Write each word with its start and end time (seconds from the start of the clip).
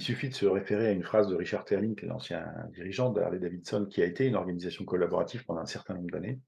Il 0.00 0.02
suffit 0.02 0.30
de 0.30 0.34
se 0.34 0.46
référer 0.46 0.86
à 0.86 0.92
une 0.92 1.02
phrase 1.02 1.28
de 1.28 1.36
Richard 1.36 1.66
Terling, 1.66 1.94
qui 1.94 2.06
est 2.06 2.08
l'ancien 2.08 2.50
dirigeant 2.72 3.10
de 3.10 3.20
Harley-Davidson, 3.20 3.84
qui 3.84 4.00
a 4.00 4.06
été 4.06 4.24
une 4.24 4.34
organisation 4.34 4.86
collaborative 4.86 5.44
pendant 5.44 5.60
un 5.60 5.66
certain 5.66 5.92
nombre 5.92 6.08
d'années. 6.10 6.40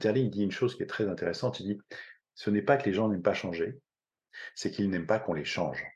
Terling 0.00 0.28
dit 0.28 0.42
une 0.42 0.50
chose 0.50 0.74
qui 0.74 0.82
est 0.82 0.86
très 0.86 1.06
intéressante, 1.06 1.60
il 1.60 1.66
dit 1.66 1.80
«ce 2.34 2.50
n'est 2.50 2.62
pas 2.62 2.76
que 2.76 2.84
les 2.86 2.92
gens 2.92 3.08
n'aiment 3.08 3.22
pas 3.22 3.32
changer, 3.32 3.78
c'est 4.56 4.72
qu'ils 4.72 4.90
n'aiment 4.90 5.06
pas 5.06 5.20
qu'on 5.20 5.34
les 5.34 5.44
change». 5.44 5.86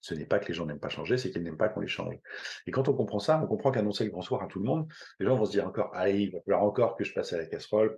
Ce 0.00 0.12
n'est 0.12 0.26
pas 0.26 0.40
que 0.40 0.48
les 0.48 0.54
gens 0.54 0.66
n'aiment 0.66 0.80
pas 0.80 0.88
changer, 0.88 1.18
c'est 1.18 1.30
qu'ils 1.30 1.44
n'aiment 1.44 1.56
pas 1.56 1.68
qu'on 1.68 1.82
les 1.82 1.86
change. 1.86 2.16
Et 2.66 2.72
quand 2.72 2.88
on 2.88 2.92
comprend 2.92 3.20
ça, 3.20 3.40
on 3.40 3.46
comprend 3.46 3.70
qu'annoncer 3.70 4.02
le 4.02 4.10
grand 4.10 4.22
soir 4.22 4.42
à 4.42 4.48
tout 4.48 4.58
le 4.58 4.64
monde, 4.64 4.88
les 5.20 5.26
gens 5.26 5.36
vont 5.36 5.44
se 5.44 5.52
dire 5.52 5.68
encore, 5.68 5.94
allez, 5.94 6.22
il 6.22 6.32
va 6.32 6.40
falloir 6.40 6.64
encore 6.64 6.96
que 6.96 7.04
je 7.04 7.14
passe 7.14 7.32
à 7.32 7.38
la 7.38 7.46
casserole, 7.46 7.94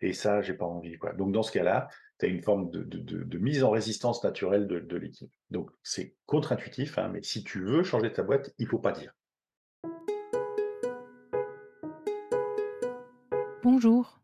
et 0.00 0.12
ça, 0.12 0.42
j'ai 0.42 0.54
pas 0.54 0.64
envie. 0.64 0.96
Donc 1.16 1.32
dans 1.32 1.42
ce 1.42 1.52
cas-là, 1.52 1.88
tu 2.18 2.26
as 2.26 2.28
une 2.28 2.42
forme 2.42 2.70
de, 2.70 3.38
mise 3.38 3.62
en 3.62 3.70
résistance 3.70 4.22
naturelle 4.24 4.66
de, 4.66 4.96
l'équipe. 4.96 5.30
Donc 5.50 5.70
c'est 5.82 6.14
contre-intuitif, 6.26 6.98
hein, 6.98 7.10
mais 7.12 7.22
si 7.22 7.44
tu 7.44 7.60
veux 7.60 7.82
changer 7.82 8.12
ta 8.12 8.22
boîte, 8.22 8.54
il 8.58 8.66
faut 8.66 8.78
pas 8.78 8.92
dire. 8.92 9.12
Bonjour 13.62 14.20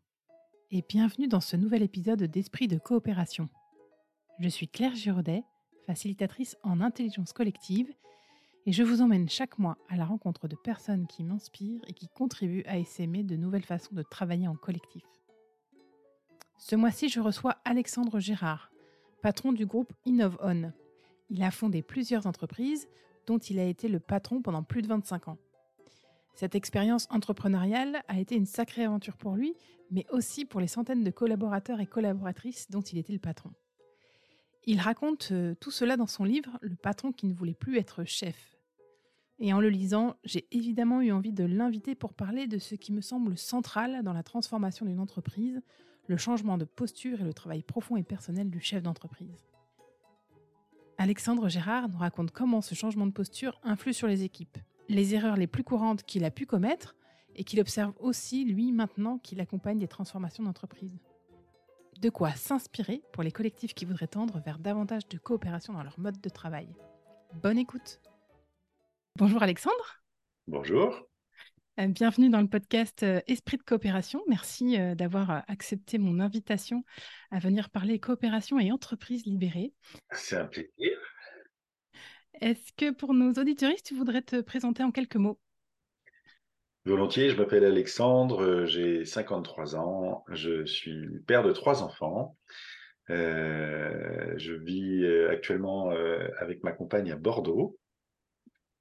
et 0.71 0.83
bienvenue 0.87 1.27
dans 1.27 1.41
ce 1.41 1.55
nouvel 1.55 1.83
épisode 1.83 2.23
d'Esprit 2.23 2.67
de 2.67 2.79
coopération. 2.79 3.49
Je 4.39 4.49
suis 4.49 4.67
Claire 4.67 4.95
Giraudet, 4.95 5.43
facilitatrice 5.85 6.57
en 6.63 6.81
intelligence 6.81 7.33
collective, 7.33 7.93
et 8.65 8.71
je 8.71 8.81
vous 8.81 9.01
emmène 9.01 9.29
chaque 9.29 9.59
mois 9.59 9.77
à 9.89 9.97
la 9.97 10.05
rencontre 10.05 10.47
de 10.47 10.55
personnes 10.55 11.05
qui 11.05 11.23
m'inspirent 11.23 11.81
et 11.87 11.93
qui 11.93 12.07
contribuent 12.07 12.63
à 12.65 12.77
essaimer 12.77 13.23
de 13.23 13.35
nouvelles 13.35 13.65
façons 13.65 13.93
de 13.93 14.03
travailler 14.03 14.47
en 14.47 14.55
collectif. 14.55 15.03
Ce 16.57 16.75
mois-ci, 16.75 17.09
je 17.09 17.19
reçois 17.19 17.57
Alexandre 17.65 18.19
Gérard, 18.19 18.71
patron 19.21 19.51
du 19.51 19.65
groupe 19.65 19.93
InnovOn. 20.05 20.73
Il 21.29 21.43
a 21.43 21.51
fondé 21.51 21.81
plusieurs 21.81 22.27
entreprises 22.27 22.87
dont 23.25 23.37
il 23.37 23.59
a 23.59 23.65
été 23.65 23.87
le 23.87 23.99
patron 23.99 24.41
pendant 24.41 24.63
plus 24.63 24.81
de 24.81 24.87
25 24.87 25.27
ans. 25.29 25.37
Cette 26.35 26.55
expérience 26.55 27.07
entrepreneuriale 27.09 28.03
a 28.07 28.19
été 28.19 28.35
une 28.35 28.45
sacrée 28.45 28.85
aventure 28.85 29.17
pour 29.17 29.35
lui, 29.35 29.55
mais 29.91 30.05
aussi 30.09 30.45
pour 30.45 30.59
les 30.59 30.67
centaines 30.67 31.03
de 31.03 31.11
collaborateurs 31.11 31.79
et 31.79 31.85
collaboratrices 31.85 32.69
dont 32.69 32.81
il 32.81 32.97
était 32.97 33.13
le 33.13 33.19
patron. 33.19 33.51
Il 34.65 34.79
raconte 34.79 35.29
euh, 35.31 35.55
tout 35.55 35.71
cela 35.71 35.97
dans 35.97 36.07
son 36.07 36.23
livre 36.23 36.57
Le 36.61 36.75
patron 36.75 37.11
qui 37.11 37.27
ne 37.27 37.33
voulait 37.33 37.53
plus 37.53 37.77
être 37.77 38.05
chef. 38.05 38.57
Et 39.39 39.51
en 39.51 39.59
le 39.59 39.69
lisant, 39.69 40.15
j'ai 40.23 40.47
évidemment 40.51 41.01
eu 41.01 41.11
envie 41.11 41.33
de 41.33 41.43
l'inviter 41.43 41.95
pour 41.95 42.13
parler 42.13 42.47
de 42.47 42.57
ce 42.57 42.75
qui 42.75 42.93
me 42.93 43.01
semble 43.01 43.37
central 43.37 44.01
dans 44.03 44.13
la 44.13 44.23
transformation 44.23 44.85
d'une 44.85 44.99
entreprise, 44.99 45.61
le 46.07 46.17
changement 46.17 46.57
de 46.57 46.65
posture 46.65 47.21
et 47.21 47.23
le 47.23 47.33
travail 47.33 47.63
profond 47.63 47.95
et 47.95 48.03
personnel 48.03 48.49
du 48.49 48.59
chef 48.59 48.83
d'entreprise. 48.83 49.47
Alexandre 50.97 51.49
Gérard 51.49 51.89
nous 51.89 51.97
raconte 51.97 52.31
comment 52.31 52.61
ce 52.61 52.75
changement 52.75 53.05
de 53.05 53.11
posture 53.11 53.59
influe 53.63 53.93
sur 53.93 54.07
les 54.07 54.23
équipes, 54.23 54.57
les 54.89 55.15
erreurs 55.15 55.37
les 55.37 55.47
plus 55.47 55.63
courantes 55.63 56.03
qu'il 56.03 56.23
a 56.25 56.31
pu 56.31 56.45
commettre 56.45 56.95
et 57.35 57.43
qu'il 57.43 57.59
observe 57.59 57.93
aussi, 57.99 58.45
lui, 58.45 58.71
maintenant 58.71 59.17
qu'il 59.17 59.41
accompagne 59.41 59.79
des 59.79 59.87
transformations 59.87 60.43
d'entreprise. 60.43 60.99
De 61.99 62.09
quoi 62.09 62.31
s'inspirer 62.31 63.01
pour 63.11 63.23
les 63.23 63.31
collectifs 63.31 63.73
qui 63.73 63.85
voudraient 63.85 64.07
tendre 64.07 64.39
vers 64.39 64.59
davantage 64.59 65.07
de 65.07 65.17
coopération 65.17 65.73
dans 65.73 65.83
leur 65.83 65.99
mode 65.99 66.21
de 66.21 66.29
travail. 66.29 66.67
Bonne 67.41 67.57
écoute 67.57 68.01
Bonjour 69.17 69.41
Alexandre 69.41 70.01
Bonjour 70.47 71.07
bienvenue 71.77 72.29
dans 72.29 72.41
le 72.41 72.47
podcast 72.47 73.03
euh, 73.03 73.19
Esprit 73.27 73.57
de 73.57 73.63
coopération. 73.63 74.21
Merci 74.27 74.79
euh, 74.79 74.95
d'avoir 74.95 75.43
accepté 75.47 75.97
mon 75.97 76.19
invitation 76.19 76.83
à 77.31 77.39
venir 77.39 77.69
parler 77.69 77.99
coopération 77.99 78.59
et 78.59 78.71
entreprise 78.71 79.25
libérée. 79.25 79.73
C'est 80.11 80.37
un 80.37 80.45
plaisir. 80.45 80.97
Est-ce 82.41 82.71
que 82.77 82.91
pour 82.91 83.13
nos 83.13 83.33
auditoristes, 83.33 83.87
tu 83.87 83.95
voudrais 83.95 84.21
te 84.21 84.41
présenter 84.41 84.83
en 84.83 84.91
quelques 84.91 85.15
mots? 85.15 85.39
Volontiers, 86.85 87.29
je 87.29 87.37
m'appelle 87.37 87.63
Alexandre, 87.63 88.65
j'ai 88.65 89.05
53 89.05 89.75
ans, 89.75 90.25
je 90.29 90.65
suis 90.65 91.19
père 91.25 91.43
de 91.43 91.53
trois 91.53 91.81
enfants. 91.81 92.37
je 93.07 94.53
vis 94.53 95.07
actuellement 95.31 95.91
avec 96.39 96.61
ma 96.63 96.73
compagne 96.73 97.11
à 97.11 97.15
Bordeaux 97.15 97.79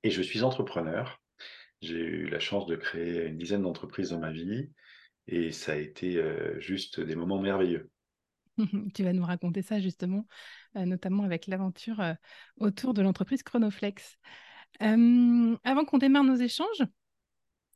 et 0.02 0.10
je 0.10 0.20
suis 0.20 0.42
entrepreneur. 0.42 1.21
J'ai 1.82 1.98
eu 1.98 2.28
la 2.28 2.38
chance 2.38 2.66
de 2.66 2.76
créer 2.76 3.26
une 3.26 3.36
dizaine 3.36 3.62
d'entreprises 3.62 4.10
dans 4.10 4.20
ma 4.20 4.30
vie 4.30 4.70
et 5.26 5.50
ça 5.50 5.72
a 5.72 5.76
été 5.76 6.22
juste 6.60 7.00
des 7.00 7.16
moments 7.16 7.40
merveilleux. 7.40 7.90
tu 8.94 9.02
vas 9.02 9.12
nous 9.12 9.24
raconter 9.24 9.62
ça 9.62 9.80
justement, 9.80 10.26
notamment 10.76 11.24
avec 11.24 11.48
l'aventure 11.48 12.00
autour 12.58 12.94
de 12.94 13.02
l'entreprise 13.02 13.42
Chronoflex. 13.42 14.18
avant 14.78 15.84
qu'on 15.84 15.98
démarre 15.98 16.24
nos 16.24 16.36
échanges, 16.36 16.84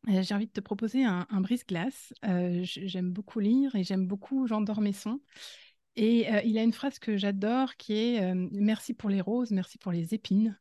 j'ai 0.06 0.34
envie 0.34 0.46
de 0.46 0.52
te 0.52 0.60
proposer 0.60 1.04
un, 1.04 1.26
brise-glace. 1.40 2.14
j'aime 2.62 3.12
beaucoup 3.12 3.40
lire 3.40 3.74
et 3.74 3.82
j'aime 3.82 4.06
beaucoup 4.06 4.46
Jean 4.46 4.60
Dormesson. 4.60 5.20
Et 5.96 6.28
il 6.44 6.58
a 6.58 6.62
une 6.62 6.72
phrase 6.72 7.00
que 7.00 7.16
j'adore 7.16 7.74
qui 7.76 7.94
est 7.94 8.34
Merci 8.52 8.94
pour 8.94 9.10
les 9.10 9.20
roses, 9.20 9.50
merci 9.50 9.78
pour 9.78 9.90
les 9.90 10.14
épines 10.14 10.56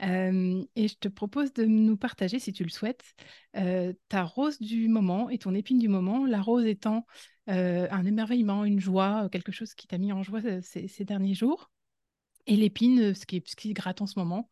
et 0.00 0.88
je 0.88 0.94
te 0.98 1.08
propose 1.08 1.52
de 1.52 1.64
nous 1.64 1.96
partager, 1.96 2.38
si 2.38 2.52
tu 2.52 2.64
le 2.64 2.70
souhaites, 2.70 3.14
ta 3.52 4.24
rose 4.24 4.60
du 4.60 4.88
moment 4.88 5.30
et 5.30 5.38
ton 5.38 5.54
épine 5.54 5.78
du 5.78 5.88
moment. 5.88 6.26
La 6.26 6.40
rose 6.40 6.66
étant 6.66 7.06
un 7.46 8.04
émerveillement, 8.04 8.64
une 8.64 8.80
joie, 8.80 9.28
quelque 9.30 9.52
chose 9.52 9.74
qui 9.74 9.86
t'a 9.86 9.98
mis 9.98 10.12
en 10.12 10.22
joie 10.22 10.40
ces, 10.62 11.04
derniers 11.04 11.34
jours. 11.34 11.70
Et 12.46 12.56
l'épine, 12.56 13.14
ce 13.14 13.26
qui, 13.26 13.42
ce 13.46 13.56
qui 13.56 13.72
gratte 13.72 14.02
en 14.02 14.06
ce 14.06 14.18
moment 14.18 14.48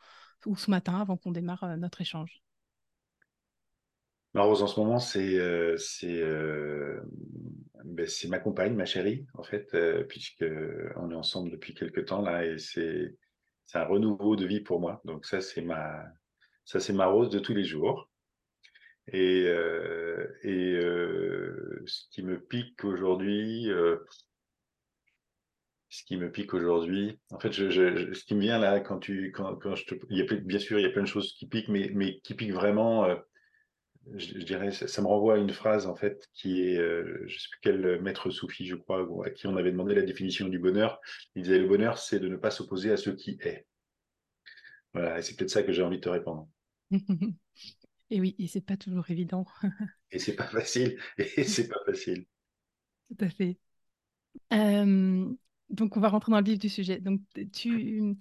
ou 0.46 0.56
ce 0.56 0.70
matin 0.70 1.00
avant 1.00 1.16
qu'on 1.16 1.32
démarre 1.32 1.76
notre 1.76 2.00
échange. 2.00 2.42
Ma 4.32 4.42
rose 4.42 4.62
en 4.62 4.66
ce 4.66 4.80
moment, 4.80 4.98
c'est 4.98 5.38
ben, 7.84 8.08
ma 8.28 8.38
compagne, 8.38 8.74
ma 8.74 8.84
chérie, 8.84 9.26
en 9.34 9.42
fait, 9.42 9.76
puisque 10.08 10.44
on 10.96 11.10
est 11.10 11.14
ensemble 11.14 11.50
depuis 11.50 11.74
quelques 11.74 12.06
temps 12.06 12.22
là, 12.22 12.44
et 12.44 12.58
c'est 12.58 13.14
c'est 13.66 13.78
un 13.78 13.84
renouveau 13.84 14.36
de 14.36 14.46
vie 14.46 14.60
pour 14.60 14.80
moi. 14.80 15.00
Donc 15.04 15.26
ça, 15.26 15.40
c'est 15.40 15.62
ma, 15.62 16.04
ça 16.64 16.80
c'est 16.80 16.92
ma 16.92 17.06
rose 17.06 17.30
de 17.30 17.38
tous 17.38 17.54
les 17.54 17.64
jours. 17.64 18.10
Et, 19.08 19.44
euh, 19.46 20.26
et 20.42 20.72
euh, 20.76 21.82
ce 21.86 22.04
qui 22.10 22.22
me 22.22 22.40
pique 22.40 22.84
aujourd'hui, 22.84 23.70
euh, 23.70 23.98
ce 25.90 26.04
qui 26.04 26.16
me 26.16 26.32
pique 26.32 26.54
aujourd'hui, 26.54 27.18
en 27.30 27.38
fait, 27.38 27.52
ce 27.52 28.24
qui 28.24 28.34
me 28.34 28.40
vient 28.40 28.58
là 28.58 28.80
quand 28.80 28.98
tu, 28.98 29.30
quand, 29.32 29.56
quand 29.56 29.76
je 29.76 29.84
te, 29.84 29.94
il 30.08 30.18
y 30.18 30.22
a 30.22 30.34
bien 30.36 30.58
sûr, 30.58 30.78
il 30.78 30.82
y 30.82 30.86
a 30.86 30.90
plein 30.90 31.02
de 31.02 31.08
choses 31.08 31.34
qui 31.34 31.46
piquent, 31.46 31.68
mais, 31.68 31.90
mais 31.94 32.18
qui 32.20 32.34
piquent 32.34 32.54
vraiment 32.54 33.06
euh, 34.08 34.18
je, 34.18 34.38
dirais, 34.38 34.70
ça, 34.70 35.02
me 35.02 35.06
renvoie 35.06 35.34
à 35.34 35.38
une 35.38 35.52
phrase 35.52 35.86
en 35.86 35.94
fait 35.94 36.28
qui 36.32 36.62
est, 36.62 36.78
euh, 36.78 37.24
je 37.26 37.38
sais 37.38 37.48
plus 37.50 37.60
quel 37.62 38.00
maître 38.02 38.30
soufi, 38.30 38.66
je 38.66 38.76
crois, 38.76 39.06
à 39.24 39.30
qui 39.30 39.46
on 39.46 39.56
avait 39.56 39.72
demandé 39.72 39.94
la 39.94 40.02
définition 40.02 40.48
du 40.48 40.58
bonheur. 40.58 41.00
Il 41.34 41.42
disait 41.42 41.58
le 41.58 41.68
bonheur, 41.68 41.98
c'est 41.98 42.20
de 42.20 42.28
ne 42.28 42.36
pas 42.36 42.50
s'opposer 42.50 42.90
à 42.90 42.96
ce 42.96 43.10
qui 43.10 43.38
est. 43.40 43.66
Voilà, 44.92 45.18
et 45.18 45.22
c'est 45.22 45.36
peut-être 45.36 45.50
ça 45.50 45.62
que 45.62 45.72
j'ai 45.72 45.82
envie 45.82 45.96
de 45.96 46.02
te 46.02 46.08
répondre. 46.08 46.48
et 48.10 48.20
oui, 48.20 48.36
et 48.38 48.46
c'est 48.46 48.60
pas 48.60 48.76
toujours 48.76 49.10
évident. 49.10 49.44
et 50.10 50.18
c'est 50.18 50.36
pas 50.36 50.46
facile. 50.46 50.98
Et 51.18 51.44
c'est 51.44 51.68
pas 51.68 51.80
facile. 51.84 52.26
Tout 53.08 53.24
à 53.24 53.28
fait. 53.28 53.58
Euh, 54.52 55.28
donc, 55.70 55.96
on 55.96 56.00
va 56.00 56.08
rentrer 56.08 56.30
dans 56.30 56.38
le 56.38 56.44
vif 56.44 56.58
du 56.58 56.68
sujet. 56.68 57.00
Donc, 57.00 57.20
tu, 57.52 58.16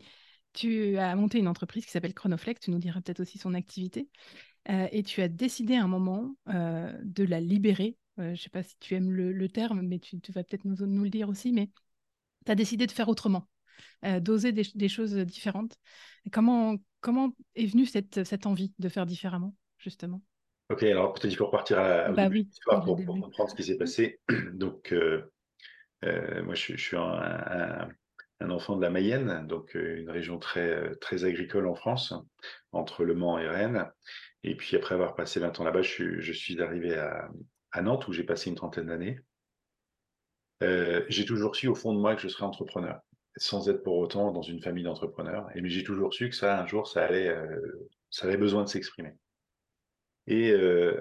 tu 0.54 0.98
as 0.98 1.16
monté 1.16 1.38
une 1.40 1.48
entreprise 1.48 1.86
qui 1.86 1.92
s'appelle 1.92 2.14
Chronoflex. 2.14 2.62
Tu 2.62 2.72
nous 2.72 2.80
diras 2.80 3.02
peut-être 3.02 3.20
aussi 3.20 3.38
son 3.38 3.54
activité. 3.54 4.10
Euh, 4.70 4.88
et 4.92 5.04
tu 5.04 5.22
as 5.22 5.28
décidé 5.28 5.76
à 5.76 5.84
un 5.84 5.88
moment 5.88 6.36
euh, 6.50 6.92
de 7.04 7.24
la 7.24 7.40
libérer. 7.40 7.98
Euh, 8.20 8.28
je 8.28 8.32
ne 8.32 8.36
sais 8.36 8.50
pas 8.50 8.64
si 8.64 8.78
tu 8.80 8.96
aimes 8.96 9.12
le, 9.12 9.50
terme, 9.50 9.82
mais 9.82 10.00
tu, 10.00 10.20
vas 10.30 10.44
peut-être 10.44 10.66
nous, 10.66 10.86
nous, 10.86 11.04
le 11.04 11.10
dire 11.10 11.30
aussi, 11.30 11.52
mais 11.52 11.70
tu 12.46 12.52
as 12.52 12.56
décidé 12.56 12.86
de 12.88 12.92
faire 12.92 13.10
autrement, 13.10 13.48
d'oser 14.22 14.52
des, 14.52 14.90
choses 14.90 15.16
différentes. 15.16 15.78
comment, 16.32 16.76
comment 17.02 17.34
est 17.56 17.66
venue 17.66 17.86
cette, 17.86 18.24
cette 18.24 18.46
envie 18.46 18.74
de 18.80 18.90
faire 18.90 19.06
différemment, 19.06 19.56
justement? 19.78 20.22
Ok, 20.70 20.84
alors 20.84 21.14
peut-être 21.14 21.32
il 21.32 21.36
faut 21.36 21.46
repartir 21.48 21.80
à, 21.80 22.12
bah 22.12 22.28
oui, 22.30 22.50
pour, 22.66 22.84
pour, 22.84 23.06
comprendre 23.06 23.50
ce 23.50 23.56
qui 23.56 23.64
s'est 23.64 23.78
passé. 23.78 24.20
Donc, 24.54 24.94
moi, 26.04 26.56
je, 26.56 26.76
je 26.76 26.82
suis 26.82 26.98
un, 26.98 27.02
un, 27.02 27.90
enfant 28.50 28.76
de 28.76 28.82
la 28.82 28.90
Mayenne, 28.90 29.46
donc 29.48 29.76
une 29.76 30.10
région 30.10 30.40
très, 30.40 30.96
très 30.96 31.26
agricole 31.26 31.68
en 31.68 31.76
France, 31.76 32.14
entre 32.72 33.04
Le 33.04 33.16
Mans 33.16 33.40
et 33.40 33.48
Rennes. 33.48 33.90
Et 34.44 34.56
puis 34.56 34.76
après 34.76 34.96
avoir 34.96 35.16
passé 35.16 35.40
20 35.40 35.60
ans 35.60 35.64
là-bas, 35.64 35.82
je, 35.82 36.32
suis 36.32 36.62
arrivé 36.62 36.96
à, 36.96 37.30
Nantes 37.82 38.08
où 38.08 38.14
j'ai 38.14 38.24
passé 38.24 38.50
une 38.50 38.56
trentaine 38.56 38.88
d'années. 38.88 39.20
Euh, 40.62 41.04
j'ai 41.10 41.26
toujours 41.26 41.56
su 41.56 41.68
au 41.68 41.76
fond 41.76 41.94
de 41.94 42.00
moi 42.00 42.16
que 42.16 42.22
je 42.22 42.28
serais 42.28 42.46
entrepreneur, 42.46 43.00
sans 43.38 43.70
être 43.70 43.84
pour 43.84 43.98
autant 43.98 44.32
dans 44.32 44.42
une 44.42 44.62
famille 44.62 44.84
d'entrepreneurs. 44.84 45.48
Mais 45.56 45.70
j'ai 45.70 45.84
toujours 45.84 46.14
su 46.14 46.30
que 46.30 46.36
ça, 46.36 46.62
un 46.62 46.68
jour, 46.68 46.88
ça 46.88 47.04
allait, 47.04 47.30
euh, 47.30 47.90
ça 48.10 48.28
avait 48.28 48.38
besoin 48.38 48.64
de 48.64 48.70
s'exprimer. 48.70 49.16
Et 50.28 50.52
euh, 50.52 51.00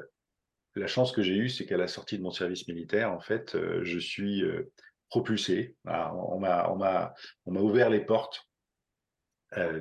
la 0.75 0.87
chance 0.87 1.13
que 1.13 1.23
j'ai 1.23 1.37
eue, 1.37 1.49
c'est 1.49 1.67
qu'à 1.67 1.77
la 1.77 1.89
sortie 1.89 2.19
de 2.19 2.23
mon 2.23 2.31
service 2.31 2.67
militaire, 2.67 3.13
en 3.13 3.21
fait, 3.21 3.55
euh, 3.55 3.81
je 3.85 3.99
suis 3.99 4.43
euh, 4.43 4.71
propulsé. 5.13 5.77
on 5.85 6.39
m'a, 6.39 7.15
ouvert 7.47 7.91
les 7.91 8.01
portes 8.01 8.49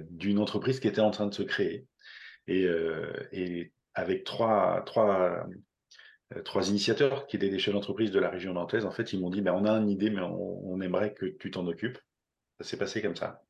d'une 0.10 0.40
entreprise 0.40 0.82
qui 0.82 0.90
était 0.90 1.00
en 1.00 1.12
train 1.12 1.26
de 1.26 1.34
se 1.34 1.44
créer. 1.44 1.88
Et, 2.48 2.68
et 3.32 3.72
avec 3.94 4.26
trois, 4.26 4.84
trois, 4.86 5.48
initiateurs 6.68 7.28
qui 7.28 7.38
étaient 7.38 7.50
des 7.50 7.60
chefs 7.60 7.74
d'entreprise 7.74 8.12
de 8.12 8.20
la 8.20 8.30
région 8.30 8.52
nantaise, 8.52 8.86
en 8.86 8.92
fait, 8.92 9.14
ils 9.14 9.22
m'ont 9.22 9.30
dit 9.30 9.40
ben, 9.40 9.54
on 9.54 9.64
a 9.64 9.72
une 9.72 9.90
idée, 9.90 10.10
mais 10.10 10.20
on, 10.22 10.82
aimerait 10.82 11.14
que 11.14 11.26
tu 11.26 11.50
t'en 11.50 11.66
occupes. 11.66 12.00
Ça 12.60 12.68
s'est 12.68 12.78
passé 12.78 13.02
comme 13.02 13.16
ça. 13.16 13.42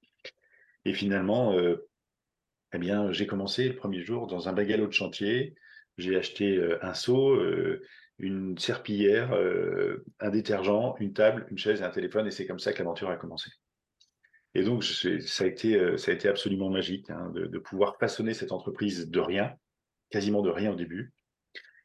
Et 0.86 0.94
finalement, 0.94 1.56
eh 2.74 2.78
bien, 2.78 3.12
j'ai 3.12 3.26
commencé 3.26 3.68
le 3.68 3.76
premier 3.76 4.04
jour 4.04 4.28
dans 4.28 4.50
un 4.50 4.54
bagalo 4.54 4.86
de 4.86 4.94
chantier. 4.94 5.56
J'ai 5.98 6.16
acheté 6.16 6.62
un 6.84 6.94
seau, 6.94 7.36
une 8.22 8.58
serpillière, 8.58 9.34
un 10.20 10.30
détergent, 10.30 10.96
une 11.00 11.14
table, 11.14 11.48
une 11.50 11.58
chaise 11.58 11.82
et 11.82 11.84
un 11.84 11.90
téléphone, 11.90 12.28
et 12.28 12.32
c'est 12.32 12.46
comme 12.46 12.60
ça 12.60 12.72
que 12.72 12.80
l'aventure 12.80 13.10
a 13.10 13.18
commencé. 13.18 13.50
Et 14.54 14.64
donc, 14.64 14.84
ça 14.84 15.44
a 15.44 15.48
été, 15.48 15.98
ça 15.98 16.12
a 16.12 16.14
été 16.14 16.28
absolument 16.28 16.70
magique 16.70 17.10
hein, 17.10 17.32
de, 17.34 17.58
pouvoir 17.58 17.98
façonner 17.98 18.34
cette 18.34 18.52
entreprise 18.52 19.10
de 19.10 19.20
rien, 19.20 19.56
quasiment 20.10 20.42
de 20.42 20.50
rien 20.50 20.72
au 20.72 20.76
début, 20.76 21.14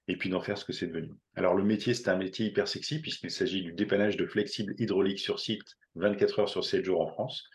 et 0.08 0.16
puis 0.16 0.30
d'en 0.30 0.40
faire 0.40 0.58
ce 0.58 0.64
que 0.64 0.72
c'est 0.72 0.86
devenu. 0.86 1.10
Alors, 1.34 1.54
le 1.54 1.64
métier, 1.64 1.94
c'est 1.94 2.08
un 2.08 2.16
métier 2.16 2.46
hyper 2.46 2.68
sexy, 2.68 3.00
puisqu'il 3.00 3.30
s'agit 3.30 3.62
du 3.62 3.72
dépannage 3.72 4.16
de 4.16 4.26
flexibles 4.26 4.74
hydrauliques 4.78 5.20
sur 5.20 5.40
site 5.40 5.76
24 5.94 6.40
heures 6.40 6.48
sur 6.48 6.64
7 6.64 6.84
jours 6.84 7.00
en 7.00 7.08
France. 7.08 7.48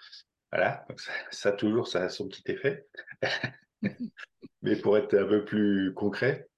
Voilà, 0.52 0.86
donc 0.90 1.00
ça, 1.32 1.52
toujours, 1.52 1.88
ça 1.88 2.04
a 2.04 2.10
son 2.10 2.28
petit 2.28 2.44
effet. 2.48 2.86
Mais 4.62 4.76
pour 4.76 4.98
être 4.98 5.18
un 5.18 5.26
peu 5.26 5.46
plus 5.46 5.94
concret, 5.94 6.50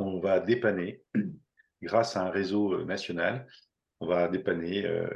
on 0.00 0.18
va 0.18 0.40
dépanner, 0.40 1.02
grâce 1.82 2.16
à 2.16 2.22
un 2.22 2.30
réseau 2.30 2.74
euh, 2.74 2.84
national, 2.84 3.46
on 4.00 4.06
va 4.06 4.28
dépanner 4.28 4.86
euh, 4.86 5.06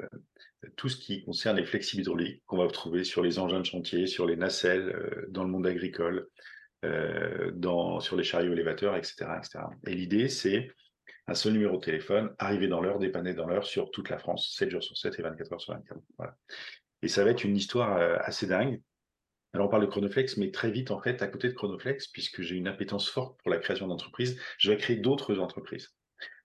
tout 0.76 0.88
ce 0.88 0.96
qui 0.96 1.24
concerne 1.24 1.56
les 1.56 1.64
flexibles 1.64 2.02
hydrauliques 2.02 2.42
qu'on 2.46 2.58
va 2.58 2.66
trouver 2.68 3.04
sur 3.04 3.22
les 3.22 3.38
engins 3.38 3.60
de 3.60 3.66
chantier, 3.66 4.06
sur 4.06 4.26
les 4.26 4.36
nacelles, 4.36 4.90
euh, 4.90 5.26
dans 5.28 5.44
le 5.44 5.50
monde 5.50 5.66
agricole, 5.66 6.28
sur 6.82 8.14
les 8.14 8.24
chariots 8.24 8.52
élévateurs, 8.52 8.94
etc. 8.94 9.24
etc. 9.38 9.64
Et 9.86 9.94
l'idée, 9.94 10.28
c'est 10.28 10.70
un 11.26 11.34
seul 11.34 11.54
numéro 11.54 11.78
de 11.78 11.82
téléphone, 11.82 12.34
arriver 12.38 12.68
dans 12.68 12.82
l'heure, 12.82 12.98
dépanner 12.98 13.32
dans 13.32 13.46
l'heure 13.46 13.64
sur 13.64 13.90
toute 13.90 14.10
la 14.10 14.18
France, 14.18 14.52
7 14.54 14.68
jours 14.68 14.82
sur 14.82 14.94
7 14.94 15.18
et 15.18 15.22
24 15.22 15.52
heures 15.54 15.60
sur 15.62 15.72
24. 15.72 15.98
Voilà. 16.18 16.36
Et 17.00 17.08
ça 17.08 17.24
va 17.24 17.30
être 17.30 17.42
une 17.42 17.56
histoire 17.56 17.96
assez 18.20 18.46
dingue. 18.46 18.82
Alors, 19.54 19.68
on 19.68 19.70
parle 19.70 19.86
de 19.86 19.90
Chronoflex, 19.90 20.36
mais 20.36 20.50
très 20.50 20.72
vite, 20.72 20.90
en 20.90 21.00
fait, 21.00 21.22
à 21.22 21.28
côté 21.28 21.48
de 21.48 21.54
Chronoflex, 21.54 22.08
puisque 22.08 22.42
j'ai 22.42 22.56
une 22.56 22.66
appétence 22.66 23.08
forte 23.08 23.40
pour 23.40 23.50
la 23.50 23.58
création 23.58 23.86
d'entreprises, 23.86 24.36
je 24.58 24.70
vais 24.70 24.76
créer 24.76 24.96
d'autres 24.96 25.38
entreprises. 25.38 25.94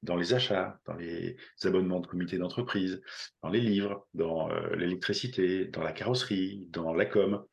Dans 0.04 0.16
les 0.16 0.36
achats, 0.36 0.80
dans 0.86 0.94
les 0.94 1.36
abonnements 1.64 2.02
de 2.02 2.08
comités 2.08 2.38
d'entreprise, 2.38 3.02
dans 3.42 3.50
les 3.50 3.62
livres, 3.62 4.08
dans 4.14 4.52
euh, 4.52 4.76
l'électricité, 4.76 5.66
dans 5.66 5.82
la 5.82 5.92
carrosserie, 5.92 6.68
dans 6.70 6.94
la 6.94 7.06
com, 7.06 7.44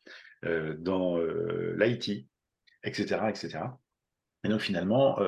euh, 0.44 0.76
dans 0.78 1.18
l'IT, 1.18 2.28
etc., 2.84 3.22
etc. 3.30 3.58
Et 4.44 4.48
donc, 4.48 4.60
finalement, 4.60 5.18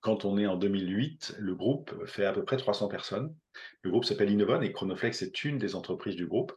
quand 0.00 0.24
on 0.24 0.38
est 0.38 0.46
en 0.46 0.56
2008, 0.56 1.36
le 1.38 1.54
groupe 1.54 2.06
fait 2.06 2.24
à 2.24 2.32
peu 2.32 2.42
près 2.42 2.56
300 2.56 2.88
personnes. 2.88 3.34
Le 3.82 3.90
groupe 3.90 4.06
s'appelle 4.06 4.30
Innovon 4.30 4.62
et 4.62 4.72
Chronoflex 4.72 5.20
est 5.20 5.44
une 5.44 5.58
des 5.58 5.74
entreprises 5.74 6.16
du 6.16 6.26
groupe. 6.26 6.52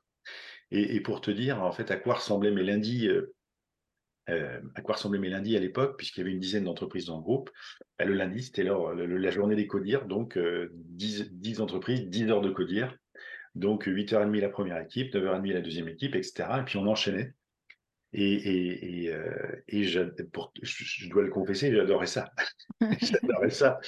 Et, 0.71 1.01
pour 1.01 1.19
te 1.19 1.31
dire 1.31 1.61
en 1.61 1.73
fait 1.73 1.91
à 1.91 1.97
quoi 1.97 2.15
ressemblaient 2.15 2.51
mes 2.51 2.63
lundis, 2.63 3.09
euh, 3.09 3.33
euh, 4.29 4.61
à 4.75 4.81
quoi 4.81 4.95
ressemblaient 4.95 5.19
mes 5.19 5.29
lundis 5.29 5.57
à 5.57 5.59
l'époque, 5.59 5.97
puisqu'il 5.97 6.21
y 6.21 6.23
avait 6.23 6.31
une 6.31 6.39
dizaine 6.39 6.63
d'entreprises 6.63 7.07
dans 7.07 7.17
le 7.17 7.23
groupe. 7.23 7.49
Bah, 7.99 8.05
le 8.05 8.13
lundi, 8.13 8.41
c'était 8.41 8.63
la 8.63 9.31
journée 9.31 9.55
des 9.55 9.67
codires, 9.67 10.05
donc 10.05 10.39
10, 10.71 11.59
euh, 11.59 11.61
entreprises, 11.61 12.07
10 12.07 12.29
heures 12.29 12.41
de 12.41 12.49
codir. 12.49 12.95
Donc 13.53 13.85
8h30 13.85 14.39
la 14.39 14.47
première 14.47 14.79
équipe, 14.79 15.13
9h30 15.13 15.53
la 15.53 15.61
deuxième 15.61 15.89
équipe, 15.89 16.15
etc. 16.15 16.47
Et 16.61 16.63
puis 16.63 16.77
on 16.77 16.87
enchaînait. 16.87 17.33
Et, 18.13 19.07
et, 19.67 19.83
je, 19.83 19.99
dois 21.09 21.23
le 21.23 21.29
confesser, 21.29 21.73
j'adorais 21.73 22.07
ça. 22.07 22.31
j'adorais 23.01 23.49
ça. 23.49 23.79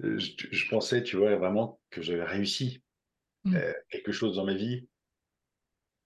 Je, 0.00 0.68
pensais, 0.68 1.04
tu 1.04 1.16
vois, 1.16 1.36
vraiment 1.36 1.80
que 1.90 2.02
j'avais 2.02 2.24
réussi 2.24 2.82
mmh. 3.44 3.56
quelque 3.90 4.12
chose 4.12 4.36
dans 4.36 4.44
ma 4.44 4.54
vie 4.54 4.88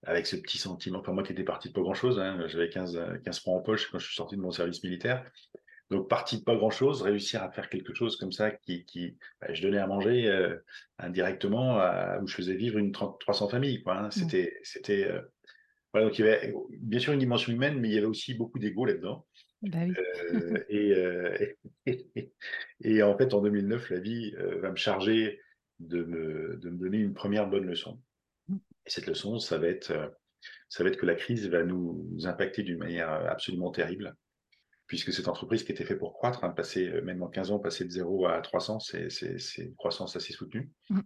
avec 0.03 0.25
ce 0.25 0.35
petit 0.35 0.57
sentiment, 0.57 0.99
enfin 0.99 1.13
moi 1.13 1.23
qui 1.23 1.31
étais 1.31 1.43
parti 1.43 1.69
de 1.69 1.73
pas 1.73 1.81
grand-chose, 1.81 2.19
hein, 2.19 2.43
j'avais 2.47 2.69
15, 2.69 3.19
15 3.23 3.39
francs 3.39 3.59
en 3.59 3.61
poche 3.61 3.89
quand 3.91 3.99
je 3.99 4.05
suis 4.07 4.15
sorti 4.15 4.35
de 4.35 4.41
mon 4.41 4.51
service 4.51 4.83
militaire. 4.83 5.23
Donc 5.91 6.09
parti 6.09 6.39
de 6.39 6.43
pas 6.43 6.55
grand-chose, 6.55 7.01
réussir 7.01 7.43
à 7.43 7.51
faire 7.51 7.69
quelque 7.69 7.93
chose 7.93 8.15
comme 8.15 8.31
ça 8.31 8.49
qui, 8.49 8.85
qui 8.85 9.17
bah, 9.41 9.53
je 9.53 9.61
donnais 9.61 9.77
à 9.77 9.87
manger 9.87 10.27
euh, 10.29 10.55
indirectement, 10.97 11.81
où 12.21 12.27
je 12.27 12.35
faisais 12.35 12.55
vivre 12.55 12.77
une 12.77 12.93
30, 12.93 13.19
300 13.19 13.49
familles. 13.49 13.83
Quoi, 13.83 13.97
hein. 13.97 14.07
Mmh. 14.07 14.11
C'était, 14.11 14.57
c'était 14.63 15.03
euh, 15.03 15.21
voilà, 15.93 16.07
donc 16.07 16.17
il 16.17 16.25
y 16.25 16.27
avait 16.27 16.53
bien 16.79 16.99
sûr 16.99 17.13
une 17.13 17.19
dimension 17.19 17.51
humaine, 17.51 17.79
mais 17.79 17.89
il 17.89 17.93
y 17.93 17.97
avait 17.97 18.07
aussi 18.07 18.33
beaucoup 18.33 18.59
d'ego 18.59 18.85
là-dedans. 18.85 19.27
Bah 19.61 19.79
oui. 19.85 19.93
euh, 20.33 20.63
et, 20.69 21.57
et, 22.15 22.31
et, 22.83 23.03
en 23.03 23.17
fait, 23.17 23.33
en 23.33 23.41
2009, 23.41 23.89
la 23.89 23.99
vie 23.99 24.33
euh, 24.39 24.59
va 24.61 24.71
me 24.71 24.75
charger 24.75 25.39
de 25.79 26.03
me, 26.03 26.57
de 26.57 26.69
me 26.69 26.77
donner 26.77 26.97
une 26.97 27.13
première 27.13 27.47
bonne 27.47 27.65
leçon. 27.65 27.99
Et 28.85 28.89
cette 28.89 29.07
leçon, 29.07 29.39
ça 29.39 29.57
va 29.57 29.67
être, 29.67 29.91
euh, 29.91 30.07
ça 30.69 30.83
va 30.83 30.89
être 30.89 30.97
que 30.97 31.05
la 31.05 31.15
crise 31.15 31.47
va 31.49 31.63
nous 31.63 32.07
impacter 32.23 32.63
d'une 32.63 32.77
manière 32.77 33.11
euh, 33.11 33.27
absolument 33.27 33.71
terrible, 33.71 34.15
puisque 34.87 35.13
cette 35.13 35.27
entreprise 35.27 35.63
qui 35.63 35.71
était 35.71 35.85
faite 35.85 35.99
pour 35.99 36.13
croître, 36.13 36.43
hein, 36.43 36.49
passer, 36.49 36.87
euh, 36.89 37.01
même 37.01 37.21
en 37.21 37.27
15 37.27 37.51
ans, 37.51 37.59
passer 37.59 37.85
de 37.85 37.91
0 37.91 38.27
à 38.27 38.41
300, 38.41 38.79
c'est 38.79 39.09
une 39.57 39.75
croissance 39.75 40.15
assez 40.15 40.33
soutenue. 40.33 40.71
Mmh. 40.89 40.99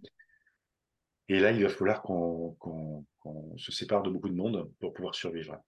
Et 1.28 1.40
là, 1.40 1.52
il 1.52 1.64
va 1.64 1.70
falloir 1.70 2.04
qu'on 2.04 3.06
se 3.58 3.72
sépare 3.72 4.04
de 4.04 4.12
beaucoup 4.12 4.30
de 4.30 4.36
monde 4.36 4.72
pour 4.80 4.94
pouvoir 4.94 5.16
survivre. 5.16 5.60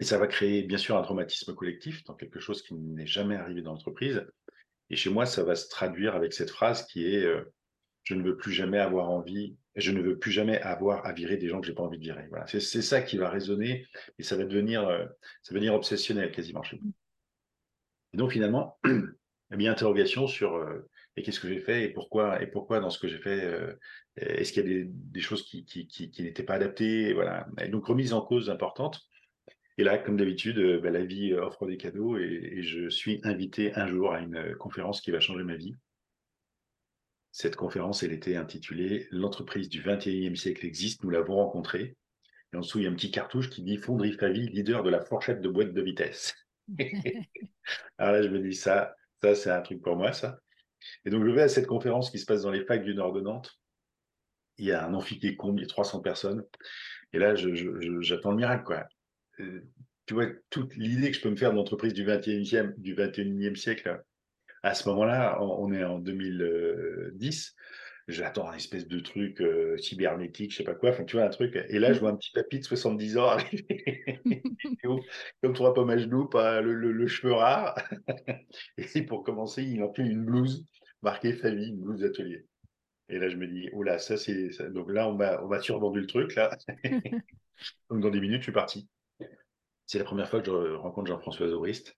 Et 0.00 0.04
ça 0.04 0.18
va 0.18 0.26
créer, 0.26 0.62
bien 0.62 0.78
sûr, 0.78 0.96
un 0.96 1.02
traumatisme 1.02 1.54
collectif 1.54 2.02
dans 2.04 2.14
quelque 2.14 2.40
chose 2.40 2.62
qui 2.62 2.74
n'est 2.74 3.06
jamais 3.06 3.36
arrivé 3.36 3.62
dans 3.62 3.72
l'entreprise. 3.72 4.26
Et 4.90 4.96
chez 4.96 5.10
moi, 5.10 5.26
ça 5.26 5.44
va 5.44 5.54
se 5.54 5.68
traduire 5.68 6.16
avec 6.16 6.32
cette 6.32 6.50
phrase 6.50 6.86
qui 6.86 7.06
est 7.06 7.24
je 8.08 8.14
ne 8.14 8.22
veux 8.22 8.38
plus 8.38 8.52
jamais 8.52 8.78
avoir 8.78 9.10
envie, 9.10 9.54
je 9.78 9.92
ne 9.92 10.00
veux 10.00 10.18
plus 10.18 10.32
jamais 10.32 10.60
avoir 10.60 11.06
à 11.06 11.12
virer 11.12 11.36
des 11.36 11.48
gens 11.48 11.60
que 11.60 11.66
j'ai 11.66 11.74
pas 11.74 11.82
envie 11.82 11.98
de 11.98 12.02
virer. 12.02 12.26
Voilà. 12.30 12.46
C'est 12.46 12.60
ça 12.60 13.00
qui 13.02 13.16
va 13.16 13.30
résonner 13.30 13.86
et 14.18 14.22
ça 14.22 14.36
va 14.36 14.44
devenir, 14.44 14.86
euh, 14.86 15.04
ça 15.42 15.52
va 15.52 15.60
devenir 15.60 15.74
obsessionnel 15.74 16.32
quasiment 16.32 16.62
chez 16.62 16.78
moi. 16.80 16.92
Et 18.12 18.16
donc 18.16 18.32
finalement, 18.32 18.78
il 18.84 19.62
y 19.62 19.68
a 19.68 19.72
interrogation 19.72 20.26
sur 20.26 20.54
euh, 20.54 20.88
et 21.16 21.22
qu'est-ce 21.22 21.40
que 21.40 21.48
j'ai 21.48 21.60
fait 21.60 21.84
et 21.84 21.88
pourquoi 21.88 22.42
et 22.42 22.46
pourquoi 22.46 22.80
dans 22.80 22.90
ce 22.90 22.98
que 22.98 23.08
j'ai 23.08 23.18
fait 23.18 23.44
euh, 23.44 23.74
est-ce 24.16 24.52
qu'il 24.52 24.66
y 24.66 24.82
a 24.82 24.84
des, 24.86 25.20
choses 25.20 25.44
qui, 25.44 26.12
n'étaient 26.18 26.42
pas 26.42 26.54
adaptées 26.54 27.12
voilà. 27.12 27.46
Et 27.60 27.68
donc 27.68 27.86
remise 27.86 28.12
en 28.12 28.20
cause 28.20 28.50
importante. 28.50 29.00
Et 29.80 29.84
là, 29.84 29.96
comme 29.96 30.16
d'habitude, 30.16 30.58
ben, 30.82 30.92
la 30.92 31.04
vie 31.04 31.34
offre 31.34 31.66
des 31.66 31.76
cadeaux 31.76 32.18
et 32.18 32.62
je 32.62 32.88
suis 32.88 33.20
invité 33.22 33.72
un 33.76 33.86
jour 33.86 34.12
à 34.12 34.18
une 34.18 34.56
conférence 34.56 35.00
qui 35.00 35.12
va 35.12 35.20
changer 35.20 35.44
ma 35.44 35.54
vie 35.54 35.76
cette 37.38 37.54
conférence, 37.54 38.02
elle 38.02 38.10
était 38.10 38.34
intitulée 38.34 39.06
L'entreprise 39.12 39.68
du 39.68 39.80
21e 39.80 40.34
siècle 40.34 40.66
existe, 40.66 41.04
nous 41.04 41.10
l'avons 41.10 41.36
rencontrée. 41.36 41.96
Et 42.52 42.56
en 42.56 42.60
dessous, 42.62 42.78
il 42.78 42.84
y 42.84 42.86
a 42.88 42.90
un 42.90 42.94
petit 42.94 43.12
cartouche 43.12 43.48
qui 43.48 43.62
dit 43.62 43.76
Fonderie 43.76 44.14
Favie, 44.14 44.48
leader 44.48 44.82
de 44.82 44.90
la 44.90 45.00
fourchette 45.00 45.40
de 45.40 45.48
boîte 45.48 45.72
de 45.72 45.80
vitesse. 45.80 46.34
Alors 47.96 48.12
là, 48.12 48.22
je 48.24 48.28
me 48.28 48.40
dis 48.40 48.54
ça, 48.54 48.96
ça 49.22 49.36
c'est 49.36 49.50
un 49.50 49.60
truc 49.60 49.80
pour 49.82 49.94
moi, 49.94 50.12
ça. 50.12 50.40
Et 51.04 51.10
donc, 51.10 51.24
je 51.24 51.30
vais 51.30 51.42
à 51.42 51.48
cette 51.48 51.68
conférence 51.68 52.10
qui 52.10 52.18
se 52.18 52.26
passe 52.26 52.42
dans 52.42 52.50
les 52.50 52.64
facs 52.64 52.82
du 52.82 52.96
nord 52.96 53.12
de 53.12 53.20
Nantes. 53.20 53.56
Il 54.56 54.64
y 54.64 54.72
a 54.72 54.84
un 54.84 54.92
amphi 54.92 55.20
qui 55.20 55.28
est 55.28 55.36
comble, 55.36 55.60
il 55.60 55.62
y 55.62 55.66
a 55.66 55.68
300 55.68 56.00
personnes. 56.00 56.44
Et 57.12 57.20
là, 57.20 57.36
j'attends 57.36 58.32
le 58.32 58.36
miracle, 58.36 58.64
quoi. 58.64 58.84
Euh, 59.38 59.62
tu 60.06 60.14
vois, 60.14 60.26
toute 60.50 60.74
l'idée 60.74 61.12
que 61.12 61.16
je 61.16 61.22
peux 61.22 61.30
me 61.30 61.36
faire 61.36 61.52
d'entreprise 61.52 61.92
du 61.92 62.04
21e, 62.04 62.74
du 62.78 62.96
21e 62.96 63.54
siècle, 63.54 64.02
à 64.62 64.74
ce 64.74 64.88
moment-là, 64.88 65.38
on 65.40 65.72
est 65.72 65.84
en 65.84 65.98
2010, 65.98 67.54
j'attends 68.08 68.48
un 68.48 68.54
espèce 68.54 68.88
de 68.88 69.00
truc 69.00 69.40
euh, 69.40 69.76
cybernétique, 69.78 70.52
je 70.52 70.56
sais 70.56 70.64
pas 70.64 70.74
quoi, 70.74 70.90
enfin 70.90 71.04
tu 71.04 71.16
vois 71.16 71.26
un 71.26 71.30
truc, 71.30 71.56
et 71.56 71.78
là 71.78 71.92
je 71.92 72.00
vois 72.00 72.10
un 72.10 72.16
petit 72.16 72.32
papy 72.32 72.58
de 72.58 72.64
70 72.64 73.18
ans 73.18 73.26
arriver, 73.26 74.20
comme 75.42 75.52
trois 75.52 75.74
pommes 75.74 75.90
à 75.90 75.98
genoux, 75.98 76.26
pas 76.26 76.60
le, 76.60 76.74
le, 76.74 77.06
cheveu 77.06 77.34
rare, 77.34 77.76
et 78.78 79.02
pour 79.02 79.22
commencer, 79.24 79.62
il 79.62 79.86
pris 79.92 80.08
une 80.08 80.24
blouse 80.24 80.64
marquée 81.02 81.34
famille, 81.34 81.68
une 81.68 81.80
blouse 81.80 82.02
atelier. 82.02 82.46
Et 83.10 83.18
là 83.18 83.28
je 83.28 83.36
me 83.36 83.46
dis, 83.46 83.68
oh 83.72 83.82
là, 83.82 83.98
ça 83.98 84.16
c'est, 84.16 84.50
donc 84.70 84.90
là 84.90 85.08
on 85.08 85.14
m'a, 85.14 85.42
on 85.42 85.60
survendu 85.60 86.00
le 86.00 86.06
truc 86.06 86.34
là, 86.34 86.56
donc 87.90 88.00
dans 88.00 88.10
des 88.10 88.20
minutes 88.20 88.40
je 88.40 88.44
suis 88.44 88.52
parti. 88.52 88.88
C'est 89.86 89.98
la 89.98 90.04
première 90.04 90.28
fois 90.28 90.40
que 90.40 90.46
je 90.46 90.74
rencontre 90.74 91.08
Jean-François 91.08 91.48
Zorist. 91.48 91.96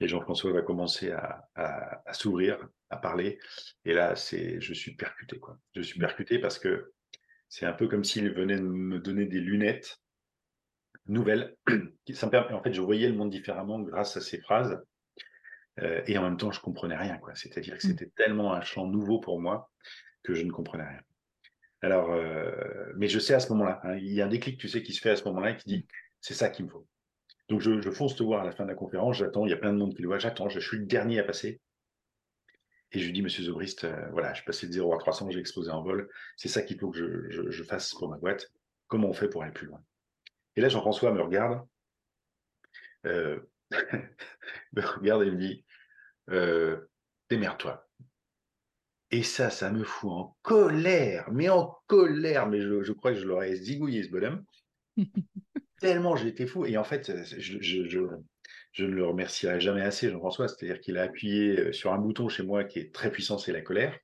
Et 0.00 0.08
Jean-François 0.08 0.52
va 0.52 0.62
commencer 0.62 1.12
à, 1.12 2.02
s'ouvrir, 2.12 2.66
à 2.88 2.96
parler. 2.96 3.38
Et 3.84 3.92
là, 3.92 4.16
c'est, 4.16 4.60
je 4.60 4.72
suis 4.72 4.94
percuté, 4.94 5.38
quoi. 5.38 5.58
Je 5.74 5.82
suis 5.82 5.98
mmh. 5.98 6.02
percuté 6.02 6.38
parce 6.38 6.58
que 6.58 6.92
c'est 7.48 7.66
un 7.66 7.72
peu 7.72 7.86
comme 7.86 8.04
s'il 8.04 8.30
venait 8.32 8.56
de 8.56 8.62
me 8.62 8.98
donner 8.98 9.26
des 9.26 9.40
lunettes 9.40 10.00
nouvelles. 11.06 11.56
Ça 12.14 12.26
me 12.26 12.30
permet, 12.30 12.52
en 12.54 12.62
fait, 12.62 12.72
je 12.72 12.80
voyais 12.80 13.08
le 13.08 13.14
monde 13.14 13.30
différemment 13.30 13.80
grâce 13.80 14.16
à 14.16 14.20
ces 14.20 14.40
phrases. 14.40 14.82
Euh, 15.80 16.02
et 16.06 16.16
en 16.18 16.22
même 16.22 16.36
temps, 16.36 16.50
je 16.50 16.60
comprenais 16.60 16.96
rien, 16.96 17.18
quoi. 17.18 17.34
C'est-à-dire 17.34 17.76
que 17.76 17.86
mmh. 17.86 17.90
c'était 17.90 18.10
tellement 18.16 18.54
un 18.54 18.62
champ 18.62 18.86
nouveau 18.86 19.20
pour 19.20 19.40
moi 19.40 19.70
que 20.22 20.34
je 20.34 20.42
ne 20.42 20.50
comprenais 20.50 20.86
rien. 20.86 21.00
Alors, 21.82 22.10
euh, 22.12 22.92
mais 22.96 23.08
je 23.08 23.18
sais 23.18 23.34
à 23.34 23.40
ce 23.40 23.50
moment-là, 23.52 23.80
hein, 23.84 23.96
il 23.96 24.12
y 24.12 24.20
a 24.20 24.26
un 24.26 24.28
déclic, 24.28 24.58
tu 24.58 24.68
sais, 24.68 24.82
qui 24.82 24.92
se 24.92 25.00
fait 25.00 25.10
à 25.10 25.16
ce 25.16 25.24
moment-là, 25.24 25.54
qui 25.54 25.68
dit 25.68 25.86
C'est 26.20 26.34
ça 26.34 26.50
qu'il 26.50 26.66
me 26.66 26.70
faut. 26.70 26.86
Donc, 27.50 27.60
je, 27.60 27.90
fonce 27.90 28.14
te 28.14 28.22
voir 28.22 28.42
à 28.42 28.44
la 28.44 28.52
fin 28.52 28.62
de 28.62 28.68
la 28.68 28.76
conférence, 28.76 29.16
j'attends, 29.16 29.44
il 29.44 29.50
y 29.50 29.52
a 29.52 29.56
plein 29.56 29.72
de 29.72 29.78
monde 29.78 29.92
qui 29.92 30.02
le 30.02 30.08
voit, 30.08 30.20
j'attends, 30.20 30.48
je 30.48 30.60
suis 30.60 30.78
le 30.78 30.86
dernier 30.86 31.18
à 31.18 31.24
passer. 31.24 31.60
Et 32.92 33.00
je 33.00 33.06
lui 33.06 33.12
dis, 33.12 33.22
monsieur 33.22 33.42
Zobrist, 33.42 33.82
euh, 33.82 34.08
voilà, 34.12 34.32
je 34.34 34.44
passé 34.44 34.68
de 34.68 34.72
0 34.72 34.94
à 34.94 34.98
300, 34.98 35.30
j'ai 35.30 35.40
explosé 35.40 35.68
en 35.70 35.82
vol, 35.82 36.08
c'est 36.36 36.48
ça 36.48 36.62
qu'il 36.62 36.78
faut 36.78 36.90
que 36.90 37.28
je, 37.28 37.62
fasse 37.64 37.92
pour 37.94 38.08
ma 38.08 38.18
boîte. 38.18 38.52
Comment 38.86 39.08
on 39.08 39.12
fait 39.12 39.28
pour 39.28 39.42
aller 39.42 39.52
plus 39.52 39.66
loin? 39.66 39.82
Et 40.54 40.60
là, 40.60 40.68
Jean-François 40.68 41.12
me 41.12 41.20
regarde, 41.20 41.66
euh, 43.06 43.40
me 44.72 44.82
regarde 44.82 45.24
et 45.24 45.30
me 45.32 45.36
dit, 45.36 45.64
euh, 46.30 46.86
démerde-toi. 47.30 47.84
Et 49.10 49.24
ça, 49.24 49.50
ça 49.50 49.72
me 49.72 49.82
fout 49.82 50.12
en 50.12 50.36
colère, 50.42 51.28
mais 51.32 51.48
en 51.48 51.76
colère, 51.88 52.48
mais 52.48 52.60
je 52.60 52.92
crois 52.92 53.12
que 53.12 53.18
je 53.18 53.26
l'aurais 53.26 53.56
zigouillé 53.56 54.04
ce 54.04 54.10
bonhomme. 54.10 54.44
Tellement 55.80 56.16
été 56.16 56.46
fou. 56.46 56.66
Et 56.66 56.76
en 56.76 56.84
fait, 56.84 57.10
je, 57.24 57.58
je, 57.60 57.88
je, 57.88 58.84
ne 58.84 58.90
le 58.90 59.06
remercierai 59.06 59.60
jamais 59.60 59.82
assez, 59.82 60.10
Jean-François. 60.10 60.46
C'est-à-dire 60.46 60.80
qu'il 60.80 60.98
a 60.98 61.02
appuyé 61.02 61.58
euh, 61.58 61.72
sur 61.72 61.92
un 61.92 61.98
bouton 61.98 62.28
chez 62.28 62.42
moi 62.42 62.64
qui 62.64 62.78
est 62.78 62.94
très 62.94 63.10
puissant, 63.10 63.38
c'est 63.38 63.52
la 63.52 63.62
colère. 63.62 63.98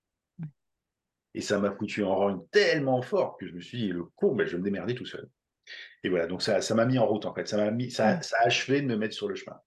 Et 1.34 1.42
ça 1.42 1.58
m'a 1.58 1.70
foutu 1.70 2.02
en 2.02 2.16
rogne 2.16 2.40
tellement 2.50 3.02
fort 3.02 3.36
que 3.36 3.46
je 3.46 3.52
me 3.52 3.60
suis 3.60 3.78
dit, 3.78 3.88
le 3.88 4.04
con, 4.04 4.34
ben, 4.34 4.46
je 4.46 4.52
vais 4.52 4.58
me 4.58 4.64
démerder 4.64 4.94
tout 4.94 5.04
seul. 5.04 5.28
Et 6.02 6.08
voilà, 6.08 6.26
donc 6.26 6.40
ça 6.42 6.74
m'a 6.74 6.86
mis 6.86 6.98
en 6.98 7.06
route, 7.06 7.26
en 7.26 7.34
fait. 7.34 7.46
Ça 7.46 7.58
m'a 7.58 7.70
mis, 7.70 7.90
ça, 7.90 8.22
ça 8.22 8.36
a 8.40 8.46
achevé 8.46 8.80
de 8.80 8.86
me 8.86 8.96
mettre 8.96 9.14
sur 9.14 9.28
le 9.28 9.34
chemin. 9.34 9.60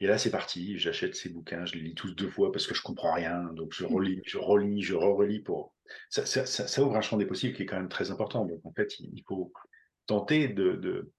Et 0.00 0.06
là, 0.06 0.18
c'est 0.18 0.30
parti. 0.30 0.78
J'achète 0.78 1.14
ces 1.14 1.28
bouquins, 1.28 1.64
je 1.64 1.74
les 1.74 1.80
lis 1.80 1.94
tous 1.94 2.12
deux 2.12 2.30
fois 2.30 2.52
parce 2.52 2.66
que 2.66 2.74
je 2.74 2.82
comprends 2.82 3.12
rien. 3.12 3.44
Donc, 3.54 3.72
je 3.72 3.84
relis, 3.84 4.20
je 4.26 4.38
relis, 4.38 4.82
je 4.82 4.94
re-relis 4.94 5.40
pour. 5.40 5.74
Ça, 6.10 6.26
ça, 6.26 6.44
ça, 6.46 6.82
ouvre 6.82 6.96
un 6.96 7.00
champ 7.00 7.16
des 7.16 7.26
possibles 7.26 7.54
qui 7.54 7.62
est 7.62 7.66
quand 7.66 7.76
même 7.76 7.88
très 7.88 8.10
important. 8.10 8.44
Donc, 8.44 8.64
en 8.64 8.72
fait, 8.72 8.98
il 9.00 9.22
faut 9.26 9.52
tenter 10.08 10.48
de, 10.48 10.72
de, 10.72 11.12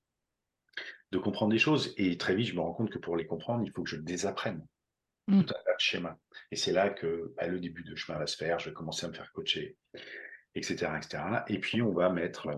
de, 1.11 1.17
comprendre 1.17 1.53
des 1.53 1.59
choses. 1.59 1.93
Et 1.95 2.17
très 2.17 2.35
vite, 2.35 2.47
je 2.47 2.55
me 2.55 2.59
rends 2.59 2.73
compte 2.73 2.89
que 2.89 2.97
pour 2.97 3.15
les 3.15 3.25
comprendre, 3.25 3.63
il 3.65 3.71
faut 3.71 3.83
que 3.83 3.89
je 3.89 3.95
désapprenne 3.95 4.65
mmh. 5.27 5.43
tout 5.43 5.53
un 5.53 5.63
tas 5.63 5.73
de 5.73 5.79
schémas. 5.79 6.17
Et 6.51 6.57
c'est 6.57 6.73
là 6.73 6.89
que 6.89 7.33
bah, 7.37 7.47
le 7.47 7.61
début 7.61 7.83
de 7.83 7.95
chemin 7.95 8.19
va 8.19 8.27
se 8.27 8.35
faire. 8.35 8.59
Je 8.59 8.69
vais 8.69 8.73
commencer 8.73 9.05
à 9.05 9.09
me 9.09 9.13
faire 9.13 9.31
coacher, 9.31 9.77
etc., 10.55 10.91
etc. 10.97 11.23
Et 11.47 11.59
puis, 11.59 11.81
on 11.81 11.93
va 11.93 12.09
mettre 12.09 12.49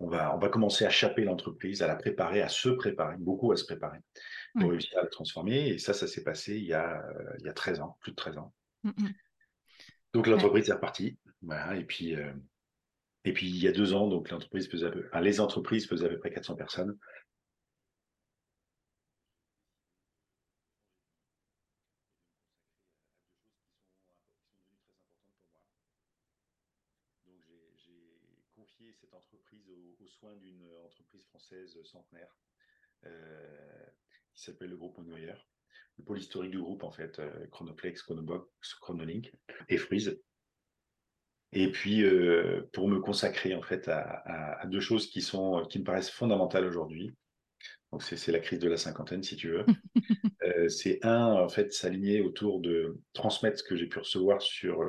on 0.00 0.08
va, 0.08 0.34
on 0.34 0.38
va 0.38 0.48
commencer 0.48 0.86
à 0.86 0.90
chaper 0.90 1.24
l'entreprise, 1.24 1.82
à 1.82 1.86
la 1.86 1.94
préparer, 1.94 2.40
à 2.40 2.48
se 2.48 2.70
préparer, 2.70 3.16
beaucoup 3.18 3.52
à 3.52 3.56
se 3.56 3.64
préparer 3.64 3.98
pour 4.58 4.70
réussir 4.70 4.98
à 4.98 5.02
la 5.02 5.08
transformer. 5.08 5.68
Et 5.68 5.78
ça, 5.78 5.92
ça 5.92 6.06
s'est 6.06 6.24
passé 6.24 6.56
il 6.56 6.64
y, 6.64 6.72
a, 6.72 7.04
euh, 7.04 7.36
il 7.38 7.44
y 7.44 7.48
a 7.50 7.52
13 7.52 7.80
ans, 7.80 7.98
plus 8.00 8.12
de 8.12 8.16
13 8.16 8.38
ans. 8.38 8.54
Mmh, 8.82 8.90
mmh. 8.96 9.08
Donc 10.14 10.26
l'entreprise 10.26 10.70
est 10.70 10.72
repartie. 10.72 11.18
Voilà, 11.42 11.76
et 11.76 11.84
puis, 11.84 12.16
euh, 12.16 12.32
et 13.24 13.32
puis 13.32 13.48
il 13.48 13.62
y 13.62 13.68
a 13.68 13.72
deux 13.72 13.92
ans, 13.94 14.08
donc 14.08 14.30
l'entreprise 14.30 14.68
faisait 14.68 14.90
les 15.20 15.40
entreprises 15.40 15.86
faisaient 15.86 16.06
à 16.06 16.08
peu 16.08 16.18
près 16.18 16.30
400 16.30 16.56
personnes. 16.56 16.98
cette 28.94 29.14
entreprise 29.14 29.70
aux, 29.70 30.08
soins 30.08 30.34
d'une 30.36 30.66
entreprise 30.84 31.24
française 31.24 31.78
centenaire 31.84 32.34
euh, 33.04 33.86
qui 34.34 34.42
s'appelle 34.42 34.70
le 34.70 34.76
groupe 34.76 34.96
Monoyer. 34.98 35.34
Le 35.98 36.04
pôle 36.04 36.18
historique 36.18 36.50
du 36.50 36.60
groupe, 36.60 36.82
en 36.82 36.90
fait, 36.90 37.18
euh, 37.18 37.46
Chronoplex, 37.48 38.02
Chronobox, 38.02 38.74
Chronolink 38.74 39.32
et 39.68 39.76
Freeze. 39.76 40.18
Et 41.52 41.70
puis, 41.70 42.02
euh, 42.02 42.68
pour 42.72 42.88
me 42.88 43.00
consacrer, 43.00 43.54
en 43.54 43.62
fait, 43.62 43.88
à, 43.88 44.64
deux 44.66 44.80
choses 44.80 45.08
qui, 45.08 45.20
sont, 45.20 45.66
qui 45.68 45.80
me 45.80 45.84
paraissent 45.84 46.10
fondamentales 46.10 46.64
aujourd'hui. 46.64 47.12
Donc, 47.90 48.02
c'est 48.02 48.30
la 48.30 48.38
crise 48.38 48.60
de 48.60 48.68
la 48.68 48.76
cinquantaine, 48.76 49.22
si 49.22 49.36
tu 49.36 49.48
veux. 49.48 49.66
c'est 50.68 51.04
un, 51.04 51.32
en 51.32 51.48
fait, 51.48 51.72
s'aligner 51.72 52.20
autour 52.20 52.60
de 52.60 52.98
transmettre 53.12 53.58
ce 53.58 53.64
que 53.64 53.74
j'ai 53.74 53.86
pu 53.86 53.98
recevoir 53.98 54.40
sur 54.40 54.84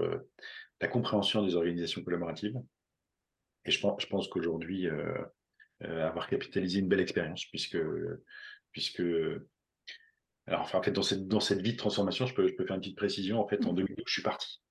la 0.80 0.88
compréhension 0.88 1.44
des 1.44 1.56
organisations 1.56 2.03
collaboratives 2.03 2.62
et 3.65 3.72
je 3.72 3.80
pense, 3.80 4.01
je 4.01 4.08
pense 4.08 4.27
qu'aujourd'hui, 4.27 4.88
euh, 4.88 5.13
euh, 5.84 6.08
avoir 6.08 6.27
capitalisé 6.27 6.80
une 6.80 6.88
belle 6.88 7.00
expérience, 7.00 7.46
puisque, 7.46 7.77
puisque 8.72 9.03
alors, 10.48 10.62
enfin, 10.62 10.80
en 10.80 10.84
fait, 10.84 10.91
dans 10.91 11.03
cette, 11.03 11.27
dans 11.27 11.39
cette 11.39 11.62
vie 11.62 11.74
de 11.74 11.77
transformation, 11.77 12.25
je 12.25 12.34
peux, 12.34 12.48
je 12.48 12.53
peux 12.53 12.65
faire 12.65 12.75
une 12.75 12.82
petite 12.82 12.98
précision. 12.98 13.39
En 13.39 13.48
fait, 13.48 13.65
en 13.65 13.74
2012, 13.74 13.98
mmh. 13.98 14.03
je 14.06 14.13
suis 14.13 14.24
parti. 14.24 14.62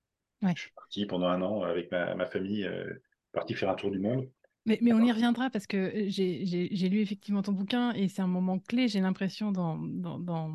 Ouais. 0.43 0.53
Je 0.57 0.63
suis 0.63 0.73
parti 0.73 1.07
pendant 1.07 1.29
un 1.29 1.43
an 1.43 1.63
avec 1.63 1.91
ma, 1.91 2.15
ma 2.15 2.27
famille, 2.27 2.65
euh, 2.65 3.03
parti 3.33 3.55
faire 3.55 3.71
un 3.71 3.75
tour 3.75 3.91
du 3.91 3.99
monde. 3.99 4.29
Mais, 4.67 4.79
mais 4.83 4.93
on 4.93 5.01
y 5.01 5.11
reviendra 5.11 5.49
parce 5.51 5.67
que 5.67 6.05
j'ai 6.09 6.89
lu 6.89 7.01
effectivement 7.01 7.43
ton 7.43 7.53
bouquin 7.53 7.93
et 7.93 8.09
c'est 8.09 8.23
un 8.23 8.27
moment 8.27 8.59
clé, 8.59 8.89
j'ai 8.89 9.01
l'impression, 9.01 9.53
dans, 9.53 9.79
dans, 9.79 10.19
dans, 10.19 10.53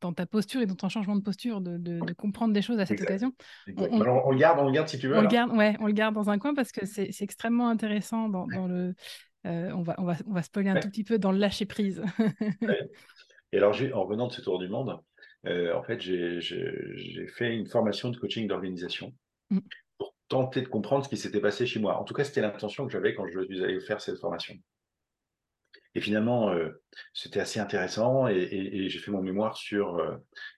dans 0.00 0.12
ta 0.12 0.26
posture 0.26 0.60
et 0.60 0.66
dans 0.66 0.74
ton 0.74 0.88
changement 0.88 1.16
de 1.16 1.22
posture, 1.22 1.60
de, 1.60 1.76
de, 1.78 2.12
comprendre 2.12 2.52
des 2.52 2.62
choses 2.62 2.80
à 2.80 2.86
cette 2.86 3.00
occasion. 3.00 3.32
On, 3.76 4.02
on, 4.02 4.30
le 4.30 4.38
garde, 4.38 4.58
on 4.60 4.66
le 4.66 4.72
garde 4.72 4.88
si 4.88 4.98
tu 4.98 5.08
veux. 5.08 5.16
On 5.16 5.22
le 5.22 5.28
garde, 5.28 5.52
ouais, 5.52 5.76
on 5.80 5.86
le 5.86 5.92
garde 5.92 6.14
dans 6.14 6.28
un 6.28 6.38
coin 6.38 6.54
parce 6.54 6.72
que 6.72 6.86
c'est 6.86 7.10
extrêmement 7.20 7.68
intéressant 7.68 8.28
dans, 8.28 8.66
le. 8.66 8.94
Euh, 9.46 9.70
on, 9.72 9.82
va, 9.82 9.94
on, 9.98 10.04
va, 10.04 10.16
on 10.26 10.32
va 10.32 10.42
spoiler 10.42 10.70
un 10.70 10.80
tout 10.80 10.88
petit 10.88 11.04
peu 11.04 11.18
dans 11.18 11.30
le 11.30 11.38
lâcher 11.38 11.66
prise. 11.66 12.02
et 13.52 13.58
alors, 13.58 13.76
en 13.94 14.02
revenant 14.02 14.26
de 14.26 14.32
ce 14.32 14.40
tour 14.40 14.58
du 14.58 14.68
monde, 14.68 14.98
euh, 15.46 15.74
en 15.74 15.82
fait, 15.82 16.00
j'ai 16.00 17.26
fait 17.28 17.54
une 17.54 17.66
formation 17.66 18.10
de 18.10 18.16
coaching 18.16 18.46
d'organisation 18.48 19.14
mmh. 19.50 19.58
pour 19.98 20.14
tenter 20.28 20.62
de 20.62 20.68
comprendre 20.68 21.04
ce 21.04 21.08
qui 21.08 21.16
s'était 21.16 21.40
passé 21.40 21.66
chez 21.66 21.80
moi. 21.80 21.98
En 21.98 22.04
tout 22.04 22.14
cas, 22.14 22.24
c'était 22.24 22.40
l'intention 22.40 22.86
que 22.86 22.92
j'avais 22.92 23.14
quand 23.14 23.26
je 23.26 23.44
suis 23.44 23.62
allé 23.62 23.80
faire 23.80 24.00
cette 24.00 24.18
formation. 24.18 24.54
Et 25.96 26.00
finalement, 26.02 26.50
euh, 26.50 26.68
c'était 27.14 27.40
assez 27.40 27.58
intéressant 27.58 28.28
et, 28.28 28.88
j'ai 28.90 28.98
fait 28.98 29.10
mon 29.10 29.22
mémoire 29.22 29.56
sur, 29.56 29.96
euh, 29.96 30.14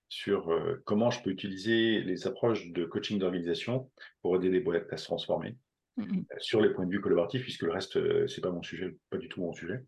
sur 0.09 0.51
euh, 0.51 0.83
comment 0.85 1.13
je 1.13 1.23
peux 1.23 1.31
utiliser 1.31 2.01
les 2.01 2.27
approches 2.27 2.73
de 2.73 2.85
coaching 2.85 3.21
d'organisation 3.21 3.89
pour 4.21 4.35
aider 4.35 4.51
les 4.51 4.59
boîtes 4.59 4.93
à 4.93 4.97
se 4.97 5.05
transformer 5.05 5.57
mmh 5.97 6.23
sur 6.39 6.61
les 6.61 6.71
points 6.71 6.87
de 6.87 6.91
vue 6.91 7.01
collaboratifs, 7.01 7.43
puisque 7.43 7.63
le 7.63 7.73
reste, 7.73 7.99
c'est 8.29 8.41
pas 8.41 8.51
mon 8.51 8.63
sujet, 8.63 8.97
pas 9.11 9.17
du 9.17 9.29
tout 9.29 9.41
mon 9.41 9.53
sujet. 9.53 9.85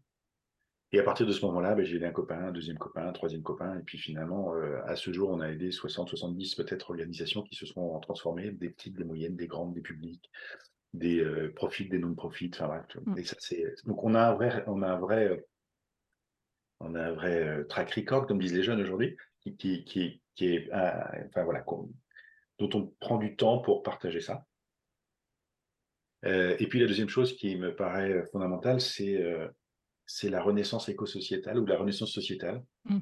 Et 0.92 0.99
à 0.99 1.04
partir 1.04 1.26
de 1.26 1.32
ce 1.32 1.44
moment-là, 1.47 1.75
ben, 1.75 1.85
j'ai 1.85 1.97
aidé 1.97 2.06
un 2.06 2.11
copain, 2.11 2.38
un 2.38 2.50
deuxième 2.50 2.78
copain, 2.78 3.06
un 3.06 3.12
troisième 3.12 3.42
copain, 3.42 3.78
et 3.78 3.82
puis 3.82 3.97
finalement, 3.97 4.52
à 4.87 4.97
ce 4.97 5.12
jour, 5.12 5.30
on 5.30 5.40
a 5.40 5.49
aidé 5.49 5.70
60, 5.70 6.09
70 6.09 6.56
peut-être 6.56 6.90
organisations 6.90 7.42
qui 7.42 7.54
se 7.54 7.64
sont 7.64 7.99
transformées, 8.00 8.50
des 8.50 8.70
petites, 8.70 8.97
des 8.97 9.04
moyennes, 9.04 9.37
des 9.37 9.47
grandes, 9.47 9.73
des 9.73 9.82
publiques, 9.82 10.28
des 10.94 11.20
euh, 11.20 11.52
profits, 11.54 11.88
des 11.88 11.99
non-profits. 11.99 12.50
Enfin 12.54 12.66
bref. 12.66 13.16
Et 13.16 13.25
ça, 13.25 13.37
c'est... 13.38 13.64
Donc 13.85 14.02
on 14.04 14.14
a 14.14 14.23
un 14.23 14.35
vrai, 14.35 14.64
on 14.66 14.82
a 14.82 14.88
un 14.88 14.99
vrai, 14.99 15.28
euh, 15.28 15.37
on 16.80 16.94
a 16.94 17.02
un 17.02 17.12
vrai 17.12 17.42
euh, 17.42 17.64
track 17.64 17.90
record, 17.92 18.26
comme 18.26 18.38
disent 18.38 18.54
les 18.54 18.62
jeunes 18.62 18.80
aujourd'hui, 18.80 19.16
qui, 19.40 19.56
qui, 19.56 19.85
qui, 19.85 20.23
qui 20.35 20.54
est, 20.54 20.68
enfin 20.73 21.44
voilà, 21.44 21.64
dont 22.59 22.70
on 22.75 22.87
prend 23.00 23.18
du 23.18 23.37
temps 23.37 23.59
pour 23.61 23.82
partager 23.82 24.20
ça. 24.20 24.44
et 26.25 26.66
puis 26.68 26.80
la 26.80 26.87
deuxième 26.87 27.09
chose 27.09 27.35
qui 27.37 27.56
me 27.56 27.75
paraît 27.75 28.25
fondamentale, 28.32 28.80
c'est 28.80 29.23
c'est 30.11 30.29
la 30.29 30.43
renaissance 30.43 30.88
éco-sociétale 30.88 31.59
ou 31.59 31.67
la 31.67 31.79
renaissance 31.79 32.12
sociétale. 32.12 32.64
Mmh. 32.87 32.99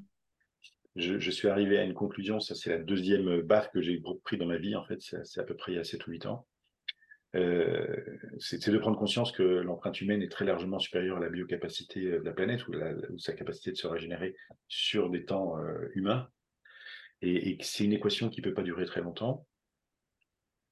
Je, 0.97 1.19
je, 1.19 1.31
suis 1.31 1.49
arrivé 1.49 1.79
à 1.79 1.85
une 1.85 1.95
conclusion, 1.95 2.41
ça 2.41 2.55
c'est 2.55 2.71
la 2.71 2.79
deuxième 2.79 3.41
baffe 3.41 3.71
que 3.71 3.81
j'ai 3.81 4.03
pris 4.25 4.37
dans 4.37 4.47
ma 4.47 4.59
vie, 4.59 4.77
en 4.77 4.85
fait, 4.85 5.01
c'est 5.01 5.41
à 5.41 5.45
peu 5.45 5.55
près 5.57 5.73
il 5.73 5.77
y 5.77 5.79
a 5.79 5.85
7 5.85 6.07
ou 6.07 6.11
8 6.11 6.27
ans. 6.27 6.47
Euh, 7.35 7.87
c'est 8.39 8.71
de 8.71 8.79
prendre 8.79 8.99
conscience 8.99 9.33
que 9.33 9.43
l'empreinte 9.43 10.01
humaine 10.01 10.23
est 10.23 10.31
très 10.31 10.45
largement 10.45 10.79
supérieure 10.79 11.19
à 11.19 11.21
la 11.21 11.29
biocapacité 11.29 12.01
de 12.01 12.23
la 12.25 12.33
planète 12.33 12.67
ou, 12.69 12.75
sa 13.19 13.33
capacité 13.33 13.71
de 13.71 13.77
se 13.77 13.87
régénérer 13.87 14.35
sur 14.67 15.09
des 15.09 15.25
temps 15.25 15.59
euh, 15.59 15.89
humains, 15.95 16.29
et, 17.23 17.59
c'est 17.63 17.85
une 17.85 17.93
équation 17.93 18.29
qui 18.29 18.41
ne 18.41 18.45
peut 18.45 18.55
pas 18.55 18.63
durer 18.63 18.85
très 18.85 19.01
longtemps. 19.01 19.47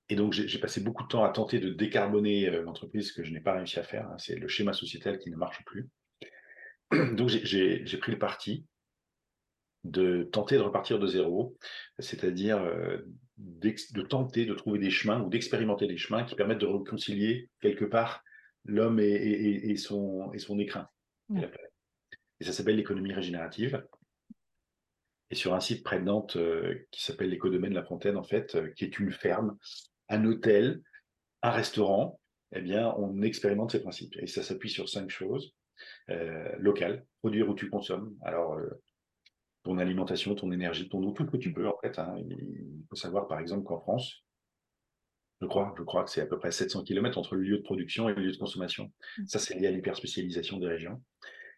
Et 0.09 0.15
donc 0.15 0.33
j'ai 0.33 0.59
passé 0.61 0.81
beaucoup 0.81 1.03
de 1.03 1.09
temps 1.09 1.25
à 1.25 1.31
tenter 1.31 1.59
de 1.59 1.71
décarboner 1.71 2.49
euh, 2.49 2.63
l'entreprise, 2.63 3.11
que 3.11 3.25
je 3.25 3.33
n'ai 3.33 3.41
pas 3.41 3.55
réussi 3.55 3.79
à 3.81 3.83
faire. 3.83 4.09
Hein. 4.09 4.17
c'est 4.19 4.37
le 4.37 4.47
schéma 4.47 4.73
sociétal 4.73 5.19
qui 5.19 5.31
ne 5.31 5.37
marche 5.37 5.65
plus. 5.65 5.89
Donc 7.13 7.29
j'ai 7.29 7.99
pris 7.99 8.13
le 8.13 8.19
parti 8.19 8.65
de 9.85 10.25
tenter 10.25 10.57
de 10.57 10.63
repartir 10.63 10.99
de 10.99 11.07
zéro, 11.07 11.57
c'est-à-dire 11.99 12.61
de 13.37 14.03
tenter 14.03 14.47
de 14.47 14.55
trouver 14.55 14.79
des 14.79 14.91
chemins 14.91 15.21
ou 15.23 15.29
d'expérimenter 15.29 15.87
des 15.87 15.97
chemins 15.97 16.25
qui 16.25 16.35
permettent 16.35 16.59
de 16.59 16.67
réconcilier 16.67 17.51
quelque 17.61 17.85
part 17.85 18.25
l'homme 18.65 18.99
et, 19.01 19.77
son, 19.77 20.33
et 20.33 20.39
son 20.39 20.59
écrin. 20.59 20.89
Et 22.41 22.45
ça 22.45 22.53
s'appelle 22.53 22.77
l'économie 22.77 23.13
régénérative. 23.13 23.85
Et 25.31 25.35
sur 25.35 25.55
un 25.55 25.61
site 25.61 25.83
près 25.83 25.99
de 25.99 26.05
Nantes 26.05 26.37
euh, 26.37 26.87
qui 26.91 27.03
s'appelle 27.03 27.31
l'écodomaine 27.31 27.75
La 27.75 27.83
Fontaine, 27.83 28.17
en 28.17 28.23
fait, 28.23 28.55
euh, 28.55 28.71
qui 28.77 28.85
est 28.85 28.99
une 29.01 29.11
ferme, 29.11 29.57
un 30.09 30.25
hôtel, 30.25 30.83
un 31.43 31.51
restaurant, 31.51 32.21
eh 32.53 32.61
bien, 32.61 32.95
on 32.97 33.23
expérimente 33.23 33.73
ces 33.73 33.83
principes. 33.83 34.15
Et 34.21 34.29
ça 34.29 34.43
s'appuie 34.43 34.71
sur 34.71 34.89
cinq 34.89 35.11
choses. 35.11 35.53
Euh, 36.11 36.55
locales, 36.59 37.05
produire 37.21 37.49
où 37.49 37.55
tu 37.55 37.69
consommes. 37.69 38.17
Alors, 38.23 38.55
euh, 38.55 38.71
ton 39.63 39.79
alimentation, 39.79 40.35
ton 40.35 40.53
énergie, 40.53 40.89
ton 40.89 41.03
eau, 41.03 41.13
tout 41.13 41.25
ce 41.27 41.31
que 41.31 41.37
tu 41.37 41.53
peux 41.53 41.69
en 41.69 41.77
fait. 41.83 41.99
Hein. 41.99 42.15
Il 42.19 42.85
faut 42.89 42.97
savoir 42.97 43.27
par 43.27 43.41
exemple 43.41 43.65
qu'en 43.65 43.81
France, 43.81 44.25
Je 45.41 45.47
crois, 45.47 45.75
je 45.77 45.83
crois 45.83 46.05
que 46.05 46.11
c'est 46.11 46.23
à 46.23 46.27
peu 46.27 46.39
près 46.39 46.53
700 46.53 46.85
km 46.85 47.19
entre 47.19 47.35
le 47.35 47.43
lieu 47.43 47.59
de 47.59 47.63
production 47.63 48.09
et 48.09 48.15
le 48.15 48.23
lieu 48.23 48.33
de 48.33 48.39
consommation. 48.39 48.93
Mmh. 49.19 49.27
Ça, 49.27 49.39
c'est 49.39 49.55
lié 49.55 49.67
à 49.67 49.71
l'hyperspécialisation 49.71 50.59
des 50.59 50.69
régions. 50.69 51.03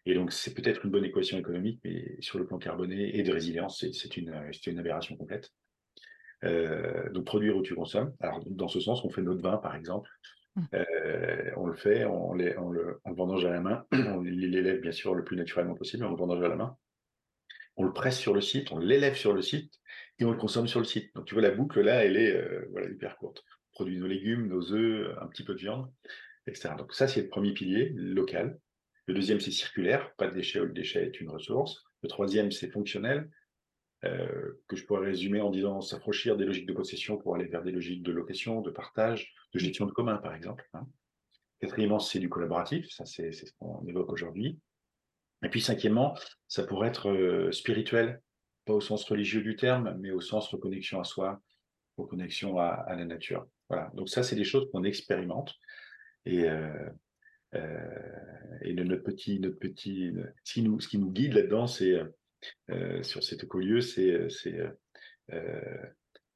Et 0.05 0.15
donc, 0.15 0.31
c'est 0.31 0.53
peut-être 0.53 0.85
une 0.85 0.91
bonne 0.91 1.05
équation 1.05 1.37
économique, 1.37 1.79
mais 1.83 2.15
sur 2.19 2.39
le 2.39 2.47
plan 2.47 2.57
carboné 2.57 3.17
et 3.17 3.23
de 3.23 3.31
résilience, 3.31 3.85
c'est 3.91 4.17
une, 4.17 4.33
une 4.67 4.79
aberration 4.79 5.15
complète. 5.15 5.51
Euh, 6.45 7.09
donc, 7.11 7.25
produire 7.25 7.57
où 7.57 7.61
tu 7.61 7.75
consommes. 7.75 8.15
Alors, 8.21 8.41
dans 8.45 8.67
ce 8.67 8.79
sens, 8.79 9.03
on 9.03 9.09
fait 9.09 9.21
notre 9.21 9.41
vin, 9.41 9.57
par 9.57 9.75
exemple. 9.75 10.09
Euh, 10.73 11.51
on 11.57 11.67
le 11.67 11.75
fait, 11.75 12.05
on, 12.05 12.33
le, 12.33 12.99
vendange 13.05 13.45
à 13.45 13.51
la 13.51 13.61
main. 13.61 13.85
On 13.91 14.21
l'élève, 14.21 14.81
bien 14.81 14.91
sûr, 14.91 15.15
le 15.15 15.23
plus 15.23 15.37
naturellement 15.37 15.75
possible, 15.75 16.05
on 16.05 16.09
le 16.09 16.15
vendange 16.15 16.43
à 16.43 16.47
la 16.47 16.55
main. 16.55 16.77
On 17.77 17.83
le 17.83 17.93
presse 17.93 18.17
sur 18.17 18.33
le 18.33 18.41
site, 18.41 18.71
on 18.71 18.77
l'élève 18.77 19.15
sur 19.15 19.33
le 19.33 19.41
site 19.41 19.73
et 20.19 20.25
on 20.25 20.31
le 20.31 20.37
consomme 20.37 20.67
sur 20.67 20.79
le 20.79 20.85
site. 20.85 21.13
Donc, 21.15 21.25
tu 21.25 21.33
vois, 21.33 21.41
la 21.41 21.51
boucle, 21.51 21.81
là, 21.81 22.03
elle 22.03 22.17
est 22.17 22.35
euh, 22.35 22.67
voilà, 22.71 22.89
hyper 22.89 23.17
courte. 23.17 23.43
On 23.71 23.75
produit 23.75 23.97
nos 23.97 24.07
légumes, 24.07 24.47
nos 24.47 24.73
œufs, 24.73 25.15
un 25.21 25.27
petit 25.27 25.43
peu 25.43 25.53
de 25.53 25.59
viande, 25.59 25.89
etc. 26.47 26.75
Donc, 26.77 26.93
ça, 26.93 27.07
c'est 27.07 27.21
le 27.21 27.29
premier 27.29 27.53
pilier, 27.53 27.91
local. 27.95 28.59
Le 29.07 29.13
deuxième, 29.13 29.39
c'est 29.39 29.51
circulaire, 29.51 30.13
pas 30.15 30.27
de 30.27 30.35
déchets 30.35 30.59
le 30.59 30.69
déchet 30.69 31.03
est 31.05 31.21
une 31.21 31.29
ressource. 31.29 31.83
Le 32.03 32.09
troisième, 32.09 32.51
c'est 32.51 32.69
fonctionnel, 32.69 33.29
euh, 34.05 34.61
que 34.67 34.75
je 34.75 34.85
pourrais 34.85 35.05
résumer 35.05 35.41
en 35.41 35.49
disant 35.49 35.81
s'affranchir 35.81 36.37
des 36.37 36.45
logiques 36.45 36.67
de 36.67 36.73
possession 36.73 37.17
pour 37.17 37.35
aller 37.35 37.45
vers 37.45 37.63
des 37.63 37.71
logiques 37.71 38.03
de 38.03 38.11
location, 38.11 38.61
de 38.61 38.71
partage, 38.71 39.33
de 39.53 39.59
gestion 39.59 39.85
de 39.85 39.91
commun, 39.91 40.17
par 40.17 40.33
exemple. 40.33 40.67
Hein. 40.73 40.87
Quatrièmement, 41.59 41.99
c'est 41.99 42.19
du 42.19 42.29
collaboratif, 42.29 42.89
ça 42.89 43.05
c'est 43.05 43.31
ce 43.31 43.51
qu'on 43.59 43.85
évoque 43.85 44.11
aujourd'hui. 44.11 44.59
Et 45.43 45.49
puis 45.49 45.61
cinquièmement, 45.61 46.17
ça 46.47 46.63
pourrait 46.63 46.89
être 46.89 47.09
euh, 47.09 47.51
spirituel, 47.51 48.21
pas 48.65 48.73
au 48.73 48.81
sens 48.81 49.03
religieux 49.03 49.41
du 49.41 49.55
terme, 49.55 49.97
mais 49.99 50.11
au 50.11 50.21
sens 50.21 50.47
reconnexion 50.47 50.99
à 50.99 51.03
soi, 51.03 51.41
reconnexion 51.97 52.57
à, 52.57 52.67
à 52.67 52.95
la 52.95 53.05
nature. 53.05 53.47
Voilà. 53.69 53.91
Donc 53.93 54.09
ça, 54.09 54.23
c'est 54.23 54.35
des 54.35 54.43
choses 54.43 54.69
qu'on 54.71 54.83
expérimente. 54.83 55.55
Et, 56.25 56.49
euh, 56.49 56.89
euh, 57.55 58.57
et 58.61 58.73
notre 58.73 59.03
petit, 59.03 59.39
notre 59.39 59.59
petit, 59.59 60.11
ce 60.43 60.53
qui 60.87 60.97
nous, 60.97 61.11
guide 61.11 61.33
là-dedans, 61.33 61.67
c'est 61.67 61.95
sur 63.01 63.23
cet 63.23 63.43
écolieu, 63.43 63.81
c'est 63.81 64.29
c'est 64.29 64.59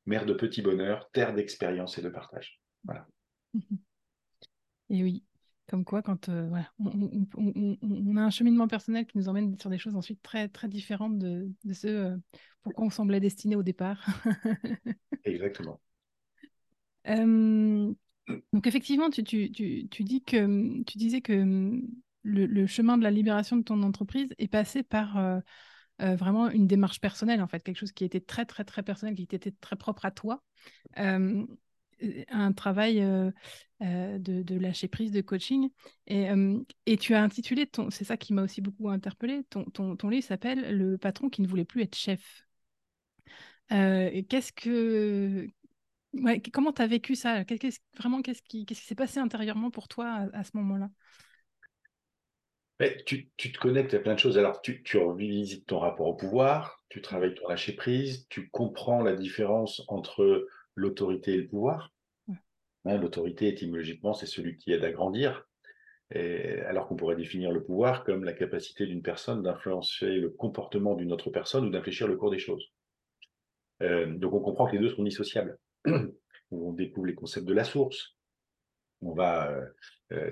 mer 0.06 0.26
de 0.26 0.34
petit 0.34 0.62
bonheur, 0.62 1.10
terre 1.12 1.34
d'expérience 1.34 1.98
et 1.98 2.02
de 2.02 2.10
partage. 2.10 2.60
Voilà. 2.84 3.08
Et 4.90 5.04
oui, 5.04 5.24
comme 5.68 5.86
quoi, 5.86 6.02
quand 6.02 6.30
euh, 6.30 6.48
voilà, 6.50 6.72
on, 6.80 7.26
on, 7.38 7.78
on, 7.82 8.18
a 8.18 8.22
un 8.22 8.30
cheminement 8.30 8.68
personnel 8.68 9.06
qui 9.06 9.18
nous 9.18 9.30
emmène 9.30 9.58
sur 9.58 9.70
des 9.70 9.78
choses 9.78 9.96
ensuite 9.96 10.22
très, 10.22 10.50
très 10.50 10.68
différentes 10.68 11.18
de, 11.18 11.50
de 11.64 11.74
ce 11.74 11.88
euh, 11.88 12.18
pourquoi 12.62 12.86
on 12.86 12.90
semblait 12.90 13.20
destiné 13.20 13.56
au 13.56 13.64
départ. 13.64 14.06
Exactement. 15.24 15.80
Euh, 17.08 17.94
donc 18.54 18.68
effectivement, 18.68 19.10
tu, 19.10 19.24
tu, 19.24 19.52
tu, 19.52 19.88
tu, 19.90 20.04
dis 20.04 20.24
que, 20.24 20.84
tu 20.84 20.98
disais 20.98 21.22
que 21.22 21.34
le, 22.24 22.46
le, 22.46 22.68
chemin 22.68 22.98
de 22.98 23.04
la 23.04 23.12
libération 23.12 23.58
de 23.58 23.64
ton 23.64 23.84
entreprise 23.84 24.30
est 24.38 24.48
passé 24.48 24.84
par 24.84 25.42
vraiment 26.16 26.50
une 26.50 26.68
démarche 26.68 27.00
personnelle, 27.00 27.42
en 27.42 27.48
fait, 27.48 27.64
quelque 27.64 27.78
chose 27.78 27.92
qui 27.92 28.04
était 28.04 28.20
très, 28.20 28.46
très, 28.46 28.64
très 28.64 28.84
personnel, 28.84 29.16
qui 29.16 29.24
était 29.24 29.52
très 29.52 29.76
propre 29.76 30.06
à 30.06 30.12
toi 30.12 30.44
un 32.30 32.54
travail 32.54 33.02
euh, 33.02 33.32
euh, 33.82 34.18
de, 34.20 34.56
lâcher 34.58 34.88
prise, 34.88 35.12
de 35.12 35.22
coaching. 35.22 35.70
Et, 36.08 36.30
euh, 36.30 36.60
et 36.86 36.98
tu 36.98 37.14
as 37.14 37.24
intitulé, 37.24 37.68
ton, 37.68 37.90
c'est 37.90 38.04
ça 38.04 38.18
qui 38.18 38.34
m'a 38.34 38.44
aussi 38.44 38.62
beaucoup 38.62 38.90
interpellé, 38.90 39.44
ton, 39.50 39.66
ton, 39.66 39.96
ton 39.96 40.10
livre 40.10 40.26
s'appelle 40.26 40.78
Le 40.78 40.98
patron 40.98 41.30
qui 41.30 41.42
ne 41.42 41.48
voulait 41.48 41.66
plus 41.66 41.82
être 41.82 41.96
chef. 41.96 42.46
qu'est-ce 43.70 44.52
que. 44.54 45.48
Comment 46.52 46.72
tu 46.74 46.82
as 46.82 46.88
vécu 46.88 47.16
ça? 47.16 47.44
Qu'est-ce, 47.44 47.80
Vraiment, 47.98 48.22
qu'est-ce 48.22 48.44
qui, 48.44 48.66
qu'est-ce 48.66 48.82
qui 48.82 48.88
s'est 48.88 48.96
passé 48.96 49.20
intérieurement 49.20 49.72
pour 49.72 49.88
toi 49.88 50.28
à, 50.34 50.44
ce 50.44 50.52
moment-là? 50.58 50.90
Tu, 53.06 53.30
tu, 53.38 53.52
te 53.52 53.60
connectes 53.60 53.94
à 53.94 54.00
plein 54.00 54.14
de 54.14 54.20
choses. 54.20 54.38
Alors, 54.38 54.62
tu, 54.62 54.84
tu 54.84 54.98
revisites 54.98 55.68
ton 55.68 55.80
rapport 55.80 56.08
au 56.08 56.16
pouvoir, 56.16 56.84
tu 56.90 57.02
travailles 57.02 57.36
ton 57.36 57.48
lâcher 57.48 57.74
prise, 57.74 58.28
tu 58.30 58.50
comprends 58.50 59.02
la 59.02 59.16
différence 59.16 59.84
entre 59.88 60.48
l'autorité 60.76 61.34
et 61.34 61.38
le 61.38 61.48
pouvoir. 61.48 61.92
Hein, 62.86 62.98
l'autorité, 62.98 63.48
étymologiquement, 63.48 64.14
c'est 64.14 64.26
celui 64.26 64.58
qui 64.58 64.74
aide 64.74 64.84
à 64.84 64.92
grandir, 64.92 65.48
et, 66.12 66.60
alors 66.62 66.88
qu'on 66.88 66.96
pourrait 66.96 67.16
définir 67.16 67.52
le 67.52 67.64
pouvoir 67.64 68.04
comme 68.04 68.24
la 68.24 68.34
capacité 68.34 68.86
d'une 68.86 69.02
personne 69.02 69.42
d'influencer 69.42 70.18
le 70.18 70.30
comportement 70.30 70.96
d'une 70.96 71.14
autre 71.14 71.30
personne 71.30 71.66
ou 71.66 71.70
d'infléchir 71.70 72.08
le 72.08 72.18
cours 72.18 72.32
des 72.32 72.40
choses. 72.40 72.72
Euh, 73.82 74.06
donc 74.18 74.34
on 74.34 74.42
comprend 74.42 74.68
que 74.68 74.74
les 74.74 74.80
deux 74.80 74.90
sont 74.90 75.04
dissociables. 75.04 75.58
on 76.52 76.74
découvre 76.74 77.08
les 77.08 77.16
concepts 77.16 77.48
de 77.48 77.54
la 77.54 77.64
source. 77.64 78.16
On 79.02 79.14
va 79.14 79.50
euh, 79.52 79.66
euh, 80.14 80.32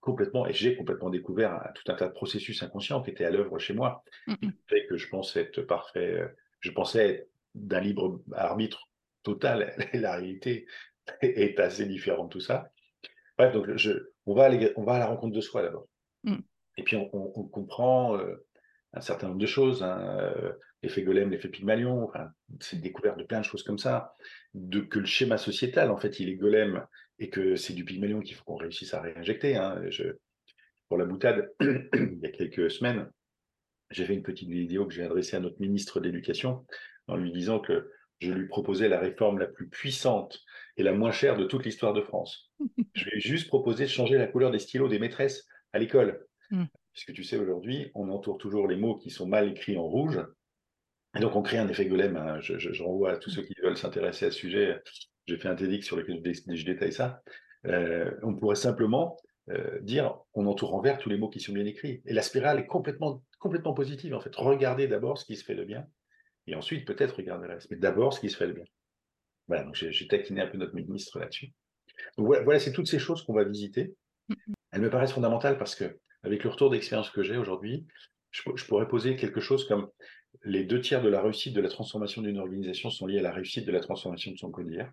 complètement, 0.00 0.46
et 0.46 0.52
j'ai 0.52 0.76
complètement 0.76 1.10
découvert 1.10 1.72
tout 1.74 1.90
un 1.90 1.94
tas 1.94 2.08
de 2.08 2.12
processus 2.12 2.62
inconscients 2.62 3.02
qui 3.02 3.10
étaient 3.10 3.24
à 3.24 3.30
l'œuvre 3.30 3.58
chez 3.58 3.74
moi, 3.74 4.04
qui 4.40 4.50
fait 4.68 4.86
que 4.86 4.96
je 4.96 5.08
pensais 5.08 5.42
être 5.42 5.62
parfait, 5.62 6.24
je 6.60 6.70
pensais 6.70 7.08
être 7.08 7.30
d'un 7.54 7.80
libre 7.80 8.20
arbitre 8.32 8.88
total. 9.22 9.74
la 9.94 10.16
réalité 10.16 10.66
est 11.22 11.58
assez 11.58 11.86
différent 11.86 12.24
de 12.24 12.30
tout 12.30 12.40
ça. 12.40 12.70
Bref, 13.36 13.52
donc 13.52 13.76
je, 13.76 13.92
on, 14.26 14.34
va 14.34 14.44
aller, 14.44 14.72
on 14.76 14.84
va 14.84 14.94
à 14.94 14.98
la 14.98 15.06
rencontre 15.06 15.34
de 15.34 15.40
soi 15.40 15.62
d'abord. 15.62 15.88
Mm. 16.24 16.38
Et 16.76 16.82
puis 16.82 16.96
on, 16.96 17.10
on, 17.12 17.44
comprend 17.44 18.16
euh, 18.16 18.46
un 18.92 19.00
certain 19.00 19.28
nombre 19.28 19.40
de 19.40 19.46
choses, 19.46 19.82
hein, 19.82 20.18
euh, 20.20 20.52
l'effet 20.82 21.02
Golem, 21.02 21.30
l'effet 21.30 21.48
Pygmalion, 21.48 22.04
enfin, 22.04 22.28
c'est 22.60 22.80
découvert 22.80 23.16
de 23.16 23.24
plein 23.24 23.40
de 23.40 23.44
choses 23.44 23.62
comme 23.62 23.78
ça, 23.78 24.16
de 24.54 24.80
que 24.80 24.98
le 24.98 25.06
schéma 25.06 25.38
sociétal, 25.38 25.90
en 25.90 25.96
fait, 25.96 26.20
il 26.20 26.28
est 26.28 26.36
Golem 26.36 26.86
et 27.18 27.30
que 27.30 27.56
c'est 27.56 27.72
du 27.72 27.84
Pygmalion 27.84 28.20
qu'il 28.20 28.36
faut 28.36 28.44
qu'on 28.44 28.56
réussisse 28.56 28.94
à 28.94 29.00
réinjecter. 29.00 29.56
Hein. 29.56 29.82
Je, 29.90 30.04
pour 30.88 30.98
la 30.98 31.04
boutade, 31.04 31.52
il 31.60 32.20
y 32.22 32.26
a 32.26 32.30
quelques 32.30 32.70
semaines, 32.70 33.10
j'ai 33.90 34.04
fait 34.04 34.14
une 34.14 34.22
petite 34.22 34.48
vidéo 34.48 34.86
que 34.86 34.94
j'ai 34.94 35.02
adressée 35.02 35.36
à 35.36 35.40
notre 35.40 35.60
ministre 35.60 36.00
d'éducation 36.00 36.66
en 37.06 37.16
lui 37.16 37.32
disant 37.32 37.58
que 37.58 37.90
je 38.20 38.32
lui 38.32 38.48
proposais 38.48 38.88
la 38.88 38.98
réforme 38.98 39.38
la 39.38 39.46
plus 39.46 39.68
puissante 39.68 40.40
et 40.76 40.82
la 40.82 40.92
moins 40.92 41.12
chère 41.12 41.36
de 41.36 41.44
toute 41.44 41.64
l'histoire 41.64 41.92
de 41.92 42.02
France. 42.02 42.50
je 42.94 43.04
lui 43.04 43.16
ai 43.16 43.20
juste 43.20 43.48
proposé 43.48 43.84
de 43.84 43.90
changer 43.90 44.18
la 44.18 44.26
couleur 44.26 44.50
des 44.50 44.58
stylos 44.58 44.88
des 44.88 44.98
maîtresses 44.98 45.46
à 45.72 45.78
l'école. 45.78 46.26
Mm. 46.50 46.64
Puisque 46.92 47.12
tu 47.12 47.22
sais, 47.22 47.36
aujourd'hui, 47.36 47.90
on 47.94 48.08
entoure 48.10 48.38
toujours 48.38 48.66
les 48.66 48.76
mots 48.76 48.96
qui 48.96 49.10
sont 49.10 49.26
mal 49.26 49.48
écrits 49.48 49.78
en 49.78 49.86
rouge. 49.86 50.20
Et 51.16 51.20
donc, 51.20 51.36
on 51.36 51.42
crée 51.42 51.58
un 51.58 51.68
effet 51.68 51.86
golem. 51.86 52.16
Hein. 52.16 52.40
Je, 52.40 52.82
renvoie 52.82 53.12
à 53.12 53.16
tous 53.16 53.30
ceux 53.30 53.42
qui 53.42 53.54
veulent 53.62 53.76
s'intéresser 53.76 54.26
à 54.26 54.30
ce 54.30 54.38
sujet. 54.38 54.80
J'ai 55.28 55.36
fait 55.36 55.48
un 55.48 55.54
TEDx 55.54 55.84
sur 55.84 55.96
lequel 55.96 56.22
je, 56.24 56.64
détaille 56.64 56.92
ça. 56.92 57.22
Euh, 57.66 58.10
on 58.22 58.34
pourrait 58.34 58.56
simplement 58.56 59.18
euh, 59.50 59.78
dire 59.80 60.18
on 60.32 60.46
entoure 60.46 60.74
en 60.74 60.80
vert 60.80 60.96
tous 60.96 61.10
les 61.10 61.18
mots 61.18 61.28
qui 61.28 61.38
sont 61.38 61.52
bien 61.52 61.66
écrits. 61.66 62.02
Et 62.06 62.14
la 62.14 62.22
spirale 62.22 62.60
est 62.60 62.66
complètement, 62.66 63.22
complètement 63.38 63.74
positive, 63.74 64.14
en 64.14 64.20
fait. 64.20 64.34
Regardez 64.34 64.88
d'abord 64.88 65.18
ce 65.18 65.26
qui 65.26 65.36
se 65.36 65.44
fait 65.44 65.54
de 65.54 65.64
bien 65.64 65.86
et 66.46 66.54
ensuite 66.54 66.86
peut-être 66.86 67.16
regarder 67.16 67.46
le 67.46 67.54
reste. 67.54 67.70
Mais 67.70 67.76
d'abord, 67.76 68.14
ce 68.14 68.20
qui 68.20 68.30
se 68.30 68.38
fait 68.38 68.46
de 68.46 68.54
bien. 68.54 68.64
Voilà, 69.48 69.64
donc 69.64 69.74
j'ai 69.74 70.08
taquiné 70.08 70.40
un 70.40 70.46
peu 70.46 70.56
notre 70.56 70.74
ministre 70.74 71.18
là-dessus. 71.18 71.52
Donc 72.16 72.26
voilà, 72.26 72.58
c'est 72.58 72.72
toutes 72.72 72.88
ces 72.88 72.98
choses 72.98 73.22
qu'on 73.22 73.34
va 73.34 73.44
visiter. 73.44 73.94
Elles 74.72 74.80
me 74.80 74.88
paraissent 74.88 75.12
fondamentales 75.12 75.58
parce 75.58 75.74
que, 75.74 75.98
avec 76.22 76.42
le 76.42 76.48
retour 76.48 76.70
d'expérience 76.70 77.10
que 77.10 77.22
j'ai 77.22 77.36
aujourd'hui, 77.36 77.86
je, 78.30 78.42
pourrais 78.66 78.88
poser 78.88 79.16
quelque 79.16 79.40
chose 79.40 79.66
comme 79.66 79.90
les 80.44 80.64
deux 80.64 80.80
tiers 80.80 81.02
de 81.02 81.08
la 81.08 81.20
réussite 81.20 81.54
de 81.54 81.60
la 81.60 81.68
transformation 81.68 82.22
d'une 82.22 82.38
organisation 82.38 82.88
sont 82.88 83.06
liés 83.06 83.18
à 83.18 83.22
la 83.22 83.32
réussite 83.32 83.66
de 83.66 83.72
la 83.72 83.80
transformation 83.80 84.32
de 84.32 84.36
son 84.38 84.50
codir. 84.50 84.90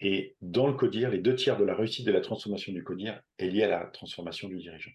Et 0.00 0.36
dans 0.40 0.66
le 0.66 0.74
codir, 0.74 1.10
les 1.10 1.18
deux 1.18 1.34
tiers 1.34 1.56
de 1.56 1.64
la 1.64 1.74
réussite 1.74 2.06
de 2.06 2.12
la 2.12 2.20
transformation 2.20 2.72
du 2.72 2.84
codir 2.84 3.20
est 3.38 3.48
liée 3.48 3.64
à 3.64 3.68
la 3.68 3.86
transformation 3.86 4.48
du 4.48 4.56
dirigeant. 4.56 4.92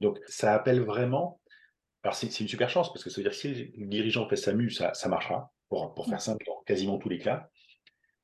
Donc 0.00 0.18
ça 0.26 0.54
appelle 0.54 0.80
vraiment 0.80 1.40
alors, 2.06 2.14
c'est 2.14 2.38
une 2.38 2.46
super 2.46 2.70
chance 2.70 2.92
parce 2.92 3.02
que 3.02 3.10
ça 3.10 3.16
veut 3.16 3.24
dire 3.24 3.32
que 3.32 3.36
si 3.36 3.72
le 3.76 3.86
dirigeant 3.88 4.28
fait 4.28 4.36
sa 4.36 4.52
mue, 4.52 4.70
ça, 4.70 4.92
marchera, 5.08 5.52
pour, 5.68 5.92
pour 5.92 6.06
faire 6.06 6.20
simple, 6.20 6.44
dans 6.46 6.62
quasiment 6.64 6.98
tous 6.98 7.08
les 7.08 7.18
cas. 7.18 7.50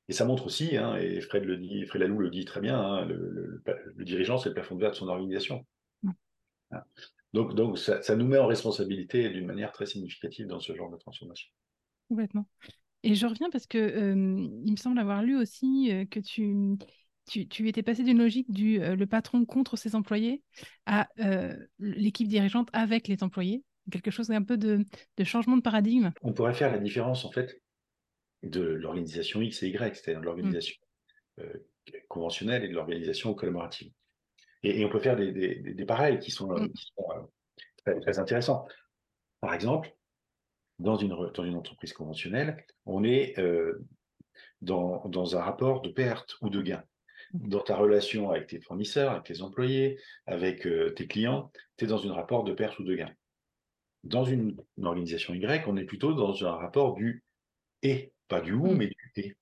Et 0.07 0.13
ça 0.13 0.23
montre 0.23 0.45
aussi, 0.45 0.77
hein, 0.77 0.95
et 0.95 1.19
Fred, 1.19 1.43
le 1.43 1.57
dit, 1.57 1.85
Fred 1.85 2.01
Lalou 2.01 2.19
le 2.19 2.29
dit 2.29 2.45
très 2.45 2.61
bien, 2.61 2.79
hein, 2.79 3.03
le, 3.03 3.61
dirigeant, 3.97 4.37
c'est 4.37 4.47
le 4.47 4.55
plafond 4.55 4.75
de 4.75 4.79
verre 4.79 4.91
de 4.91 4.95
son 4.95 5.09
organisation. 5.09 5.65
Hein. 6.71 6.81
Donc, 7.33 7.55
donc 7.55 7.77
ça, 7.77 8.15
nous 8.15 8.25
met 8.25 8.37
en 8.37 8.47
responsabilité 8.47 9.29
d'une 9.29 9.47
manière 9.47 9.73
très 9.73 9.85
significative 9.85 10.47
dans 10.47 10.61
ce 10.61 10.73
genre 10.73 10.89
de 10.89 10.95
transformation. 10.95 11.49
Complètement. 12.07 12.47
Et 13.03 13.15
je 13.15 13.27
reviens 13.27 13.49
parce 13.51 13.67
que 13.67 13.77
euh, 13.77 14.47
il 14.65 14.71
me 14.71 14.77
semble 14.77 14.99
avoir 14.99 15.21
lu 15.21 15.37
aussi 15.37 15.91
euh, 15.91 16.05
que 16.05 16.19
tu, 16.19 16.77
tu, 17.27 17.67
étais 17.67 17.83
passé 17.83 18.03
d'une 18.03 18.17
logique 18.17 18.51
du 18.51 18.81
euh, 18.81 18.95
le 18.95 19.05
patron 19.05 19.45
contre 19.45 19.77
ses 19.77 19.95
employés 19.95 20.41
à 20.85 21.07
l'équipe 21.79 22.27
dirigeante 22.27 22.69
avec 22.73 23.07
les 23.07 23.23
employés 23.23 23.63
quelque 23.91 24.11
chose 24.11 24.31
un 24.31 24.43
peu 24.43 24.57
de, 24.57 24.85
changement 25.23 25.57
de 25.57 25.61
paradigme. 25.61 26.11
On 26.21 26.33
pourrait 26.33 26.53
faire 26.53 26.71
la 26.71 26.79
différence 26.79 27.25
en 27.25 27.31
fait 27.31 27.61
de 28.43 28.61
l'organisation 28.61 29.41
X 29.41 29.63
et 29.63 29.69
Y, 29.69 29.95
c'est-à-dire 29.95 30.21
de 30.21 30.25
l'organisation 30.25 30.75
euh, 31.39 31.53
conventionnelle 32.07 32.63
et 32.63 32.67
de 32.67 32.73
l'organisation 32.73 33.33
collaborative. 33.33 33.91
Et, 34.63 34.83
on 34.85 34.89
peut 34.89 34.99
faire 34.99 35.17
des, 35.17 35.85
parallèles 35.85 36.19
qui 36.19 36.31
sont, 36.31 36.51
euh, 36.53 36.67
euh, 37.87 37.99
très, 37.99 38.19
intéressants. 38.19 38.65
Par 39.41 39.53
exemple, 39.53 39.93
dans 40.79 40.97
une, 40.97 41.09
dans 41.09 41.43
une 41.43 41.55
entreprise 41.55 41.93
conventionnelle, 41.93 42.65
on 42.85 43.03
est 43.03 43.35
dans, 44.63 45.07
dans 45.07 45.35
un 45.37 45.41
rapport 45.41 45.81
de 45.81 45.89
perte 45.89 46.35
ou 46.41 46.49
de 46.49 46.61
gain. 46.61 46.83
Mmh. 47.33 47.49
Dans 47.49 47.59
ta 47.59 47.75
relation 47.75 48.29
avec 48.29 48.47
tes 48.47 48.59
fournisseurs, 48.59 49.11
avec 49.11 49.23
tes 49.23 49.41
employés, 49.41 49.99
avec 50.25 50.65
euh, 50.65 50.91
tes 50.91 51.07
clients, 51.07 51.51
tu 51.77 51.85
es 51.85 51.87
dans 51.87 52.05
un 52.07 52.13
rapport 52.13 52.43
de 52.43 52.53
perte 52.53 52.79
ou 52.79 52.83
de 52.83 52.95
gain. 52.95 53.11
Dans 54.03 54.25
une, 54.25 54.57
une 54.77 54.85
organisation 54.85 55.33
Y, 55.33 55.67
on 55.67 55.77
est 55.77 55.85
plutôt 55.85 56.13
dans 56.13 56.45
un 56.45 56.55
rapport 56.55 56.95
du 56.95 57.23
et, 57.81 58.11
pas 58.27 58.41
du 58.41 58.53
ou, 58.53 58.67
Mmh. 58.67 58.77
mais 58.77 58.87
du 58.87 59.11
et. 59.17 59.35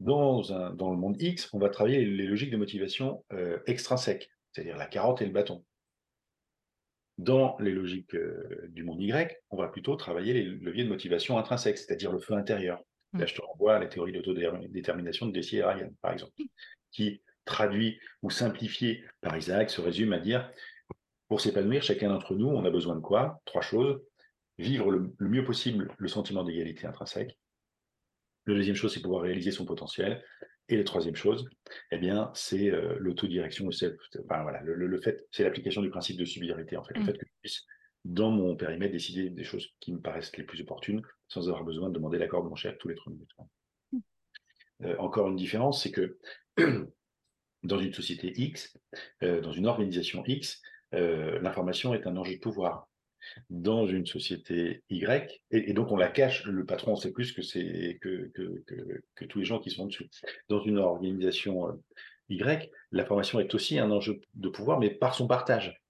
Dans, 0.00 0.52
un, 0.52 0.72
dans 0.74 0.92
le 0.92 0.96
monde 0.96 1.20
X, 1.20 1.52
on 1.52 1.58
va 1.58 1.70
travailler 1.70 2.04
les 2.04 2.26
logiques 2.26 2.50
de 2.52 2.56
motivation 2.56 3.24
euh, 3.32 3.58
extrinsèques, 3.66 4.30
c'est-à-dire 4.52 4.76
la 4.76 4.86
carotte 4.86 5.22
et 5.22 5.26
le 5.26 5.32
bâton. 5.32 5.64
Dans 7.18 7.56
les 7.58 7.72
logiques 7.72 8.14
euh, 8.14 8.66
du 8.68 8.84
monde 8.84 9.02
Y, 9.02 9.36
on 9.50 9.56
va 9.56 9.68
plutôt 9.68 9.96
travailler 9.96 10.32
les 10.32 10.44
leviers 10.44 10.84
de 10.84 10.88
motivation 10.88 11.36
intrinsèques, 11.36 11.78
c'est-à-dire 11.78 12.12
le 12.12 12.20
feu 12.20 12.34
intérieur. 12.34 12.78
Là, 13.12 13.24
Mm. 13.24 13.26
je 13.26 13.34
te 13.34 13.40
renvoie 13.42 13.76
à 13.76 13.78
la 13.78 13.86
théorie 13.86 14.12
d'autodétermination 14.12 15.26
de 15.26 15.32
Deci 15.32 15.56
et 15.56 15.64
Ryan, 15.64 15.90
par 16.02 16.12
exemple, 16.12 16.32
qui 16.92 17.22
traduit 17.44 17.98
ou 18.22 18.30
simplifié 18.30 19.04
par 19.20 19.36
Isaac 19.36 19.70
se 19.70 19.80
résume 19.80 20.12
à 20.12 20.18
dire 20.18 20.50
pour 21.28 21.40
s'épanouir, 21.40 21.82
chacun 21.82 22.08
d'entre 22.08 22.34
nous, 22.34 22.48
on 22.48 22.64
a 22.64 22.70
besoin 22.70 22.94
de 22.96 23.00
quoi? 23.00 23.40
Trois 23.44 23.62
choses. 23.62 24.00
Vivre 24.58 24.90
le, 24.90 25.14
le 25.16 25.28
mieux 25.28 25.44
possible 25.44 25.94
le 25.98 26.08
sentiment 26.08 26.42
d'égalité 26.44 26.86
intrinsèque. 26.86 27.38
La 28.46 28.54
deuxième 28.54 28.76
chose, 28.76 28.94
c'est 28.94 29.02
pouvoir 29.02 29.22
réaliser 29.22 29.50
son 29.50 29.64
potentiel. 29.64 30.24
Et 30.68 30.76
la 30.76 30.84
troisième 30.84 31.16
chose, 31.16 31.48
eh 31.90 31.98
bien, 31.98 32.30
c'est 32.34 32.70
euh, 32.70 32.96
l'autodirection, 32.98 33.66
le 33.66 33.72
self. 33.72 33.96
Enfin, 34.24 34.42
voilà, 34.42 34.60
le, 34.62 35.00
fait, 35.00 35.26
c'est 35.30 35.42
l'application 35.42 35.80
du 35.80 35.88
principe 35.88 36.18
de 36.18 36.24
subsidiarité, 36.24 36.76
en 36.76 36.84
fait. 36.84 36.94
Le 36.94 37.00
Mm. 37.00 37.06
fait 37.06 37.12
que 37.14 37.26
je 37.26 37.32
puisse, 37.40 37.66
dans 38.04 38.30
mon 38.30 38.54
périmètre, 38.54 38.92
décider 38.92 39.30
des 39.30 39.44
choses 39.44 39.68
qui 39.80 39.92
me 39.92 40.00
paraissent 40.00 40.36
les 40.36 40.44
plus 40.44 40.60
opportunes, 40.60 41.02
sans 41.28 41.48
avoir 41.48 41.64
besoin 41.64 41.88
de 41.88 41.94
demander 41.94 42.18
l'accord 42.18 42.44
de 42.44 42.50
mon 42.50 42.56
chef 42.56 42.76
tous 42.78 42.88
les 42.88 42.94
trois 42.94 43.12
minutes. 43.12 43.30
Mm. 43.92 43.98
Euh, 44.84 44.96
encore 44.98 45.28
une 45.28 45.36
différence, 45.36 45.82
c'est 45.82 45.90
que 45.90 46.18
dans 47.62 47.78
une 47.78 47.94
société 47.94 48.32
X, 48.36 48.78
euh, 49.22 49.40
dans 49.40 49.52
une 49.52 49.66
organisation 49.66 50.22
X, 50.26 50.60
l'information 50.92 51.92
est 51.92 52.06
un 52.06 52.16
enjeu 52.16 52.34
de 52.34 52.40
pouvoir. 52.40 52.87
Dans 53.50 53.86
une 53.86 54.06
société 54.06 54.82
Y, 54.90 55.42
et, 55.50 55.70
et 55.70 55.72
donc 55.72 55.92
on 55.92 55.96
la 55.96 56.08
cache, 56.08 56.44
le 56.44 56.64
patron 56.64 56.96
sait 56.96 57.12
plus 57.12 57.32
que, 57.32 57.42
c'est, 57.42 57.98
que, 58.00 58.30
que, 58.34 58.62
que, 58.66 59.02
que 59.14 59.24
tous 59.24 59.40
les 59.40 59.44
gens 59.44 59.58
qui 59.58 59.70
sont 59.70 59.86
dessus. 59.86 60.08
Dans 60.48 60.62
une 60.62 60.78
organisation 60.78 61.68
euh, 61.68 61.72
Y, 62.28 62.70
l'information 62.92 63.40
est 63.40 63.54
aussi 63.54 63.78
un 63.78 63.90
enjeu 63.90 64.20
de 64.34 64.48
pouvoir, 64.48 64.78
mais 64.80 64.90
par 64.90 65.14
son 65.14 65.26
partage. 65.26 65.80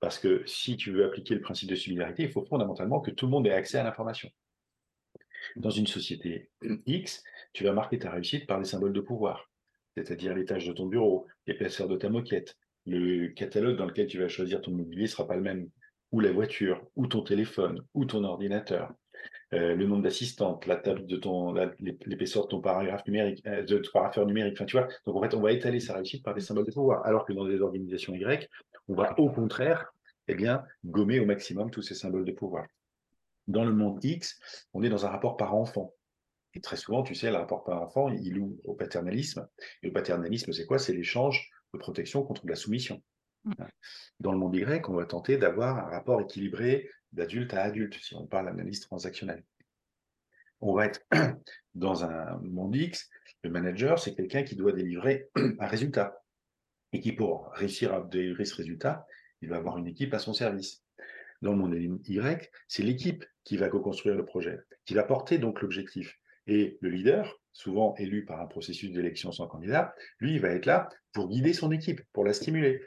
Parce 0.00 0.18
que 0.18 0.42
si 0.46 0.76
tu 0.76 0.90
veux 0.90 1.04
appliquer 1.04 1.34
le 1.34 1.40
principe 1.40 1.68
de 1.68 1.76
similarité, 1.76 2.24
il 2.24 2.30
faut 2.30 2.44
fondamentalement 2.44 3.00
que 3.00 3.12
tout 3.12 3.26
le 3.26 3.30
monde 3.30 3.46
ait 3.46 3.52
accès 3.52 3.78
à 3.78 3.84
l'information. 3.84 4.30
Dans 5.56 5.70
une 5.70 5.86
société 5.86 6.50
X, 6.86 7.22
tu 7.52 7.64
vas 7.64 7.72
marquer 7.72 7.98
ta 7.98 8.10
réussite 8.10 8.46
par 8.46 8.58
des 8.58 8.64
symboles 8.64 8.92
de 8.92 9.00
pouvoir, 9.00 9.50
c'est-à-dire 9.96 10.34
les 10.34 10.44
tâches 10.44 10.66
de 10.66 10.72
ton 10.72 10.86
bureau, 10.86 11.26
l'épaisseur 11.46 11.88
de 11.88 11.96
ta 11.96 12.08
moquette, 12.08 12.56
le 12.86 13.28
catalogue 13.28 13.76
dans 13.76 13.86
lequel 13.86 14.06
tu 14.06 14.18
vas 14.18 14.28
choisir 14.28 14.60
ton 14.60 14.72
mobilier 14.72 15.02
ne 15.02 15.06
sera 15.06 15.26
pas 15.26 15.36
le 15.36 15.42
même, 15.42 15.68
ou 16.12 16.20
la 16.20 16.30
voiture, 16.30 16.82
ou 16.94 17.06
ton 17.06 17.22
téléphone, 17.22 17.82
ou 17.94 18.04
ton 18.04 18.22
ordinateur, 18.24 18.92
euh, 19.54 19.74
le 19.74 19.86
nombre 19.86 20.02
d'assistantes, 20.02 20.66
la 20.66 20.76
table 20.76 21.06
de 21.06 21.16
ton, 21.16 21.54
l'épaisseur 22.06 22.44
de 22.44 22.48
ton 22.48 22.60
paragraphe 22.60 23.06
numérique, 23.06 23.42
euh, 23.46 23.62
de 23.62 23.78
ton 23.78 23.90
paragraphe 23.92 24.26
numérique. 24.26 24.54
Enfin, 24.56 24.64
tu 24.64 24.76
vois, 24.76 24.88
donc 25.06 25.16
en 25.16 25.22
fait, 25.22 25.34
on 25.34 25.40
va 25.40 25.52
étaler 25.52 25.80
sa 25.80 25.94
réussite 25.94 26.22
par 26.22 26.34
des 26.34 26.40
symboles 26.40 26.66
de 26.66 26.72
pouvoir, 26.72 27.04
alors 27.04 27.26
que 27.26 27.32
dans 27.32 27.46
des 27.46 27.60
organisations 27.60 28.14
Y, 28.14 28.48
on 28.88 28.94
va 28.94 29.18
au 29.18 29.30
contraire, 29.30 29.92
eh 30.28 30.34
bien, 30.34 30.64
gommer 30.84 31.20
au 31.20 31.26
maximum 31.26 31.70
tous 31.70 31.82
ces 31.82 31.94
symboles 31.94 32.24
de 32.24 32.32
pouvoir. 32.32 32.66
Dans 33.48 33.64
le 33.64 33.72
monde 33.72 34.02
X, 34.04 34.38
on 34.72 34.82
est 34.82 34.88
dans 34.88 35.04
un 35.04 35.10
rapport 35.10 35.36
parent-enfant. 35.36 35.92
Et 36.54 36.60
très 36.60 36.76
souvent, 36.76 37.02
tu 37.02 37.14
sais, 37.14 37.30
le 37.30 37.36
rapport 37.36 37.64
parent-enfant, 37.64 38.10
il 38.10 38.34
loue 38.34 38.58
au 38.64 38.74
paternalisme. 38.74 39.48
Et 39.82 39.86
le 39.88 39.92
paternalisme, 39.92 40.52
c'est 40.52 40.66
quoi? 40.66 40.78
C'est 40.78 40.92
l'échange 40.92 41.50
de 41.72 41.78
protection 41.78 42.22
contre 42.22 42.44
de 42.44 42.50
la 42.50 42.56
soumission. 42.56 43.02
Mm. 43.44 43.52
Dans 44.20 44.32
le 44.32 44.38
monde 44.38 44.54
Y, 44.54 44.88
on 44.88 44.94
va 44.94 45.04
tenter 45.04 45.36
d'avoir 45.36 45.78
un 45.78 45.90
rapport 45.90 46.20
équilibré 46.20 46.90
d'adulte 47.12 47.54
à 47.54 47.62
adulte, 47.62 47.94
si 47.94 48.14
on 48.14 48.26
parle 48.26 48.46
d'analyse 48.46 48.80
transactionnelle. 48.80 49.44
On 50.60 50.74
va 50.74 50.86
être 50.86 51.04
dans 51.74 52.04
un 52.04 52.38
monde 52.38 52.76
X, 52.76 53.10
le 53.42 53.50
manager, 53.50 53.98
c'est 53.98 54.14
quelqu'un 54.14 54.44
qui 54.44 54.56
doit 54.56 54.72
délivrer 54.72 55.28
un 55.58 55.66
résultat. 55.66 56.22
Et 56.92 57.00
qui, 57.00 57.12
pour 57.12 57.50
réussir 57.52 57.94
à 57.94 58.02
délivrer 58.02 58.44
ce 58.44 58.54
résultat, 58.54 59.06
il 59.40 59.48
va 59.48 59.56
avoir 59.56 59.78
une 59.78 59.86
équipe 59.86 60.14
à 60.14 60.18
son 60.18 60.34
service. 60.34 60.82
Dans 61.40 61.52
le 61.52 61.58
monde 61.58 61.74
Y, 61.74 62.50
c'est 62.68 62.82
l'équipe 62.82 63.24
qui 63.44 63.56
va 63.56 63.68
co-construire 63.68 64.14
le 64.14 64.24
projet, 64.24 64.60
qui 64.84 64.94
va 64.94 65.02
porter 65.02 65.38
donc 65.38 65.60
l'objectif. 65.62 66.16
Et 66.46 66.78
le 66.80 66.90
leader, 66.90 67.40
souvent 67.52 67.94
élu 67.96 68.24
par 68.24 68.40
un 68.40 68.46
processus 68.46 68.92
d'élection 68.92 69.32
sans 69.32 69.46
candidat, 69.46 69.94
lui, 70.18 70.34
il 70.34 70.40
va 70.40 70.50
être 70.50 70.66
là 70.66 70.88
pour 71.12 71.28
guider 71.28 71.52
son 71.52 71.72
équipe, 71.72 72.02
pour 72.12 72.24
la 72.24 72.32
stimuler. 72.32 72.82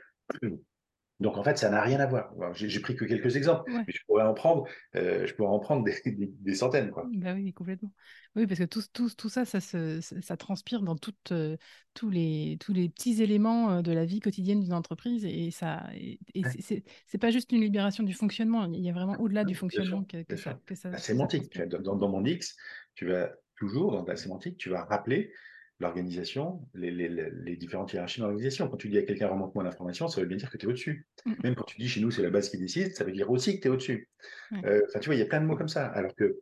Donc 1.19 1.37
en 1.37 1.43
fait, 1.43 1.57
ça 1.57 1.69
n'a 1.69 1.81
rien 1.81 1.99
à 1.99 2.07
voir. 2.07 2.33
J'ai 2.53 2.79
pris 2.81 2.95
que 2.95 3.05
quelques 3.05 3.35
exemples, 3.37 3.63
Ouais. 3.67 3.85
mais 3.87 3.93
je 3.93 4.03
pourrais 4.05 4.23
en 4.23 4.33
prendre, 4.33 4.65
euh, 4.95 5.25
je 5.25 5.33
pourrais 5.33 5.49
en 5.49 5.59
prendre 5.59 5.83
des, 5.83 5.93
des- 6.05 6.27
des 6.27 6.55
centaines. 6.55 6.91
Quoi. 6.91 7.13
Bah 7.21 7.33
oui, 7.33 7.53
complètement. 7.53 7.91
Oui, 8.35 8.47
parce 8.47 8.59
que 8.59 8.63
tout, 8.65 8.81
tout, 8.91 9.09
tout 9.15 9.29
ça, 9.29 9.45
ça, 9.45 9.61
se, 9.61 10.01
ça, 10.01 10.19
ça 10.21 10.37
transpire 10.37 10.81
dans 10.81 10.95
euh, 11.31 11.55
tous, 11.93 12.09
les, 12.09 12.57
tous 12.59 12.73
les 12.73 12.89
petits 12.89 13.21
éléments 13.21 13.71
euh, 13.73 13.81
de 13.83 13.91
la 13.91 14.05
vie 14.05 14.19
quotidienne 14.19 14.61
d'une 14.61 14.73
entreprise. 14.73 15.23
Et, 15.23 15.51
ça, 15.51 15.87
et, 15.93 16.19
c'est- 16.43 16.83
pas 17.19 17.29
juste 17.31 17.51
une 17.51 17.61
libération 17.61 18.03
du 18.03 18.13
fonctionnement. 18.13 18.65
Il 18.65 18.81
y 18.81 18.89
a 18.89 18.93
vraiment 18.93 19.19
au-delà 19.19 19.45
du 19.45 19.53
Bien 19.71 19.83
sûr, 19.83 19.83
fonctionnement 19.93 20.03
que, 20.03 20.35
ça, 20.35 20.59
que 20.65 20.73
ça, 20.75 20.89
La 20.91 20.97
sémantique, 20.97 21.57
dans, 21.61 21.95
dans 21.95 22.09
mon 22.09 22.25
X, 22.25 22.55
tu 22.95 23.07
vas 23.07 23.31
toujours, 23.57 23.91
dans 23.93 24.05
la 24.05 24.15
sémantique, 24.17 24.57
tu 24.57 24.69
vas 24.69 24.85
rappeler 24.85 25.31
l'organisation, 25.79 26.67
les, 26.73 26.91
les- 26.91 27.09
les- 27.09 27.55
différentes 27.57 27.91
hiérarchies 27.93 28.21
dans 28.21 28.27
l'organisation. 28.27 28.69
Quand 28.69 28.77
tu 28.77 28.89
dis 28.89 28.97
à 28.97 29.03
quelqu'un 29.03 29.27
remonte-moi 29.27 29.63
l'information, 29.63 30.07
ça 30.07 30.21
veut 30.21 30.27
bien 30.27 30.37
dire 30.37 30.49
que 30.49 30.57
tu 30.57 30.65
es 30.65 30.69
au-dessus. 30.69 31.05
Mm. 31.25 31.33
Même 31.43 31.55
quand 31.55 31.65
tu 31.65 31.77
dis 31.77 31.87
chez 31.89 32.01
nous, 32.01 32.11
c'est 32.11 32.21
la 32.23 32.29
base 32.29 32.49
qui 32.49 32.57
décide, 32.57 32.95
ça 32.95 33.03
veut 33.03 33.11
dire 33.11 33.29
aussi 33.29 33.57
que 33.57 33.61
tu 33.61 33.67
es 33.67 33.71
au-dessus. 33.71 34.09
Ouais. 34.51 34.65
Euh, 34.65 34.81
Enfin, 34.87 34.99
tu 34.99 35.07
vois, 35.07 35.15
il 35.15 35.19
y 35.19 35.21
a 35.21 35.25
plein 35.25 35.41
de 35.41 35.45
mots 35.45 35.57
comme 35.57 35.67
ça. 35.67 35.87
Alors 35.87 36.15
que 36.15 36.39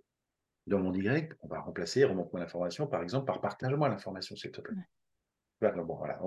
dans 0.67 0.79
mon 0.79 0.93
Y, 0.93 1.33
on 1.41 1.47
va 1.47 1.59
remplacer 1.61 2.05
remonte-moi 2.05 2.39
l'information, 2.41 2.87
par 2.87 3.01
exemple, 3.03 3.25
par 3.25 3.41
partage-moi 3.41 3.89
l'information, 3.89 4.35
s'il 4.35 4.51
te 4.51 4.61
plaît. 4.61 4.75
Bon, 5.71 5.95
voilà. 5.97 6.19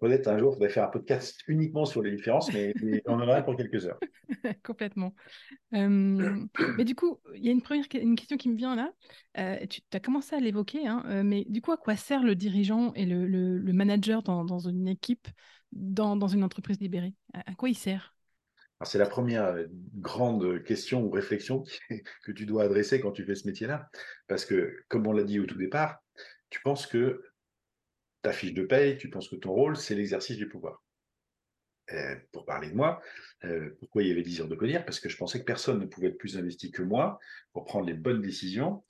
Peut-être 0.00 0.28
un 0.28 0.38
jour, 0.38 0.52
il 0.52 0.54
faudrait 0.54 0.68
faire 0.68 0.84
un 0.84 0.88
podcast 0.88 1.40
uniquement 1.46 1.84
sur 1.84 2.02
les 2.02 2.10
différences, 2.10 2.52
mais, 2.52 2.74
mais 2.82 3.02
on 3.06 3.14
en 3.14 3.22
aura 3.28 3.42
pour 3.42 3.56
quelques 3.56 3.86
heures. 3.86 4.00
Complètement. 4.64 5.14
Euh, 5.74 6.46
mais 6.76 6.84
du 6.84 6.94
coup, 6.94 7.20
il 7.34 7.44
y 7.44 7.48
a 7.48 7.52
une 7.52 7.62
première 7.62 7.86
une 7.94 8.16
question 8.16 8.36
qui 8.36 8.48
me 8.48 8.56
vient 8.56 8.76
là. 8.76 8.92
Euh, 9.38 9.66
tu 9.66 9.82
as 9.92 10.00
commencé 10.00 10.36
à 10.36 10.40
l'évoquer, 10.40 10.86
hein, 10.86 11.04
euh, 11.06 11.22
mais 11.22 11.44
du 11.48 11.60
coup, 11.62 11.72
à 11.72 11.76
quoi 11.76 11.96
sert 11.96 12.22
le 12.22 12.34
dirigeant 12.34 12.92
et 12.94 13.06
le, 13.06 13.26
le- 13.26 13.58
le 13.58 13.72
manager 13.72 14.22
dans, 14.22 14.44
dans 14.44 14.60
une 14.60 14.88
équipe, 14.88 15.28
dans, 15.72 16.16
dans 16.16 16.28
une 16.28 16.44
entreprise 16.44 16.80
libérée? 16.80 17.14
À, 17.34 17.50
à 17.52 17.54
quoi 17.54 17.68
il 17.68 17.76
sert? 17.76 18.14
C'est 18.82 18.98
la 18.98 19.06
première 19.06 19.44
euh, 19.44 19.66
grande 19.96 20.62
question 20.64 21.02
ou 21.04 21.10
réflexion 21.10 21.64
que 22.24 22.32
tu 22.32 22.46
dois 22.46 22.64
adresser 22.64 23.00
quand 23.00 23.12
tu 23.12 23.24
fais 23.24 23.34
ce 23.34 23.46
métier-là. 23.46 23.90
Parce 24.26 24.44
que, 24.44 24.74
comme 24.88 25.06
on 25.06 25.12
l'a 25.12 25.24
dit 25.24 25.38
au 25.38 25.46
tout 25.46 25.58
départ, 25.58 26.02
tu 26.48 26.60
penses 26.62 26.86
que 26.86 27.22
ta 28.22 28.32
fiche 28.32 28.54
de 28.54 28.64
paye, 28.64 28.96
tu 28.98 29.10
penses 29.10 29.28
que 29.28 29.36
ton 29.36 29.52
rôle, 29.52 29.76
c'est 29.76 29.94
l'exercice 29.94 30.36
du 30.36 30.48
pouvoir. 30.48 30.82
Euh, 31.92 32.14
pour 32.32 32.44
parler 32.44 32.70
de 32.70 32.74
moi, 32.76 33.00
euh, 33.44 33.76
pourquoi 33.80 34.02
il 34.04 34.08
y 34.08 34.12
avait 34.12 34.22
10 34.22 34.40
heures 34.40 34.48
de 34.48 34.54
codir 34.54 34.84
Parce 34.84 35.00
que 35.00 35.08
je 35.08 35.16
pensais 35.16 35.40
que 35.40 35.44
personne 35.44 35.80
ne 35.80 35.86
pouvait 35.86 36.08
être 36.08 36.18
plus 36.18 36.38
investi 36.38 36.70
que 36.70 36.82
moi 36.82 37.18
pour 37.52 37.64
prendre 37.64 37.86
les 37.86 37.94
bonnes 37.94 38.20
décisions, 38.22 38.84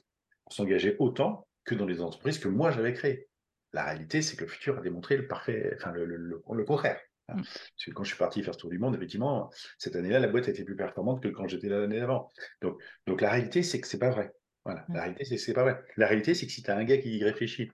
pour 0.45 0.53
s'engager 0.53 0.97
autant 0.99 1.49
que 1.64 1.75
dans 1.75 1.87
les 1.87 2.03
entreprises 2.03 2.38
que 2.38 2.49
moi 2.49 2.71
j'avais 2.73 2.93
créées. 2.93 3.29
La 3.73 3.85
réalité, 3.85 4.21
c'est 4.21 4.37
que 4.37 4.45
le 4.45 4.51
futur 4.51 4.77
a 4.79 4.83
démontré 4.83 5.16
le 5.16 5.27
parfait, 5.27 5.73
enfin 5.77 5.93
le, 5.93 6.05
le- 6.05 6.16
le- 6.16 6.43
le 6.53 6.64
contraire. 6.64 7.01
hein. 7.29 7.37
Mm. 7.37 7.43
Parce 7.43 7.85
que 7.87 7.90
quand 7.93 8.05
je 8.05 8.09
suis 8.11 8.19
parti 8.19 8.43
faire 8.43 8.53
ce 8.55 8.59
tour 8.59 8.71
du 8.71 8.79
monde, 8.79 8.95
effectivement, 8.97 9.51
cette 9.79 9.97
année-là, 9.97 10.19
la 10.19 10.29
boîte 10.29 10.49
a 10.49 10.51
été 10.51 10.64
plus 10.64 10.77
performante 10.77 11.23
que 11.23 11.29
quand 11.29 11.47
j'étais 11.49 11.69
là 11.69 11.79
l'année 11.81 12.01
d'avant. 12.01 12.29
Donc, 12.61 12.83
donc 13.07 13.23
la 13.23 13.31
réalité, 13.31 13.62
c'est 13.62 13.81
que 13.81 13.87
c'est 13.87 13.99
pas 13.99 14.11
vrai. 14.11 14.33
Voilà. 14.66 14.85
Mm. 14.88 14.95
La 14.95 15.01
réalité, 15.03 15.25
c'est 15.25 15.37
que 15.37 15.40
c'est 15.43 15.55
pas 15.55 15.62
vrai. 15.62 15.81
La 15.97 16.07
réalité, 16.07 16.35
c'est 16.35 16.45
que 16.47 16.53
si 16.53 16.62
tu 16.62 16.71
as 16.71 16.77
un 16.77 16.85
gars 16.85 16.99
qui 16.99 17.16
y 17.16 17.25
réfléchit, 17.25 17.71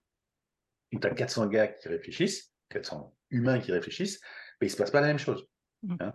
ou 0.93 0.99
tu 0.99 1.07
as 1.07 1.11
400 1.15 1.47
gars 1.49 1.69
qui 1.69 1.89
réfléchissent, 1.89 2.53
400 2.71 3.15
humains 3.31 3.59
qui 3.61 3.73
réfléchissent, 3.73 4.21
ben, 4.61 4.67
il 4.67 4.71
se 4.71 4.77
passe 4.77 4.91
pas 4.91 5.01
la 5.01 5.09
même 5.09 5.19
chose. 5.19 5.47
Mm. 5.83 5.97
hein. 6.01 6.13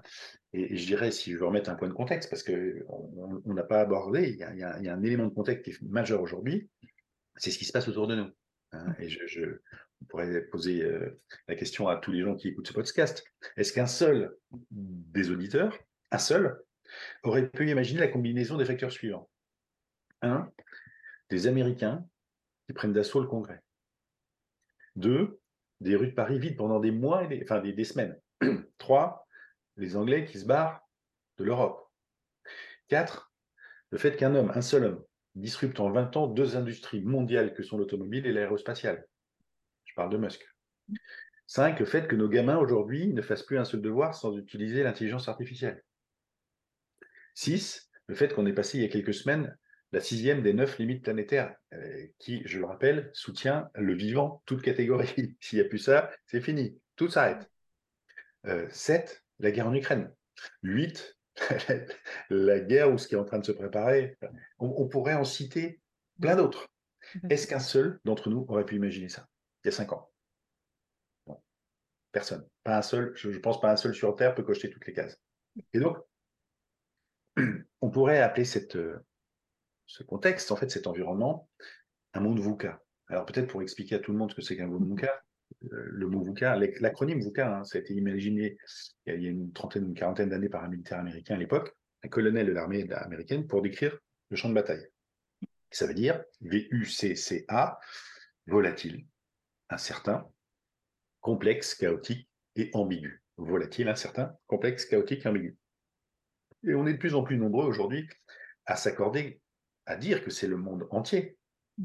Et, 0.53 0.73
et 0.73 0.77
je 0.77 0.85
dirais, 0.85 1.11
si 1.11 1.31
je 1.31 1.37
veux 1.37 1.45
remettre 1.45 1.69
un 1.69 1.75
point 1.75 1.87
de 1.89 1.93
contexte, 1.93 2.29
parce 2.29 2.43
que 2.43 2.83
on 2.87 3.41
on 3.45 3.53
n'a 3.53 3.63
pas 3.63 3.81
abordé, 3.81 4.29
il 4.29 4.37
y, 4.37 4.43
a, 4.43 4.51
il 4.53 4.59
y 4.59 4.63
a- 4.63 4.77
il 4.79 4.85
y 4.85 4.89
a 4.89 4.93
un 4.93 5.03
élément 5.03 5.25
de 5.27 5.33
contexte 5.33 5.65
qui 5.65 5.71
est 5.71 5.81
majeur 5.87 6.21
aujourd'hui, 6.21 6.69
c'est 7.35 7.51
ce 7.51 7.57
qui 7.57 7.65
se 7.65 7.71
passe 7.71 7.87
autour 7.87 8.07
de 8.07 8.15
nous. 8.15 8.29
hein. 8.71 8.95
Et 8.99 9.09
je, 9.09 9.25
je 9.27 9.59
on 10.01 10.05
pourrait 10.05 10.41
poser 10.45 10.81
euh, 10.83 11.21
la 11.47 11.55
question 11.55 11.87
à 11.87 11.95
tous 11.97 12.11
les 12.11 12.21
gens 12.23 12.35
qui 12.35 12.47
écoutent 12.47 12.67
ce 12.67 12.73
podcast. 12.73 13.23
Est-ce 13.55 13.71
qu'un 13.71 13.85
seul 13.85 14.35
des 14.71 15.29
auditeurs, 15.29 15.77
un 16.09 16.17
seul, 16.17 16.59
aurait 17.21 17.47
pu 17.49 17.69
imaginer 17.69 17.99
la 17.99 18.07
combinaison 18.07 18.57
des 18.57 18.65
facteurs 18.65 18.91
suivants? 18.91 19.29
Un, 20.23 20.51
des 21.29 21.45
Américains 21.45 22.03
qui 22.65 22.73
prennent 22.73 22.93
d'assaut 22.93 23.21
le 23.21 23.27
Congrès. 23.27 23.61
Deux, 24.95 25.39
des 25.79 25.95
rues 25.95 26.09
de 26.09 26.13
Paris 26.13 26.39
vides 26.39 26.57
pendant 26.57 26.79
des 26.79 26.91
mois, 26.91 27.23
et 27.23 27.27
des- 27.27 27.43
enfin 27.43 27.61
semaines. 27.83 28.19
Trois, 28.77 29.27
les 29.77 29.95
Anglais 29.95 30.25
qui 30.25 30.39
se 30.39 30.45
barrent 30.45 30.81
de 31.37 31.43
l'Europe. 31.43 31.89
Quatre, 32.87 33.33
le 33.89 33.97
fait 33.97 34.15
qu'un 34.15 34.35
homme, 34.35 34.51
un 34.53 34.61
seul 34.61 34.85
homme, 34.85 35.03
disrupte 35.35 35.79
en 35.79 35.91
20 35.91 36.15
ans 36.17 36.27
deux 36.27 36.57
industries 36.57 37.01
mondiales 37.01 37.53
que 37.53 37.63
sont 37.63 37.77
l'automobile 37.77 38.25
et 38.25 38.33
l'aérospatiale. 38.33 39.07
Je 39.85 39.93
parle 39.95 40.11
de 40.11 40.17
Musk. 40.17 40.45
5. 41.47 41.79
Le 41.79 41.85
fait 41.85 42.07
que 42.07 42.15
nos 42.15 42.29
gamins 42.29 42.57
aujourd'hui 42.57 43.13
ne 43.13 43.21
fassent 43.21 43.43
plus 43.43 43.57
un 43.57 43.65
seul 43.65 43.81
devoir 43.81 44.15
sans 44.15 44.37
utiliser 44.37 44.83
l'intelligence 44.83 45.27
artificielle. 45.27 45.83
6. 47.33 47.89
Le 48.07 48.15
fait 48.15 48.33
qu'on 48.33 48.45
est 48.45 48.53
passé 48.53 48.77
il 48.77 48.81
y 48.81 48.85
a 48.85 48.89
quelques 48.89 49.13
semaines 49.13 49.57
la 49.91 49.99
sixième 49.99 50.41
des 50.41 50.53
neuf 50.53 50.77
limites 50.77 51.03
planétaires, 51.03 51.55
euh, 51.73 52.07
qui, 52.19 52.41
je 52.45 52.59
le 52.59 52.65
rappelle, 52.65 53.09
soutient 53.13 53.69
le 53.75 53.93
vivant, 53.93 54.41
toute 54.45 54.61
catégorie. 54.61 55.35
S'il 55.41 55.59
n'y 55.59 55.65
a 55.65 55.67
plus 55.67 55.79
ça, 55.79 56.11
c'est 56.27 56.41
fini, 56.41 56.79
tout 56.95 57.09
s'arrête. 57.09 57.49
7. 58.69 59.11
Euh, 59.11 59.35
la 59.39 59.51
guerre 59.51 59.67
en 59.67 59.73
Ukraine. 59.73 60.13
8. 60.63 61.17
la 62.29 62.59
guerre 62.59 62.91
ou 62.91 62.97
ce 62.97 63.07
qui 63.07 63.15
est 63.15 63.19
en 63.19 63.25
train 63.25 63.39
de 63.39 63.45
se 63.45 63.51
préparer. 63.51 64.17
On, 64.59 64.87
pourrait 64.87 65.13
en 65.13 65.23
citer 65.23 65.81
plein 66.19 66.35
d'autres. 66.35 66.67
Est-ce 67.29 67.47
qu'un 67.47 67.59
seul 67.59 67.99
d'entre 68.05 68.29
nous 68.29 68.45
aurait 68.47 68.65
pu 68.65 68.75
imaginer 68.75 69.09
ça 69.09 69.27
il 69.63 69.67
y 69.67 69.69
a 69.69 69.71
cinq 69.71 69.93
ans? 69.93 70.09
Personne. 72.11 72.45
Pas 72.63 72.77
un 72.77 72.81
seul, 72.81 73.13
je, 73.15 73.29
ne 73.29 73.37
pense 73.37 73.61
pas 73.61 73.71
un 73.71 73.77
seul 73.77 73.95
sur 73.95 74.15
Terre 74.15 74.35
peut 74.35 74.43
cocher 74.43 74.69
toutes 74.69 74.85
les 74.85 74.93
cases. 74.93 75.17
Et 75.73 75.79
donc, 75.79 75.97
on 77.81 77.89
pourrait 77.89 78.21
appeler 78.21 78.43
cette, 78.43 78.75
euh, 78.75 78.99
ce 79.91 80.03
contexte, 80.03 80.53
en 80.53 80.55
fait, 80.55 80.71
cet 80.71 80.87
environnement, 80.87 81.49
un 82.13 82.21
monde 82.21 82.39
VUCA. 82.39 82.81
Alors 83.07 83.25
peut-être 83.25 83.47
pour 83.47 83.61
expliquer 83.61 83.95
à 83.95 83.99
tout 83.99 84.13
le 84.13 84.17
monde 84.17 84.31
ce 84.31 84.35
que 84.37 84.41
c'est 84.41 84.55
qu'un 84.55 84.67
monde 84.67 84.87
VUCA, 84.87 85.21
euh, 85.63 85.83
le 85.85 86.07
mot 86.07 86.23
VUCA, 86.23 86.55
l'acronyme 86.79 87.19
VUCA, 87.19 87.57
hein, 87.57 87.63
ça 87.65 87.77
a 87.77 87.81
été 87.81 87.93
imaginé 87.93 88.57
il 89.05 89.21
y 89.21 89.27
a 89.27 89.29
une 89.29 89.51
trentaine, 89.51 89.87
une 89.87 89.93
quarantaine 89.93 90.29
d'années 90.29 90.47
par 90.47 90.63
un 90.63 90.69
militaire 90.69 90.99
américain 90.99 91.35
à 91.35 91.37
l'époque, 91.37 91.75
un 92.03 92.07
colonel 92.07 92.47
de 92.47 92.53
l'armée 92.53 92.89
américaine, 92.93 93.47
pour 93.47 93.61
décrire 93.61 93.97
le 94.29 94.37
champ 94.37 94.47
de 94.47 94.53
bataille. 94.53 94.87
Ça 95.71 95.87
veut 95.87 95.93
dire 95.93 96.23
V-U-C-C-A, 96.39 97.79
volatile, 98.47 99.05
incertain, 99.69 100.25
complexe, 101.19 101.75
chaotique 101.75 102.29
et 102.55 102.69
ambigu. 102.73 103.21
Volatile, 103.35 103.89
incertain, 103.89 104.33
complexe, 104.47 104.85
chaotique 104.85 105.25
ambigu. 105.25 105.57
Et 106.63 106.75
on 106.75 106.87
est 106.87 106.93
de 106.93 106.97
plus 106.97 107.13
en 107.13 107.23
plus 107.23 107.37
nombreux 107.37 107.65
aujourd'hui 107.65 108.07
à 108.65 108.77
s'accorder, 108.77 109.41
à 109.85 109.95
dire 109.95 110.23
que 110.23 110.31
c'est 110.31 110.47
le 110.47 110.57
monde 110.57 110.87
entier, 110.91 111.37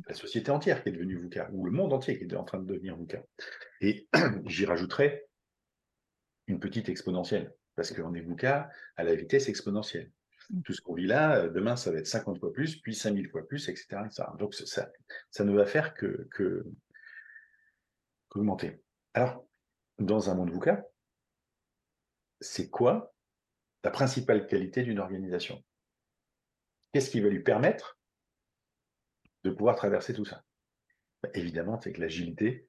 la 0.06 0.14
société 0.14 0.50
entière 0.50 0.82
qui 0.82 0.90
est 0.90 0.92
devenue 0.92 1.16
VUCA, 1.16 1.48
ou 1.52 1.64
le 1.64 1.70
monde 1.70 1.92
entier 1.92 2.18
qui 2.18 2.24
est 2.24 2.34
en 2.34 2.44
train 2.44 2.58
de 2.58 2.66
devenir 2.66 2.96
VUCA. 2.96 3.22
Et 3.80 4.08
j'y 4.46 4.66
rajouterai 4.66 5.24
une 6.46 6.60
petite 6.60 6.88
exponentielle, 6.88 7.54
parce 7.74 7.92
qu'on 7.92 8.14
est 8.14 8.20
VUCA 8.20 8.70
à 8.96 9.04
la 9.04 9.14
vitesse 9.14 9.48
exponentielle. 9.48 10.10
Mm. 10.50 10.62
Tout 10.62 10.72
ce 10.72 10.80
qu'on 10.80 10.94
vit 10.94 11.06
là, 11.06 11.38
euh, 11.38 11.48
demain, 11.48 11.76
ça 11.76 11.90
va 11.90 11.98
être 11.98 12.06
50 12.06 12.38
fois 12.38 12.52
plus, 12.52 12.76
puis 12.76 12.94
5000 12.94 13.28
fois 13.28 13.46
plus, 13.46 13.68
etc. 13.68 13.98
Donc 14.38 14.54
ça, 14.54 14.90
ça 15.30 15.44
ne 15.44 15.52
va 15.52 15.66
faire 15.66 15.94
que, 15.94 16.28
que, 16.30 16.64
augmenter. 18.34 18.82
Alors, 19.14 19.46
dans 19.98 20.30
un 20.30 20.34
monde 20.34 20.52
VUCA, 20.52 20.84
c'est 22.40 22.68
quoi 22.68 23.14
la 23.82 23.90
principale 23.90 24.46
qualité 24.46 24.82
d'une 24.82 24.98
organisation? 24.98 25.64
Qu'est-ce 26.96 27.10
qui 27.10 27.20
va 27.20 27.28
lui 27.28 27.42
permettre 27.42 27.98
de 29.44 29.50
pouvoir 29.50 29.76
traverser 29.76 30.14
tout 30.14 30.24
ça? 30.24 30.42
Bah, 31.22 31.28
Évidemment, 31.34 31.78
c'est 31.78 31.92
que 31.92 32.00
l'agilité, 32.00 32.68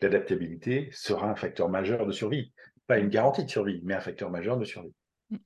l'adaptabilité 0.00 0.88
sera 0.90 1.30
un 1.30 1.34
facteur 1.34 1.68
majeur 1.68 2.06
de 2.06 2.12
survie. 2.12 2.50
Pas 2.86 2.98
une 2.98 3.10
garantie 3.10 3.44
de 3.44 3.50
survie, 3.50 3.82
mais 3.84 3.92
un 3.92 4.00
facteur 4.00 4.30
majeur 4.30 4.56
de 4.56 4.64
survie. 4.64 4.94
Mm. 5.28 5.36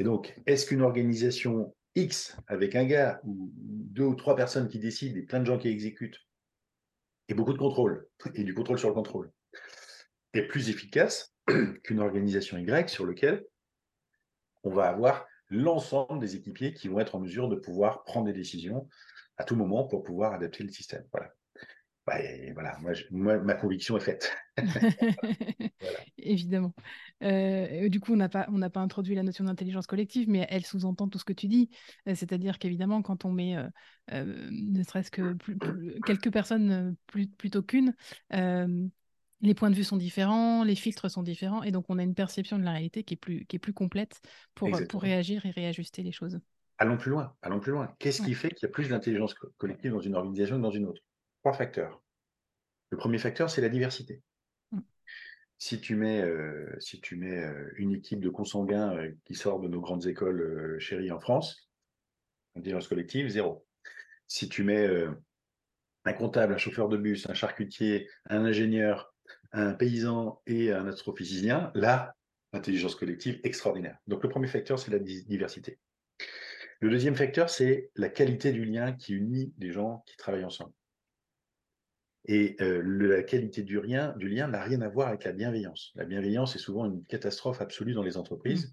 Et 0.00 0.04
donc, 0.04 0.38
est-ce 0.44 0.66
qu'une 0.66 0.82
organisation 0.82 1.74
X, 1.94 2.36
avec 2.46 2.76
un 2.76 2.84
gars 2.84 3.22
ou 3.24 3.50
deux 3.54 4.04
ou 4.04 4.16
trois 4.16 4.36
personnes 4.36 4.68
qui 4.68 4.78
décident 4.78 5.18
et 5.18 5.22
plein 5.22 5.40
de 5.40 5.46
gens 5.46 5.56
qui 5.56 5.68
exécutent, 5.68 6.20
et 7.28 7.32
beaucoup 7.32 7.54
de 7.54 7.58
contrôle, 7.58 8.06
et 8.34 8.44
du 8.44 8.52
contrôle 8.52 8.78
sur 8.78 8.88
le 8.88 8.94
contrôle, 8.94 9.32
est 10.34 10.46
plus 10.46 10.68
efficace 10.68 11.34
qu'une 11.84 12.00
organisation 12.00 12.58
Y 12.58 12.90
sur 12.90 13.06
laquelle 13.06 13.46
on 14.62 14.74
va 14.74 14.90
avoir 14.90 15.26
l'ensemble 15.52 16.18
des 16.18 16.36
équipiers 16.36 16.72
qui 16.72 16.88
vont 16.88 16.98
être 16.98 17.14
en 17.14 17.20
mesure 17.20 17.48
de 17.48 17.56
pouvoir 17.56 18.04
prendre 18.04 18.26
des 18.26 18.32
décisions 18.32 18.88
à 19.36 19.44
tout 19.44 19.56
moment 19.56 19.84
pour 19.84 20.02
pouvoir 20.02 20.32
adapter 20.32 20.64
le 20.64 20.70
système. 20.70 21.04
Voilà. 21.12 21.32
Bah, 22.04 22.16
voilà, 22.54 22.76
moi, 23.12 23.38
ma 23.38 23.54
conviction 23.54 23.96
est 23.96 24.00
faite. 24.00 24.36
Évidemment. 26.18 26.74
Euh, 27.22 27.88
du 27.88 28.00
coup, 28.00 28.14
on 28.14 28.16
n'a 28.16 28.28
pas, 28.28 28.48
on 28.50 28.58
pas 28.70 28.80
introduit 28.80 29.14
la 29.14 29.22
notion 29.22 29.44
d'intelligence 29.44 29.86
collective, 29.86 30.28
mais 30.28 30.44
elle 30.50 30.64
sous-entend 30.64 31.06
tout 31.08 31.18
ce 31.18 31.24
que 31.24 31.32
tu 31.32 31.46
dis. 31.46 31.70
Euh, 32.08 32.16
c'est-à-dire 32.16 32.58
qu'évidemment, 32.58 33.02
quand 33.02 33.24
on 33.24 33.30
met 33.30 33.56
euh, 34.12 34.48
ne 34.50 34.82
serait-ce 34.82 35.12
que 35.12 35.36
quelques 36.04 36.32
personnes 36.32 36.96
plutôt 37.38 37.62
qu'une, 37.62 37.94
les 39.42 39.54
points 39.54 39.70
de 39.70 39.74
vue 39.74 39.84
sont 39.84 39.96
différents, 39.96 40.62
les 40.64 40.76
filtres 40.76 41.10
sont 41.10 41.22
différents, 41.22 41.62
et 41.62 41.72
donc 41.72 41.86
on 41.88 41.98
a 41.98 42.02
une 42.02 42.14
perception 42.14 42.58
de 42.58 42.64
la 42.64 42.70
réalité 42.70 43.02
qui 43.02 43.14
est 43.14 43.16
plus, 43.16 43.44
qui 43.46 43.56
est 43.56 43.58
plus 43.58 43.72
complète 43.72 44.20
pour, 44.54 44.70
pour 44.88 45.02
réagir 45.02 45.44
et 45.44 45.50
réajuster 45.50 46.02
les 46.02 46.12
choses. 46.12 46.40
Allons 46.78 46.96
plus 46.96 47.10
loin, 47.10 47.34
allons 47.42 47.60
plus 47.60 47.72
loin. 47.72 47.94
Qu'est-ce 47.98 48.22
qui 48.22 48.34
fait 48.34 48.50
qu'il 48.50 48.66
y 48.66 48.70
a 48.70 48.72
plus 48.72 48.88
d'intelligence 48.88 49.34
collective 49.34 49.92
dans 49.92 50.00
une 50.00 50.14
organisation 50.14 50.56
que 50.56 50.62
dans 50.62 50.70
une 50.70 50.86
autre? 50.86 51.02
Trois 51.40 51.52
facteurs. 51.52 52.02
Le 52.90 52.96
premier 52.96 53.18
facteur, 53.18 53.50
c'est 53.50 53.60
la 53.60 53.68
diversité. 53.68 54.22
Mm. 54.70 54.80
Si 55.58 55.80
tu 55.80 55.96
mets, 55.96 56.22
euh, 56.22 56.74
si 56.80 57.00
tu 57.00 57.16
mets 57.16 57.38
euh, 57.38 57.72
une 57.76 57.92
équipe 57.92 58.20
de 58.20 58.28
consanguins 58.28 58.96
euh, 58.96 59.12
qui 59.24 59.34
sort 59.34 59.60
de 59.60 59.68
nos 59.68 59.80
grandes 59.80 60.06
écoles 60.06 60.76
chéries 60.78 61.12
en 61.12 61.20
France, 61.20 61.68
intelligence 62.56 62.88
collective, 62.88 63.28
zéro. 63.28 63.66
Si 64.28 64.48
tu 64.48 64.62
mets 64.62 64.88
un 66.04 66.12
comptable, 66.12 66.54
un 66.54 66.58
chauffeur 66.58 66.88
de 66.88 66.96
bus, 66.96 67.28
un 67.28 67.34
charcutier, 67.34 68.08
un 68.28 68.44
ingénieur, 68.44 69.11
un 69.52 69.72
paysan 69.74 70.40
et 70.46 70.72
un 70.72 70.86
astrophysicien, 70.86 71.70
là, 71.74 72.14
intelligence 72.52 72.94
collective 72.94 73.40
extraordinaire. 73.44 73.98
Donc 74.06 74.22
le 74.22 74.28
premier 74.28 74.48
facteur, 74.48 74.78
c'est 74.78 74.90
la 74.90 74.98
diversité. 74.98 75.78
Le 76.80 76.90
deuxième 76.90 77.14
facteur, 77.14 77.48
c'est 77.48 77.90
la 77.96 78.08
qualité 78.08 78.52
du 78.52 78.64
lien 78.64 78.92
qui 78.92 79.14
unit 79.14 79.52
les 79.58 79.70
gens 79.70 80.02
qui 80.06 80.16
travaillent 80.16 80.44
ensemble. 80.44 80.72
Et 82.26 82.56
euh, 82.60 82.82
la 82.84 83.22
qualité 83.22 83.62
du, 83.62 83.80
lien, 83.80 84.14
du 84.16 84.28
lien 84.28 84.48
n'a 84.48 84.62
rien 84.62 84.80
à 84.80 84.88
voir 84.88 85.08
avec 85.08 85.24
la 85.24 85.32
bienveillance. 85.32 85.92
La 85.94 86.04
bienveillance 86.04 86.54
est 86.54 86.60
souvent 86.60 86.86
une 86.86 87.04
catastrophe 87.04 87.60
absolue 87.60 87.94
dans 87.94 88.02
les 88.02 88.16
entreprises, 88.16 88.66
mmh. 88.66 88.72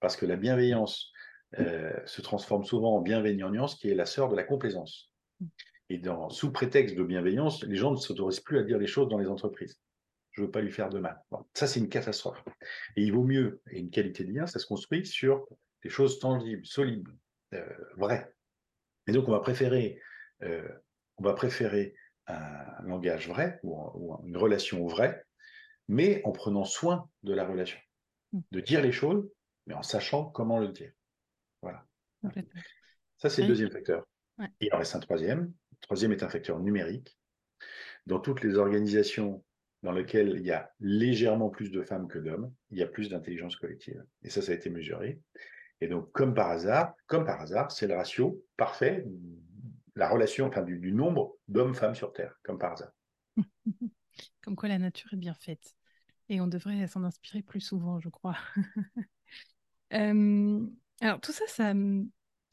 parce 0.00 0.16
que 0.16 0.26
la 0.26 0.36
bienveillance 0.36 1.12
euh, 1.58 1.92
se 2.06 2.22
transforme 2.22 2.64
souvent 2.64 2.96
en 2.96 3.00
bienveillance, 3.00 3.76
qui 3.76 3.88
est 3.88 3.94
la 3.94 4.06
sœur 4.06 4.28
de 4.28 4.36
la 4.36 4.44
complaisance. 4.44 5.10
Mmh. 5.40 5.46
Et 5.90 5.98
dans, 5.98 6.30
sous 6.30 6.52
prétexte 6.52 6.96
de 6.96 7.02
bienveillance, 7.02 7.62
les 7.64 7.76
gens 7.76 7.90
ne 7.90 7.96
s'autorisent 7.96 8.40
plus 8.40 8.58
à 8.58 8.62
dire 8.62 8.78
les 8.78 8.86
choses 8.86 9.08
dans 9.08 9.18
les 9.18 9.28
entreprises. 9.28 9.78
Je 10.34 10.40
ne 10.40 10.46
veux 10.46 10.50
pas 10.50 10.60
lui 10.60 10.72
faire 10.72 10.90
de 10.90 10.98
mal. 10.98 11.20
ça, 11.54 11.66
c'est 11.66 11.80
une 11.80 11.88
catastrophe. 11.88 12.42
Et 12.96 13.02
il 13.02 13.12
vaut 13.12 13.24
mieux, 13.24 13.62
et 13.70 13.78
une 13.78 13.90
qualité 13.90 14.24
de 14.24 14.32
lien, 14.32 14.46
ça 14.46 14.58
se 14.58 14.66
construit 14.66 15.06
sur 15.06 15.46
des 15.82 15.88
choses 15.88 16.18
tangibles, 16.18 16.66
solides, 16.66 17.08
euh, 17.54 17.64
vrai. 17.96 18.34
Et 19.06 19.12
donc, 19.12 19.28
on 19.28 19.32
va 19.32 19.40
préférer, 19.40 20.00
euh, 20.42 20.68
on 21.18 21.24
va 21.24 21.34
préférer 21.34 21.94
un 22.26 22.82
langage 22.82 23.28
vrai 23.28 23.60
ou, 23.62 24.16
une 24.26 24.36
relation 24.36 24.84
vraie, 24.86 25.24
mais 25.88 26.20
en 26.24 26.32
prenant 26.32 26.64
soin 26.64 27.08
de 27.22 27.32
la 27.32 27.46
relation, 27.46 27.78
mmh. 28.32 28.40
de 28.50 28.60
dire 28.60 28.82
les 28.82 28.92
choses, 28.92 29.30
mais 29.66 29.74
en 29.74 29.82
sachant 29.82 30.24
comment 30.24 30.58
le 30.58 30.68
dire. 30.68 30.92
Voilà. 31.62 31.86
Ça, 33.18 33.30
c'est 33.30 33.42
le 33.42 33.48
deuxième 33.48 33.70
facteur. 33.70 34.06
il 34.60 34.74
en 34.74 34.78
reste 34.78 34.96
un 34.96 35.00
troisième. 35.00 35.52
Le 35.70 35.78
troisième 35.80 36.12
est 36.12 36.22
un 36.22 36.28
facteur 36.28 36.58
numérique. 36.58 37.16
Dans 38.06 38.18
toutes 38.18 38.42
les 38.42 38.56
organisations 38.56 39.44
dans 39.84 39.92
lesquelles 39.92 40.36
il 40.36 40.46
y 40.46 40.50
a 40.50 40.72
légèrement 40.80 41.50
plus 41.50 41.70
de 41.70 41.82
femmes 41.82 42.08
que 42.08 42.18
d'hommes, 42.18 42.50
il 42.70 42.78
y 42.78 42.82
a 42.82 42.86
plus 42.86 43.10
d'intelligence 43.10 43.54
collective. 43.56 44.02
Et 44.22 44.30
ça, 44.30 44.40
ça 44.40 44.52
a 44.52 44.54
été 44.54 44.70
mesuré. 44.70 45.20
Et 45.82 45.88
donc, 45.88 46.10
comme 46.12 46.34
par 46.34 46.50
hasard, 46.50 46.94
comme 47.06 47.26
par 47.26 47.42
hasard, 47.42 47.70
c'est 47.70 47.86
le 47.86 47.94
ratio 47.94 48.42
parfait, 48.56 49.04
la 49.94 50.08
relation, 50.08 50.46
enfin, 50.46 50.62
du, 50.62 50.90
nombre 50.90 51.36
d'hommes-femmes 51.48 51.94
sur 51.94 52.14
Terre, 52.14 52.34
comme 52.42 52.58
par 52.58 52.72
hasard. 52.72 52.92
comme 54.42 54.56
quoi 54.56 54.70
la 54.70 54.78
nature 54.78 55.12
est 55.12 55.18
bien 55.18 55.34
faite. 55.34 55.74
Et 56.30 56.40
on 56.40 56.46
devrait 56.46 56.86
s'en 56.86 57.04
inspirer 57.04 57.42
plus 57.42 57.60
souvent, 57.60 58.00
je 58.00 58.08
crois. 58.08 58.36
Euh, 59.92 60.66
alors, 61.00 61.20
tout 61.20 61.30
ça, 61.30 61.44
ça, 61.46 61.72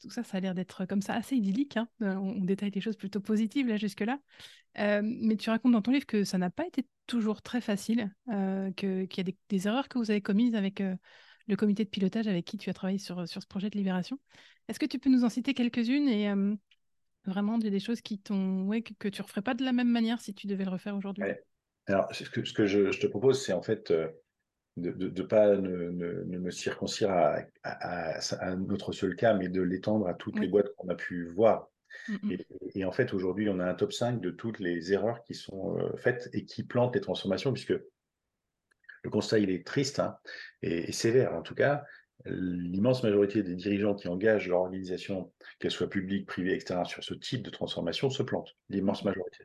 tout 0.02 0.10
ça, 0.10 0.22
ça 0.24 0.36
a 0.36 0.40
l'air 0.40 0.54
d'être 0.54 0.84
comme 0.86 1.02
ça 1.02 1.14
assez 1.14 1.36
idyllique. 1.36 1.76
Hein. 1.76 1.88
Euh, 2.02 2.14
on, 2.14 2.44
détaille 2.44 2.70
des 2.70 2.80
choses 2.80 2.96
plutôt 2.96 3.20
positives 3.20 3.68
là 3.68 3.76
jusque-là. 3.76 4.18
Euh, 4.78 5.00
mais 5.04 5.36
tu 5.36 5.50
racontes 5.50 5.72
dans 5.72 5.82
ton 5.82 5.92
livre 5.92 6.06
que 6.06 6.24
ça 6.24 6.38
n'a 6.38 6.50
pas 6.50 6.66
été 6.66 6.86
toujours 7.06 7.42
très 7.42 7.60
facile, 7.60 8.10
qu'il 8.76 9.08
y 9.16 9.20
a 9.20 9.24
des, 9.48 9.66
erreurs 9.66 9.88
que 9.88 9.98
vous 9.98 10.10
avez 10.10 10.22
commises 10.22 10.54
avec 10.54 10.82
le 11.48 11.56
comité 11.56 11.84
de 11.84 11.88
pilotage 11.88 12.28
avec 12.28 12.44
qui 12.44 12.58
tu 12.58 12.70
as 12.70 12.74
travaillé 12.74 12.98
sur, 12.98 13.28
sur 13.28 13.42
ce 13.42 13.46
projet 13.46 13.70
de 13.70 13.76
libération. 13.76 14.18
Est-ce 14.68 14.78
que 14.78 14.86
tu 14.86 14.98
peux 14.98 15.10
nous 15.10 15.24
en 15.24 15.28
citer 15.28 15.54
quelques-unes 15.54 16.08
et 16.08 16.30
euh, 16.30 16.54
vraiment 17.24 17.58
des, 17.58 17.80
choses 17.80 18.00
qui 18.00 18.18
t'ont, 18.18 18.64
ouais, 18.64 18.82
que, 18.82 19.08
tu 19.08 19.20
ne 19.20 19.26
referais 19.26 19.42
pas 19.42 19.54
de 19.54 19.64
la 19.64 19.72
même 19.72 19.88
manière 19.88 20.20
si 20.20 20.34
tu 20.34 20.46
devais 20.46 20.64
le 20.64 20.70
refaire 20.70 20.96
aujourd'hui? 20.96 21.24
Alors, 21.86 22.08
ce 22.14 22.22
que, 22.30 22.66
je, 22.66 22.98
te 22.98 23.06
propose, 23.06 23.44
c'est 23.44 23.52
en 23.52 23.62
fait 23.62 23.90
euh, 23.90 24.08
de 24.76 25.08
ne 25.08 25.22
pas 25.22 25.56
ne, 25.56 25.90
me 26.24 26.50
circoncire 26.50 27.10
à, 27.10 27.40
à, 27.62 28.46
un 28.46 28.68
autre 28.70 28.92
seul 28.92 29.16
cas, 29.16 29.34
mais 29.34 29.48
de 29.48 29.60
l'étendre 29.60 30.08
à 30.08 30.14
toutes 30.14 30.38
les 30.38 30.48
boîtes 30.48 30.74
qu'on 30.76 30.88
a 30.88 30.94
pu 30.94 31.26
voir. 31.26 31.68
Mmh, 32.08 32.14
mmh. 32.22 32.36
Et, 32.74 32.84
en 32.84 32.92
fait, 32.92 33.12
aujourd'hui, 33.12 33.48
on 33.48 33.58
a 33.58 33.66
un 33.66 33.74
top 33.74 33.92
5 33.92 34.20
de 34.20 34.30
toutes 34.30 34.60
les 34.60 34.92
erreurs 34.92 35.22
qui 35.24 35.34
sont 35.34 35.78
euh, 35.78 35.96
faites 35.96 36.30
et 36.32 36.44
qui 36.44 36.62
plantent 36.62 36.94
les 36.94 37.02
transformations, 37.02 37.52
puisque 37.52 37.74
le 39.02 39.10
constat, 39.10 39.40
il 39.40 39.50
est 39.50 39.66
triste 39.66 40.00
hein, 40.00 40.16
et, 40.62 40.90
sévère. 40.92 41.34
En 41.34 41.42
tout 41.42 41.54
cas, 41.54 41.84
l'immense 42.24 43.02
majorité 43.02 43.42
des 43.42 43.56
dirigeants 43.56 43.94
qui 43.94 44.08
engagent 44.08 44.48
leur 44.48 44.60
organisation, 44.60 45.32
qu'elle 45.58 45.70
soit 45.70 45.90
publique, 45.90 46.26
privée, 46.26 46.54
etc., 46.54 46.80
sur 46.86 47.04
ce 47.04 47.14
type 47.14 47.42
de 47.42 47.50
transformation, 47.50 48.08
se 48.10 48.22
plantent. 48.22 48.56
L'immense 48.70 49.04
majorité. 49.04 49.44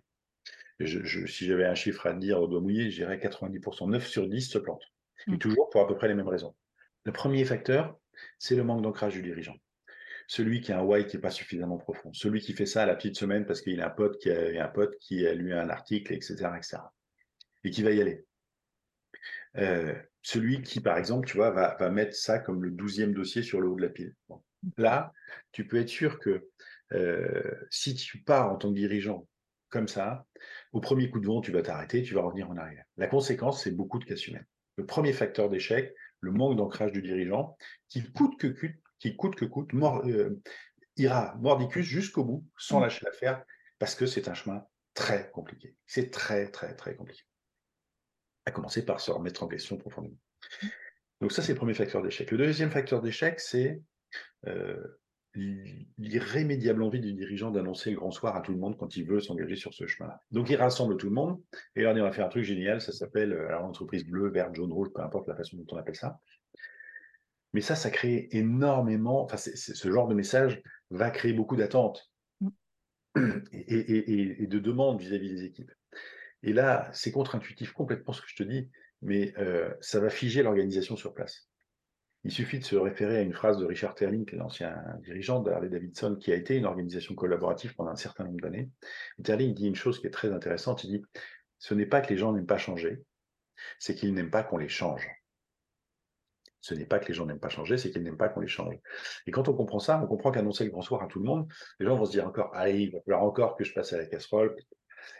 Je, 0.79 1.25
si 1.25 1.47
j'avais 1.47 1.65
un 1.65 1.73
chiffre 1.73 2.05
à 2.05 2.13
dire 2.13 2.39
au 2.39 2.47
doigt 2.47 2.61
mouillé, 2.61 2.91
je 2.91 2.97
dirais 2.97 3.17
90%, 3.17 3.89
9 3.89 4.07
sur 4.07 4.29
10 4.29 4.41
se 4.41 4.59
plantent. 4.59 4.85
Et 5.27 5.31
mmh. 5.31 5.39
toujours 5.39 5.69
pour 5.69 5.81
à 5.81 5.87
peu 5.87 5.95
près 5.95 6.07
les 6.07 6.13
mêmes 6.13 6.27
raisons. 6.27 6.55
Le 7.03 7.11
premier 7.11 7.43
facteur, 7.45 7.97
c'est 8.37 8.55
le 8.55 8.63
manque 8.63 8.81
d'ancrage 8.81 9.13
du 9.13 9.21
dirigeant. 9.21 9.55
Celui 10.27 10.59
qui 10.59 10.73
a 10.73 10.79
un 10.79 10.83
why 10.83 11.07
qui 11.07 11.15
n'est 11.15 11.21
pas 11.21 11.31
suffisamment 11.31 11.77
profond. 11.77 12.11
Celui 12.13 12.41
qui 12.41 12.53
fait 12.53 12.65
ça 12.65 12.83
à 12.83 12.85
la 12.85 12.95
petite 12.95 13.15
semaine 13.15 13.45
parce 13.45 13.61
qu'il 13.61 13.79
a 13.81 13.87
un 13.87 13.89
pote 13.89 14.17
qui 14.19 14.29
a 14.29 14.65
un 14.65 14.67
pote 14.67 14.97
qui 14.99 15.25
a 15.25 15.33
lu 15.33 15.53
un 15.53 15.69
article, 15.69 16.13
etc., 16.13 16.49
etc. 16.57 16.77
Et 17.63 17.71
qui 17.71 17.81
va 17.81 17.91
y 17.91 18.01
aller. 18.01 18.25
Euh, 19.57 19.95
celui 20.21 20.61
qui, 20.61 20.81
par 20.81 20.97
exemple, 20.97 21.27
tu 21.27 21.37
vois, 21.37 21.51
va, 21.51 21.89
mettre 21.89 22.15
ça 22.15 22.39
comme 22.39 22.63
le 22.63 22.71
douzième 22.71 23.13
dossier 23.13 23.41
sur 23.41 23.61
le 23.61 23.69
haut 23.69 23.75
de 23.75 23.81
la 23.81 23.89
pile. 23.89 24.13
Là, 24.77 25.13
tu 25.53 25.65
peux 25.65 25.77
être 25.77 25.89
sûr 25.89 26.19
que 26.19 26.49
euh, 26.93 27.55
si 27.69 27.95
tu 27.95 28.19
pars 28.19 28.51
en 28.51 28.57
tant 28.57 28.69
que 28.69 28.75
dirigeant 28.75 29.27
comme 29.69 29.87
ça, 29.87 30.25
au 30.73 30.81
premier 30.81 31.09
coup 31.09 31.19
de 31.19 31.25
vent, 31.25 31.41
tu 31.41 31.51
vas 31.51 31.61
t'arrêter, 31.61 32.03
tu 32.03 32.13
vas 32.13 32.21
revenir 32.21 32.49
en 32.49 32.57
arrière. 32.57 32.85
La 32.97 33.07
conséquence, 33.07 33.63
c'est 33.63 33.71
beaucoup 33.71 33.99
de 33.99 34.05
casse 34.05 34.27
humaine. 34.27 34.45
Le 34.77 34.85
premier 34.85 35.13
facteur 35.13 35.49
d'échec, 35.49 35.93
le 36.21 36.31
manque 36.31 36.57
d'ancrage 36.57 36.91
du 36.91 37.01
dirigeant, 37.01 37.57
qui 37.89 38.03
coûte 38.11 38.39
que 38.39 38.47
coûte, 38.47 38.75
qui 38.99 39.15
coûte 39.15 39.35
que 39.35 39.45
coûte, 39.45 39.71
euh, 39.73 40.39
ira 40.95 41.35
mordicus 41.39 41.85
jusqu'au 41.85 42.23
bout, 42.23 42.47
sans 42.57 42.79
mmh. 42.79 42.83
lâcher 42.83 43.05
l'affaire, 43.05 43.43
parce 43.79 43.95
que 43.95 44.05
c'est 44.05 44.27
un 44.27 44.33
chemin 44.33 44.65
très 44.93 45.29
compliqué. 45.31 45.75
C'est 45.85 46.11
très, 46.11 46.49
très, 46.49 46.75
très 46.75 46.95
compliqué. 46.95 47.23
À 48.45 48.51
commencer 48.51 48.85
par 48.85 48.99
se 49.01 49.11
remettre 49.11 49.43
en 49.43 49.47
question 49.47 49.77
profondément. 49.77 50.17
Mmh. 50.61 50.67
Donc 51.21 51.31
ça, 51.31 51.41
c'est 51.41 51.53
le 51.53 51.57
premier 51.57 51.73
facteur 51.73 52.01
d'échec. 52.01 52.29
Le 52.31 52.37
deuxième 52.37 52.71
facteur 52.71 53.01
d'échec, 53.01 53.39
c'est 53.39 53.81
euh, 54.47 54.99
l'irrémédiable 55.97 56.83
envie 56.83 56.99
du 56.99 57.13
dirigeant 57.13 57.51
d'annoncer 57.51 57.91
le 57.91 57.97
grand 57.97 58.11
soir 58.11 58.35
à 58.35 58.41
tout 58.41 58.51
le 58.51 58.57
monde 58.57 58.77
quand 58.77 58.95
il 58.95 59.05
veut 59.05 59.19
s'engager 59.19 59.55
sur 59.55 59.73
ce 59.73 59.87
chemin-là. 59.87 60.21
Donc 60.31 60.49
il 60.49 60.55
rassemble 60.55 60.97
tout 60.97 61.07
le 61.07 61.15
monde 61.15 61.41
et 61.75 61.83
là 61.83 61.93
on 61.95 62.01
va 62.01 62.11
faire 62.11 62.25
un 62.25 62.29
truc 62.29 62.43
génial, 62.43 62.81
ça 62.81 62.91
s'appelle 62.91 63.33
euh, 63.33 63.47
alors 63.47 63.61
l'entreprise 63.61 64.05
bleue, 64.05 64.29
verte, 64.29 64.55
jaune, 64.55 64.71
rouge, 64.71 64.89
peu 64.93 65.01
importe 65.01 65.27
la 65.27 65.35
façon 65.35 65.57
dont 65.57 65.65
on 65.71 65.77
appelle 65.77 65.95
ça. 65.95 66.19
Mais 67.53 67.61
ça, 67.61 67.75
ça 67.75 67.89
crée 67.89 68.27
énormément, 68.31 69.23
enfin 69.23 69.37
ce 69.37 69.91
genre 69.91 70.07
de 70.07 70.15
message 70.15 70.61
va 70.89 71.09
créer 71.11 71.33
beaucoup 71.33 71.55
d'attentes 71.55 72.11
mm. 72.41 72.49
et, 73.51 74.47
de 74.47 74.59
demandes 74.59 74.99
vis-à-vis 74.99 75.29
des 75.29 75.43
équipes. 75.43 75.71
Et 76.43 76.53
là, 76.53 76.89
c'est 76.93 77.11
contre-intuitif 77.11 77.71
complètement 77.73 78.13
ce 78.13 78.21
que 78.21 78.27
je 78.29 78.35
te 78.35 78.43
dis, 78.43 78.69
mais 79.01 79.33
euh, 79.37 79.73
ça 79.81 79.99
va 79.99 80.09
figer 80.09 80.43
l'organisation 80.43 80.95
sur 80.95 81.13
place. 81.13 81.47
Il 82.23 82.31
suffit 82.31 82.59
de 82.59 82.63
se 82.63 82.75
référer 82.75 83.17
à 83.17 83.21
une 83.21 83.33
phrase 83.33 83.57
de 83.57 83.65
Richard 83.65 83.95
Terling, 83.95 84.29
l'ancien 84.33 84.75
dirigeant 85.03 85.41
de 85.41 85.51
Harley 85.51 85.69
Davidson, 85.69 86.17
qui 86.19 86.31
a 86.31 86.35
été 86.35 86.57
une 86.57 86.65
organisation 86.65 87.15
collaborative 87.15 87.75
pendant 87.75 87.91
un 87.91 87.95
certain 87.95 88.25
nombre 88.25 88.41
d'années. 88.41 88.69
Terling 89.23 89.53
dit 89.53 89.67
une 89.67 89.75
chose 89.75 89.99
qui 89.99 90.07
est 90.07 90.11
très 90.11 90.33
intéressante, 90.33 90.83
il 90.83 90.99
dit, 90.99 91.05
ce 91.59 91.73
n'est 91.73 91.85
pas 91.85 92.01
que 92.01 92.09
les 92.09 92.17
gens 92.17 92.33
n'aiment 92.33 92.45
pas 92.45 92.57
changer, 92.57 93.01
c'est 93.79 93.95
qu'ils 93.95 94.13
n'aiment 94.13 94.31
pas 94.31 94.43
qu'on 94.43 94.57
les 94.57 94.67
change. 94.67 95.07
Ce 96.59 96.73
n'est 96.73 96.85
pas 96.85 96.99
que 96.99 97.07
les 97.07 97.13
gens 97.13 97.25
n'aiment 97.25 97.39
pas 97.39 97.49
changer, 97.49 97.77
c'est 97.77 97.91
qu'ils 97.91 98.03
n'aiment 98.03 98.17
pas 98.17 98.29
qu'on 98.29 98.41
les 98.41 98.47
change. 98.47 98.75
Et 99.25 99.31
quand 99.31 99.47
on 99.47 99.53
comprend 99.53 99.79
ça, 99.79 100.01
on 100.03 100.07
comprend 100.07 100.31
qu'annoncer 100.31 100.65
le 100.65 100.71
grand 100.71 100.81
soir 100.81 101.03
à 101.03 101.07
tout 101.07 101.19
le 101.19 101.25
monde, 101.25 101.47
les 101.79 101.85
gens 101.85 101.95
vont 101.95 102.05
se 102.05 102.11
dire 102.11 102.27
encore, 102.27 102.53
allez, 102.53 102.79
il 102.81 102.91
va 102.91 102.99
falloir 103.01 103.23
encore 103.23 103.55
que 103.55 103.63
je 103.63 103.73
passe 103.73 103.93
à 103.93 103.97
la 103.97 104.05
casserole, 104.05 104.55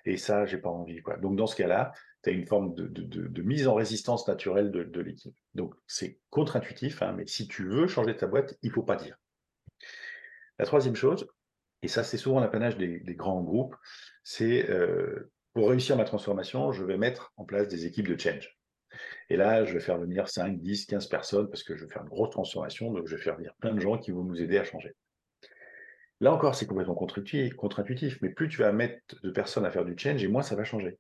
et 0.03 0.17
ça, 0.17 0.45
j'ai 0.45 0.57
pas 0.57 0.69
envie. 0.69 1.01
Donc 1.21 1.35
dans 1.37 1.47
ce 1.47 1.55
cas-là, 1.55 1.91
tu 2.31 2.37
une 2.37 2.47
forme 2.47 2.73
de, 2.75 3.41
mise 3.41 3.67
en 3.67 3.75
résistance 3.75 4.27
naturelle 4.27 4.71
de, 4.71 5.01
l'équipe. 5.01 5.35
Donc 5.55 5.75
c'est 5.87 6.19
contre-intuitif, 6.29 7.01
hein, 7.01 7.13
mais 7.15 7.27
si 7.27 7.47
tu 7.47 7.67
veux 7.67 7.87
changer 7.87 8.15
ta 8.15 8.27
boîte, 8.27 8.57
il 8.61 8.71
faut 8.71 8.83
pas 8.83 8.95
dire. 8.95 9.17
La 10.59 10.65
troisième 10.65 10.95
chose, 10.95 11.27
et 11.83 11.87
ça 11.87 12.03
c'est 12.03 12.17
souvent 12.17 12.39
l'apanage 12.39 12.77
des, 12.77 13.15
grands 13.15 13.41
groupes, 13.41 13.75
c'est 14.23 14.69
euh, 14.69 15.31
pour 15.53 15.69
réussir 15.69 15.95
ma 15.97 16.03
transformation, 16.03 16.71
je 16.71 16.83
vais 16.83 16.97
mettre 16.97 17.33
en 17.37 17.45
place 17.45 17.67
des 17.67 17.85
équipes 17.85 18.07
de 18.07 18.19
change. 18.19 18.57
Et 19.29 19.35
là, 19.35 19.65
je 19.65 19.73
vais 19.73 19.79
faire 19.79 19.97
venir 19.97 20.29
5, 20.29 20.59
10, 20.59 20.85
15 20.85 21.07
personnes 21.07 21.49
parce 21.49 21.63
que 21.63 21.75
je 21.75 21.85
vais 21.85 21.91
faire 21.91 22.03
une 22.03 22.09
grosse 22.09 22.31
transformation, 22.31 22.91
donc 22.91 23.07
je 23.07 23.15
vais 23.15 23.21
faire 23.21 23.35
venir 23.35 23.53
plein 23.59 23.73
de 23.73 23.79
gens 23.79 23.97
qui 23.97 24.11
vont 24.11 24.23
nous 24.23 24.41
aider 24.41 24.57
à 24.57 24.63
changer. 24.63 24.95
Là 26.19 26.33
encore, 26.33 26.55
c'est 26.55 26.65
complètement 26.65 26.95
contre-intuitif, 26.95 28.19
mais 28.21 28.29
plus 28.29 28.49
tu 28.49 28.57
vas 28.57 28.71
mettre 28.71 29.21
de 29.21 29.29
personnes 29.29 29.65
à 29.65 29.71
faire 29.71 29.85
du 29.85 29.95
change, 29.97 30.23
et 30.23 30.27
moins 30.27 30.41
ça 30.41 30.55
va 30.55 30.63
changer. 30.63 30.97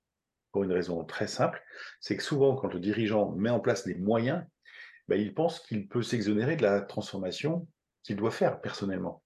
Pour 0.51 0.63
une 0.63 0.71
raison 0.71 1.03
très 1.03 1.27
simple, 1.27 1.61
c'est 1.99 2.17
que 2.17 2.23
souvent, 2.23 2.55
quand 2.55 2.73
le 2.73 2.79
dirigeant 2.79 3.31
met 3.31 3.49
en 3.49 3.59
place 3.59 3.85
les 3.85 3.95
moyens, 3.95 4.43
bah, 5.07 5.15
il 5.15 5.33
pense 5.33 5.59
qu'il 5.59 5.87
peut 5.87 6.03
s'exonérer 6.03 6.55
de 6.55 6.63
la 6.63 6.81
transformation 6.81 7.67
qu'il 8.03 8.15
doit 8.15 8.31
faire 8.31 8.61
personnellement. 8.61 9.23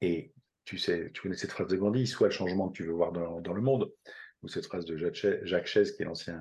Et 0.00 0.32
tu 0.64 0.78
sais, 0.78 1.10
tu 1.12 1.22
connais 1.22 1.36
cette 1.36 1.52
phrase 1.52 1.68
de 1.68 1.76
Gandhi, 1.76 2.06
soit 2.06 2.28
le 2.28 2.32
changement 2.32 2.68
que 2.68 2.76
tu 2.76 2.84
veux 2.84 2.92
voir 2.92 3.12
dans, 3.12 3.52
le 3.54 3.62
monde, 3.62 3.92
ou 4.42 4.48
cette 4.48 4.66
phrase 4.66 4.84
de 4.84 4.96
Jacques 4.96 5.66
Chaise, 5.66 5.92
qui 5.92 6.02
est 6.02 6.06
l'ancien 6.06 6.40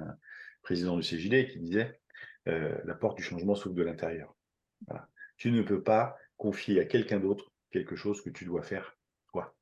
président 0.63 0.97
du 0.97 1.03
CJD, 1.03 1.47
qui 1.51 1.59
disait 1.59 1.99
euh, 2.47 2.77
la 2.85 2.95
porte 2.95 3.17
du 3.17 3.23
changement 3.23 3.55
s'ouvre 3.55 3.75
de 3.75 3.83
l'intérieur. 3.83 4.35
Tu 5.37 5.51
ne 5.51 5.61
peux 5.61 5.83
pas 5.83 6.17
confier 6.37 6.79
à 6.79 6.85
quelqu'un 6.85 7.19
d'autre 7.19 7.51
quelque 7.71 7.95
chose 7.95 8.21
que 8.21 8.29
tu 8.29 8.45
dois 8.45 8.63
faire 8.63 8.97
toi. 9.31 9.55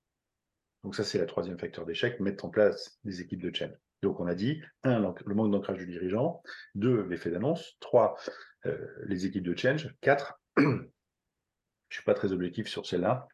Donc 0.84 0.96
ça, 0.96 1.04
c'est 1.04 1.20
le 1.20 1.26
troisième 1.26 1.60
facteur 1.60 1.86
d'échec, 1.86 2.20
mettre 2.20 2.46
en 2.46 2.50
place 2.50 3.00
des 3.04 3.22
équipes 3.22 3.42
de 3.42 3.56
chaîne. 3.56 3.78
Donc 4.04 4.20
on 4.20 4.28
a 4.28 4.36
dit, 4.36 4.62
un, 4.84 5.14
le 5.26 5.34
manque 5.34 5.52
d'ancrage 5.52 5.78
du 5.78 5.88
dirigeant, 5.88 6.44
deux, 6.76 7.08
l'effet 7.08 7.32
d'annonce, 7.32 7.78
trois, 7.80 8.18
euh, 8.66 8.78
les 9.06 9.26
équipes 9.26 9.44
de 9.44 9.58
change, 9.58 9.96
quatre, 10.02 10.40
je 10.58 10.64
ne 10.64 10.82
suis 11.90 12.04
pas 12.04 12.14
très 12.14 12.34
objectif 12.34 12.68
sur 12.68 12.86
celle-là, 12.86 13.28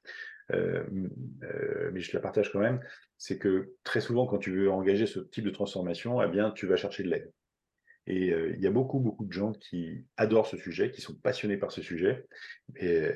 euh, 0.52 0.84
euh, 1.44 1.90
mais 1.92 2.02
je 2.02 2.14
la 2.14 2.22
partage 2.22 2.52
quand 2.52 2.60
même, 2.60 2.80
c'est 3.18 3.40
que 3.40 3.74
très 3.84 4.00
souvent, 4.00 4.28
quand 4.28 4.38
tu 4.38 4.52
veux 4.52 4.70
engager 4.70 5.08
ce 5.08 5.20
type 5.20 5.44
de 5.44 5.50
transformation, 5.50 6.22
eh 6.22 6.30
bien, 6.30 6.52
tu 6.52 6.68
vas 6.68 6.76
chercher 6.76 7.04
de 7.04 7.10
l'aide. 7.10 7.32
Et 8.06 8.30
il 8.30 8.60
y 8.60 8.66
a 8.66 8.72
beaucoup, 8.72 9.00
beaucoup 9.00 9.26
de 9.26 9.32
gens 9.32 9.52
qui 9.52 10.04
adorent 10.18 10.48
ce 10.48 10.58
sujet, 10.58 10.90
qui 10.90 11.00
sont 11.00 11.14
passionnés 11.14 11.58
par 11.58 11.72
ce 11.72 11.84
sujet, 11.84 12.26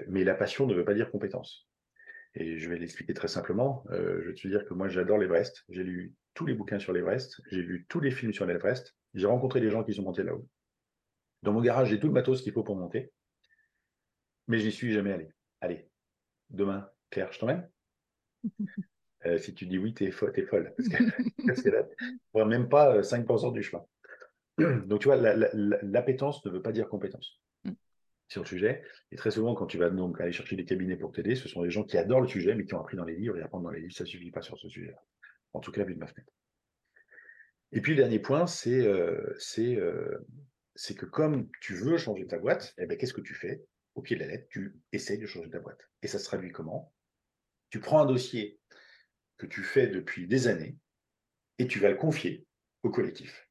mais 0.07 0.23
la 0.23 0.35
passion 0.35 0.67
ne 0.67 0.75
veut 0.75 0.85
pas 0.85 0.93
dire 0.93 1.09
compétence. 1.09 1.67
Et 2.35 2.57
je 2.57 2.69
vais 2.69 2.77
l'expliquer 2.77 3.13
très 3.13 3.27
simplement. 3.27 3.83
je 3.91 4.27
vais 4.27 4.33
te 4.33 4.47
dire 4.47 4.65
que 4.65 4.73
moi, 4.73 4.87
j'adore 4.87 5.17
l'Everest. 5.17 5.63
J'ai 5.69 5.83
lu 5.83 6.13
tous 6.33 6.45
les 6.45 6.53
bouquins 6.53 6.79
sur 6.79 6.93
l'Everest. 6.93 7.41
J'ai 7.51 7.61
vu 7.61 7.85
tous 7.87 7.99
les 7.99 8.11
films 8.11 8.33
sur 8.33 8.45
l'Everest. 8.45 8.95
J'ai 9.13 9.27
rencontré 9.27 9.61
des 9.61 9.69
gens 9.69 9.83
qui 9.83 9.93
sont 9.93 10.03
montés 10.03 10.23
là-haut. 10.23 10.47
Dans 11.43 11.53
mon 11.53 11.61
garage, 11.61 11.89
j'ai 11.89 11.99
tout 11.99 12.07
le 12.07 12.13
matos 12.13 12.41
qu'il 12.41 12.53
faut 12.53 12.63
pour 12.63 12.75
monter. 12.75 13.11
Mais 14.47 14.59
je 14.59 14.65
n'y 14.65 14.71
suis 14.71 14.91
jamais 14.93 15.11
allé. 15.11 15.29
Allez, 15.61 15.87
demain, 16.49 16.89
Claire, 17.09 17.31
je 17.31 17.39
t'emmène? 17.39 17.69
Si 19.37 19.53
tu 19.53 19.65
dis 19.65 19.77
oui, 19.77 19.93
t'es 19.93 20.11
folle. 20.11 20.33
Parce 20.75 20.89
que, 20.89 21.03
parce 21.47 21.61
que 21.61 21.69
là, 21.69 22.45
même 22.45 22.67
pas 22.67 23.01
5% 23.01 23.53
du 23.53 23.63
chemin. 23.63 23.85
Donc, 24.85 24.99
tu 24.99 25.07
vois, 25.07 25.15
l'appétence 25.15 26.45
ne 26.45 26.51
veut 26.51 26.61
pas 26.61 26.73
dire 26.73 26.89
compétence. 26.89 27.41
Sur 28.27 28.41
le 28.41 28.47
sujet. 28.47 28.83
Et 29.11 29.15
très 29.15 29.31
souvent, 29.31 29.53
quand 29.55 29.67
tu 29.67 29.77
vas 29.77 29.89
donc 29.89 30.19
aller 30.19 30.31
chercher 30.31 30.55
des 30.55 30.65
cabinets 30.65 30.95
pour 30.95 31.11
t'aider, 31.11 31.35
ce 31.35 31.47
sont 31.47 31.61
des 31.61 31.69
gens 31.69 31.83
qui 31.83 31.97
adorent 31.97 32.21
le 32.21 32.27
sujet, 32.27 32.55
mais 32.55 32.65
qui 32.65 32.73
ont 32.73 32.79
appris 32.79 32.97
dans 32.97 33.05
les 33.05 33.15
livres. 33.15 33.37
Et 33.37 33.41
apprendre 33.41 33.65
dans 33.65 33.71
les 33.71 33.81
livres, 33.81 33.93
ça 33.93 34.03
ne 34.03 34.09
suffit 34.09 34.31
pas 34.31 34.41
sur 34.41 34.57
ce 34.57 34.69
sujet-là. 34.69 35.01
En 35.53 35.59
tout 35.59 35.71
cas, 35.71 35.83
vu 35.83 35.93
de 35.93 35.99
ma 35.99 36.07
fenêtre. 36.07 36.31
Et 37.71 37.81
puis, 37.81 37.93
le 37.93 37.97
dernier 37.97 38.19
point, 38.19 38.47
c'est 38.47 38.85
euh, 38.85 39.35
euh, 39.59 40.19
que 40.97 41.05
comme 41.05 41.49
tu 41.61 41.73
veux 41.73 41.97
changer 41.97 42.27
ta 42.27 42.37
boîte, 42.37 42.73
eh 42.77 42.85
ben, 42.85 42.97
qu'est-ce 42.97 43.13
que 43.13 43.21
tu 43.21 43.33
fais 43.33 43.63
Au 43.95 44.01
pied 44.01 44.15
de 44.15 44.21
la 44.21 44.27
lettre, 44.27 44.47
tu 44.49 44.75
essayes 44.91 45.17
de 45.17 45.25
changer 45.25 45.49
ta 45.49 45.59
boîte. 45.59 45.89
Et 46.01 46.07
ça 46.07 46.19
se 46.19 46.25
traduit 46.25 46.51
comment? 46.51 46.93
Tu 47.69 47.79
prends 47.79 48.01
un 48.01 48.05
dossier 48.05 48.59
que 49.37 49.47
tu 49.47 49.63
fais 49.63 49.87
depuis 49.87 50.27
des 50.27 50.47
années 50.47 50.77
et 51.57 51.67
tu 51.67 51.79
vas 51.79 51.89
le 51.89 51.95
confier 51.95 52.45
au 52.83 52.89
collectif. 52.89 53.49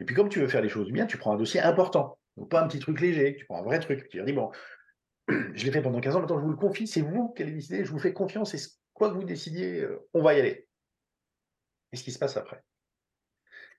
Et 0.00 0.04
puis, 0.04 0.14
comme 0.14 0.28
tu 0.28 0.40
veux 0.40 0.48
faire 0.48 0.62
les 0.62 0.68
choses 0.68 0.90
bien, 0.92 1.06
tu 1.06 1.18
prends 1.18 1.34
un 1.34 1.38
dossier 1.38 1.60
important. 1.60 2.18
Donc, 2.36 2.50
pas 2.50 2.62
un 2.62 2.68
petit 2.68 2.78
truc 2.78 3.00
léger, 3.00 3.36
tu 3.36 3.46
prends 3.46 3.60
un 3.60 3.64
vrai 3.64 3.80
truc. 3.80 4.08
Tu 4.08 4.22
dis, 4.22 4.32
bon, 4.32 4.50
je 5.28 5.64
l'ai 5.64 5.72
fait 5.72 5.82
pendant 5.82 6.00
15 6.00 6.16
ans, 6.16 6.20
maintenant 6.20 6.38
je 6.38 6.44
vous 6.44 6.50
le 6.50 6.56
confie, 6.56 6.86
c'est 6.86 7.00
vous 7.00 7.30
qui 7.30 7.42
allez 7.42 7.52
décider, 7.52 7.84
je 7.84 7.90
vous 7.90 7.98
fais 7.98 8.12
confiance, 8.12 8.54
et 8.54 8.58
quoi 8.92 9.10
que 9.10 9.14
vous 9.14 9.24
décidiez, 9.24 9.80
euh, 9.80 10.08
on 10.14 10.22
va 10.22 10.34
y 10.34 10.40
aller. 10.40 10.68
Et 11.92 11.96
ce 11.96 12.04
qui 12.04 12.12
se 12.12 12.18
passe 12.18 12.36
après 12.36 12.62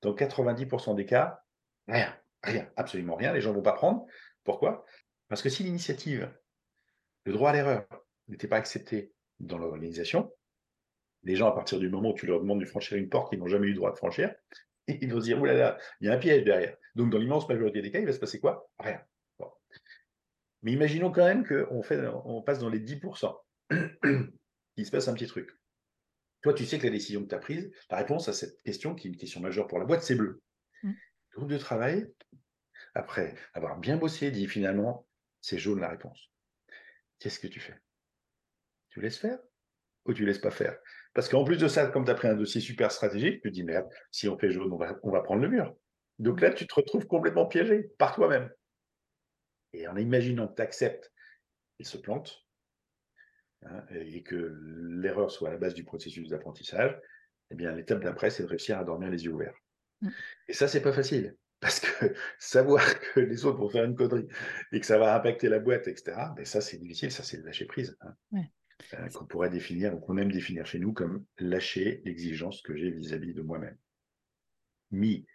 Dans 0.01 0.14
90% 0.14 0.95
des 0.95 1.05
cas, 1.05 1.43
rien, 1.88 2.16
rien, 2.43 2.70
absolument 2.76 3.16
rien, 3.16 3.34
les 3.34 3.41
gens 3.41 3.51
ne 3.51 3.55
vont 3.55 3.62
pas 3.62 3.74
prendre. 3.74 4.05
Pourquoi? 4.43 4.86
Parce 5.28 5.41
que 5.41 5.49
si 5.49 5.64
l'initiative, 5.64 6.32
le 7.26 7.34
droit 7.34 7.51
à 7.51 7.53
l'erreur, 7.53 7.86
n'était 8.28 8.47
pas 8.47 8.58
accepté 8.58 9.14
dans 9.39 9.58
l'organisation, 9.58 10.34
les 11.24 11.36
gens, 11.36 11.49
à 11.49 11.51
partir 11.53 11.80
du 11.80 11.89
moment 11.89 12.12
où 12.12 12.14
tu 12.14 12.26
leur 12.26 12.39
demandes 12.39 12.60
de 12.60 12.66
franchir 12.66 12.97
une 12.97 13.10
porte 13.10 13.30
qu'ils 13.30 13.39
n'ont 13.39 13.47
jamais 13.47 13.68
eu 13.68 13.72
le 13.72 13.76
droit 13.76 13.91
de 13.91 13.97
franchir, 13.97 14.34
ils 15.01 15.11
vont 15.11 15.19
se 15.19 15.25
dire, 15.25 15.41
oulala, 15.41 15.77
il 16.01 16.07
y 16.07 16.09
a 16.09 16.13
un 16.13 16.17
piège 16.17 16.43
derrière. 16.43 16.77
Donc, 16.95 17.11
dans 17.11 17.17
l'immense 17.17 17.47
majorité 17.47 17.81
des 17.81 17.91
cas, 17.91 17.99
il 17.99 18.05
va 18.05 18.13
se 18.13 18.19
passer 18.19 18.39
quoi? 18.39 18.69
Rien. 18.79 19.01
Mais 20.63 20.71
imaginons 20.71 21.11
quand 21.11 21.25
même 21.25 21.45
qu'on 21.45 21.83
on 22.25 22.41
passe 22.41 22.59
dans 22.59 22.69
les 22.69 22.79
10%. 22.79 23.38
qu'il 24.75 24.85
se 24.85 24.91
passe 24.91 25.07
un 25.07 25.13
petit 25.13 25.27
truc. 25.27 25.49
Toi, 26.41 26.53
tu 26.53 26.65
sais 26.65 26.77
que 26.77 26.85
la 26.85 26.91
décision 26.91 27.23
que 27.23 27.29
tu 27.29 27.35
as 27.35 27.39
prise, 27.39 27.71
la 27.89 27.97
réponse 27.97 28.27
à 28.27 28.33
cette 28.33 28.61
question, 28.61 28.95
qui 28.95 29.07
est 29.07 29.11
une 29.11 29.17
question 29.17 29.41
majeure 29.41 29.67
pour 29.67 29.79
la 29.79 29.85
boîte, 29.85 30.03
c'est 30.03 30.15
bleu. 30.15 30.41
Mmh. 30.83 30.91
Le 31.31 31.38
groupe 31.38 31.51
de 31.51 31.57
travail, 31.57 32.07
après 32.93 33.35
avoir 33.53 33.77
bien 33.77 33.97
bossé, 33.97 34.31
dit 34.31 34.47
finalement, 34.47 35.07
c'est 35.41 35.57
jaune 35.57 35.79
la 35.79 35.89
réponse. 35.89 36.31
Qu'est-ce 37.19 37.39
que 37.39 37.47
tu 37.47 37.59
fais? 37.59 37.75
Tu 38.89 39.01
laisses 39.01 39.17
faire 39.17 39.39
ou 40.05 40.13
tu 40.13 40.25
laisses 40.25 40.39
pas 40.39 40.51
faire? 40.51 40.77
Parce 41.14 41.30
qu'en 41.30 41.43
plus 41.43 41.58
de 41.58 41.68
ça, 41.68 41.88
comme 41.88 42.05
tu 42.05 42.12
as 42.12 42.16
pris 42.16 42.28
un 42.28 42.36
dossier 42.36 42.62
super 42.62 42.91
stratégique, 42.91 43.41
tu 43.41 43.49
te 43.49 43.53
dis, 43.53 43.64
merde, 43.64 43.88
si 44.12 44.28
on 44.28 44.38
fait 44.38 44.51
jaune, 44.51 44.72
on 44.72 44.78
va, 44.78 44.97
on 45.03 45.12
va 45.12 45.22
prendre 45.22 45.41
le 45.41 45.49
mur. 45.49 45.76
Donc 46.20 46.41
là, 46.41 46.51
tu 46.51 46.68
te 46.68 46.74
retrouves 46.74 47.08
complètement 47.08 47.45
piégé 47.45 47.91
par 47.97 48.14
toi-même. 48.16 48.49
Et 49.74 49.88
en 49.88 49.95
imaginant 49.97 50.47
que 50.47 50.55
tu 50.55 50.62
acceptes, 50.62 51.12
il 51.80 51.86
se 51.86 51.97
plante, 51.97 52.45
hein, 53.64 53.86
et 53.91 54.24
que 54.24 54.55
l'erreur 55.01 55.32
soit 55.32 55.49
à 55.49 55.51
la 55.51 55.58
base 55.58 55.74
du 55.74 55.84
processus 55.84 56.30
d'apprentissage, 56.30 56.99
eh 57.51 57.55
bien, 57.55 57.72
l'étape 57.72 58.03
d'après, 58.03 58.30
c'est 58.30 58.43
de 58.43 58.47
réussir 58.47 58.78
à 58.78 58.84
dormir 58.84 59.10
les 59.10 59.26
yeux 59.26 59.32
ouverts. 59.32 59.55
Mmh. 60.01 60.10
Et 60.47 60.53
ça, 60.53 60.68
c'est 60.68 60.82
pas 60.82 60.93
facile. 60.93 61.36
Parce 61.60 61.80
que 61.80 62.14
savoir 62.39 62.84
que 62.99 63.20
les 63.20 63.45
autres 63.45 63.60
vont 63.60 63.70
faire 63.70 63.86
une 63.86 63.95
connerie 63.95 64.28
et 64.72 64.80
que 64.80 64.86
ça 64.86 64.97
va 64.97 65.16
impacter 65.16 65.49
la 65.49 65.60
boîte, 65.60 65.88
etc., 65.88 66.16
mais 66.30 66.36
ben 66.38 66.45
ça, 66.45 66.62
c'est 66.62 66.78
difficile, 66.78 67.12
ça, 67.12 67.24
c'est 67.24 67.43
lâcher 67.43 67.66
prise. 67.66 67.97
Hein. 68.01 68.43
Euh, 68.93 69.09
qu'on 69.09 69.25
pourrait 69.25 69.49
définir, 69.49 69.95
ou 69.95 69.99
qu'on 69.99 70.17
aime 70.17 70.32
définir 70.32 70.65
chez 70.65 70.80
nous 70.80 70.93
comme 70.93 71.25
lâcher 71.39 72.01
l'exigence 72.05 72.61
que 72.61 72.75
j'ai 72.75 72.91
vis-à-vis 72.91 73.34
de 73.34 73.41
moi-même. 73.41 73.78
Mis 74.91 75.25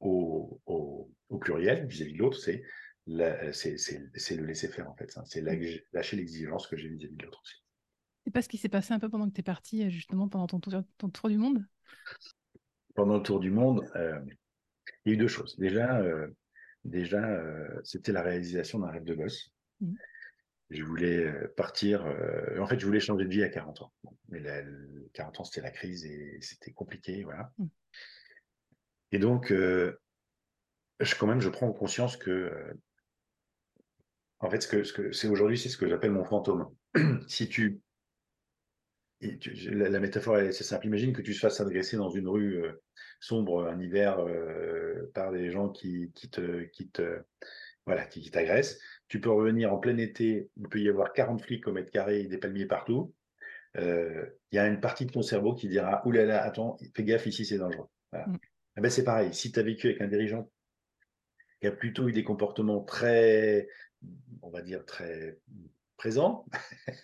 au, 0.00 0.60
au, 0.66 1.10
pluriel, 1.40 1.86
vis-à-vis 1.86 2.12
de 2.12 2.18
l'autre, 2.18 2.38
c'est 2.38 2.62
le 3.06 4.44
laisser 4.44 4.68
faire, 4.68 4.88
en 4.88 4.94
fait. 4.94 5.16
Hein. 5.16 5.24
C'est 5.24 5.42
mmh. 5.42 5.80
lâcher 5.92 6.16
l'exigence 6.16 6.66
que 6.66 6.76
j'ai 6.76 6.88
vis-à-vis 6.88 7.16
de 7.16 7.24
l'autre 7.24 7.40
aussi. 7.42 7.56
C'est 8.24 8.30
pas 8.30 8.42
ce 8.42 8.48
qui 8.48 8.58
s'est 8.58 8.68
passé 8.68 8.94
un 8.94 9.00
peu 9.00 9.08
pendant 9.08 9.28
que 9.28 9.34
tu 9.34 9.40
es 9.40 9.44
parti, 9.44 9.90
justement, 9.90 10.28
pendant 10.28 10.46
ton 10.46 10.60
tour, 10.60 10.82
ton 10.98 11.10
tour 11.10 11.28
du 11.28 11.38
monde? 11.38 11.66
Pendant 12.94 13.16
le 13.16 13.22
tour 13.22 13.40
du 13.40 13.50
monde, 13.50 13.90
euh, 13.96 14.20
il 15.04 15.08
y 15.08 15.10
a 15.12 15.14
eu 15.14 15.18
deux 15.18 15.28
choses. 15.28 15.58
Déjà, 15.58 16.00
euh, 16.00 16.28
déjà 16.84 17.24
euh, 17.28 17.80
c'était 17.82 18.12
la 18.12 18.22
réalisation 18.22 18.78
d'un 18.78 18.90
rêve 18.90 19.04
de 19.04 19.14
gosse. 19.14 19.52
Mmh. 19.80 19.94
Je 20.70 20.82
voulais 20.82 21.26
euh, 21.26 21.52
partir. 21.56 22.04
en 22.58 22.66
fait, 22.66 22.78
je 22.78 22.86
voulais 22.86 23.00
changer 23.00 23.24
de 23.24 23.30
vie 23.30 23.42
à 23.42 23.48
40 23.48 23.82
ans. 23.82 23.92
mais 24.28 24.42
40 25.12 25.40
ans, 25.40 25.44
c'était 25.44 25.60
la 25.60 25.70
crise 25.70 26.04
et 26.04 26.38
c'était 26.40 26.72
compliqué. 26.72 27.22
Voilà. 27.24 27.52
Mmh. 27.58 27.66
Et 29.12 29.18
donc, 29.18 29.50
je, 29.50 29.94
quand 31.18 31.26
même, 31.26 31.40
je 31.40 31.48
prends 31.48 31.72
conscience 31.72 32.16
que. 32.16 32.50
en 34.40 34.50
fait, 34.50 34.62
ce 34.62 34.68
que, 34.68 34.82
ce 34.84 34.92
que 34.92 35.12
c'est 35.12 35.28
aujourd'hui, 35.28 35.58
c'est 35.58 35.68
ce 35.68 35.76
que 35.76 35.88
j'appelle 35.88 36.12
mon 36.12 36.24
fantôme. 36.24 36.74
si 37.28 37.48
tu 37.48 37.80
la, 39.20 40.00
métaphore 40.00 40.38
est 40.38 40.48
assez 40.48 40.64
simple. 40.64 40.86
Imagine 40.86 41.12
que 41.12 41.22
tu 41.22 41.32
te 41.34 41.38
fasses 41.38 41.60
agresser 41.60 41.96
dans 41.96 42.10
une 42.10 42.28
rue 42.28 42.62
euh, 42.62 42.82
sombre 43.20 43.66
un 43.66 43.80
hiver 43.80 44.18
euh, 44.20 45.10
par 45.14 45.32
des 45.32 45.50
gens 45.50 45.68
qui, 45.68 46.10
qui 46.14 46.28
te, 46.28 46.62
qui 46.64 46.88
te, 46.88 47.20
voilà, 47.86 48.06
qui, 48.06 48.30
t'agressent. 48.30 48.78
Tu 49.14 49.20
peux 49.20 49.30
revenir 49.30 49.72
en 49.72 49.78
plein 49.78 49.96
été, 49.98 50.50
il 50.56 50.68
peut 50.68 50.80
y 50.80 50.88
avoir 50.88 51.12
40 51.12 51.40
flics 51.40 51.68
au 51.68 51.72
mètre 51.72 51.92
carré, 51.92 52.24
des 52.24 52.36
palmiers 52.36 52.66
partout. 52.66 53.14
Euh, 53.76 54.26
il 54.50 54.56
y 54.56 54.58
a 54.58 54.66
une 54.66 54.80
partie 54.80 55.06
de 55.06 55.12
ton 55.12 55.22
cerveau 55.22 55.54
qui 55.54 55.68
dira 55.68 56.04
oulala, 56.04 56.26
là 56.26 56.34
là, 56.34 56.42
attends, 56.42 56.76
fais 56.96 57.04
gaffe, 57.04 57.24
ici 57.26 57.44
c'est 57.44 57.58
dangereux. 57.58 57.86
Mm. 58.12 58.34
Eh 58.76 58.80
ben, 58.80 58.90
c'est 58.90 59.04
pareil. 59.04 59.32
Si 59.32 59.52
tu 59.52 59.60
as 59.60 59.62
vécu 59.62 59.86
avec 59.86 60.00
un 60.00 60.08
dirigeant 60.08 60.50
qui 61.60 61.68
a 61.68 61.70
plutôt 61.70 62.08
eu 62.08 62.12
des 62.12 62.24
comportements 62.24 62.80
très, 62.80 63.68
on 64.42 64.50
va 64.50 64.62
dire, 64.62 64.84
très 64.84 65.38
présents, 65.96 66.44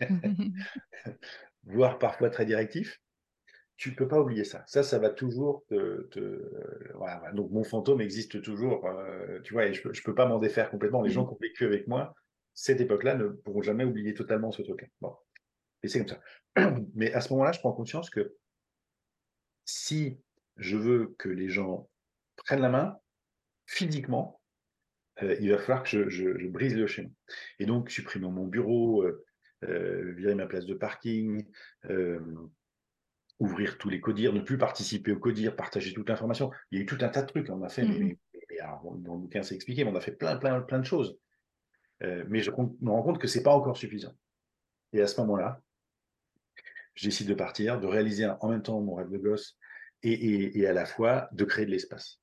voire 1.62 1.96
parfois 2.00 2.28
très 2.28 2.44
directif, 2.44 3.00
tu 3.80 3.94
peux 3.94 4.06
pas 4.06 4.20
oublier 4.20 4.44
ça. 4.44 4.62
Ça, 4.66 4.82
ça 4.82 4.98
va 4.98 5.08
toujours 5.08 5.64
te. 5.70 6.06
voilà, 6.96 7.32
Donc 7.32 7.50
mon 7.50 7.64
fantôme 7.64 8.02
existe 8.02 8.42
toujours, 8.42 8.84
euh, 8.86 9.40
tu 9.40 9.54
vois, 9.54 9.66
et 9.66 9.72
je 9.72 9.80
peux, 9.80 9.90
peux 10.04 10.14
pas 10.14 10.26
m'en 10.26 10.38
défaire 10.38 10.70
complètement. 10.70 11.00
Les 11.00 11.08
gens 11.08 11.24
mmh. 11.24 11.28
qui 11.28 11.32
ont 11.32 11.38
vécu 11.40 11.64
avec 11.64 11.88
moi, 11.88 12.14
cette 12.52 12.82
époque-là, 12.82 13.14
ne 13.14 13.28
pourront 13.28 13.62
jamais 13.62 13.84
oublier 13.84 14.12
totalement 14.12 14.52
ce 14.52 14.60
truc-là. 14.60 14.86
Bon, 15.00 15.16
et 15.82 15.88
c'est 15.88 16.04
comme 16.04 16.20
ça. 16.54 16.72
Mais 16.94 17.10
à 17.14 17.22
ce 17.22 17.32
moment-là, 17.32 17.52
je 17.52 17.60
prends 17.60 17.72
conscience 17.72 18.10
que 18.10 18.36
si 19.64 20.20
je 20.58 20.76
veux 20.76 21.14
que 21.16 21.30
les 21.30 21.48
gens 21.48 21.88
prennent 22.36 22.60
la 22.60 22.68
main 22.68 22.98
physiquement, 23.64 24.42
euh, 25.22 25.36
il 25.40 25.50
va 25.52 25.56
falloir 25.56 25.84
que 25.84 25.88
je, 25.88 26.10
je, 26.10 26.48
brise 26.48 26.76
le 26.76 26.86
schéma. 26.86 27.08
Et 27.58 27.64
donc, 27.64 27.90
supprimons 27.90 28.30
mon 28.30 28.46
bureau, 28.46 29.04
euh, 29.04 29.24
euh, 29.64 30.12
virer 30.12 30.34
ma 30.34 30.46
place 30.46 30.66
de 30.66 30.74
parking, 30.74 31.46
euh, 31.90 32.20
ouvrir 33.40 33.78
tous 33.78 33.88
les 33.88 34.00
codires, 34.00 34.32
ne 34.32 34.40
plus 34.40 34.58
participer 34.58 35.12
au 35.12 35.18
codir, 35.18 35.56
partager 35.56 35.92
toute 35.92 36.08
l'information. 36.08 36.50
Il 36.70 36.78
y 36.78 36.80
a 36.80 36.84
eu 36.84 36.86
tout 36.86 36.98
un 37.00 37.08
tas 37.08 37.22
de 37.22 37.26
trucs, 37.26 37.50
on 37.50 37.62
a 37.62 37.68
fait, 37.68 37.84
mais, 37.84 37.98
mmh 37.98 38.16
dans 38.98 39.14
le 39.14 39.20
bouquin 39.20 39.42
c'est 39.42 39.54
expliqué, 39.54 39.84
mais 39.84 39.90
on 39.90 39.96
a 39.96 40.00
fait 40.00 40.12
plein, 40.12 40.36
plein, 40.36 40.60
plein 40.60 40.80
de 40.80 40.84
choses. 40.84 41.18
Euh, 42.02 42.24
mais 42.28 42.40
je 42.40 42.50
me 42.50 42.90
rends 42.90 43.02
compte 43.02 43.18
que 43.18 43.26
c'est 43.26 43.42
pas 43.42 43.54
encore 43.54 43.76
suffisant. 43.76 44.12
Et 44.92 45.00
à 45.00 45.06
ce 45.06 45.18
moment-là, 45.22 45.62
je 46.94 47.06
décide 47.06 47.28
de 47.28 47.34
partir, 47.34 47.80
de 47.80 47.86
réaliser 47.86 48.26
en 48.26 48.48
même 48.48 48.62
temps 48.62 48.80
mon 48.80 48.94
rêve 48.96 49.10
de 49.10 49.18
gosse 49.18 49.56
et, 50.02 50.58
et 50.58 50.66
à 50.66 50.72
la 50.72 50.84
fois 50.84 51.28
de 51.32 51.44
créer 51.44 51.64
de 51.64 51.70
l'espace. 51.70 52.20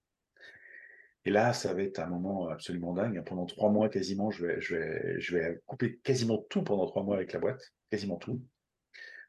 Et 1.25 1.29
là, 1.29 1.53
ça 1.53 1.73
va 1.73 1.81
être 1.81 1.99
un 1.99 2.07
moment 2.07 2.47
absolument 2.47 2.93
dingue. 2.93 3.23
Pendant 3.25 3.45
trois 3.45 3.69
mois, 3.69 3.89
quasiment, 3.89 4.31
je 4.31 4.45
vais, 4.45 4.61
je 4.61 4.75
vais, 4.75 5.15
je 5.19 5.35
vais 5.35 5.61
couper 5.65 5.99
quasiment 6.03 6.45
tout 6.49 6.63
pendant 6.63 6.85
trois 6.85 7.03
mois 7.03 7.15
avec 7.15 7.33
la 7.33 7.39
boîte, 7.39 7.73
quasiment 7.89 8.17
tout. 8.17 8.41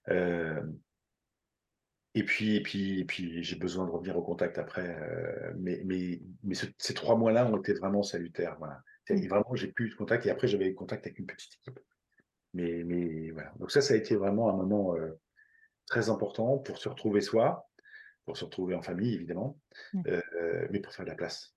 Euh, 0.08 0.62
et 2.18 2.24
puis, 2.24 2.56
et 2.56 2.62
puis, 2.62 3.00
et 3.00 3.04
puis 3.04 3.42
j'ai 3.42 3.56
besoin 3.56 3.86
de 3.86 3.90
revenir 3.90 4.16
au 4.16 4.22
contact 4.22 4.58
après. 4.58 4.96
Euh, 5.00 5.52
mais, 5.58 5.82
mais, 5.84 6.20
mais 6.42 6.54
ces 6.54 6.94
trois 6.94 7.16
mois-là 7.16 7.46
ont 7.46 7.56
été 7.58 7.74
vraiment 7.74 8.02
salutaires. 8.02 8.56
Voilà. 8.58 8.82
Mmh. 9.10 9.26
vraiment, 9.26 9.54
j'ai 9.54 9.68
plus 9.68 9.90
de 9.90 9.94
contact. 9.94 10.26
Et 10.26 10.30
après, 10.30 10.48
j'avais 10.48 10.74
contact 10.74 11.06
avec 11.06 11.18
une 11.18 11.26
petite 11.26 11.54
équipe. 11.54 11.80
Mais, 12.54 12.82
mais 12.84 13.30
voilà. 13.30 13.52
Donc 13.58 13.70
ça, 13.70 13.80
ça 13.80 13.94
a 13.94 13.96
été 13.96 14.16
vraiment 14.16 14.48
un 14.50 14.56
moment 14.56 14.94
euh, 14.96 15.18
très 15.86 16.10
important 16.10 16.58
pour 16.58 16.78
se 16.78 16.88
retrouver 16.88 17.20
soi, 17.20 17.68
pour 18.24 18.36
se 18.36 18.44
retrouver 18.44 18.74
en 18.74 18.82
famille, 18.82 19.14
évidemment, 19.14 19.58
mmh. 19.94 20.02
mais 20.70 20.80
pour 20.80 20.92
faire 20.92 21.04
de 21.04 21.10
la 21.10 21.16
place 21.16 21.54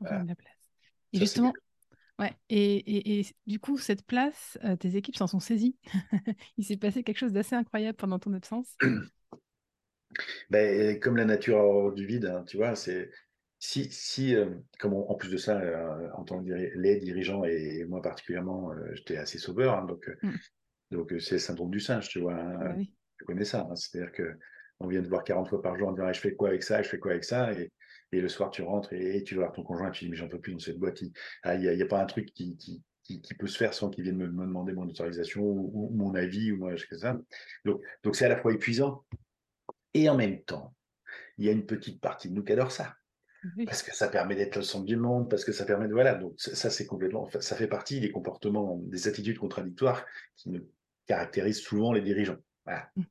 la 0.00 0.34
place. 0.34 0.72
Et 1.12 1.18
justement, 1.18 1.52
ouais. 2.18 2.32
Et, 2.48 3.20
et, 3.20 3.26
du 3.46 3.58
coup, 3.58 3.78
cette 3.78 4.04
place, 4.04 4.58
euh, 4.64 4.76
tes 4.76 4.96
équipes 4.96 5.16
s'en 5.16 5.26
sont 5.26 5.40
saisies. 5.40 5.76
Il 6.56 6.64
s'est 6.64 6.76
passé 6.76 7.02
quelque 7.02 7.18
chose 7.18 7.32
d'assez 7.32 7.56
incroyable 7.56 7.96
pendant 7.96 8.18
ton 8.18 8.32
absence. 8.34 8.76
ben, 10.50 10.98
comme 11.00 11.16
la 11.16 11.24
nature 11.24 11.92
du 11.92 12.06
vide, 12.06 12.26
hein, 12.26 12.44
tu 12.46 12.56
vois, 12.56 12.74
c'est 12.74 13.10
si, 13.58 13.90
si 13.90 14.36
euh, 14.36 14.50
comme 14.78 14.94
en 14.94 15.14
plus 15.14 15.30
de 15.30 15.36
ça, 15.36 15.58
euh, 15.60 16.08
en 16.14 16.24
tant 16.24 16.42
que 16.42 16.50
les 16.50 16.96
dirigeants 16.96 17.44
et, 17.44 17.84
moi 17.84 18.00
particulièrement, 18.00 18.70
j'étais 18.92 19.16
assez 19.16 19.38
sauveur, 19.38 19.74
hein, 19.74 19.84
donc 19.84 20.08
mmh. 20.22 20.30
donc 20.92 21.14
c'est 21.18 21.36
le 21.36 21.38
syndrome 21.38 21.70
du 21.70 21.80
singe, 21.80 22.08
tu 22.08 22.20
vois. 22.20 22.34
Hein, 22.34 22.58
bah 22.58 22.74
tu 23.18 23.24
connais 23.24 23.44
ça, 23.44 23.68
c'est-à-dire 23.74 24.12
que 24.12 24.38
on 24.80 24.86
vient 24.86 25.02
de 25.02 25.08
voir 25.08 25.24
40 25.24 25.48
fois 25.48 25.60
par 25.60 25.76
jour 25.76 25.88
en 25.88 25.92
disant 25.92 26.12
je 26.12 26.20
fais 26.20 26.34
quoi 26.34 26.50
avec 26.50 26.62
ça, 26.62 26.82
je 26.82 26.88
fais 26.88 26.98
quoi 26.98 27.12
avec 27.12 27.24
ça, 27.24 27.52
et, 27.52 27.72
et 28.12 28.20
le 28.20 28.28
soir 28.28 28.50
tu 28.50 28.62
rentres 28.62 28.92
et, 28.92 29.22
tu 29.24 29.34
vas 29.34 29.42
voir 29.42 29.52
ton 29.52 29.62
conjoint 29.62 29.88
et 29.88 29.92
tu 29.92 30.04
dis 30.04 30.10
mais 30.10 30.16
j'en 30.16 30.28
peux 30.28 30.40
plus 30.40 30.52
dans 30.52 30.58
cette 30.58 30.78
boîte. 30.78 31.00
Il 31.02 31.10
n'y 31.44 31.68
a, 31.68 31.84
a, 31.84 31.88
pas 31.88 32.00
un 32.00 32.06
truc 32.06 32.32
qui, 32.32 32.56
qui, 32.56 32.82
qui, 33.02 33.34
peut 33.34 33.46
se 33.46 33.56
faire 33.56 33.74
sans 33.74 33.90
qu'il 33.90 34.04
vienne 34.04 34.16
me, 34.16 34.26
demander 34.26 34.72
mon 34.72 34.86
autorisation 34.86 35.42
ou, 35.42 35.90
mon 35.94 36.14
avis 36.14 36.52
ou 36.52 36.58
moi, 36.58 36.72
ça. 36.92 37.18
Donc 37.64 37.82
donc 38.02 38.16
c'est 38.16 38.26
à 38.26 38.28
la 38.28 38.36
fois 38.36 38.52
épuisant 38.52 39.04
et 39.94 40.08
en 40.08 40.16
même 40.16 40.42
temps 40.42 40.74
il 41.38 41.46
y 41.46 41.48
a 41.48 41.52
une 41.52 41.66
petite 41.66 42.00
partie 42.00 42.28
de 42.28 42.34
nous 42.34 42.44
qui 42.44 42.52
adore 42.52 42.72
ça. 42.72 42.94
Parce 43.64 43.84
que 43.84 43.94
ça 43.94 44.08
permet 44.08 44.34
d'être 44.34 44.56
le 44.56 44.62
centre 44.62 44.84
du 44.84 44.96
monde, 44.96 45.30
parce 45.30 45.44
que 45.44 45.52
ça 45.52 45.64
permet 45.64 45.86
de. 45.86 45.92
Voilà, 45.92 46.14
donc 46.14 46.34
ça, 46.38 46.70
c'est 46.70 46.86
complètement. 46.86 47.30
Ça 47.40 47.54
fait 47.54 47.68
partie 47.68 48.00
des 48.00 48.10
comportements, 48.10 48.76
des 48.82 49.06
attitudes 49.06 49.38
contradictoires 49.38 50.04
qui 50.36 50.50
ne 50.50 50.58
caractérisent 51.06 51.60
souvent 51.62 51.92
les 51.92 52.00
dirigeants. 52.00 52.38
Voilà, 52.64 52.90
mmh. 52.96 53.02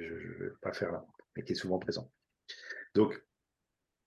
je 0.00 0.04
ne 0.04 0.44
vais 0.44 0.50
pas 0.60 0.72
faire 0.72 0.90
là, 0.90 1.06
mais 1.36 1.44
qui 1.44 1.52
est 1.52 1.56
souvent 1.56 1.78
présent. 1.78 2.10
Donc, 2.94 3.22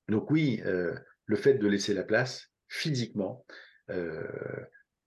donc 0.09 0.29
oui, 0.29 0.61
euh, 0.65 0.93
le 1.25 1.37
fait 1.37 1.53
de 1.53 1.67
laisser 1.67 1.93
la 1.93 2.03
place 2.03 2.51
physiquement 2.67 3.45
euh, 3.89 4.21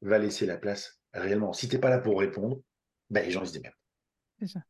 va 0.01 0.18
laisser 0.18 0.47
la 0.47 0.57
place 0.57 1.01
réellement. 1.12 1.53
Si 1.53 1.68
tu 1.68 1.77
n'es 1.77 1.81
pas 1.81 1.91
là 1.91 1.99
pour 1.99 2.18
répondre, 2.18 2.62
ben, 3.11 3.25
les 3.25 3.31
gens 3.31 3.43
ils 3.43 3.49
se 3.49 3.53
démerdent. 3.53 3.77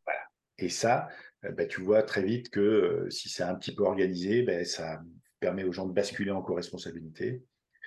Voilà. 0.05 0.21
Et 0.59 0.69
ça, 0.69 1.09
ben, 1.43 1.67
tu 1.67 1.81
vois 1.81 2.03
très 2.03 2.23
vite 2.23 2.51
que 2.51 3.07
si 3.11 3.29
c'est 3.29 3.43
un 3.43 3.55
petit 3.55 3.75
peu 3.75 3.83
organisé, 3.83 4.43
ben, 4.43 4.65
ça 4.65 5.03
permet 5.41 5.65
aux 5.65 5.73
gens 5.73 5.87
de 5.87 5.93
basculer 5.93 6.31
en 6.31 6.41
co-responsabilité 6.41 7.45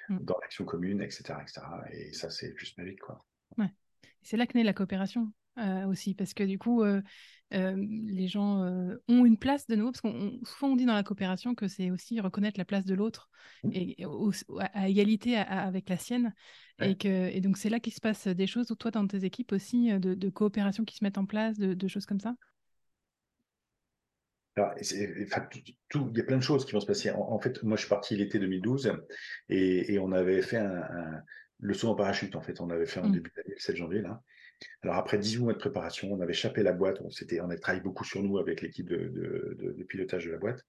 mmh. 0.09 0.19
dans 0.21 0.35
l'action 0.41 0.65
commune, 0.65 1.01
etc., 1.01 1.35
etc. 1.41 1.61
Et 1.93 2.13
ça, 2.13 2.29
c'est 2.29 2.53
juste 2.57 2.77
magique. 2.77 2.99
Quoi. 2.99 3.25
Ouais. 3.57 3.69
C'est 4.21 4.37
là 4.37 4.45
que 4.45 4.57
naît 4.57 4.63
la 4.63 4.73
coopération 4.73 5.31
aussi, 5.87 6.15
parce 6.15 6.33
que 6.33 6.43
du 6.43 6.59
coup, 6.59 6.83
les 7.51 8.27
gens 8.27 8.59
ont 9.07 9.25
une 9.25 9.37
place 9.37 9.67
de 9.67 9.75
nouveau, 9.75 9.91
parce 9.91 10.01
qu'on 10.01 10.37
souvent 10.43 10.73
on 10.73 10.75
dit 10.75 10.85
dans 10.85 10.93
la 10.93 11.03
coopération 11.03 11.55
que 11.55 11.69
c'est 11.69 11.91
aussi 11.91 12.19
reconnaître 12.19 12.59
la 12.59 12.65
place 12.65 12.83
de 12.83 12.93
l'autre 12.93 13.29
mmh. 13.63 13.69
et, 13.71 14.05
à, 14.73 14.89
égalité 14.89 15.37
avec 15.37 15.87
la 15.87 15.97
sienne, 15.97 16.33
et 16.81 16.97
que 16.97 17.29
et 17.29 17.39
donc 17.39 17.57
c'est 17.57 17.69
là 17.69 17.79
qu'il 17.79 17.93
se 17.93 18.01
passe 18.01 18.27
des 18.27 18.47
choses. 18.47 18.67
Toi, 18.77 18.91
dans 18.91 19.07
tes 19.07 19.23
équipes 19.23 19.53
aussi, 19.53 19.97
de, 19.97 20.29
coopération 20.29 20.83
qui 20.83 20.97
se 20.97 21.03
mettent 21.05 21.17
en 21.17 21.25
place, 21.25 21.57
de, 21.57 21.87
choses 21.87 22.05
comme 22.05 22.19
ça? 22.19 22.35
Il 24.57 26.17
y 26.17 26.21
a 26.21 26.23
plein 26.23 26.37
de 26.37 26.41
choses 26.41 26.65
qui 26.65 26.71
vont 26.71 26.79
se 26.79 26.85
passer. 26.85 27.11
En, 27.11 27.39
fait, 27.39 27.61
moi, 27.63 27.75
je 27.75 27.81
suis 27.81 27.89
parti 27.89 28.15
l'été 28.15 28.39
2012 28.39 28.91
et, 29.49 29.99
on 29.99 30.11
avait 30.11 30.41
fait 30.41 30.57
un, 30.57 31.21
le 31.59 31.73
saut 31.73 31.89
en 31.89 31.95
parachute. 31.95 32.35
En 32.35 32.41
fait, 32.41 32.61
on 32.61 32.69
avait 32.69 32.85
fait 32.85 32.99
en 32.99 33.07
mmh. 33.07 33.11
début 33.11 33.31
d'année, 33.35 33.53
le 33.55 33.59
7 33.59 33.75
janvier 33.75 34.01
là. 34.01 34.21
Alors 34.83 34.95
après 34.95 35.17
18 35.17 35.39
mois 35.43 35.53
de 35.53 35.57
préparation, 35.57 36.11
on 36.13 36.21
avait 36.21 36.31
échappé 36.31 36.63
la 36.63 36.71
boîte. 36.71 37.01
On, 37.01 37.09
on 37.09 37.49
a 37.49 37.57
travaillé 37.57 37.83
beaucoup 37.83 38.03
sur 38.03 38.23
nous 38.23 38.37
avec 38.37 38.61
l'équipe 38.61 38.87
de, 38.87 39.55
de, 39.57 39.83
pilotage 39.83 40.25
de 40.25 40.31
la 40.31 40.37
boîte. 40.37 40.65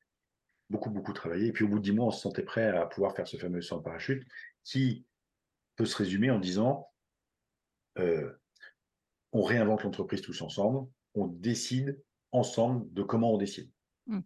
Beaucoup, 0.70 0.90
beaucoup 0.90 1.12
travaillé. 1.12 1.46
Et 1.46 1.52
puis 1.52 1.64
au 1.64 1.68
bout 1.68 1.78
de 1.78 1.84
10 1.84 1.92
mois, 1.92 2.06
on 2.06 2.10
se 2.10 2.20
sentait 2.20 2.42
prêt 2.42 2.68
à 2.68 2.86
pouvoir 2.86 3.14
faire 3.14 3.28
ce 3.28 3.36
fameux 3.36 3.62
saut 3.62 3.76
en 3.76 3.82
parachute 3.82 4.26
qui 4.64 5.06
peut 5.76 5.84
se 5.84 5.96
résumer 5.96 6.30
en 6.30 6.40
disant 6.40 6.88
euh, 7.98 8.32
on 9.32 9.42
réinvente 9.42 9.84
l'entreprise 9.84 10.22
tous 10.22 10.42
ensemble, 10.42 10.88
on 11.14 11.26
décide 11.26 12.02
ensemble 12.32 12.92
de 12.92 13.02
comment 13.02 13.32
on 13.32 13.38
décide. 13.38 13.70
Mmh. 14.06 14.20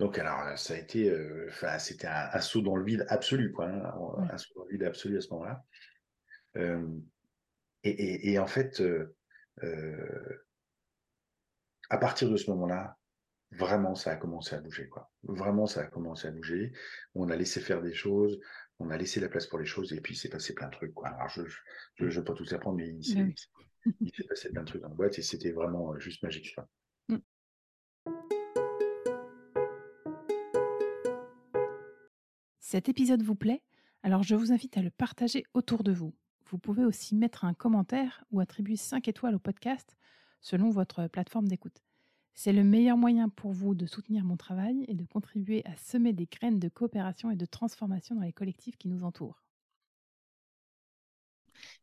Donc, 0.00 0.18
alors, 0.18 0.58
ça 0.58 0.74
a 0.74 0.78
été, 0.78 1.10
euh, 1.10 1.50
c'était 1.78 2.06
un, 2.06 2.40
saut 2.40 2.62
dans 2.62 2.76
le 2.76 2.84
vide 2.84 3.06
absolu, 3.08 3.52
quoi, 3.52 3.66
hein, 3.68 4.28
un 4.30 4.38
saut 4.38 4.54
dans 4.56 4.64
le 4.64 4.72
vide 4.72 4.84
absolu 4.84 5.18
à 5.18 5.20
ce 5.20 5.28
moment-là. 5.30 5.64
Euh, 6.56 6.86
et, 7.84 8.38
en 8.38 8.46
fait, 8.46 8.82
à 11.90 11.98
partir 11.98 12.30
de 12.30 12.36
ce 12.36 12.50
moment-là, 12.50 12.96
vraiment, 13.52 13.94
ça 13.94 14.10
a 14.12 14.16
commencé 14.16 14.54
à 14.56 14.60
bouger, 14.60 14.88
quoi. 14.88 15.10
Vraiment, 15.22 15.66
ça 15.66 15.82
a 15.82 15.86
commencé 15.86 16.26
à 16.26 16.30
bouger. 16.32 16.72
On 17.14 17.30
a 17.30 17.36
laissé 17.36 17.60
faire 17.60 17.80
des 17.80 17.94
choses, 17.94 18.40
on 18.78 18.90
a 18.90 18.96
laissé 18.96 19.20
la 19.20 19.28
place 19.28 19.46
pour 19.46 19.58
les 19.58 19.66
choses, 19.66 19.92
et 19.92 20.00
puis 20.00 20.14
il 20.14 20.16
s'est 20.16 20.28
passé 20.28 20.54
plein 20.54 20.66
de 20.66 20.72
trucs, 20.72 20.94
quoi. 20.94 21.08
Alors, 21.08 21.28
je 21.28 21.42
ne 22.00 22.08
vais 22.08 22.24
pas 22.24 22.34
tout 22.34 22.46
apprendre, 22.50 22.78
mais 22.78 22.88
il 22.88 23.04
s'est 23.04 24.24
passé 24.28 24.50
plein 24.50 24.62
de 24.62 24.66
trucs 24.66 24.82
dans 24.82 24.88
la 24.88 24.94
boîte, 24.94 25.18
et 25.18 25.22
c'était 25.22 25.52
vraiment 25.52 25.96
juste 25.98 26.22
magique, 26.22 26.54
quoi. 26.54 26.68
Cet 32.68 32.88
épisode 32.88 33.22
vous 33.22 33.36
plaît 33.36 33.62
Alors 34.02 34.24
je 34.24 34.34
vous 34.34 34.50
invite 34.50 34.76
à 34.76 34.82
le 34.82 34.90
partager 34.90 35.44
autour 35.54 35.84
de 35.84 35.92
vous. 35.92 36.16
Vous 36.50 36.58
pouvez 36.58 36.84
aussi 36.84 37.14
mettre 37.14 37.44
un 37.44 37.54
commentaire 37.54 38.24
ou 38.32 38.40
attribuer 38.40 38.74
5 38.74 39.06
étoiles 39.06 39.36
au 39.36 39.38
podcast 39.38 39.96
selon 40.40 40.70
votre 40.70 41.06
plateforme 41.06 41.46
d'écoute. 41.46 41.80
C'est 42.34 42.52
le 42.52 42.64
meilleur 42.64 42.96
moyen 42.96 43.28
pour 43.28 43.52
vous 43.52 43.76
de 43.76 43.86
soutenir 43.86 44.24
mon 44.24 44.36
travail 44.36 44.84
et 44.88 44.94
de 44.94 45.04
contribuer 45.04 45.64
à 45.64 45.76
semer 45.76 46.12
des 46.12 46.26
graines 46.26 46.58
de 46.58 46.68
coopération 46.68 47.30
et 47.30 47.36
de 47.36 47.46
transformation 47.46 48.16
dans 48.16 48.22
les 48.22 48.32
collectifs 48.32 48.76
qui 48.78 48.88
nous 48.88 49.04
entourent. 49.04 49.44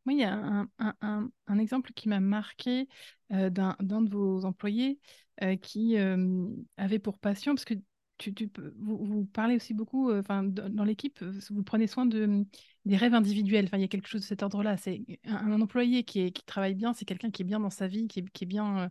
Moi, 0.04 0.16
il 0.16 0.20
y 0.20 0.26
a 0.26 0.66
un, 0.80 1.60
exemple 1.60 1.94
qui 1.94 2.10
m'a 2.10 2.20
marqué 2.20 2.90
euh, 3.32 3.50
d'un 3.50 3.78
de 3.80 4.10
vos 4.10 4.44
employés 4.44 5.00
euh, 5.44 5.56
qui 5.56 5.98
euh, 5.98 6.46
avait 6.76 7.00
pour 7.00 7.20
passion, 7.20 7.56
parce 7.56 7.64
que 7.64 7.76
tu, 8.18 8.50
vous, 8.78 9.26
parlez 9.26 9.56
aussi 9.56 9.74
beaucoup, 9.74 10.12
enfin, 10.14 10.44
dans 10.44 10.84
l'équipe, 10.84 11.24
vous 11.24 11.64
prenez 11.64 11.88
soin 11.88 12.06
de, 12.06 12.46
des 12.86 12.98
rêves 12.98 13.14
individuels. 13.14 13.66
Enfin, 13.66 13.78
il 13.78 13.82
y 13.82 13.86
a 13.86 13.88
quelque 13.88 14.08
chose 14.08 14.22
de 14.22 14.26
cet 14.26 14.44
ordre-là. 14.44 14.78
C'est 14.78 15.04
un, 15.26 15.62
employé 15.62 16.04
qui, 16.04 16.22
est, 16.22 16.32
qui 16.32 16.44
travaille 16.46 16.76
bien, 16.76 16.94
c'est 16.94 17.06
quelqu'un 17.06 17.32
qui 17.32 17.42
est 17.42 17.46
bien 17.46 17.60
dans 17.60 17.70
sa 17.70 17.88
vie, 17.88 18.08
qui 18.08 18.20
est, 18.20 18.30
qui 18.30 18.44
est 18.44 18.48
bien. 18.48 18.90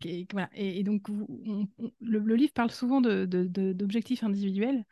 Qui 0.00 0.26
voilà. 0.32 0.50
et, 0.54 0.82
donc, 0.82 1.08
le, 2.00 2.34
livre 2.34 2.52
parle 2.52 2.70
souvent 2.70 3.00
d'objectifs 3.00 4.20
de, 4.20 4.26
individuels. 4.26 4.84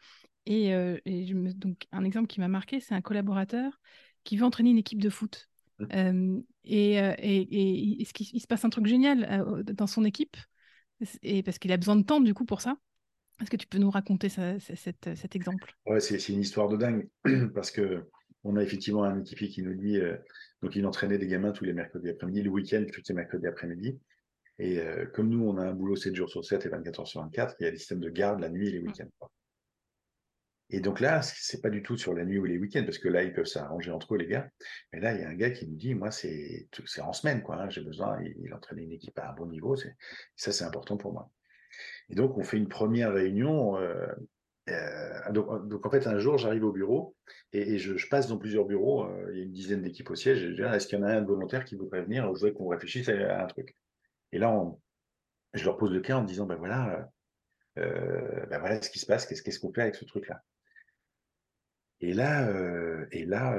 Et, 0.46 0.68
et 0.68 1.26
je 1.26 1.34
me, 1.34 1.52
donc, 1.52 1.86
un 1.92 2.04
exemple 2.04 2.28
qui 2.28 2.40
m'a 2.40 2.48
marqué, 2.48 2.80
c'est 2.80 2.94
un 2.94 3.02
collaborateur 3.02 3.80
qui 4.24 4.36
veut 4.36 4.44
entraîner 4.44 4.70
une 4.70 4.78
équipe 4.78 5.02
de 5.02 5.10
foot. 5.10 5.48
Mmh. 5.78 6.42
et, 6.64 6.94
et, 6.94 7.40
et, 7.40 7.98
il 7.98 8.40
se 8.40 8.46
passe 8.46 8.64
un 8.64 8.70
truc 8.70 8.86
génial 8.86 9.44
dans 9.74 9.88
son 9.88 10.04
équipe, 10.04 10.36
et 11.22 11.42
parce 11.42 11.58
qu'il 11.58 11.72
a 11.72 11.76
besoin 11.76 11.96
de 11.96 12.02
temps 12.02 12.20
du 12.20 12.34
coup 12.34 12.44
pour 12.44 12.60
ça. 12.60 12.76
Est-ce 13.40 13.50
que 13.50 13.56
tu 13.56 13.66
peux 13.66 13.78
nous 13.78 13.90
raconter 13.90 14.28
cet, 14.28 15.36
exemple? 15.36 15.74
Ouais, 15.86 16.00
c'est 16.00 16.28
une 16.28 16.40
histoire 16.40 16.68
de 16.68 16.76
dingue 16.76 17.08
parce 17.54 17.70
que 17.70 18.04
on 18.44 18.56
a 18.56 18.62
effectivement 18.62 19.04
un 19.04 19.20
équipier 19.20 19.48
qui 19.48 19.62
nous 19.62 19.74
dit 19.74 19.98
euh, 19.98 20.16
donc 20.62 20.74
il 20.74 20.84
entraînait 20.86 21.18
des 21.18 21.28
gamins 21.28 21.52
tous 21.52 21.64
les 21.64 21.72
mercredis 21.72 22.10
après-midi, 22.10 22.42
le 22.42 22.50
week-end 22.50 22.84
tous 22.92 23.02
les 23.08 23.14
mercredis 23.14 23.46
après-midi. 23.46 23.98
Et 24.58 24.78
euh, 24.78 25.06
comme 25.06 25.28
nous, 25.28 25.44
on 25.44 25.56
a 25.56 25.64
un 25.64 25.72
boulot 25.72 25.96
7 25.96 26.14
jours 26.14 26.28
sur 26.28 26.44
7 26.44 26.66
et 26.66 26.68
24 26.68 27.00
heures 27.00 27.06
sur 27.06 27.20
24, 27.22 27.56
il 27.58 27.64
y 27.64 27.66
a 27.66 27.70
des 27.70 27.78
systèmes 27.78 28.00
de 28.00 28.10
garde 28.10 28.40
la 28.40 28.48
nuit 28.48 28.68
et 28.68 28.72
les 28.72 28.80
mmh. 28.80 28.86
week-ends. 28.86 29.28
Et 30.70 30.80
donc 30.80 31.00
là, 31.00 31.20
c'est 31.20 31.60
pas 31.60 31.68
du 31.68 31.82
tout 31.82 31.98
sur 31.98 32.14
la 32.14 32.24
nuit 32.24 32.38
ou 32.38 32.44
les 32.44 32.58
week-ends, 32.58 32.84
parce 32.84 32.98
que 32.98 33.08
là, 33.08 33.22
ils 33.22 33.32
peuvent 33.34 33.44
s'arranger 33.44 33.90
entre 33.90 34.14
eux, 34.14 34.18
les 34.18 34.26
gars. 34.26 34.48
Mais 34.92 35.00
là, 35.00 35.14
il 35.14 35.20
y 35.20 35.24
a 35.24 35.28
un 35.28 35.34
gars 35.34 35.50
qui 35.50 35.68
nous 35.68 35.76
dit, 35.76 35.94
moi, 35.94 36.10
c'est 36.10 36.66
en 37.00 37.12
semaine, 37.12 37.42
quoi. 37.42 37.56
Hein, 37.56 37.68
j'ai 37.68 37.82
besoin, 37.82 38.18
il, 38.22 38.34
il 38.42 38.54
entraîne 38.54 38.78
une 38.78 38.92
équipe 38.92 39.18
à 39.18 39.30
un 39.30 39.34
bon 39.34 39.46
niveau. 39.46 39.76
Ça, 39.76 40.52
c'est 40.52 40.64
important 40.64 40.96
pour 40.96 41.12
moi. 41.12 41.30
Et 42.10 42.14
donc, 42.14 42.36
on 42.38 42.42
fait 42.42 42.56
une 42.56 42.68
première 42.68 43.12
réunion. 43.12 43.76
Euh, 43.76 44.06
euh, 44.68 45.32
donc, 45.32 45.86
en 45.86 45.90
fait, 45.90 46.06
un 46.06 46.18
jour, 46.18 46.38
j'arrive 46.38 46.64
au 46.64 46.72
bureau 46.72 47.16
et, 47.52 47.78
je, 47.78 48.08
passe 48.08 48.28
dans 48.28 48.38
plusieurs 48.38 48.64
bureaux. 48.64 49.04
Euh, 49.04 49.30
il 49.32 49.38
y 49.38 49.40
a 49.40 49.44
une 49.44 49.52
dizaine 49.52 49.82
d'équipes 49.82 50.10
au 50.10 50.14
siège. 50.14 50.40
Je 50.40 50.52
dis, 50.52 50.62
est-ce 50.62 50.86
qu'il 50.86 50.98
y 50.98 51.02
en 51.02 51.06
a 51.06 51.12
un 51.12 51.24
volontaire 51.24 51.64
qui 51.64 51.76
voudrait 51.76 52.02
venir? 52.02 52.24
Je 52.24 52.30
voudrais 52.30 52.52
qu'on 52.52 52.68
réfléchisse 52.68 53.08
à, 53.08 53.42
un 53.42 53.46
truc. 53.46 53.76
Et 54.32 54.38
là, 54.38 54.54
je 55.54 55.64
leur 55.64 55.76
pose 55.76 55.92
le 55.92 56.00
cas 56.00 56.16
en 56.16 56.22
me 56.22 56.26
disant, 56.26 56.46
ben 56.46 56.56
voilà, 56.56 57.10
ben 57.76 58.58
voilà 58.58 58.80
ce 58.80 58.88
qui 58.88 58.98
se 58.98 59.06
passe, 59.06 59.26
qu'est-ce 59.26 59.60
qu'on 59.60 59.72
fait 59.72 59.82
avec 59.82 59.96
ce 59.96 60.06
truc-là? 60.06 60.42
Et 62.00 62.14
là, 62.14 62.50
et 63.10 63.26
là 63.26 63.58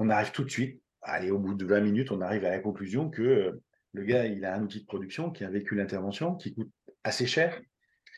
on 0.00 0.08
arrive 0.08 0.32
tout 0.32 0.44
de 0.44 0.50
suite, 0.50 0.82
allez, 1.02 1.30
au 1.30 1.38
bout 1.38 1.54
de 1.54 1.66
20 1.66 1.80
minutes, 1.82 2.10
on 2.10 2.22
arrive 2.22 2.44
à 2.46 2.50
la 2.50 2.58
conclusion 2.58 3.10
que 3.10 3.60
le 3.92 4.04
gars, 4.04 4.26
il 4.26 4.44
a 4.44 4.54
un 4.54 4.62
outil 4.62 4.80
de 4.80 4.86
production 4.86 5.30
qui 5.30 5.44
a 5.44 5.48
un 5.48 5.50
véhicule 5.50 5.78
d'intervention 5.78 6.36
qui 6.36 6.54
coûte 6.54 6.70
assez 7.04 7.26
cher 7.26 7.60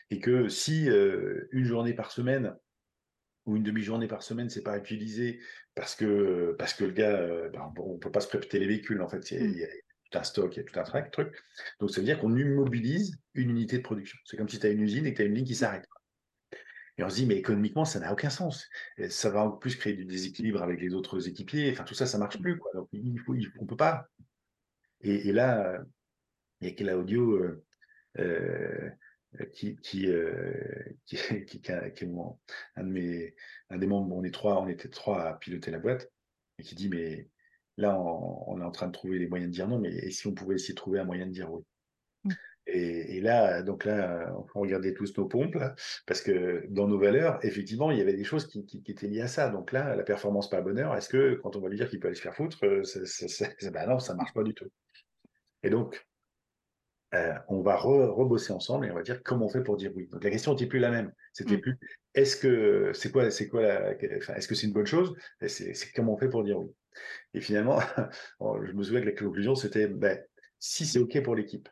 et 0.09 0.19
que 0.19 0.49
si 0.49 0.89
euh, 0.89 1.47
une 1.51 1.65
journée 1.65 1.93
par 1.93 2.11
semaine 2.11 2.55
ou 3.45 3.57
une 3.57 3.63
demi-journée 3.63 4.07
par 4.07 4.23
semaine, 4.23 4.49
c'est 4.49 4.61
pas 4.61 4.77
utilisé 4.77 5.39
parce 5.75 5.95
que 5.95 6.55
parce 6.57 6.73
que 6.73 6.85
le 6.85 6.91
gars, 6.91 7.15
euh, 7.15 7.49
ben, 7.49 7.73
on 7.77 7.97
peut 7.97 8.11
pas 8.11 8.21
se 8.21 8.27
prêter 8.27 8.59
les 8.59 8.67
véhicules. 8.67 9.01
En 9.01 9.09
fait, 9.09 9.31
il 9.31 9.57
y, 9.57 9.63
a, 9.63 9.67
tout 10.11 10.19
un 10.19 10.23
stock, 10.23 10.55
il 10.55 10.59
y 10.59 10.61
a 10.61 10.63
tout 10.63 10.79
un 10.79 11.01
truc. 11.09 11.35
Donc 11.79 11.89
ça 11.91 11.99
veut 11.99 12.05
dire 12.05 12.19
qu'on 12.19 12.35
immobilise 12.35 13.17
une 13.33 13.49
unité 13.49 13.77
de 13.77 13.83
production. 13.83 14.17
C'est 14.25 14.37
comme 14.37 14.49
si 14.49 14.59
tu 14.59 14.67
as 14.67 14.69
une 14.69 14.81
usine 14.81 15.05
et 15.05 15.11
que 15.11 15.17
tu 15.17 15.23
as 15.23 15.25
une 15.25 15.35
ligne 15.35 15.45
qui 15.45 15.55
s'arrête. 15.55 15.87
Et 16.97 17.03
on 17.03 17.09
se 17.09 17.15
dit, 17.15 17.25
mais 17.25 17.37
économiquement, 17.37 17.85
ça 17.85 17.99
n'a 17.99 18.13
aucun 18.13 18.29
sens. 18.29 18.69
ça 19.09 19.29
va 19.31 19.45
en 19.45 19.51
plus 19.51 19.75
créer 19.75 19.93
du 19.93 20.05
déséquilibre 20.05 20.61
avec 20.61 20.79
les 20.79 20.93
autres 20.93 21.27
équipiers. 21.27 21.71
Enfin, 21.71 21.83
tout 21.83 21.95
ça, 21.95 22.05
ça 22.05 22.19
marche 22.19 22.39
plus. 22.39 22.59
Quoi. 22.59 22.71
Donc, 22.75 22.87
il 22.91 23.19
faut, 23.19 23.35
on 23.59 23.65
peut 23.65 23.75
pas. 23.75 24.07
Et, 25.03 25.31
là, 25.31 25.83
il 26.61 26.69
y 26.69 26.71
a 26.71 26.73
Claudio 26.73 27.37
euh, 27.37 27.63
euh, 28.19 29.45
qui, 29.53 29.75
qui, 29.77 30.07
euh, 30.07 30.83
qui, 31.05 31.17
qui, 31.45 31.61
qui, 31.61 31.71
est 31.71 32.05
un, 32.75 32.83
de 32.83 32.89
mes, 32.89 33.35
un 33.69 33.77
des 33.77 33.87
membres, 33.87 34.15
on, 34.15 34.23
est 34.23 34.33
trois, 34.33 34.61
on 34.61 34.67
était 34.67 34.89
trois 34.89 35.23
à 35.23 35.33
piloter 35.33 35.71
la 35.71 35.79
boîte, 35.79 36.11
et 36.57 36.63
qui 36.63 36.75
dit, 36.75 36.89
mais 36.89 37.29
là, 37.77 37.99
on, 37.99 38.61
est 38.61 38.63
en 38.63 38.71
train 38.71 38.87
de 38.87 38.93
trouver 38.93 39.19
les 39.19 39.27
moyens 39.27 39.49
de 39.51 39.55
dire 39.55 39.67
non, 39.67 39.79
mais 39.79 39.93
et 39.93 40.11
si 40.11 40.27
on 40.27 40.33
pouvait 40.33 40.55
essayer 40.55 40.73
de 40.73 40.79
trouver 40.79 40.99
un 40.99 41.05
moyen 41.05 41.25
de 41.25 41.31
dire 41.31 41.51
oui? 41.51 41.63
Mmh. 42.23 42.31
et, 42.67 43.19
là, 43.19 43.61
donc 43.63 43.83
là, 43.83 44.33
on 44.55 44.61
regardait 44.61 44.93
tous 44.93 45.17
nos 45.17 45.25
pompes, 45.25 45.57
parce 46.05 46.21
que 46.21 46.65
dans 46.69 46.87
nos 46.87 46.99
valeurs, 46.99 47.43
effectivement, 47.43 47.91
il 47.91 47.97
y 47.97 48.01
avait 48.01 48.13
des 48.13 48.23
choses 48.23 48.47
qui, 48.47 48.65
qui, 48.65 48.83
étaient 48.87 49.07
liées 49.07 49.21
à 49.21 49.27
ça. 49.27 49.49
Donc 49.49 49.71
là, 49.73 49.95
la 49.95 50.03
performance 50.03 50.49
par 50.49 50.63
bonheur, 50.63 50.95
est-ce 50.95 51.09
que 51.09 51.35
quand 51.43 51.55
on 51.57 51.59
va 51.59 51.67
lui 51.67 51.77
dire 51.77 51.89
qu'il 51.89 51.99
peut 51.99 52.07
aller 52.07 52.15
se 52.15 52.21
faire 52.21 52.35
foutre, 52.35 52.59
ben 52.61 53.87
non, 53.87 53.99
ça 53.99 54.15
marche 54.15 54.33
pas 54.33 54.43
du 54.43 54.53
tout. 54.53 54.69
Et 55.63 55.69
donc, 55.69 56.05
euh, 57.13 57.33
on 57.47 57.61
va 57.61 57.75
rebosser 57.75 58.53
ensemble 58.53 58.87
et 58.87 58.91
on 58.91 58.95
va 58.95 59.03
dire 59.03 59.21
comment 59.21 59.45
on 59.45 59.49
fait 59.49 59.61
pour 59.61 59.77
dire 59.77 59.91
oui. 59.95 60.07
Donc 60.07 60.23
la 60.23 60.31
question 60.31 60.51
n'était 60.51 60.65
plus 60.65 60.79
la 60.79 60.89
même. 60.89 61.13
C'était 61.31 61.57
mmh. 61.57 61.61
plus 61.61 61.77
est-ce 62.15 62.35
que 62.35 62.91
c'est 62.93 63.11
quoi, 63.11 63.29
c'est 63.29 63.47
quoi 63.47 63.63
est-ce 63.63 64.47
que 64.47 64.55
c'est 64.55 64.65
une 64.65 64.73
bonne 64.73 64.87
chose? 64.87 65.15
C'est, 65.45 65.73
comment 65.95 66.13
on 66.13 66.17
fait 66.17 66.29
pour 66.29 66.43
dire 66.43 66.59
oui. 66.59 66.71
Et 67.35 67.41
finalement, 67.41 67.79
je 68.39 68.71
me 68.71 68.83
souviens 68.83 69.01
que 69.01 69.05
la 69.05 69.11
conclusion 69.11 69.53
c'était 69.53 69.87
ben, 69.87 70.19
si 70.59 70.85
c'est 70.87 70.97
ok 70.97 71.21
pour 71.21 71.35
l'équipe, 71.35 71.69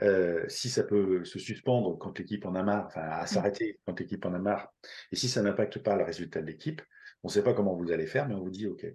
euh, 0.00 0.44
si 0.48 0.70
ça 0.70 0.82
peut 0.82 1.24
se 1.24 1.38
suspendre 1.38 1.98
quand 1.98 2.18
l'équipe 2.18 2.46
en 2.46 2.54
a 2.54 2.62
marre, 2.62 2.86
enfin 2.86 3.02
à 3.02 3.24
mmh. 3.24 3.26
s'arrêter 3.26 3.80
quand 3.86 4.00
l'équipe 4.00 4.24
en 4.24 4.32
a 4.32 4.38
marre, 4.38 4.72
et 5.12 5.16
si 5.16 5.28
ça 5.28 5.42
n'impacte 5.42 5.78
pas 5.78 5.94
le 5.96 6.04
résultat 6.04 6.40
de 6.40 6.46
l'équipe, 6.46 6.80
on 7.22 7.28
ne 7.28 7.32
sait 7.32 7.44
pas 7.44 7.52
comment 7.52 7.74
vous 7.74 7.92
allez 7.92 8.06
faire, 8.06 8.26
mais 8.26 8.34
on 8.34 8.40
vous 8.40 8.50
dit 8.50 8.66
ok. 8.66 8.86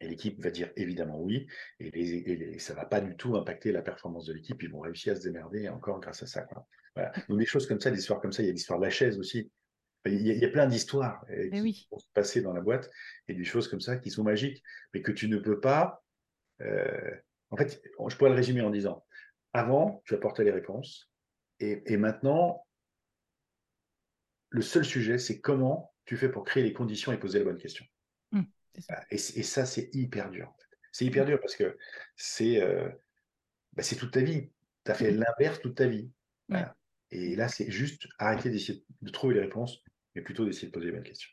Et 0.00 0.08
l'équipe 0.08 0.40
va 0.40 0.50
dire 0.50 0.70
évidemment 0.76 1.20
oui, 1.20 1.46
et, 1.80 2.58
ça 2.58 2.72
ne 2.72 2.78
va 2.78 2.84
pas 2.84 3.00
du 3.00 3.16
tout 3.16 3.36
impacter 3.36 3.72
la 3.72 3.82
performance 3.82 4.26
de 4.26 4.32
l'équipe. 4.32 4.62
Ils 4.62 4.70
vont 4.70 4.80
réussir 4.80 5.12
à 5.12 5.16
se 5.16 5.22
démerder 5.22 5.68
encore 5.68 6.00
grâce 6.00 6.22
à 6.22 6.26
ça. 6.26 6.46
Voilà. 6.94 7.12
Donc 7.28 7.38
des 7.38 7.46
choses 7.46 7.66
comme 7.66 7.80
ça, 7.80 7.90
des 7.90 7.98
histoires 7.98 8.20
comme 8.20 8.32
ça, 8.32 8.42
il 8.42 8.46
y 8.46 8.48
a 8.50 8.52
l'histoire 8.52 8.78
de 8.78 8.84
la 8.84 8.90
chaise 8.90 9.18
aussi. 9.18 9.50
Il 10.06 10.26
y 10.26 10.44
a, 10.44 10.48
plein 10.48 10.66
d'histoires 10.66 11.24
euh, 11.30 11.50
qui 11.50 11.88
vont 11.90 11.98
se 11.98 12.06
passer 12.14 12.40
dans 12.40 12.52
la 12.52 12.60
boîte 12.60 12.88
et 13.26 13.34
des 13.34 13.44
choses 13.44 13.68
comme 13.68 13.80
ça 13.80 13.96
qui 13.96 14.10
sont 14.10 14.22
magiques, 14.22 14.62
mais 14.94 15.02
que 15.02 15.10
tu 15.10 15.28
ne 15.28 15.38
peux 15.38 15.60
pas. 15.60 16.02
Euh, 16.60 17.10
en 17.50 17.56
fait, 17.56 17.82
je 18.08 18.16
pourrais 18.16 18.30
le 18.30 18.36
résumer 18.36 18.60
en 18.60 18.70
disant 18.70 19.04
avant, 19.52 20.02
tu 20.04 20.14
apportais 20.14 20.44
les 20.44 20.50
réponses, 20.50 21.10
et, 21.60 21.96
maintenant, 21.96 22.64
le 24.50 24.62
seul 24.62 24.84
sujet, 24.84 25.18
c'est 25.18 25.40
comment 25.40 25.92
tu 26.04 26.16
fais 26.16 26.28
pour 26.28 26.44
créer 26.44 26.62
les 26.62 26.72
conditions 26.72 27.12
et 27.12 27.18
poser 27.18 27.40
les 27.40 27.44
bonnes 27.44 27.58
questions. 27.58 27.84
Et, 29.10 29.18
ça, 29.18 29.66
c'est 29.66 29.94
hyper 29.94 30.30
dur. 30.30 30.54
C'est 30.92 31.04
hyper 31.04 31.24
mmh. 31.24 31.28
dur 31.28 31.40
parce 31.40 31.56
que 31.56 31.76
c'est 32.16 32.60
euh, 32.62 32.88
bah, 33.72 33.82
toute 33.82 34.12
ta 34.12 34.20
vie. 34.20 34.50
tu 34.84 34.90
as 34.90 34.94
fait 34.94 35.10
l'inverse 35.10 35.60
toute 35.60 35.76
ta 35.76 35.86
vie. 35.86 36.10
Et 37.10 37.36
là, 37.36 37.48
c'est 37.48 37.70
juste 37.70 38.06
arrêter 38.18 38.50
d'essayer 38.50 38.84
de 39.00 39.10
trouver 39.10 39.34
les 39.34 39.40
réponses, 39.40 39.82
mais 40.14 40.22
plutôt 40.22 40.44
d'essayer 40.44 40.68
de 40.68 40.72
poser 40.72 40.86
les 40.86 40.92
bonnes 40.92 41.02
questions. 41.02 41.30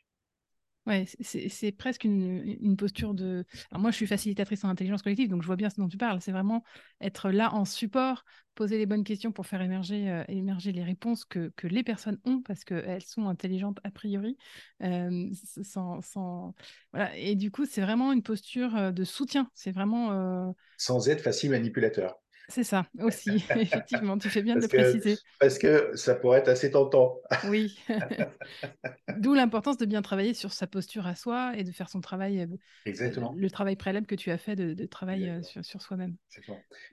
Ouais, 0.86 1.04
c'est 1.20 1.72
presque 1.72 2.04
une, 2.04 2.76
posture 2.76 3.12
de. 3.12 3.44
Alors 3.72 3.80
moi, 3.82 3.90
je 3.90 3.96
suis 3.96 4.06
facilitatrice 4.06 4.62
en 4.62 4.68
intelligence 4.68 5.02
collective, 5.02 5.28
donc 5.28 5.42
je 5.42 5.46
vois 5.46 5.56
bien 5.56 5.68
ce 5.68 5.80
dont 5.80 5.88
tu 5.88 5.96
parles. 5.96 6.20
C'est 6.20 6.30
vraiment 6.30 6.62
être 7.00 7.30
là 7.30 7.52
en 7.54 7.64
support, 7.64 8.24
poser 8.54 8.78
les 8.78 8.86
bonnes 8.86 9.02
questions 9.02 9.32
pour 9.32 9.46
faire 9.46 9.60
émerger, 9.62 10.08
euh, 10.08 10.22
émerger 10.28 10.70
les 10.70 10.84
réponses 10.84 11.24
que, 11.24 11.52
que, 11.56 11.66
les 11.66 11.82
personnes 11.82 12.20
ont, 12.24 12.40
parce 12.40 12.62
qu'elles 12.62 13.02
sont 13.02 13.28
intelligentes 13.28 13.80
a 13.82 13.90
priori. 13.90 14.36
Euh, 14.84 15.28
sans, 15.64 16.00
sans... 16.02 16.54
Voilà. 16.92 17.16
Et 17.16 17.34
du 17.34 17.50
coup, 17.50 17.66
c'est 17.66 17.82
vraiment 17.82 18.12
une 18.12 18.22
posture 18.22 18.76
euh, 18.76 18.92
de 18.92 19.02
soutien. 19.02 19.50
C'est 19.54 19.72
vraiment. 19.72 20.54
Sans 20.76 21.08
être 21.08 21.20
facile 21.20 21.50
manipulateur. 21.50 22.16
C'est 22.48 22.64
ça 22.64 22.86
aussi, 23.00 23.30
effectivement, 23.56 24.16
tu 24.18 24.28
fais 24.28 24.42
bien 24.42 24.54
de 24.56 24.60
le 24.60 24.68
préciser. 24.68 25.16
Parce 25.40 25.58
que 25.58 25.96
ça 25.96 26.14
pourrait 26.14 26.38
être 26.38 26.48
assez 26.48 26.70
tentant. 26.70 27.20
oui. 27.48 27.78
D'où 29.18 29.34
l'importance 29.34 29.78
de 29.78 29.86
bien 29.86 30.02
travailler 30.02 30.34
sur 30.34 30.52
sa 30.52 30.66
posture 30.66 31.06
à 31.06 31.14
soi 31.14 31.54
et 31.56 31.64
de 31.64 31.72
faire 31.72 31.88
son 31.88 32.00
travail, 32.00 32.42
euh, 32.42 32.46
Exactement. 32.84 33.34
le 33.36 33.50
travail 33.50 33.76
préalable 33.76 34.06
que 34.06 34.14
tu 34.14 34.30
as 34.30 34.38
fait 34.38 34.54
de, 34.54 34.74
de 34.74 34.86
travail 34.86 35.28
euh, 35.28 35.42
sur, 35.42 35.64
sur 35.64 35.82
soi-même. 35.82 36.14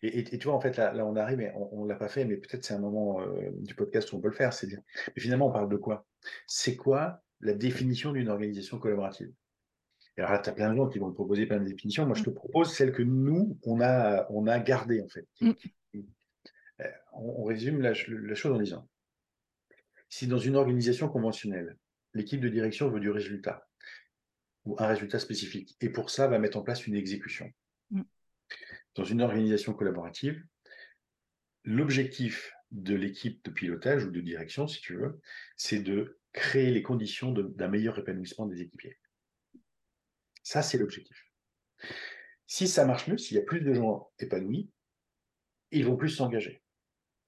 Et, 0.01 0.19
et, 0.19 0.37
tu 0.37 0.47
vois, 0.47 0.55
en 0.55 0.61
fait, 0.61 0.77
là, 0.77 0.93
là 0.93 1.05
on 1.05 1.15
arrive, 1.15 1.37
mais 1.37 1.53
on 1.55 1.83
ne 1.83 1.89
l'a 1.89 1.95
pas 1.95 2.09
fait, 2.09 2.25
mais 2.25 2.37
peut-être 2.37 2.63
c'est 2.63 2.73
un 2.73 2.79
moment 2.79 3.21
euh, 3.21 3.51
du 3.59 3.75
podcast 3.75 4.11
où 4.11 4.17
on 4.17 4.21
peut 4.21 4.29
le 4.29 4.33
faire. 4.33 4.53
C'est 4.53 4.67
dire, 4.67 4.79
mais 5.15 5.21
finalement, 5.21 5.47
on 5.47 5.51
parle 5.51 5.69
de 5.69 5.77
quoi? 5.77 6.05
C'est 6.47 6.75
quoi 6.75 7.21
la 7.41 7.53
définition 7.53 8.11
d'une 8.11 8.29
organisation 8.29 8.79
collaborative? 8.79 9.31
Alors 10.17 10.31
là, 10.31 10.39
tu 10.39 10.49
as 10.49 10.53
plein 10.53 10.71
de 10.71 10.77
gens 10.77 10.87
qui 10.87 10.99
vont 10.99 11.09
te 11.09 11.15
proposer 11.15 11.45
plein 11.45 11.59
de 11.59 11.65
définitions. 11.65 12.05
Moi, 12.05 12.15
je 12.15 12.23
te 12.23 12.29
mm. 12.29 12.35
propose 12.35 12.73
celle 12.73 12.91
que 12.91 13.01
nous, 13.01 13.57
on 13.63 13.81
a, 13.81 14.27
on 14.29 14.47
a 14.47 14.59
gardée, 14.59 15.01
en 15.01 15.09
fait. 15.09 15.27
Mm. 15.41 15.51
Euh, 16.81 16.91
on, 17.13 17.43
résume 17.43 17.81
la, 17.81 17.93
chose 17.93 18.51
en 18.51 18.59
disant 18.59 18.87
si 20.09 20.27
dans 20.27 20.37
une 20.37 20.55
organisation 20.55 21.09
conventionnelle, 21.09 21.77
l'équipe 22.13 22.39
de 22.39 22.49
direction 22.49 22.89
veut 22.89 22.99
du 22.99 23.09
résultat, 23.09 23.67
ou 24.65 24.75
un 24.77 24.87
résultat 24.87 25.17
spécifique, 25.17 25.75
et 25.81 25.89
pour 25.89 26.11
ça, 26.11 26.27
va 26.27 26.37
mettre 26.37 26.57
en 26.57 26.61
place 26.61 26.85
une 26.85 26.95
exécution. 26.95 27.51
Mm. 27.89 28.03
Dans 28.95 29.05
une 29.05 29.21
organisation 29.21 29.73
collaborative, 29.73 30.43
l'objectif 31.63 32.53
de 32.71 32.93
l'équipe 32.93 33.43
de 33.45 33.51
pilotage 33.51 34.05
ou 34.05 34.11
de 34.11 34.21
direction, 34.21 34.67
si 34.67 34.79
tu 34.81 34.95
veux, 34.95 35.19
c'est 35.57 35.79
de 35.79 36.19
créer 36.33 36.71
les 36.71 36.83
conditions 36.83 37.31
d'un 37.31 37.67
meilleur 37.67 37.97
épanouissement 37.97 38.45
des 38.45 38.61
équipiers. 38.61 38.97
Ça, 40.43 40.61
c'est 40.61 40.77
l'objectif. 40.77 41.17
Si 42.45 42.67
ça 42.67 42.85
marche 42.85 43.07
mieux, 43.07 43.17
s'il 43.17 43.37
y 43.37 43.39
a 43.39 43.43
plus 43.43 43.61
de 43.61 43.73
gens 43.73 44.11
épanouis, 44.19 44.69
ils 45.71 45.85
vont 45.85 45.97
plus 45.97 46.09
s'engager. 46.09 46.61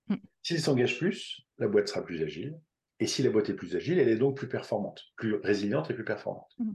Hmm. 0.07 0.17
S'ils 0.43 0.61
s'engagent 0.61 0.99
plus, 0.99 1.41
la 1.57 1.67
boîte 1.67 1.87
sera 1.87 2.03
plus 2.03 2.21
agile. 2.21 2.59
Et 2.99 3.07
si 3.07 3.23
la 3.23 3.29
boîte 3.29 3.49
est 3.49 3.55
plus 3.55 3.75
agile, 3.75 3.99
elle 3.99 4.09
est 4.09 4.17
donc 4.17 4.37
plus 4.37 4.47
performante, 4.47 5.03
plus 5.15 5.35
résiliente 5.35 5.89
et 5.89 5.93
plus 5.93 6.05
performante. 6.05 6.51
Hmm. 6.59 6.73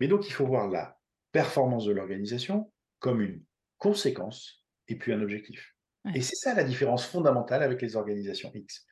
Mais 0.00 0.08
donc, 0.08 0.26
il 0.28 0.32
faut 0.32 0.46
voir 0.46 0.68
la 0.68 0.98
performance 1.32 1.84
de 1.84 1.92
l'organisation 1.92 2.72
comme 2.98 3.20
une 3.20 3.44
conséquence 3.78 4.64
et 4.88 4.96
puis 4.96 5.12
un 5.12 5.20
objectif. 5.22 5.76
Et 6.14 6.22
c'est 6.22 6.36
ça 6.36 6.54
la 6.54 6.64
différence 6.64 7.04
fondamentale 7.04 7.62
avec 7.62 7.82
les 7.82 7.94
organisations 7.94 8.50
X. 8.54 8.86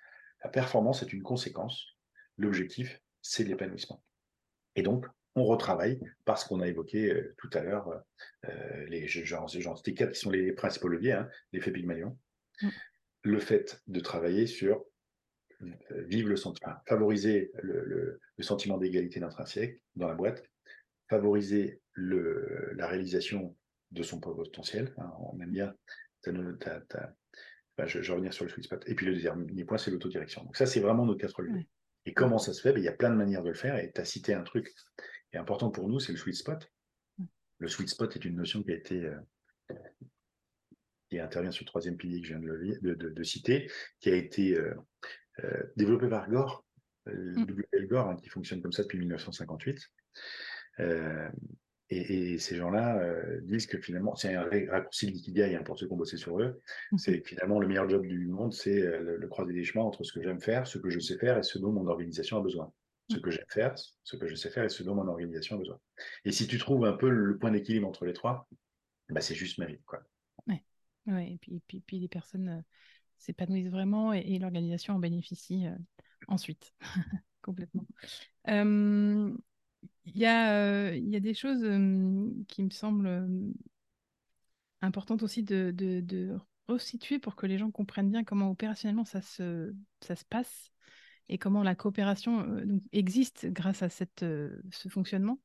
La 0.44 0.50
performance 0.50 1.02
est 1.02 1.12
une 1.12 1.22
conséquence, 1.22 1.96
l'objectif, 2.36 3.00
c'est 3.22 3.44
l'épanouissement. 3.44 4.04
Et 4.76 4.82
donc, 4.82 5.06
on 5.38 5.44
retravaille 5.44 6.00
parce 6.24 6.44
qu'on 6.44 6.60
a 6.60 6.68
évoqué 6.68 7.12
euh, 7.12 7.34
tout 7.38 7.50
à 7.52 7.62
l'heure 7.62 8.02
euh, 8.48 8.84
les 8.86 9.06
genres, 9.06 9.48
ces 9.50 9.94
quatre 9.94 10.12
qui 10.12 10.20
sont 10.20 10.30
les 10.30 10.52
principaux 10.52 10.88
leviers, 10.88 11.12
hein, 11.12 11.28
l'effet 11.52 11.70
Pygmalion. 11.70 12.18
Mm. 12.62 12.68
Le 13.22 13.38
fait 13.40 13.82
de 13.86 14.00
travailler 14.00 14.46
sur 14.46 14.84
euh, 15.62 16.02
vivre 16.06 16.28
le 16.28 16.36
sentiment, 16.36 16.74
favoriser 16.86 17.50
le, 17.62 18.20
sentiment 18.40 18.78
d'égalité 18.78 19.20
d'intrinsèque 19.20 19.82
dans 19.96 20.08
la 20.08 20.14
boîte, 20.14 20.44
favoriser 21.08 21.80
le, 21.92 22.72
la 22.76 22.86
réalisation 22.86 23.56
de 23.90 24.02
son 24.02 24.20
potentiel. 24.20 24.94
Hein, 24.98 25.12
on 25.18 25.40
aime 25.40 25.50
bien. 25.50 25.74
je, 26.24 27.98
vais 27.98 28.12
revenir 28.12 28.32
sur 28.32 28.44
le 28.44 28.50
sweet 28.50 28.64
spot. 28.66 28.84
Et 28.86 28.94
puis 28.94 29.06
le 29.06 29.16
dernier 29.16 29.64
point, 29.64 29.78
c'est 29.78 29.90
l'autodirection. 29.90 30.44
Donc 30.44 30.56
ça, 30.56 30.66
c'est 30.66 30.80
vraiment 30.80 31.06
nos 31.06 31.16
quatre 31.16 31.42
leviers. 31.42 31.68
Et 32.06 32.14
comment 32.14 32.38
ça 32.38 32.52
se 32.52 32.62
fait? 32.62 32.72
Ben, 32.72 32.80
Il 32.80 32.84
y 32.84 32.88
a 32.88 32.92
plein 32.92 33.10
de 33.10 33.16
manières 33.16 33.42
de 33.42 33.50
le 33.50 33.54
faire. 33.54 33.76
Et 33.78 33.92
tu 33.92 34.00
as 34.00 34.04
cité 34.04 34.32
un 34.34 34.42
truc 34.42 34.72
et 35.32 35.38
important 35.38 35.70
pour 35.70 35.88
nous, 35.88 36.00
c'est 36.00 36.12
le 36.12 36.18
sweet 36.18 36.36
spot. 36.36 36.70
Mm. 37.18 37.24
Le 37.58 37.68
sweet 37.68 37.88
spot 37.88 38.16
est 38.16 38.24
une 38.24 38.36
notion 38.36 38.62
qui 38.62 38.72
a 38.72 38.74
été 38.74 39.04
euh, 39.04 39.18
qui 41.10 41.18
intervient 41.18 41.50
sur 41.50 41.64
le 41.64 41.68
troisième 41.68 41.96
pilier 41.96 42.20
que 42.20 42.26
je 42.26 42.34
viens 42.34 42.78
de, 42.82 42.94
de, 42.94 43.22
citer, 43.22 43.70
qui 44.00 44.10
a 44.10 44.14
été 44.14 44.56
euh, 44.58 44.74
euh, 45.42 45.62
développé 45.76 46.08
par 46.08 46.28
Gore, 46.28 46.66
mm. 47.06 47.44
W.L. 47.46 47.86
Gore, 47.86 48.08
hein, 48.08 48.16
qui 48.16 48.28
fonctionne 48.28 48.60
comme 48.60 48.72
ça 48.72 48.82
depuis 48.82 48.98
1958. 48.98 49.90
Et, 51.90 52.38
ces 52.38 52.56
gens-là 52.56 53.02
disent 53.40 53.66
que 53.66 53.80
finalement, 53.80 54.14
c'est 54.14 54.34
un 54.34 54.46
raccourci 54.70 55.06
de 55.06 55.12
l'ikigai 55.12 55.54
hein, 55.54 55.62
pour 55.62 55.78
ceux 55.78 55.86
qui 55.86 55.92
ont 55.94 55.96
bossé 55.96 56.18
sur 56.18 56.38
eux, 56.38 56.60
mm. 56.92 56.98
c'est 56.98 57.26
finalement 57.26 57.58
le 57.58 57.66
meilleur 57.66 57.88
job 57.88 58.06
du 58.06 58.26
monde, 58.26 58.52
c'est 58.52 58.80
le, 58.80 59.16
le 59.16 59.28
croisé 59.28 59.54
des 59.54 59.64
chemins 59.64 59.84
entre 59.84 60.04
ce 60.04 60.12
que 60.12 60.22
j'aime 60.22 60.40
faire, 60.40 60.66
ce 60.66 60.76
que 60.76 60.90
je 60.90 60.98
sais 61.00 61.16
faire 61.16 61.38
et 61.38 61.42
ce 61.42 61.58
dont 61.58 61.72
mon 61.72 61.86
organisation 61.86 62.36
a 62.36 62.42
besoin 62.42 62.70
ce 63.08 63.16
que 63.18 63.30
j'aime 63.30 63.44
faire, 63.48 63.74
ce 64.04 64.16
que 64.16 64.26
je 64.26 64.34
sais 64.34 64.50
faire 64.50 64.64
et 64.64 64.68
ce 64.68 64.82
dont 64.82 64.94
mon 64.94 65.08
organisation 65.08 65.56
a 65.56 65.58
besoin. 65.58 65.80
Et 66.24 66.32
si 66.32 66.46
tu 66.46 66.58
trouves 66.58 66.84
un 66.84 66.92
peu 66.92 67.08
le 67.08 67.38
point 67.38 67.50
d'équilibre 67.50 67.88
entre 67.88 68.04
les 68.04 68.12
trois, 68.12 68.48
bah, 69.08 69.20
c'est 69.20 69.34
juste 69.34 69.58
ma 69.58 69.66
vie. 69.66 69.80
Quoi. 69.86 70.02
Ouais. 70.46 70.62
ouais. 71.06 71.32
et 71.32 71.38
puis, 71.38 71.62
puis, 71.66 71.80
puis 71.80 71.98
les 71.98 72.08
personnes 72.08 72.48
euh, 72.48 72.60
s'épanouissent 73.16 73.70
vraiment 73.70 74.12
et, 74.12 74.38
l'organisation 74.38 74.94
en 74.94 74.98
bénéficie 74.98 75.66
euh, 75.66 75.76
ensuite, 76.28 76.74
complètement. 77.42 77.86
Il 78.46 80.16
y, 80.16 80.24
a, 80.24 80.94
y, 80.94 81.16
a, 81.16 81.20
des 81.20 81.34
choses 81.34 81.62
qui 82.48 82.64
me 82.64 82.70
semblent 82.70 83.52
importantes 84.80 85.22
aussi 85.22 85.42
de, 85.42 85.70
de, 85.74 86.00
de 86.00 86.38
resituer 86.66 87.18
pour 87.18 87.36
que 87.36 87.46
les 87.46 87.58
gens 87.58 87.70
comprennent 87.70 88.10
bien 88.10 88.24
comment 88.24 88.50
opérationnellement 88.50 89.04
ça 89.04 89.20
se, 89.20 89.74
ça 90.00 90.16
se 90.16 90.24
passe 90.24 90.72
et 91.28 91.38
comment 91.38 91.62
la 91.62 91.74
coopération 91.74 92.40
euh, 92.40 92.64
existe 92.92 93.46
grâce 93.46 93.82
à 93.82 93.88
cette, 93.88 94.22
euh, 94.22 94.60
ce 94.70 94.88
fonctionnement. 94.88 95.40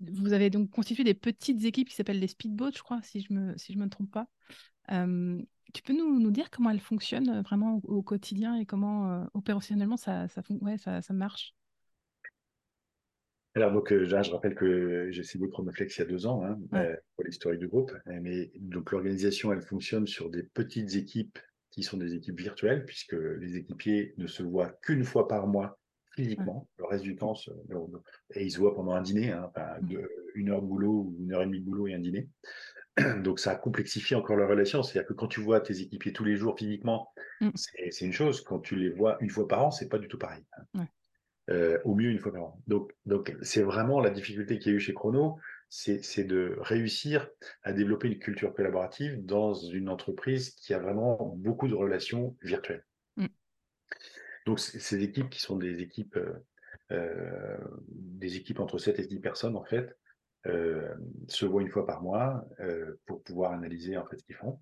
vous 0.00 0.32
avez 0.32 0.50
donc 0.50 0.70
constitué 0.70 1.04
des 1.04 1.14
petites 1.14 1.64
équipes 1.64 1.88
qui 1.88 1.94
s'appellent 1.94 2.20
les 2.20 2.28
speedboats, 2.28 2.72
je 2.74 2.82
crois, 2.82 3.00
si 3.02 3.20
je 3.20 3.32
ne 3.32 3.40
me, 3.40 3.58
si 3.58 3.72
je 3.72 3.78
me 3.78 3.88
trompe 3.88 4.10
pas. 4.10 4.28
tu 4.88 5.82
peux 5.82 5.92
nous, 5.92 6.20
nous, 6.20 6.30
dire 6.30 6.50
comment 6.50 6.70
elles 6.70 6.80
fonctionnent 6.80 7.30
euh, 7.30 7.42
vraiment 7.42 7.80
au, 7.84 8.02
quotidien 8.02 8.56
et 8.56 8.66
comment 8.66 9.26
opérationnellement 9.34 9.96
ça, 9.96 10.28
ça, 10.28 10.42
ouais, 10.60 10.78
ça, 10.78 11.02
ça 11.02 11.12
marche? 11.12 11.54
Alors, 13.54 13.70
donc, 13.70 13.92
je 13.92 14.30
rappelle 14.30 14.54
que 14.54 15.10
j'ai 15.10 15.22
signé 15.22 15.46
Chronoflex 15.46 15.94
il 15.94 15.98
y 15.98 16.04
a 16.04 16.06
deux 16.06 16.24
ans, 16.24 16.42
hein, 16.42 16.58
pour 17.14 17.24
l'historique 17.26 17.60
du 17.60 17.68
groupe. 17.68 17.92
Mais 18.06 18.50
donc, 18.58 18.92
l'organisation, 18.92 19.52
elle 19.52 19.60
fonctionne 19.60 20.06
sur 20.06 20.30
des 20.30 20.42
petites 20.42 20.94
équipes 20.94 21.38
qui 21.72 21.82
sont 21.82 21.96
des 21.96 22.14
équipes 22.14 22.38
virtuelles, 22.38 22.84
puisque 22.84 23.14
les 23.14 23.56
équipiers 23.56 24.14
ne 24.18 24.26
se 24.26 24.42
voient 24.42 24.70
qu'une 24.82 25.04
fois 25.04 25.26
par 25.26 25.46
mois 25.48 25.78
physiquement. 26.14 26.68
Le 26.78 26.84
reste 26.84 27.02
du 27.02 27.16
temps, 27.16 27.34
et 28.34 28.44
ils 28.44 28.50
se 28.50 28.58
voient 28.58 28.74
pendant 28.74 28.92
un 28.92 29.02
dîner, 29.02 29.30
hein, 29.30 29.50
une 30.34 30.50
heure 30.50 30.62
de 30.62 30.66
boulot 30.66 30.92
ou 30.92 31.16
une 31.20 31.32
heure 31.32 31.42
et 31.42 31.46
demie 31.46 31.60
de 31.60 31.64
boulot 31.64 31.88
et 31.88 31.94
un 31.94 31.98
dîner. 31.98 32.28
Donc 33.22 33.40
ça 33.40 33.54
complexifie 33.54 34.14
encore 34.14 34.36
la 34.36 34.46
relation. 34.46 34.82
C'est-à-dire 34.82 35.08
que 35.08 35.14
quand 35.14 35.28
tu 35.28 35.40
vois 35.40 35.60
tes 35.60 35.80
équipiers 35.80 36.12
tous 36.12 36.24
les 36.24 36.36
jours 36.36 36.58
physiquement, 36.58 37.08
mmh. 37.40 37.50
c'est 37.90 38.04
une 38.04 38.12
chose. 38.12 38.42
Quand 38.42 38.60
tu 38.60 38.76
les 38.76 38.90
vois 38.90 39.16
une 39.20 39.30
fois 39.30 39.48
par 39.48 39.64
an, 39.64 39.70
c'est 39.70 39.88
pas 39.88 39.98
du 39.98 40.08
tout 40.08 40.18
pareil. 40.18 40.44
Hein. 40.74 40.86
Euh, 41.50 41.78
au 41.84 41.94
mieux 41.94 42.10
une 42.10 42.18
fois 42.18 42.32
par 42.32 42.42
an. 42.42 42.62
Donc, 42.66 42.92
donc 43.06 43.34
c'est 43.42 43.62
vraiment 43.62 44.00
la 44.00 44.10
difficulté 44.10 44.58
qu'il 44.58 44.72
y 44.72 44.74
a 44.74 44.76
eu 44.76 44.80
chez 44.80 44.94
Chrono, 44.94 45.38
c'est 45.74 46.24
de 46.24 46.56
réussir 46.60 47.30
à 47.62 47.72
développer 47.72 48.06
une 48.06 48.18
culture 48.18 48.52
collaborative 48.52 49.24
dans 49.24 49.54
une 49.54 49.88
entreprise 49.88 50.50
qui 50.50 50.74
a 50.74 50.78
vraiment 50.78 51.34
beaucoup 51.38 51.66
de 51.66 51.74
relations 51.74 52.36
virtuelles. 52.42 52.84
Mm. 53.16 53.26
Donc, 54.44 54.60
ces 54.60 55.02
équipes 55.02 55.30
qui 55.30 55.40
sont 55.40 55.56
des 55.56 55.80
équipes, 55.80 56.18
euh, 56.18 56.44
euh, 56.90 57.56
des 57.88 58.36
équipes 58.36 58.60
entre 58.60 58.76
7 58.76 58.98
et 58.98 59.06
10 59.06 59.20
personnes, 59.20 59.56
en 59.56 59.64
fait, 59.64 59.96
euh, 60.46 60.94
se 61.28 61.46
voient 61.46 61.62
une 61.62 61.70
fois 61.70 61.86
par 61.86 62.02
mois 62.02 62.44
pour 63.06 63.22
pouvoir 63.22 63.52
analyser 63.52 63.96
en 63.96 64.04
fait 64.04 64.18
ce 64.18 64.24
qu'ils 64.24 64.34
font 64.34 64.60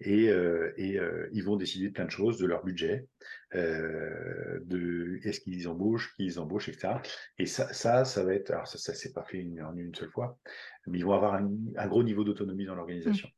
et, 0.00 0.28
euh, 0.28 0.72
et 0.76 0.98
euh, 0.98 1.28
ils 1.32 1.42
vont 1.42 1.56
décider 1.56 1.88
de 1.88 1.92
plein 1.92 2.04
de 2.04 2.10
choses, 2.10 2.38
de 2.38 2.46
leur 2.46 2.64
budget, 2.64 3.06
euh, 3.54 4.60
de 4.64 5.18
est-ce 5.24 5.40
qu'ils 5.40 5.68
embauchent, 5.68 6.14
qui 6.14 6.24
ils 6.26 6.38
embauchent, 6.38 6.68
etc. 6.68 6.94
Et 7.38 7.46
ça, 7.46 7.72
ça, 7.72 8.04
ça 8.04 8.24
va 8.24 8.34
être, 8.34 8.50
alors 8.50 8.66
ça, 8.66 8.78
ça 8.78 8.94
c'est 8.94 9.12
pas 9.12 9.24
fait 9.24 9.38
une, 9.38 9.62
en 9.62 9.74
une 9.76 9.94
seule 9.94 10.10
fois, 10.10 10.38
mais 10.86 10.98
ils 10.98 11.04
vont 11.04 11.14
avoir 11.14 11.34
un, 11.34 11.50
un 11.76 11.88
gros 11.88 12.02
niveau 12.02 12.24
d'autonomie 12.24 12.66
dans 12.66 12.74
l'organisation. 12.74 13.28
Mmh. 13.28 13.32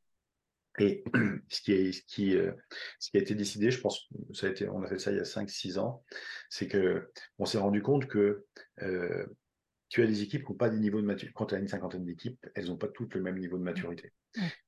Et 0.83 1.03
ce 1.49 1.61
qui, 1.61 1.71
est, 1.73 1.91
ce, 1.91 2.01
qui, 2.03 2.37
ce 2.99 3.09
qui 3.09 3.17
a 3.17 3.21
été 3.21 3.35
décidé, 3.35 3.71
je 3.71 3.79
pense, 3.79 4.09
ça 4.33 4.47
a 4.47 4.49
été, 4.49 4.67
on 4.67 4.83
a 4.83 4.87
fait 4.87 4.99
ça 4.99 5.11
il 5.11 5.17
y 5.17 5.21
a 5.21 5.23
5-6 5.23 5.79
ans, 5.79 6.03
c'est 6.49 6.67
que 6.67 7.09
on 7.37 7.45
s'est 7.45 7.57
rendu 7.57 7.81
compte 7.81 8.07
que 8.07 8.45
tu 9.89 10.03
as 10.03 10.07
des 10.07 10.21
équipes 10.21 10.45
qui 10.45 10.51
n'ont 10.51 10.57
pas 10.57 10.69
des 10.69 10.77
niveaux 10.77 11.01
de 11.01 11.05
maturité. 11.05 11.33
Quand 11.35 11.47
tu 11.47 11.55
as 11.55 11.57
une 11.57 11.67
cinquantaine 11.67 12.05
d'équipes, 12.05 12.45
elles 12.53 12.67
n'ont 12.67 12.77
pas 12.77 12.87
toutes 12.87 13.15
le 13.15 13.21
même 13.21 13.39
niveau 13.39 13.57
de 13.57 13.63
maturité. 13.63 14.13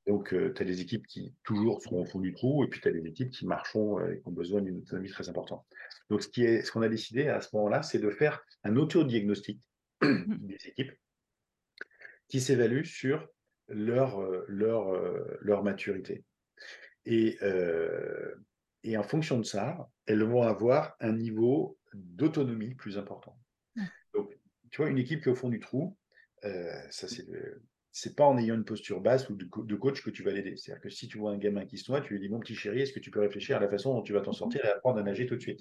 Donc, 0.07 0.29
tu 0.29 0.61
as 0.61 0.65
des 0.65 0.81
équipes 0.81 1.05
qui 1.05 1.35
toujours 1.43 1.81
seront 1.81 2.01
au 2.01 2.05
fond 2.05 2.19
du 2.19 2.33
trou, 2.33 2.63
et 2.63 2.67
puis 2.67 2.81
tu 2.81 2.87
as 2.87 2.91
des 2.91 3.05
équipes 3.05 3.29
qui 3.29 3.45
marcheront 3.45 4.03
et 4.07 4.19
qui 4.19 4.27
ont 4.27 4.31
besoin 4.31 4.61
d'une 4.61 4.79
autonomie 4.79 5.09
très 5.09 5.29
importante. 5.29 5.63
Donc, 6.09 6.23
ce 6.23 6.27
qu'on 6.27 6.65
ce 6.65 6.71
qu'on 6.71 6.81
a 6.81 6.89
décidé 6.89 7.27
à 7.27 7.39
ce 7.39 7.55
moment-là, 7.55 7.83
c'est 7.83 7.99
de 7.99 8.09
faire 8.09 8.43
un 8.63 8.75
auto-diagnostic 8.75 9.61
mmh. 10.01 10.37
des 10.39 10.67
équipes 10.67 10.91
qui 12.27 12.41
s'évaluent 12.41 12.85
sur 12.85 13.27
leur, 13.67 14.19
leur, 14.47 14.91
leur 15.41 15.63
maturité. 15.63 16.23
Et, 17.05 17.37
et 18.83 18.97
en 18.97 19.03
fonction 19.03 19.37
de 19.37 19.43
ça, 19.43 19.87
elles 20.05 20.23
vont 20.23 20.43
avoir 20.43 20.95
un 20.99 21.13
niveau 21.13 21.77
d'autonomie 21.93 22.73
plus 22.73 22.97
important. 22.97 23.37
Tu 24.71 24.81
vois, 24.81 24.89
une 24.89 24.97
équipe 24.97 25.21
qui 25.21 25.29
est 25.29 25.31
au 25.31 25.35
fond 25.35 25.49
du 25.49 25.59
trou, 25.59 25.97
ça 26.41 27.07
c'est 27.07 27.25
c'est 27.91 28.15
pas 28.15 28.25
en 28.25 28.37
ayant 28.37 28.55
une 28.55 28.63
posture 28.63 29.01
basse 29.01 29.29
ou 29.29 29.35
de, 29.35 29.75
coach 29.75 30.01
que 30.01 30.09
tu 30.09 30.23
vas 30.23 30.31
l'aider. 30.31 30.55
C'est-à-dire 30.55 30.81
que 30.81 30.89
si 30.89 31.07
tu 31.07 31.17
vois 31.17 31.31
un 31.31 31.37
gamin 31.37 31.65
qui 31.65 31.77
se 31.77 31.91
noie, 31.91 32.01
tu 32.01 32.13
lui 32.13 32.21
dis 32.21 32.29
mon 32.29 32.39
petit 32.39 32.55
chéri, 32.55 32.81
est-ce 32.81 32.93
que 32.93 32.99
tu 32.99 33.11
peux 33.11 33.19
réfléchir 33.19 33.57
à 33.57 33.59
la 33.59 33.69
façon 33.69 33.93
dont 33.93 34.01
tu 34.01 34.13
vas 34.13 34.21
t'en 34.21 34.31
sortir 34.31 34.63
et 34.63 34.69
apprendre 34.69 34.99
à 34.99 35.03
nager 35.03 35.27
tout 35.27 35.35
de 35.35 35.41
suite 35.41 35.59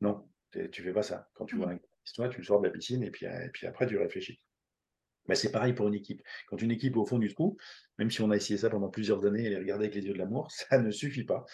Non, 0.00 0.24
tu 0.52 0.82
fais 0.82 0.92
pas 0.92 1.02
ça. 1.02 1.28
Quand 1.34 1.46
tu 1.46 1.56
vois 1.56 1.66
un 1.66 1.70
gamin 1.70 1.80
qui 2.04 2.12
se 2.12 2.20
noie, 2.20 2.30
tu 2.30 2.38
le 2.38 2.44
sors 2.44 2.60
de 2.60 2.66
la 2.66 2.72
piscine 2.72 3.02
et 3.02 3.10
puis, 3.10 3.26
et 3.26 3.50
puis 3.52 3.66
après 3.66 3.86
tu 3.86 3.98
réfléchis. 3.98 4.40
Mais 5.26 5.34
c'est 5.34 5.50
pareil 5.50 5.72
pour 5.72 5.88
une 5.88 5.94
équipe. 5.94 6.22
Quand 6.48 6.60
une 6.60 6.70
équipe 6.70 6.94
est 6.94 6.98
au 6.98 7.06
fond 7.06 7.18
du 7.18 7.32
trou, 7.32 7.56
même 7.98 8.10
si 8.10 8.20
on 8.20 8.30
a 8.30 8.36
essayé 8.36 8.58
ça 8.58 8.70
pendant 8.70 8.90
plusieurs 8.90 9.24
années 9.26 9.44
et 9.44 9.50
les 9.50 9.56
regarder 9.56 9.86
avec 9.86 9.96
les 9.96 10.06
yeux 10.06 10.12
de 10.12 10.18
l'amour, 10.18 10.50
ça 10.52 10.78
ne 10.78 10.90
suffit 10.90 11.24
pas 11.24 11.44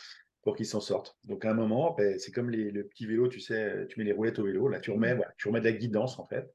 pour 0.43 0.57
qu'ils 0.57 0.67
s'en 0.67 0.81
sortent. 0.81 1.17
Donc 1.25 1.45
à 1.45 1.51
un 1.51 1.55
moment, 1.55 1.95
ben, 1.95 2.19
c'est 2.19 2.33
comme 2.33 2.51
les, 2.51 2.71
le 2.71 2.87
petit 2.87 3.07
vélo, 3.07 3.29
tu 3.29 3.41
sais, 3.41 3.87
tu 3.89 3.99
mets 3.99 4.05
les 4.05 4.13
roulettes 4.13 4.39
au 4.39 4.45
vélo, 4.45 4.69
là 4.69 4.81
tu 4.81 4.91
remets, 4.91 5.17
tu 5.39 5.49
remets 5.49 5.61
de 5.61 5.67
la 5.67 5.73
guidance 5.73 6.19
en 6.19 6.27
fait. 6.27 6.53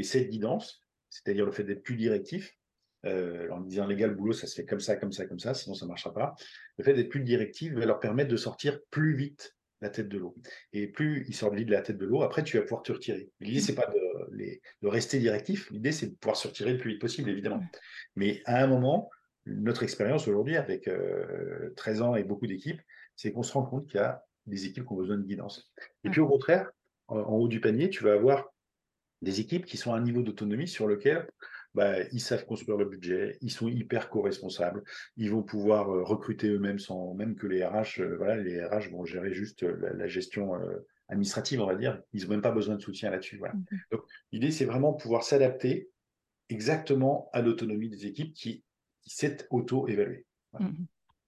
Et 0.00 0.02
cette 0.02 0.30
guidance, 0.30 0.82
c'est-à-dire 1.10 1.44
le 1.44 1.52
fait 1.52 1.62
d'être 1.62 1.82
plus 1.82 1.96
directif, 1.96 2.56
euh, 3.04 3.50
en 3.50 3.60
disant 3.60 3.86
les 3.86 3.96
gars, 3.96 4.06
le 4.06 4.14
boulot, 4.14 4.32
ça 4.32 4.46
se 4.46 4.54
fait 4.54 4.64
comme 4.64 4.80
ça, 4.80 4.96
comme 4.96 5.12
ça, 5.12 5.26
comme 5.26 5.38
ça, 5.38 5.52
sinon 5.52 5.74
ça 5.74 5.84
ne 5.84 5.90
marchera 5.90 6.14
pas. 6.14 6.34
Le 6.78 6.84
fait 6.84 6.94
d'être 6.94 7.10
plus 7.10 7.20
directif 7.20 7.74
va 7.74 7.84
leur 7.84 8.00
permettre 8.00 8.30
de 8.30 8.36
sortir 8.38 8.80
plus 8.90 9.14
vite 9.14 9.54
la 9.82 9.90
tête 9.90 10.08
de 10.08 10.16
l'eau. 10.16 10.34
Et 10.72 10.86
plus 10.86 11.26
ils 11.28 11.34
sortent 11.34 11.54
vite 11.54 11.66
de 11.66 11.72
la 11.72 11.82
tête 11.82 11.98
de 11.98 12.06
l'eau, 12.06 12.22
après 12.22 12.42
tu 12.42 12.56
vas 12.56 12.62
pouvoir 12.62 12.82
te 12.82 12.92
retirer. 12.92 13.28
L'idée, 13.40 13.60
c'est 13.60 13.74
pas 13.74 13.88
de, 13.88 14.34
les, 14.34 14.62
de, 14.80 14.88
rester 14.88 15.18
directif, 15.18 15.70
l'idée, 15.70 15.92
c'est 15.92 16.06
de 16.06 16.14
pouvoir 16.14 16.36
se 16.36 16.48
retirer 16.48 16.72
le 16.72 16.78
plus 16.78 16.92
vite 16.92 17.00
possible, 17.02 17.28
évidemment. 17.28 17.62
Mais 18.16 18.40
à 18.46 18.64
un 18.64 18.68
moment, 18.68 19.10
notre 19.44 19.82
expérience 19.82 20.26
aujourd'hui, 20.28 20.56
avec 20.56 20.84
13 21.76 22.00
euh, 22.00 22.04
ans 22.04 22.16
et 22.16 22.24
beaucoup 22.24 22.46
d'équipes, 22.46 22.80
c'est 23.16 23.32
qu'on 23.32 23.42
se 23.42 23.52
rend 23.52 23.66
compte 23.66 23.86
qu'il 23.86 24.00
y 24.00 24.02
a 24.02 24.24
des 24.46 24.64
équipes 24.64 24.86
qui 24.86 24.92
ont 24.94 24.96
besoin 24.96 25.18
de 25.18 25.26
guidance. 25.26 25.70
Et 26.04 26.08
puis 26.08 26.22
au 26.22 26.28
contraire, 26.28 26.70
en, 27.10 27.20
haut 27.20 27.48
du 27.48 27.60
panier, 27.60 27.90
tu 27.90 28.04
vas 28.04 28.14
avoir 28.14 28.50
des 29.22 29.40
équipes 29.40 29.66
qui 29.66 29.76
sont 29.76 29.92
à 29.92 29.96
un 29.96 30.02
niveau 30.02 30.22
d'autonomie 30.22 30.68
sur 30.68 30.86
lequel 30.86 31.26
bah, 31.74 32.02
ils 32.12 32.20
savent 32.20 32.46
construire 32.46 32.78
le 32.78 32.84
budget, 32.84 33.38
ils 33.42 33.50
sont 33.50 33.68
hyper 33.68 34.10
co-responsables, 34.10 34.82
ils 35.16 35.30
vont 35.30 35.42
pouvoir 35.42 35.90
euh, 35.90 36.02
recruter 36.02 36.48
eux-mêmes 36.48 36.80
sans 36.80 37.14
même 37.14 37.36
que 37.36 37.46
les 37.46 37.64
RH, 37.64 38.00
euh, 38.00 38.16
voilà, 38.16 38.36
les 38.36 38.64
RH 38.64 38.90
vont 38.90 39.04
gérer 39.04 39.32
juste 39.32 39.62
euh, 39.62 39.92
la, 39.94 40.08
gestion 40.08 40.52
administrative, 41.08 41.60
on 41.60 41.66
va 41.66 41.76
dire. 41.76 42.02
Ils 42.12 42.24
n'ont 42.24 42.30
même 42.30 42.42
pas 42.42 42.50
besoin 42.50 42.74
de 42.74 42.80
soutien 42.80 43.10
là-dessus. 43.10 43.38
Voilà. 43.38 43.54
Mmh 43.54 43.64
Donc 43.92 44.02
l'idée, 44.32 44.50
c'est 44.50 44.64
vraiment 44.64 44.92
pouvoir 44.92 45.22
s'adapter 45.22 45.90
exactement 46.48 47.30
à 47.32 47.40
l'autonomie 47.40 47.88
des 47.88 48.06
équipes 48.06 48.34
qui, 48.34 48.64
qui 49.02 49.10
s'est 49.10 49.46
auto-évaluée. 49.50 50.26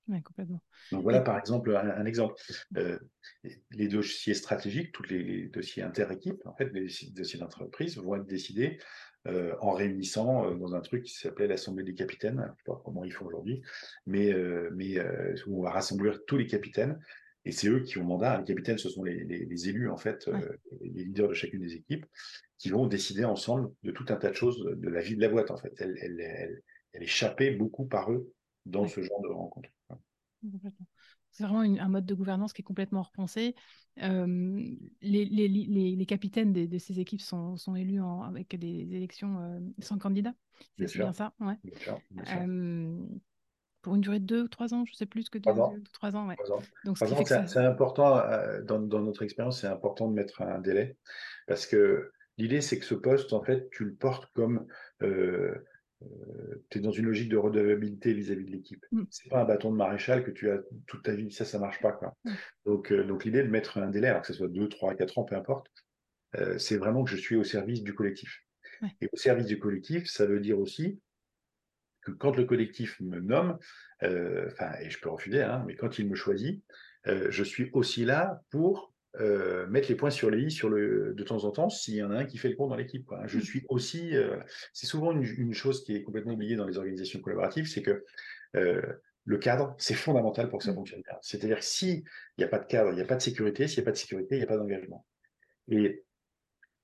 Complètement. 0.07 0.62
Donc 0.90 1.03
voilà, 1.03 1.20
par 1.20 1.38
exemple, 1.38 1.74
un, 1.76 2.05
exemple. 2.05 2.34
les 3.70 3.88
dossiers 3.88 4.34
stratégiques, 4.34 4.92
tous 4.92 5.05
les, 5.05 5.22
les 5.22 5.48
dossiers 5.48 5.82
inter-équipes, 5.82 6.44
en 6.44 6.55
fait, 6.55 6.70
les 6.72 6.88
dossiers 7.12 7.38
d'entreprise 7.38 7.96
vont 7.96 8.16
être 8.16 8.26
décidés 8.26 8.78
euh, 9.28 9.55
en 9.61 9.70
réunissant 9.70 10.50
euh, 10.50 10.57
dans 10.57 10.74
un 10.74 10.80
truc 10.80 11.05
qui 11.05 11.14
s'appelait 11.14 11.46
l'Assemblée 11.46 11.84
des 11.84 11.94
capitaines. 11.94 12.38
Je 12.38 12.42
ne 12.42 12.57
sais 12.57 12.62
pas 12.66 12.82
comment 12.84 13.05
ils 13.05 13.12
font 13.12 13.26
aujourd'hui, 13.26 13.62
mais, 14.05 14.32
euh, 14.32 14.68
mais 14.74 14.98
où 15.46 15.61
on 15.61 15.62
va 15.62 15.70
rassembler 15.70 16.12
tous 16.26 16.36
les 16.36 16.48
capitaines. 16.48 16.98
Et 17.44 17.53
c'est 17.53 17.68
eux 17.68 17.80
qui 17.80 17.98
ont 17.98 18.05
mandat. 18.05 18.38
Les 18.38 18.44
capitaines, 18.44 18.78
ce 18.78 18.88
sont 18.88 19.05
les, 19.05 19.24
les, 19.24 19.68
élus, 19.68 19.90
en 19.90 19.96
fait, 19.96 20.28
les 20.80 21.05
leaders 21.05 21.28
de 21.28 21.34
chacune 21.34 21.61
des 21.61 21.74
équipes, 21.74 22.07
qui 22.59 22.70
vont 22.70 22.86
décider 22.86 23.24
ensemble 23.24 23.70
de 23.82 23.92
tout 23.92 24.07
un 24.09 24.16
tas 24.16 24.30
de 24.30 24.34
choses 24.34 24.61
de 24.64 24.88
la 24.88 25.00
vie 25.00 25.16
de 25.16 25.20
la 25.20 25.28
boîte, 25.28 25.50
en 25.50 25.57
fait. 25.57 25.72
Elle, 25.78 25.96
elle, 26.00 26.20
elle, 26.20 26.62
elle 26.92 27.03
est 27.03 27.50
beaucoup 27.53 27.84
par 27.86 28.12
eux 28.12 28.32
dans 28.66 28.86
ce 28.86 29.03
genre 29.03 29.22
de 29.22 29.28
rencontres. 29.28 29.70
C'est 31.30 31.45
vraiment 31.45 31.61
un 31.61 31.88
mode 31.88 32.05
de 32.05 32.14
gouvernance 32.14 32.53
qui 32.53 32.62
est 32.62 32.64
complètement 32.64 33.03
repensé. 33.03 33.55
les, 33.97 34.78
les, 35.01 35.49
les, 35.49 36.07
capitaines 36.07 36.53
de, 36.53 36.78
ces 36.78 37.01
équipes 37.01 37.20
sont, 37.20 37.57
sont 37.57 37.74
élus 37.74 38.01
en, 38.01 38.22
avec 38.22 38.55
des 38.59 38.95
élections 38.95 39.62
sans 39.80 39.99
candidat. 39.99 40.34
C'est 40.78 40.99
bien 40.99 41.12
ça 41.12 41.32
ouais. 41.40 41.57
pour 43.80 43.95
une 43.97 44.01
durée 44.01 44.20
de 44.20 44.26
deux 44.26 44.43
ou 44.43 44.49
trois 44.49 44.74
ans, 44.74 44.84
je 44.84 44.93
ne 44.93 44.97
sais 44.97 45.07
plus 45.07 45.28
que 45.28 45.38
deux, 45.38 45.51
trois 45.51 45.61
ans. 45.61 45.74
Trois 45.93 46.16
ans, 46.16 46.28
ouais. 46.28 46.36
Donc, 46.84 46.99
c'est 46.99 47.57
important, 47.59 48.22
dans, 48.64 48.80
dans, 48.80 49.01
notre 49.01 49.22
expérience, 49.22 49.61
c'est 49.61 49.66
important 49.66 50.09
de 50.09 50.14
mettre 50.14 50.43
un 50.43 50.61
délai 50.61 50.97
parce 51.47 51.66
que 51.66 52.12
l'idée, 52.38 52.61
c'est 52.61 52.78
que 52.78 52.84
ce 52.84 52.95
poste, 52.95 53.32
en 53.32 53.43
fait, 53.43 53.68
tu 53.70 53.84
le 53.84 53.95
portes 53.95 54.26
comme 54.34 54.66
tu 56.70 56.78
es 56.78 56.80
dans 56.80 56.90
une 56.90 57.07
logique 57.07 57.28
de 57.28 57.36
redevabilité 57.36 58.12
vis-à-vis 58.12 58.44
de 58.44 58.50
l'équipe. 58.50 58.84
Ce 58.90 58.96
mm. 58.96 59.07
C'est 59.11 59.28
pas 59.28 59.42
un 59.42 59.44
bâton 59.44 59.70
de 59.70 59.76
maréchal 59.76 60.24
que 60.24 60.30
tu 60.30 60.50
as 60.50 60.59
toute 60.86 61.03
ta 61.03 61.12
vie, 61.12 61.30
ça, 61.30 61.44
ça 61.44 61.59
marche 61.59 61.80
pas. 61.80 61.92
Quoi. 61.92 62.16
Mm. 62.24 62.30
Donc, 62.66 62.92
euh, 62.92 63.05
donc 63.05 63.24
l'idée 63.24 63.42
de 63.42 63.48
mettre 63.48 63.78
un 63.78 63.88
délai, 63.88 64.09
alors 64.09 64.22
que 64.22 64.28
ce 64.28 64.34
soit 64.34 64.48
2, 64.48 64.68
3, 64.68 64.94
4 64.94 65.18
ans, 65.18 65.24
peu 65.24 65.36
importe, 65.36 65.66
euh, 66.36 66.59
c'est 66.59 66.76
vraiment 66.76 67.05
que 67.05 67.11
je 67.11 67.16
suis 67.16 67.36
au 67.36 67.44
service 67.44 67.82
du 67.82 67.94
collectif. 67.94 68.44
Et 69.00 69.09
au 69.12 69.16
service 69.16 69.46
du 69.46 69.61
collectif, 69.61 70.09
ça 70.09 70.26
veut 70.26 70.40
dire 70.40 70.59
aussi 70.59 70.98
que 72.00 72.11
quand 72.11 72.36
le 72.36 72.44
collectif 72.44 72.98
me 73.00 73.20
nomme, 73.20 73.59
euh, 74.03 74.48
enfin, 74.50 74.72
et 74.80 74.90
je 74.90 74.98
peux 74.98 75.09
refuser, 75.09 75.42
hein, 75.42 75.62
mais 75.66 75.76
quand 75.76 76.00
il 76.00 76.09
me 76.09 76.16
choisit, 76.16 76.64
je 77.05 77.42
suis 77.42 77.68
aussi 77.72 78.05
là 78.05 78.42
pour 78.50 78.91
euh, 79.20 79.66
mettre 79.66 79.90
les 79.90 79.94
points 79.94 80.10
sur 80.10 80.30
les 80.30 80.40
i 80.40 80.50
sur 80.50 80.70
le, 80.70 81.12
de 81.14 81.22
temps 81.22 81.44
en 81.44 81.50
temps 81.50 81.68
s'il 81.68 81.94
y 81.94 82.02
en 82.02 82.10
a 82.10 82.16
un 82.16 82.24
qui 82.24 82.38
fait 82.38 82.48
le 82.48 82.56
pont 82.56 82.66
dans 82.66 82.76
l'équipe. 82.76 83.10
Je 83.26 83.38
mmh. 83.38 83.42
suis 83.42 83.66
aussi, 83.68 84.16
euh, 84.16 84.38
c'est 84.72 84.86
souvent 84.86 85.12
une, 85.12 85.52
chose 85.52 85.84
qui 85.84 85.94
est 85.94 86.02
complètement 86.02 86.32
oubliée 86.32 86.56
dans 86.56 86.66
les 86.66 86.78
organisations 86.78 87.20
collaboratives, 87.20 87.68
c'est 87.68 87.82
que 87.82 88.04
euh, 88.56 88.80
le 89.24 89.38
cadre, 89.38 89.74
c'est 89.78 89.94
fondamental 89.94 90.48
pour 90.48 90.60
que 90.60 90.64
ça 90.64 90.72
mmh. 90.72 90.76
fonctionne 90.76 91.02
bien. 91.02 91.16
C'est-à-dire 91.20 91.58
que 91.58 91.64
s'il 91.64 92.04
n'y 92.38 92.44
a 92.44 92.48
pas 92.48 92.58
de 92.58 92.66
cadre, 92.66 92.90
il 92.90 92.94
n'y 92.94 93.02
a 93.02 93.06
pas 93.06 93.16
de 93.16 93.22
sécurité, 93.22 93.68
s'il 93.68 93.80
n'y 93.80 93.84
a 93.84 93.86
pas 93.86 93.92
de 93.92 93.98
sécurité, 93.98 94.36
il 94.36 94.38
n'y 94.38 94.44
a 94.44 94.48
pas 94.48 94.56
d'engagement. 94.56 95.06
Et 95.68 96.04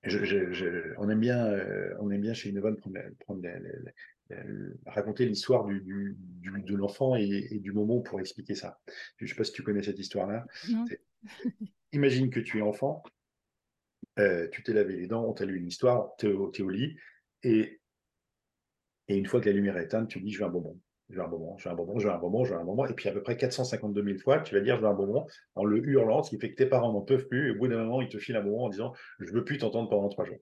on, 0.04 1.08
aime 1.08 1.20
bien, 1.20 1.50
on 1.98 2.10
aime 2.10 2.20
bien 2.20 2.34
chez 2.34 2.50
Innovan 2.50 2.76
prendre, 2.76 2.98
prendre 3.20 3.40
raconter 4.86 5.26
l'histoire 5.26 5.64
du, 5.64 6.16
de 6.42 6.76
l'enfant 6.76 7.16
et, 7.16 7.58
du 7.58 7.72
moment 7.72 8.00
pour 8.00 8.20
expliquer 8.20 8.54
ça. 8.54 8.78
Je 9.16 9.24
ne 9.24 9.28
sais 9.28 9.34
pas 9.34 9.44
si 9.44 9.52
tu 9.52 9.62
connais 9.62 9.82
cette 9.82 9.98
histoire-là. 9.98 10.46
Imagine 11.92 12.30
que 12.30 12.40
tu 12.40 12.58
es 12.58 12.62
enfant, 12.62 13.02
euh, 14.18 14.48
tu 14.50 14.62
t'es 14.62 14.72
lavé 14.72 14.96
les 14.96 15.06
dents, 15.06 15.24
on 15.24 15.32
t'a 15.32 15.44
lu 15.44 15.56
une 15.58 15.66
histoire, 15.66 16.14
tu 16.18 16.28
es, 16.28 16.32
au 16.32 16.68
lit, 16.68 16.96
et, 17.42 17.80
une 19.08 19.26
fois 19.26 19.40
que 19.40 19.46
la 19.46 19.54
lumière 19.54 19.78
est 19.78 19.84
éteinte, 19.84 20.08
tu 20.08 20.20
dis 20.20 20.32
je 20.32 20.40
veux 20.40 20.44
un 20.44 20.50
bonbon, 20.50 20.78
je 21.08 21.16
veux 21.16 21.22
un 21.22 21.28
bonbon, 21.28 21.56
je 21.56 21.66
veux 21.66 21.72
un 21.72 21.76
bonbon, 21.76 21.98
je 21.98 22.06
veux 22.06 22.12
un 22.12 22.18
bonbon, 22.18 22.44
je 22.44 22.52
veux 22.52 22.60
un 22.60 22.64
bonbon, 22.64 22.84
et 22.84 22.92
puis 22.92 23.08
à 23.08 23.12
peu 23.12 23.22
près 23.22 23.36
452 23.36 24.04
000 24.04 24.18
fois, 24.18 24.40
tu 24.40 24.54
vas 24.54 24.60
dire 24.60 24.76
je 24.76 24.82
veux 24.82 24.88
un 24.88 24.94
bonbon 24.94 25.26
en 25.54 25.64
le 25.64 25.78
hurlant, 25.88 26.22
ce 26.22 26.30
qui 26.30 26.38
fait 26.38 26.50
que 26.50 26.56
tes 26.56 26.66
parents 26.66 26.92
n'en 26.92 27.00
peuvent 27.00 27.26
plus, 27.26 27.48
et 27.48 27.50
au 27.52 27.58
bout 27.58 27.68
d'un 27.68 27.78
moment, 27.78 28.02
ils 28.02 28.08
te 28.08 28.18
filent 28.18 28.36
un 28.36 28.42
bonbon 28.42 28.66
en 28.66 28.68
disant 28.68 28.92
je 29.18 29.32
veux 29.32 29.44
plus 29.44 29.58
t'entendre 29.58 29.88
pendant 29.88 30.08
trois 30.08 30.24
jours. 30.24 30.40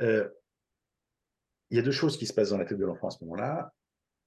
Euh, 0.00 0.28
il 1.70 1.76
y 1.76 1.80
a 1.80 1.82
deux 1.82 1.92
choses 1.92 2.16
qui 2.16 2.26
se 2.26 2.34
passent 2.34 2.50
dans 2.50 2.58
la 2.58 2.64
tête 2.64 2.78
de 2.78 2.84
l'enfant 2.84 3.08
à 3.08 3.10
ce 3.10 3.22
moment-là, 3.24 3.72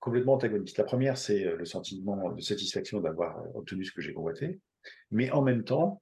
complètement 0.08 0.36
antagonistes. 0.36 0.78
La 0.78 0.86
première, 0.86 1.18
c'est 1.18 1.46
euh, 1.46 1.58
le 1.58 1.66
sentiment 1.66 2.32
de 2.32 2.42
satisfaction 2.42 3.02
d'avoir 3.02 3.44
obtenu 3.56 3.84
ce 3.84 3.92
que 3.92 4.02
j'ai 4.02 4.14
convoité. 4.14 4.62
Mais 5.12 5.30
en 5.32 5.42
même 5.42 5.66
temps, 5.66 6.02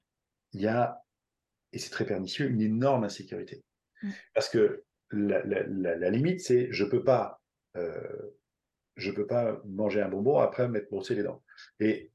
il 0.54 0.62
y 0.62 0.68
a, 0.68 1.02
et 1.74 1.80
c'est 1.80 1.90
très 1.90 2.06
pernicieux, 2.06 2.48
une 2.48 2.62
énorme 2.62 3.04
insécurité. 3.04 3.64
Mmh. 4.04 4.12
Parce 4.36 4.48
que 4.48 4.84
la, 5.10 6.10
limite, 6.12 6.40
c'est 6.42 6.68
je 6.72 6.86
peux 6.86 7.04
pas, 7.04 7.42
euh, 7.78 8.36
je 8.96 9.10
peux 9.12 9.26
pas 9.26 9.60
manger 9.66 10.02
un 10.04 10.10
bonbon 10.10 10.38
après 10.38 10.68
m'être 10.68 10.90
brossé 10.92 11.16
les 11.16 11.24
dents. 11.24 11.44
Et, 11.80 12.12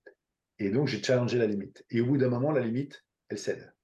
et 0.61 0.71
donc 0.71 0.87
j'ai 0.87 1.03
challengé 1.03 1.39
la 1.39 1.47
limite. 1.47 1.85
Et 1.91 2.01
au 2.01 2.07
bout 2.07 2.19
d'un 2.19 2.29
moment, 2.29 2.53
la 2.53 2.61
limite, 2.61 3.05
elle 3.31 3.39
cède. 3.39 3.75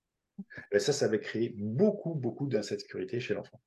Et 0.71 0.79
ça, 0.79 0.93
ça 0.93 1.09
va 1.09 1.19
créer 1.19 1.55
beaucoup, 1.57 2.15
beaucoup 2.15 2.47
d'insécurité 2.47 3.19
chez 3.19 3.35
l'enfant. 3.35 3.61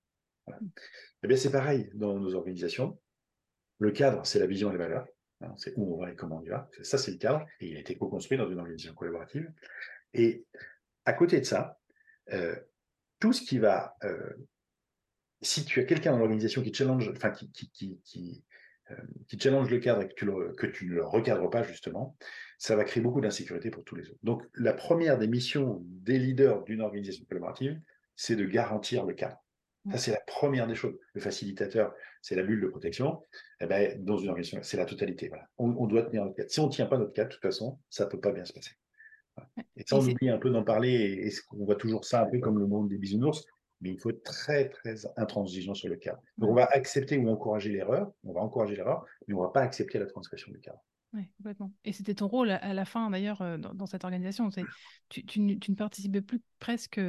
Mmh. 0.47 0.53
Et 0.53 1.23
eh 1.23 1.27
bien, 1.27 1.35
c'est 1.35 1.51
pareil 1.51 1.89
dans 1.93 2.17
nos 2.17 2.35
organisations. 2.35 2.97
Le 3.79 3.91
cadre, 3.91 4.25
c'est 4.25 4.39
la 4.39 4.47
vision 4.47 4.69
et 4.69 4.73
les 4.73 4.77
valeurs. 4.77 5.07
Hein, 5.41 5.53
c'est 5.57 5.73
où 5.77 5.95
on 5.95 5.97
va 5.97 6.11
et 6.11 6.15
comment 6.15 6.37
on 6.37 6.43
y 6.43 6.49
va. 6.49 6.69
Ça, 6.83 6.97
c'est 6.97 7.11
le 7.11 7.17
cadre. 7.17 7.45
Et 7.59 7.69
il 7.69 7.77
a 7.77 7.79
été 7.79 7.95
co-construit 7.97 8.37
dans 8.37 8.49
une 8.49 8.59
organisation 8.59 8.93
collaborative. 8.93 9.51
Et 10.13 10.45
à 11.05 11.13
côté 11.13 11.39
de 11.39 11.45
ça, 11.45 11.79
euh, 12.33 12.55
tout 13.19 13.33
ce 13.33 13.41
qui 13.41 13.57
va. 13.57 13.95
Euh, 14.03 14.33
si 15.41 15.63
tu 15.63 15.79
as 15.79 15.85
quelqu'un 15.85 16.11
dans 16.11 16.17
l'organisation 16.17 16.61
qui 16.61 16.73
challenge, 16.73 17.09
enfin, 17.15 17.31
qui, 17.31 17.49
qui, 17.51 17.97
qui, 18.03 18.43
euh, 18.91 18.95
challenge 19.39 19.69
le 19.69 19.79
cadre 19.79 20.01
et 20.01 20.09
que 20.09 20.13
tu, 20.13 20.25
que 20.57 20.67
tu 20.67 20.85
ne 20.87 20.95
le 20.95 21.05
recadres 21.05 21.49
pas, 21.49 21.63
justement, 21.63 22.17
ça 22.57 22.75
va 22.75 22.83
créer 22.83 23.01
beaucoup 23.01 23.21
d'insécurité 23.21 23.69
pour 23.69 23.85
tous 23.85 23.95
les 23.95 24.09
autres. 24.09 24.19
Donc, 24.23 24.43
la 24.55 24.73
première 24.73 25.17
des 25.17 25.27
missions 25.27 25.79
des 25.85 26.19
leaders 26.19 26.63
d'une 26.65 26.81
organisation 26.81 27.23
collaborative, 27.23 27.79
c'est 28.17 28.35
de 28.35 28.43
garantir 28.43 29.05
le 29.05 29.13
cadre. 29.13 29.41
Ça, 29.91 29.97
c'est 29.97 30.11
la 30.11 30.21
première 30.27 30.67
des 30.67 30.75
choses. 30.75 30.97
Le 31.13 31.21
facilitateur, 31.21 31.93
c'est 32.21 32.35
la 32.35 32.43
bulle 32.43 32.61
de 32.61 32.67
protection. 32.67 33.23
Eh 33.61 33.65
ben, 33.65 34.03
dans 34.03 34.17
une 34.17 34.29
organisation, 34.29 34.59
c'est 34.61 34.77
la 34.77 34.85
totalité. 34.85 35.29
Voilà. 35.29 35.47
On, 35.57 35.87
doit 35.87 36.03
tenir 36.03 36.23
notre 36.23 36.35
cadre. 36.35 36.49
Si 36.49 36.59
on 36.59 36.67
ne 36.67 36.71
tient 36.71 36.85
pas 36.85 36.97
notre 36.97 37.13
cadre, 37.13 37.29
de 37.29 37.33
toute 37.33 37.41
façon, 37.41 37.79
ça 37.89 38.05
ne 38.05 38.09
peut 38.09 38.19
pas 38.19 38.31
bien 38.31 38.45
se 38.45 38.53
passer. 38.53 38.71
Et 39.77 39.83
ça, 39.87 39.97
on 39.97 40.05
oublie 40.05 40.29
un 40.29 40.37
peu 40.37 40.49
d'en 40.49 40.63
parler, 40.63 40.91
et, 40.91 41.31
on 41.51 41.65
voit 41.65 41.75
toujours 41.75 42.05
ça 42.05 42.23
un 42.23 42.25
peu 42.25 42.39
comme 42.39 42.59
le 42.59 42.67
monde 42.67 42.89
des 42.89 42.97
bisounours, 42.97 43.45
mais 43.81 43.91
il 43.91 43.99
faut 43.99 44.09
être 44.09 44.23
très, 44.23 44.69
très 44.69 44.95
intransigeant 45.15 45.73
sur 45.73 45.87
le 45.87 45.95
cadre. 45.95 46.21
Donc, 46.37 46.49
on 46.49 46.55
va 46.55 46.65
accepter 46.65 47.17
ou 47.17 47.29
encourager 47.29 47.69
l'erreur, 47.69 48.11
on 48.23 48.33
va 48.33 48.41
encourager 48.41 48.75
l'erreur, 48.75 49.05
mais 49.27 49.33
on 49.33 49.39
ne 49.39 49.45
va 49.45 49.51
pas 49.51 49.61
accepter 49.61 49.97
la 49.97 50.05
transgression 50.05 50.51
du 50.51 50.59
cadre. 50.59 50.79
Oui, 51.13 51.27
complètement. 51.37 51.71
Et 51.85 51.93
c'était 51.93 52.13
ton 52.13 52.27
rôle 52.27 52.51
à 52.51 52.73
la 52.73 52.85
fin, 52.85 53.09
d'ailleurs, 53.09 53.41
euh, 53.41 53.57
dans, 53.57 53.85
cette 53.87 54.03
organisation. 54.03 54.49
Tu, 55.09 55.25
tu, 55.25 55.39
ne 55.41 55.75
participais 55.75 56.21
plus 56.21 56.41
presque 56.59 57.01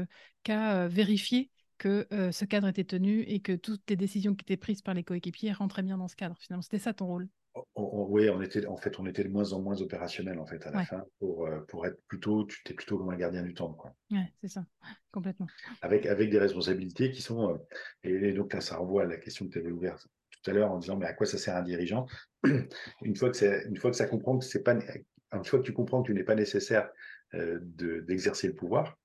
qu'à 0.43 0.85
euh, 0.85 0.89
vérifier 0.89 1.51
que 1.81 2.07
euh, 2.12 2.31
ce 2.31 2.45
cadre 2.45 2.68
était 2.68 2.85
tenu 2.85 3.22
et 3.22 3.41
que 3.41 3.53
toutes 3.57 3.89
les 3.89 3.97
décisions 3.97 4.35
qui 4.35 4.45
étaient 4.45 4.59
prises 4.59 4.83
par 4.83 4.93
les 4.93 5.03
coéquipiers 5.03 5.53
rentraient 5.53 5.83
bien 5.83 5.97
dans 5.97 6.09
ce 6.09 6.14
cadre. 6.14 6.37
Finalement, 6.39 6.62
c'était 6.62 6.78
ça 6.78 6.93
ton 6.93 7.07
rôle? 7.07 7.28
oui, 7.74 8.31
on 8.31 8.41
était, 8.43 8.64
en 8.66 8.76
fait, 8.76 9.01
on 9.01 9.07
était 9.07 9.24
de 9.24 9.28
moins 9.28 9.53
en 9.53 9.61
moins 9.61 9.81
opérationnel 9.81 10.39
en 10.39 10.47
fait 10.47 10.64
à 10.68 10.70
la 10.70 10.85
fin 10.85 11.05
pour, 11.18 11.49
pour 11.66 11.85
être 11.85 12.01
plutôt, 12.07 12.45
tu 12.45 12.61
étais 12.64 12.74
plutôt 12.74 12.97
comme 12.97 13.11
un 13.11 13.16
gardien 13.16 13.43
du 13.43 13.55
temps. 13.55 13.76
Oui, 14.12 14.20
c'est 14.41 14.49
ça, 14.49 14.64
complètement. 15.11 15.49
Avec, 15.83 16.07
avec 16.07 16.31
des 16.31 16.39
responsabilités 16.39 17.11
qui 17.11 17.22
sont, 17.22 17.59
et, 18.05 18.33
donc 18.33 18.55
là, 18.55 18.61
ça 18.61 18.76
renvoie 18.76 19.03
à 19.03 19.07
la 19.07 19.16
question 19.16 19.47
que 19.47 19.51
tu 19.51 19.59
avais 19.59 19.72
ouverte 19.72 20.07
tout 20.31 20.51
à 20.51 20.55
l'heure 20.55 20.70
en 20.70 20.78
disant 20.78 20.97
mais 20.97 21.07
à 21.07 21.12
quoi 21.12 21.26
ça 21.26 21.39
sert 21.39 21.57
un 21.57 21.62
dirigeant? 21.62 22.07
Une 23.03 23.16
fois 23.16 23.31
que 23.31 23.68
une 23.68 23.76
fois 23.76 23.91
que 23.91 23.97
ça 23.97 24.07
comprend 24.07 24.39
que 24.39 24.45
c'est 24.45 24.62
pas 24.62 24.78
une 25.33 25.45
fois 25.45 25.59
que 25.59 25.64
tu 25.64 25.72
comprends 25.72 26.03
que 26.03 26.07
tu 26.07 26.14
n'es 26.14 26.24
pas 26.24 26.37
nécessaire 26.37 26.89
euh, 27.35 27.59
d'exercer 27.62 28.47
le 28.47 28.55
pouvoir 28.55 29.00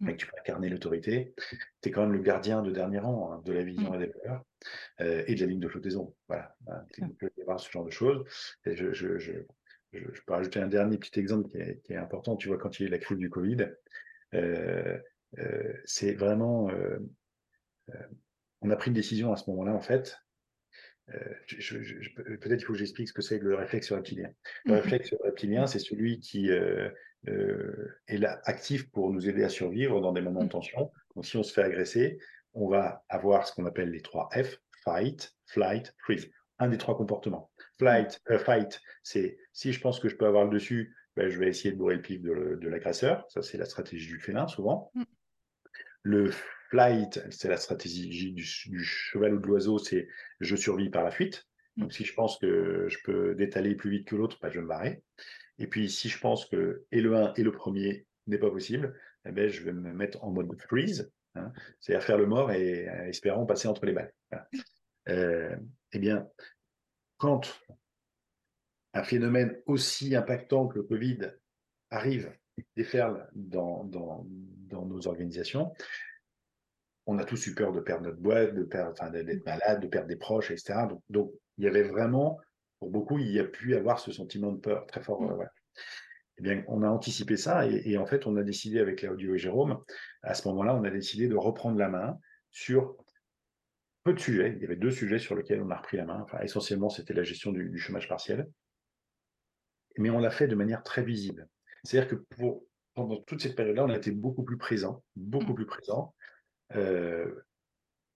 mmh. 0.00 0.08
et 0.08 0.12
que 0.12 0.18
tu 0.18 0.26
peux 0.26 0.36
incarner 0.38 0.68
l'autorité, 0.68 1.34
tu 1.80 1.88
es 1.88 1.90
quand 1.90 2.02
même 2.02 2.12
le 2.12 2.20
gardien 2.20 2.62
de 2.62 2.70
dernier 2.70 2.98
rang 2.98 3.32
hein, 3.32 3.42
de 3.44 3.52
la 3.52 3.62
vision 3.62 3.90
mmh. 3.90 3.94
et 3.94 3.98
des 4.06 4.12
valeurs 4.12 4.44
euh, 5.00 5.24
et 5.26 5.34
de 5.34 5.40
la 5.40 5.46
ligne 5.46 5.60
de 5.60 5.68
flottaison. 5.68 6.14
Voilà, 6.28 6.54
hein, 6.68 6.84
il 6.98 7.14
peut 7.14 7.30
y 7.36 7.42
avoir 7.42 7.60
ce 7.60 7.70
genre 7.70 7.84
de 7.84 7.90
choses. 7.90 8.24
Et 8.64 8.76
je, 8.76 8.92
je, 8.92 9.18
je, 9.18 9.32
je, 9.92 10.20
peux 10.26 10.32
rajouter 10.32 10.60
un 10.60 10.68
dernier 10.68 10.98
petit 10.98 11.18
exemple 11.18 11.48
qui 11.50 11.58
est, 11.58 11.80
qui 11.82 11.92
est, 11.92 11.96
important. 11.96 12.36
Tu 12.36 12.48
vois, 12.48 12.58
quand 12.58 12.78
il 12.78 12.82
y 12.82 12.86
a 12.86 12.88
eu 12.88 12.90
la 12.92 12.98
crise 12.98 13.18
du 13.18 13.30
Covid, 13.30 13.68
euh, 14.34 14.98
euh 15.38 15.72
c'est 15.84 16.14
vraiment. 16.14 16.70
On 18.62 18.70
a 18.70 18.76
pris 18.76 18.90
une 18.90 18.94
décision 18.94 19.32
à 19.32 19.36
ce 19.36 19.50
moment-là, 19.50 19.74
en 19.74 19.80
fait, 19.80 20.16
euh, 21.10 22.36
peut-être 22.40 22.60
il 22.60 22.64
faut 22.64 22.72
que 22.72 22.78
j'explique 22.78 23.08
ce 23.08 23.12
que 23.12 23.22
c'est 23.22 23.38
le 23.38 23.54
réflexe 23.54 23.92
reptilien. 23.92 24.30
Le 24.64 24.72
mmh 24.72 24.76
réflexe 24.76 25.14
reptilien, 25.24 25.66
c'est 25.66 25.78
celui 25.78 26.20
qui 26.20 26.50
euh, 26.50 26.88
euh, 27.28 27.88
est 28.08 28.18
là, 28.18 28.40
actif 28.44 28.90
pour 28.90 29.12
nous 29.12 29.28
aider 29.28 29.44
à 29.44 29.48
survivre 29.48 30.00
dans 30.00 30.12
des 30.12 30.20
moments 30.20 30.40
de 30.40 30.46
mmh. 30.46 30.50
tension. 30.50 30.90
Donc, 31.14 31.26
si 31.26 31.36
on 31.36 31.42
se 31.42 31.52
fait 31.52 31.62
agresser, 31.62 32.18
on 32.54 32.68
va 32.68 33.04
avoir 33.08 33.46
ce 33.46 33.54
qu'on 33.54 33.66
appelle 33.66 33.90
les 33.90 34.00
trois 34.00 34.28
F 34.32 34.58
fight, 34.84 35.34
flight, 35.46 35.94
freeze. 35.98 36.30
Un 36.58 36.68
des 36.68 36.78
trois 36.78 36.96
comportements. 36.96 37.50
Flight, 37.78 38.20
mmh. 38.28 38.38
fight, 38.38 38.80
c'est 39.02 39.38
si 39.52 39.72
je 39.72 39.80
pense 39.80 39.98
que 39.98 40.08
je 40.08 40.16
peux 40.16 40.26
avoir 40.26 40.44
le 40.44 40.50
dessus, 40.50 40.94
ben, 41.16 41.28
je 41.28 41.38
vais 41.38 41.48
essayer 41.48 41.72
de 41.72 41.76
bourrer 41.76 41.96
le 41.96 42.02
pif 42.02 42.22
de, 42.22 42.58
de 42.60 42.68
l'agresseur. 42.68 43.26
Ça, 43.28 43.42
c'est 43.42 43.58
la 43.58 43.66
stratégie 43.66 44.08
du 44.08 44.18
félin, 44.18 44.46
souvent. 44.46 44.90
Le 46.02 46.30
Flight, 46.72 47.22
c'est 47.30 47.50
la 47.50 47.58
stratégie 47.58 48.32
du, 48.32 48.42
cheval 48.42 49.34
ou 49.34 49.38
de 49.38 49.46
l'oiseau, 49.46 49.78
c'est 49.78 50.08
je 50.40 50.56
survis 50.56 50.88
par 50.88 51.04
la 51.04 51.10
fuite. 51.10 51.46
Donc, 51.76 51.90
mm. 51.90 51.92
si 51.92 52.04
je 52.06 52.14
pense 52.14 52.38
que 52.38 52.86
je 52.88 52.96
peux 53.04 53.34
détaler 53.34 53.74
plus 53.74 53.90
vite 53.90 54.08
que 54.08 54.16
l'autre, 54.16 54.38
bah, 54.40 54.48
je 54.48 54.54
vais 54.54 54.62
me 54.62 54.68
barrer. 54.68 55.02
Et 55.58 55.66
puis, 55.66 55.90
si 55.90 56.08
je 56.08 56.18
pense 56.18 56.46
que 56.46 56.86
et 56.90 57.02
le 57.02 57.14
1 57.14 57.34
et 57.34 57.42
le 57.42 57.52
premier 57.52 58.06
n'est 58.26 58.38
pas 58.38 58.50
possible, 58.50 58.98
eh 59.26 59.32
ben, 59.32 59.50
je 59.50 59.62
vais 59.62 59.74
me 59.74 59.92
mettre 59.92 60.24
en 60.24 60.30
mode 60.30 60.58
freeze, 60.62 61.12
hein, 61.34 61.52
c'est-à-dire 61.78 62.06
faire 62.06 62.16
le 62.16 62.24
mort 62.24 62.50
et 62.52 62.86
espérant 63.06 63.44
passer 63.44 63.68
entre 63.68 63.84
les 63.84 63.92
balles. 63.92 64.14
Euh, 65.10 65.54
eh 65.92 65.98
bien, 65.98 66.26
quand 67.18 67.60
un 68.94 69.02
phénomène 69.04 69.60
aussi 69.66 70.16
impactant 70.16 70.68
que 70.68 70.78
le 70.78 70.84
Covid 70.84 71.32
arrive, 71.90 72.32
déferle 72.76 73.28
dans, 73.34 73.84
dans, 73.84 74.24
dans 74.70 74.86
nos 74.86 75.06
organisations, 75.06 75.70
on 77.06 77.18
a 77.18 77.24
tous 77.24 77.46
eu 77.46 77.54
peur 77.54 77.72
de 77.72 77.80
perdre 77.80 78.04
notre 78.04 78.20
boîte, 78.20 78.54
de 78.54 78.62
perdre, 78.62 78.92
enfin, 78.92 79.10
d'être 79.10 79.44
malade, 79.44 79.80
de 79.80 79.88
perdre 79.88 80.08
des 80.08 80.16
proches, 80.16 80.50
etc. 80.50 80.74
Donc, 81.10 81.32
il 81.58 81.64
y 81.64 81.68
avait 81.68 81.82
vraiment, 81.82 82.38
pour 82.78 82.90
beaucoup, 82.90 83.18
il 83.18 83.30
y 83.30 83.40
a 83.40 83.44
pu 83.44 83.74
avoir 83.74 83.98
ce 83.98 84.12
sentiment 84.12 84.52
de 84.52 84.58
peur 84.58 84.86
très 84.86 85.02
fort. 85.02 85.22
Euh, 85.22 85.44
eh 86.38 86.42
bien, 86.42 86.64
on 86.68 86.82
a 86.82 86.88
anticipé 86.88 87.36
ça 87.36 87.66
et, 87.66 87.98
en 87.98 88.06
fait, 88.06 88.26
on 88.26 88.36
a 88.36 88.42
décidé 88.42 88.80
avec 88.80 89.00
Claudio 89.00 89.34
et 89.34 89.38
Jérôme, 89.38 89.82
à 90.22 90.34
ce 90.34 90.48
moment-là, 90.48 90.74
on 90.74 90.84
a 90.84 90.90
décidé 90.90 91.28
de 91.28 91.36
reprendre 91.36 91.78
la 91.78 91.88
main 91.88 92.18
sur 92.50 92.96
peu 94.02 94.14
de 94.14 94.18
sujets. 94.18 94.54
Il 94.56 94.62
y 94.62 94.64
avait 94.64 94.76
deux 94.76 94.90
sujets 94.90 95.18
sur 95.18 95.34
lesquels 95.34 95.60
on 95.60 95.70
a 95.70 95.76
repris 95.76 95.96
la 95.96 96.04
main. 96.04 96.20
Enfin, 96.22 96.40
essentiellement, 96.40 96.88
c'était 96.88 97.14
la 97.14 97.22
gestion 97.22 97.52
du, 97.52 97.78
chômage 97.78 98.08
partiel. 98.08 98.48
Mais 99.98 100.10
on 100.10 100.18
l'a 100.18 100.30
fait 100.30 100.48
de 100.48 100.54
manière 100.54 100.82
très 100.82 101.02
visible. 101.02 101.48
C'est-à-dire 101.84 102.08
que 102.08 102.16
pour, 102.36 102.64
pendant 102.94 103.20
toute 103.22 103.42
cette 103.42 103.54
période-là, 103.54 103.84
on 103.84 103.90
a 103.90 103.96
été 103.96 104.10
beaucoup 104.10 104.42
plus 104.42 104.56
présent, 104.56 105.04
beaucoup 105.16 105.52
mmh. 105.52 105.56
plus 105.56 105.66
présent. 105.66 106.14
Euh, 106.76 107.44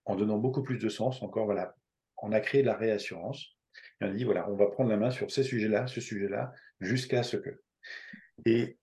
en 0.05 0.15
donnant 0.15 0.37
beaucoup 0.37 0.63
plus 0.63 0.77
de 0.77 0.89
sens. 0.89 1.21
Encore, 1.21 1.45
voilà, 1.45 1.75
on 2.21 2.31
a 2.31 2.39
créé 2.39 2.61
de 2.61 2.67
la 2.67 2.75
réassurance. 2.75 3.57
Et 3.99 4.05
on 4.05 4.07
a 4.07 4.13
dit, 4.13 4.23
voilà, 4.23 4.49
on 4.49 4.55
va 4.55 4.67
prendre 4.67 4.89
la 4.89 4.97
main 4.97 5.11
sur 5.11 5.29
ces 5.31 5.43
sujets-là, 5.43 5.85
ce 5.87 6.01
sujet-là, 6.01 6.53
jusqu'à 6.79 7.23
ce 7.23 7.37
que. 7.37 7.61
Et 8.45 8.77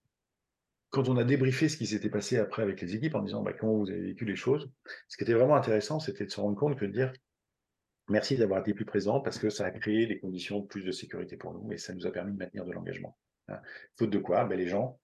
quand 0.91 1.09
on 1.09 1.17
a 1.17 1.25
débriefé 1.25 1.69
ce 1.69 1.77
qui 1.77 1.87
s'était 1.87 2.11
passé 2.11 2.39
après 2.39 2.63
avec 2.63 2.81
les 2.81 2.95
équipes 2.95 3.17
en 3.17 3.23
disant 3.23 3.43
bah, 3.43 3.53
comment 3.53 3.79
vous 3.79 3.91
avez 3.91 4.01
vécu 4.01 4.25
les 4.25 4.37
choses, 4.37 4.71
ce 5.09 5.17
qui 5.17 5.25
était 5.25 5.33
vraiment 5.33 5.57
intéressant, 5.57 5.99
c'était 5.99 6.25
de 6.27 6.31
se 6.31 6.41
rendre 6.41 6.57
compte 6.57 6.79
que 6.79 6.85
de 6.85 6.93
dire 6.93 7.13
merci 8.09 8.37
d'avoir 8.37 8.61
été 8.61 8.75
plus 8.75 8.85
présent 8.85 9.21
parce 9.21 9.39
que 9.39 9.51
ça 9.51 9.67
a 9.67 9.71
créé 9.73 10.07
des 10.07 10.21
conditions 10.21 10.61
de 10.61 10.67
plus 10.67 10.85
de 10.85 10.93
sécurité 10.93 11.37
pour 11.37 11.53
nous 11.55 11.73
et 11.73 11.79
ça 11.79 11.95
nous 11.95 12.07
a 12.07 12.13
permis 12.13 12.33
de 12.33 12.39
maintenir 12.39 12.65
de 12.65 12.73
l'engagement. 12.73 13.17
Hein. 13.49 13.61
Faute 13.97 14.11
de 14.11 14.19
quoi, 14.19 14.45
ben, 14.45 14.57
les 14.57 14.69
gens 14.69 15.01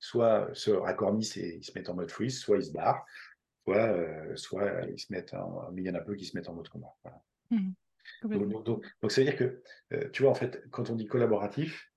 soit 0.00 0.48
se 0.54 0.70
raccordissent 0.70 1.36
et 1.36 1.60
se 1.62 1.72
mettent 1.74 1.88
en 1.88 1.94
mode 1.94 2.10
freeze, 2.10 2.38
soit 2.38 2.56
ils 2.58 2.64
se 2.64 2.72
barrent, 2.72 3.04
soit, 3.68 3.86
euh, 3.88 4.36
soit 4.36 4.86
ils 4.90 4.98
se 4.98 5.12
mettent 5.12 5.34
en, 5.34 5.70
mais 5.72 5.82
il 5.82 5.86
y 5.86 5.90
en 5.90 5.94
a 5.94 6.00
peu 6.00 6.14
qui 6.14 6.24
se 6.24 6.36
mettent 6.36 6.48
en 6.48 6.54
mode 6.54 6.68
combat. 6.68 6.94
Mmh. 7.50 7.70
Donc, 8.24 8.64
donc, 8.64 8.82
donc, 9.02 9.12
ça 9.12 9.20
veut 9.20 9.26
dire 9.26 9.36
que, 9.36 9.62
euh, 9.92 10.08
tu 10.12 10.22
vois, 10.22 10.30
en 10.30 10.34
fait, 10.34 10.62
quand 10.70 10.90
on 10.90 10.96
dit 10.96 11.06
collaboratif, 11.06 11.90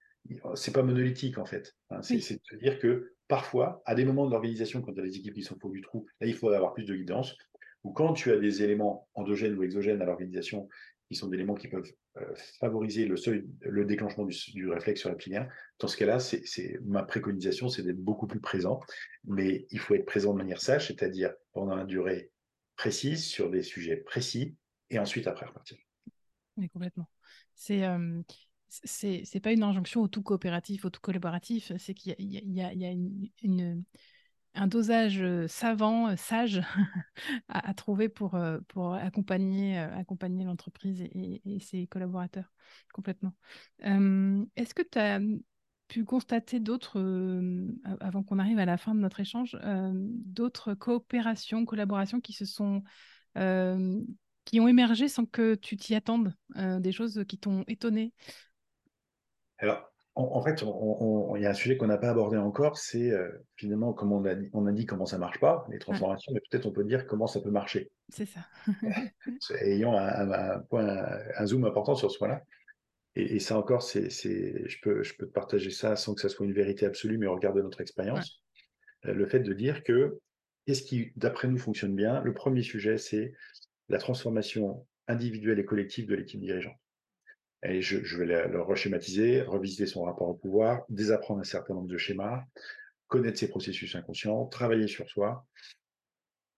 c'est 0.56 0.74
pas 0.74 0.84
monolithique, 0.84 1.38
en 1.38 1.46
fait. 1.46 1.74
Hein. 1.90 2.02
c'est 2.02 2.18
de 2.18 2.42
se 2.44 2.56
dire 2.56 2.80
que 2.80 3.14
parfois, 3.28 3.82
à 3.86 3.96
des 3.96 4.06
moments 4.06 4.26
de 4.26 4.32
l'organisation, 4.32 4.82
quand 4.82 4.92
il 4.92 4.98
y 4.98 5.02
a 5.02 5.04
des 5.04 5.18
équipes 5.18 5.34
qui 5.34 5.44
sont 5.44 5.58
faux 5.60 5.70
du 5.70 5.82
trou, 5.82 6.06
là, 6.20 6.28
il 6.28 6.36
faut 6.36 6.50
avoir 6.50 6.74
plus 6.74 6.86
de 6.86 6.96
guidance. 6.96 7.36
Ou 7.84 7.92
quand 7.92 8.14
tu 8.14 8.32
as 8.32 8.38
des 8.38 8.62
éléments 8.62 9.08
endogènes 9.16 9.58
ou 9.58 9.64
exogènes 9.64 10.02
à 10.02 10.06
l'organisation 10.06 10.70
qui 11.12 11.18
sont 11.18 11.28
des 11.28 11.36
éléments 11.36 11.56
qui 11.56 11.68
peuvent 11.68 11.92
euh, 12.18 12.34
favoriser 12.62 13.06
le 13.06 13.18
seuil, 13.18 13.46
le 13.60 13.84
déclenchement 13.84 14.26
du, 14.26 14.70
réflexe 14.70 15.06
reptilien. 15.06 15.46
Dans 15.80 15.90
ce 15.90 15.98
cas-là, 15.98 16.20
c'est 16.20 16.80
ma 16.86 17.04
préconisation, 17.04 17.68
c'est 17.68 17.84
d'être 17.84 18.02
beaucoup 18.02 18.28
plus 18.28 18.40
présent, 18.40 18.80
mais 19.26 19.68
il 19.72 19.80
faut 19.80 19.94
être 19.94 20.06
présent 20.06 20.32
de 20.32 20.38
manière 20.38 20.62
sage, 20.62 20.88
c'est-à-dire 20.88 21.34
pendant 21.52 21.78
une 21.78 21.86
durée 21.86 22.32
précise 22.78 23.26
sur 23.26 23.50
des 23.50 23.62
sujets 23.62 23.98
précis, 23.98 24.56
et 24.90 25.00
ensuite 25.00 25.28
après 25.28 25.46
repartir. 25.46 25.78
Oui, 26.56 26.70
complètement. 26.70 27.10
C'est 27.56 27.84
euh, 27.84 28.22
c'est 28.70 29.42
pas 29.42 29.52
une 29.52 29.64
injonction 29.64 30.02
au 30.02 30.08
tout 30.08 30.24
coopératif, 30.24 30.86
au 30.86 30.90
tout 30.90 31.02
collaboratif, 31.02 31.74
c'est 31.78 31.94
qu'il 31.94 32.16
y, 32.18 32.62
a, 32.62 32.92
une 33.44 33.84
un 34.54 34.68
dosage 34.68 35.24
savant, 35.48 36.16
sage 36.18 36.62
à, 37.48 37.74
trouver 37.74 38.10
pour, 38.10 38.38
pour 38.68 38.94
accompagner, 38.94 39.78
accompagner 39.78 40.44
l'entreprise 40.46 41.02
et, 41.02 41.60
ses 41.60 41.88
collaborateurs 41.88 42.52
complètement. 42.94 43.34
Est-ce 43.82 44.74
que 44.74 44.84
tu 44.84 45.00
as 45.00 45.20
mmh, 45.20 45.40
pu 45.88 46.06
constater 46.06 46.60
d'autres, 46.60 47.00
avant 48.00 48.24
qu'on 48.24 48.40
arrive 48.40 48.60
à 48.60 48.66
la 48.66 48.78
fin 48.78 48.96
de 48.96 49.00
notre 49.00 49.20
échange, 49.20 49.58
d'autres 49.64 50.74
coopérations, 50.74 51.66
collaborations 51.66 52.22
qui 52.22 52.34
se 52.34 52.46
sont 52.46 52.84
qui 54.46 54.60
ont 54.60 54.68
émergé 54.68 55.08
sans 55.08 55.26
que 55.26 55.56
tu 55.56 55.78
t'y 55.78 55.96
attendes, 55.96 56.36
des 56.56 56.92
choses 56.92 57.24
qui 57.28 57.38
t'ont 57.38 57.64
étonné 57.68 58.14
Alors, 59.60 59.91
en, 60.16 60.42
fait, 60.44 60.62
il 60.62 61.42
y 61.42 61.46
a 61.46 61.50
un 61.50 61.54
sujet 61.54 61.78
qu'on 61.78 61.88
n'a 61.88 61.98
pas 61.98 62.10
abordé 62.10 62.38
encore, 62.38 62.78
c'est 62.78 63.12
euh, 63.12 63.30
finalement, 63.56 63.94
comme 63.94 64.12
on 64.12 64.26
a, 64.26 64.36
dit, 64.36 64.50
on 64.52 64.66
a 64.66 64.72
dit 64.72 64.86
comment 64.86 65.06
ça 65.06 65.18
marche 65.18 65.40
pas, 65.40 65.66
les 65.72 65.80
transformations, 65.80 66.34
mais 66.34 66.42
peut-être 66.50 66.66
on 66.66 66.72
peut 66.72 66.84
dire 66.84 67.08
comment 67.08 67.28
ça 67.28 67.40
peut 67.40 67.50
marcher. 67.50 67.90
C'est 68.10 68.26
ça. 68.26 68.42
Ayant 69.62 69.98
un, 69.98 70.60
point, 70.60 71.08
un 71.38 71.46
zoom 71.46 71.64
important 71.64 71.96
sur 71.96 72.12
ce 72.12 72.18
point-là. 72.18 72.44
Et, 73.16 73.40
ça 73.40 73.58
encore, 73.58 73.82
c'est, 73.82 74.10
je, 74.10 74.78
peux, 74.82 75.04
je 75.04 75.16
peux 75.16 75.28
te 75.28 75.32
partager 75.32 75.70
ça 75.70 75.96
sans 75.96 76.14
que 76.14 76.22
ça 76.22 76.30
soit 76.30 76.46
une 76.46 76.54
vérité 76.54 76.86
absolue, 76.86 77.18
mais 77.18 77.28
au 77.28 77.36
regard 77.36 77.54
de 77.54 77.62
notre 77.62 77.82
expérience. 77.82 78.42
Euh, 79.06 79.14
le 79.14 79.26
fait 79.26 79.40
de 79.40 79.54
dire 79.54 79.84
que 79.84 80.20
qu'est-ce 80.66 80.84
qui, 80.84 81.12
d'après 81.16 81.48
nous, 81.48 81.58
fonctionne 81.58 81.96
bien? 81.96 82.22
Le 82.22 82.34
premier 82.34 82.64
sujet, 82.64 82.98
c'est 82.98 83.34
la 83.90 83.98
transformation 83.98 84.86
individuelle 85.08 85.60
et 85.60 85.66
collective 85.66 86.08
de 86.08 86.16
l'équipe 86.16 86.40
dirigeante. 86.40 86.76
Je, 87.64 88.18
vais 88.18 88.26
le, 88.26 88.62
reschématiser, 88.62 89.42
revisiter 89.42 89.86
son 89.86 90.04
rapport 90.04 90.30
au 90.30 90.34
pouvoir, 90.34 90.84
désapprendre 90.90 91.42
un 91.42 91.46
certain 91.46 91.76
nombre 91.76 91.88
de 91.88 91.98
schémas, 91.98 92.44
connaître 93.08 93.38
ses 93.38 93.50
processus 93.50 93.96
inconscients, 93.96 94.46
travailler 94.48 94.88
sur 94.88 95.08
soi, 95.10 95.46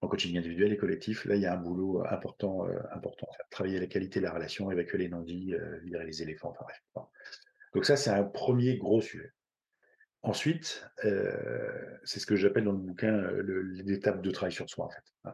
en 0.01 0.07
coaching 0.07 0.37
individuel 0.37 0.73
et 0.73 0.77
collectif, 0.77 1.25
là, 1.25 1.35
il 1.35 1.41
y 1.41 1.45
a 1.45 1.53
un 1.53 1.57
boulot 1.57 2.03
important, 2.09 2.65
important 2.91 3.27
à 3.31 3.37
faire. 3.37 3.45
Travailler 3.49 3.79
la 3.79 3.87
qualité 3.87 4.19
de 4.19 4.25
la 4.25 4.33
relation, 4.33 4.69
évacuer 4.69 4.97
les 4.97 5.09
non-dits, 5.09 5.55
virer 5.83 6.05
les 6.05 6.21
éléphants, 6.21 6.49
enfin 6.49 6.65
bref. 6.65 7.07
Donc 7.73 7.85
ça, 7.85 7.95
c'est 7.95 8.09
un 8.09 8.23
premier 8.23 8.77
gros 8.77 9.01
sujet. 9.01 9.31
Ensuite, 10.21 10.85
c'est 11.01 12.19
ce 12.19 12.25
que 12.25 12.35
j'appelle 12.35 12.65
dans 12.65 12.73
le 12.73 12.77
bouquin 12.77 13.29
l'étape 13.85 14.21
de 14.21 14.31
travail 14.31 14.51
sur 14.51 14.69
soi, 14.69 14.89
fait. 14.89 15.29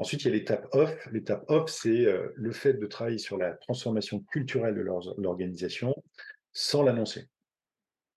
Ensuite, 0.00 0.22
il 0.22 0.28
y 0.28 0.30
a 0.30 0.32
l'étape 0.34 0.66
off. 0.72 1.08
L'étape 1.12 1.44
off, 1.48 1.70
c'est 1.70 2.06
le 2.34 2.52
fait 2.52 2.72
de 2.72 2.86
travailler 2.86 3.18
sur 3.18 3.36
la 3.36 3.52
transformation 3.52 4.20
culturelle 4.20 4.74
de 4.74 4.80
l'organisation 4.80 5.94
sans 6.52 6.82
l'annoncer. 6.82 7.28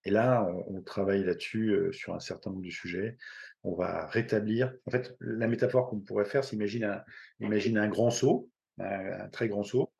Et 0.05 0.09
là, 0.09 0.47
on, 0.67 0.81
travaille 0.81 1.25
là-dessus 1.25 1.75
sur 1.91 2.15
un 2.15 2.21
certain 2.21 2.51
nombre 2.51 2.63
de 2.63 2.69
sujets. 2.69 3.17
On 3.63 3.75
va 3.75 4.05
rétablir. 4.05 4.73
En 4.85 4.91
fait, 4.91 5.13
la 5.19 5.47
métaphore 5.47 5.89
qu'on 5.89 5.99
pourrait 5.99 6.23
faire, 6.23 6.45
c'est 6.45 6.55
imagine 6.55 6.85
un, 6.85 7.03
imagine 7.41 7.77
un 7.77 7.89
grand 7.89 8.11
seau, 8.11 8.49
un, 8.79 9.27
très 9.27 9.49
grand 9.49 9.63
seau, 9.63 9.91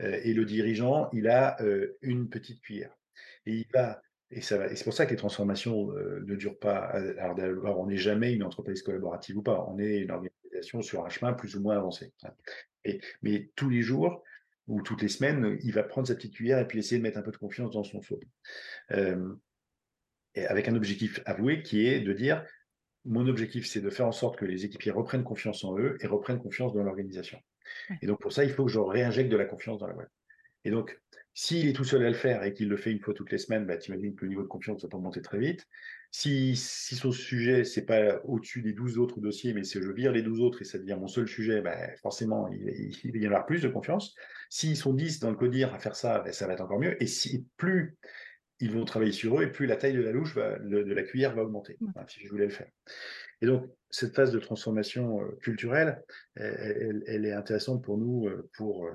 et 0.00 0.34
le 0.34 0.44
dirigeant, 0.44 1.08
il 1.12 1.28
a 1.28 1.56
une 2.02 2.28
petite 2.28 2.60
cuillère. 2.62 2.90
Et 3.46 3.58
il 3.58 3.66
va 3.72 4.02
et, 4.30 4.42
c'est 4.42 4.84
pour 4.84 4.92
ça 4.92 5.06
que 5.06 5.10
les 5.10 5.16
transformations 5.16 5.92
ne 5.92 6.34
durent 6.34 6.58
pas. 6.58 6.92
Alors, 7.18 7.80
on 7.80 7.86
n'est 7.86 7.96
jamais 7.96 8.32
une 8.32 8.42
entreprise 8.42 8.82
collaborative 8.82 9.38
ou 9.38 9.42
pas. 9.42 9.64
On 9.68 9.78
est 9.78 9.98
une 9.98 10.10
organisation 10.10 10.37
sur 10.62 11.04
un 11.04 11.08
chemin 11.08 11.32
plus 11.32 11.56
ou 11.56 11.60
moins 11.60 11.76
avancé. 11.76 12.12
Et, 12.84 13.00
mais 13.22 13.50
tous 13.56 13.68
les 13.68 13.82
jours 13.82 14.22
ou 14.66 14.82
toutes 14.82 15.02
les 15.02 15.08
semaines, 15.08 15.58
il 15.62 15.72
va 15.72 15.82
prendre 15.82 16.06
sa 16.06 16.14
petite 16.14 16.34
cuillère 16.34 16.58
et 16.58 16.66
puis 16.66 16.78
essayer 16.78 16.98
de 16.98 17.02
mettre 17.02 17.18
un 17.18 17.22
peu 17.22 17.32
de 17.32 17.36
confiance 17.36 17.70
dans 17.72 17.84
son 17.84 18.02
seau. 18.02 18.20
et 20.34 20.46
avec 20.46 20.68
un 20.68 20.74
objectif 20.76 21.20
avoué 21.24 21.62
qui 21.62 21.86
est 21.86 22.00
de 22.00 22.12
dire 22.12 22.44
mon 23.04 23.26
objectif, 23.26 23.66
c'est 23.66 23.80
de 23.80 23.90
faire 23.90 24.06
en 24.06 24.12
sorte 24.12 24.36
que 24.36 24.44
les 24.44 24.64
équipiers 24.64 24.90
reprennent 24.90 25.24
confiance 25.24 25.64
en 25.64 25.76
eux 25.78 25.96
et 26.00 26.06
reprennent 26.06 26.40
confiance 26.40 26.74
dans 26.74 26.82
l'organisation. 26.82 27.40
Et 28.02 28.06
donc, 28.06 28.20
pour 28.20 28.32
ça, 28.32 28.44
il 28.44 28.50
faut 28.50 28.66
que 28.66 28.70
je 28.70 28.78
réinjecte 28.78 29.30
de 29.30 29.36
la 29.36 29.46
confiance 29.46 29.78
dans 29.78 29.86
la 29.86 29.94
boîte. 29.94 30.12
Et 30.64 30.70
donc, 30.70 31.00
s'il 31.32 31.68
est 31.68 31.72
tout 31.72 31.84
seul 31.84 32.04
à 32.04 32.08
le 32.08 32.14
faire 32.14 32.42
et 32.42 32.52
qu'il 32.52 32.68
le 32.68 32.76
fait 32.76 32.90
une 32.90 33.00
fois 33.00 33.14
toutes 33.14 33.30
les 33.30 33.38
semaines, 33.38 33.66
bah, 33.66 33.76
tu 33.76 33.92
imagines 33.92 34.14
que 34.14 34.24
le 34.24 34.30
niveau 34.30 34.42
de 34.42 34.48
confiance 34.48 34.82
va 34.82 34.88
pas 34.88 34.98
monter 34.98 35.22
très 35.22 35.38
vite. 35.38 35.66
Si, 36.10 36.56
si 36.56 36.96
son 36.96 37.12
sujet, 37.12 37.64
c'est 37.64 37.84
pas 37.84 38.20
au-dessus 38.24 38.62
des 38.62 38.72
12 38.72 38.98
autres 38.98 39.20
dossiers, 39.20 39.52
mais 39.52 39.62
si 39.62 39.80
je 39.80 39.92
vire 39.92 40.10
les 40.10 40.22
12 40.22 40.40
autres 40.40 40.62
et 40.62 40.64
ça 40.64 40.78
devient 40.78 40.96
mon 40.98 41.06
seul 41.06 41.28
sujet, 41.28 41.60
bah, 41.60 41.76
forcément, 41.96 42.48
il, 42.48 42.96
il, 43.04 43.12
va 43.12 43.18
y 43.18 43.26
avoir 43.26 43.44
plus 43.44 43.60
de 43.60 43.68
confiance. 43.68 44.14
S'ils 44.48 44.76
sont 44.76 44.94
10 44.94 45.20
dans 45.20 45.30
le 45.30 45.36
codir 45.36 45.74
à 45.74 45.78
faire 45.78 45.94
ça, 45.94 46.20
bah, 46.20 46.32
ça 46.32 46.46
va 46.46 46.54
être 46.54 46.62
encore 46.62 46.80
mieux. 46.80 47.00
Et 47.02 47.06
si 47.06 47.46
plus 47.58 47.96
ils 48.60 48.72
vont 48.72 48.84
travailler 48.84 49.12
sur 49.12 49.38
eux, 49.38 49.44
et 49.44 49.52
plus 49.52 49.66
la 49.66 49.76
taille 49.76 49.92
de 49.92 50.00
la 50.00 50.10
louche, 50.10 50.34
va, 50.34 50.58
de 50.58 50.92
la 50.92 51.02
cuillère 51.02 51.34
va 51.34 51.42
augmenter, 51.42 51.78
si 52.08 52.24
je 52.24 52.30
voulais 52.30 52.46
le 52.46 52.50
faire. 52.50 52.68
Et 53.40 53.46
donc, 53.46 53.70
cette 53.90 54.14
phase 54.14 54.32
de 54.32 54.38
transformation 54.38 55.22
euh, 55.22 55.36
culturelle, 55.40 56.02
elle, 56.34 57.04
elle, 57.06 57.24
est 57.24 57.32
intéressante 57.32 57.84
pour 57.84 57.98
nous 57.98 58.26
euh, 58.26 58.50
pour 58.54 58.86
euh, 58.86 58.92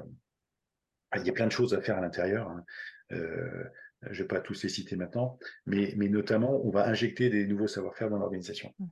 ah, 1.11 1.20
il 1.20 1.26
y 1.26 1.30
a 1.30 1.34
plein 1.34 1.45
de 1.45 1.51
choses 1.51 1.76
à 1.76 1.82
faire 1.82 1.97
à 1.97 2.01
l'intérieur. 2.01 2.49
Hein. 2.49 2.66
Euh, 3.11 3.64
je 4.12 4.12
ne 4.12 4.24
vais 4.24 4.28
pas 4.28 4.39
tous 4.39 4.64
les 4.64 4.70
citer 4.70 4.95
maintenant, 4.95 5.38
mais, 5.66 5.93
mais, 5.97 6.10
notamment, 6.10 6.66
on 6.66 6.70
va 6.70 6.88
injecter 6.88 7.30
des 7.30 7.45
nouveaux 7.47 7.68
savoir-faire 7.68 8.10
dans 8.10 8.18
l'organisation, 8.18 8.74
mmh. 8.80 8.86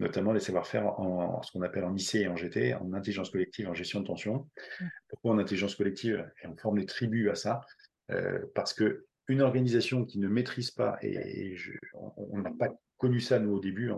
notamment 0.00 0.32
les 0.32 0.40
savoir-faire 0.40 0.86
en, 0.86 1.42
ce 1.42 1.52
qu'on 1.52 1.62
appelle 1.62 1.84
en 1.84 1.94
IC 1.94 2.16
et 2.16 2.28
en 2.28 2.36
GT, 2.36 2.74
en 2.74 2.92
intelligence 2.92 3.30
collective, 3.30 3.68
en 3.68 3.74
gestion 3.74 4.00
de 4.00 4.06
tension. 4.06 4.48
Mmh. 4.80 4.84
Pourquoi 5.08 5.32
en 5.32 5.38
intelligence 5.38 5.74
collective? 5.74 6.30
Et 6.42 6.46
on 6.46 6.56
forme 6.56 6.78
des 6.78 6.86
tribus 6.86 7.30
à 7.30 7.34
ça, 7.34 7.60
euh, 8.10 8.40
parce 8.54 8.72
que 8.74 9.06
une 9.28 9.42
organisation 9.42 10.04
qui 10.04 10.18
ne 10.18 10.28
maîtrise 10.28 10.70
pas, 10.70 10.98
et, 11.02 11.56
on 12.16 12.38
n'a 12.38 12.50
pas 12.50 12.74
connu 12.96 13.20
ça, 13.20 13.38
nous, 13.38 13.52
au 13.52 13.60
début, 13.60 13.90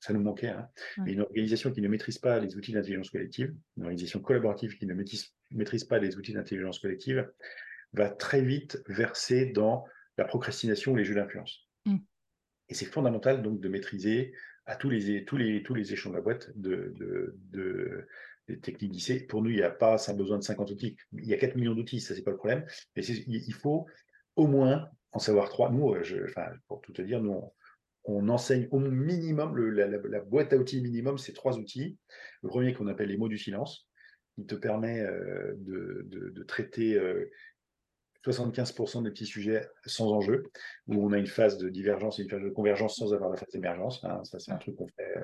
ça 0.00 0.12
nous 0.12 0.22
manquait, 0.22 0.48
hein, 0.48 0.68
mais 0.98 1.12
une 1.12 1.22
organisation 1.22 1.72
qui 1.72 1.80
ne 1.80 1.88
maîtrise 1.88 2.18
pas 2.18 2.38
les 2.38 2.56
outils 2.56 2.72
d'intelligence 2.72 3.10
collective, 3.10 3.54
une 3.76 3.84
organisation 3.84 4.20
collaborative 4.20 4.76
qui 4.78 4.86
ne 4.86 4.94
maîtrise, 4.94 5.32
maîtrise 5.50 5.84
pas 5.84 5.98
les 5.98 6.16
outils 6.16 6.34
d'intelligence 6.34 6.78
collective, 6.78 7.28
va 7.92 8.10
très 8.10 8.42
vite 8.42 8.82
verser 8.88 9.46
dans 9.46 9.84
la 10.18 10.24
procrastination 10.24 10.92
ou 10.92 10.96
les 10.96 11.04
jeux 11.04 11.14
d'influence. 11.14 11.68
Mm. 11.84 11.98
Et 12.68 12.74
c'est 12.74 12.86
fondamental, 12.86 13.42
donc, 13.42 13.60
de 13.60 13.68
maîtriser 13.68 14.34
à 14.66 14.76
tous 14.76 14.90
les, 14.90 15.24
tous 15.24 15.36
les, 15.36 15.62
tous 15.62 15.74
les 15.74 15.92
échelons 15.92 16.10
de 16.10 16.16
la 16.16 16.22
boîte 16.22 16.50
de, 16.56 16.92
de, 16.96 18.06
des 18.48 18.58
techniques 18.58 18.92
d'IC. 18.92 19.28
Pour 19.28 19.42
nous, 19.42 19.50
il 19.50 19.56
n'y 19.56 19.62
a 19.62 19.70
pas 19.70 19.98
ça 19.98 20.12
besoin 20.12 20.38
de 20.38 20.42
50 20.42 20.70
outils. 20.70 20.96
Il 21.12 21.26
y 21.26 21.34
a 21.34 21.38
4 21.38 21.56
millions 21.56 21.74
d'outils, 21.74 22.00
ça, 22.00 22.14
c'est 22.14 22.22
pas 22.22 22.32
le 22.32 22.36
problème. 22.36 22.64
Mais 22.96 23.04
il 23.04 23.54
faut 23.54 23.86
au 24.34 24.46
moins 24.46 24.90
en 25.12 25.18
savoir 25.18 25.48
trois. 25.48 25.70
Nous, 25.70 25.94
euh, 25.94 26.02
je, 26.02 26.24
enfin, 26.24 26.46
pour 26.68 26.80
tout 26.80 26.92
te 26.92 27.02
dire, 27.02 27.22
nous, 27.22 27.40
on, 28.04 28.28
enseigne 28.28 28.68
au 28.70 28.80
minimum, 28.80 29.56
la, 29.56 30.20
boîte 30.20 30.52
à 30.52 30.56
outils 30.56 30.80
minimum, 30.80 31.18
c'est 31.18 31.32
trois 31.32 31.58
outils. 31.58 31.96
Le 32.42 32.48
premier 32.48 32.74
qu'on 32.74 32.88
appelle 32.88 33.08
les 33.08 33.16
mots 33.16 33.28
du 33.28 33.38
silence, 33.38 33.88
qui 34.34 34.46
te 34.46 34.54
permet 34.54 35.00
euh, 35.00 35.54
de, 35.56 36.42
traiter 36.42 37.00
75% 38.26 38.98
euh, 38.98 39.02
des 39.02 39.10
petits 39.10 39.26
sujets 39.26 39.68
sans 39.84 40.12
enjeu, 40.12 40.44
où 40.88 41.06
on 41.06 41.12
a 41.12 41.18
une 41.18 41.26
phase 41.26 41.58
de 41.58 41.68
divergence 41.68 42.18
et 42.18 42.22
une 42.22 42.30
phase 42.30 42.42
de 42.42 42.50
convergence 42.50 42.96
sans 42.96 43.14
avoir 43.14 43.30
la 43.30 43.36
phase 43.36 43.50
d'émergence. 43.52 44.04
Hein. 44.04 44.22
ça, 44.24 44.38
c'est 44.38 44.52
un 44.52 44.56
truc 44.56 44.76
qu'on 44.76 44.88
fait. 44.88 45.14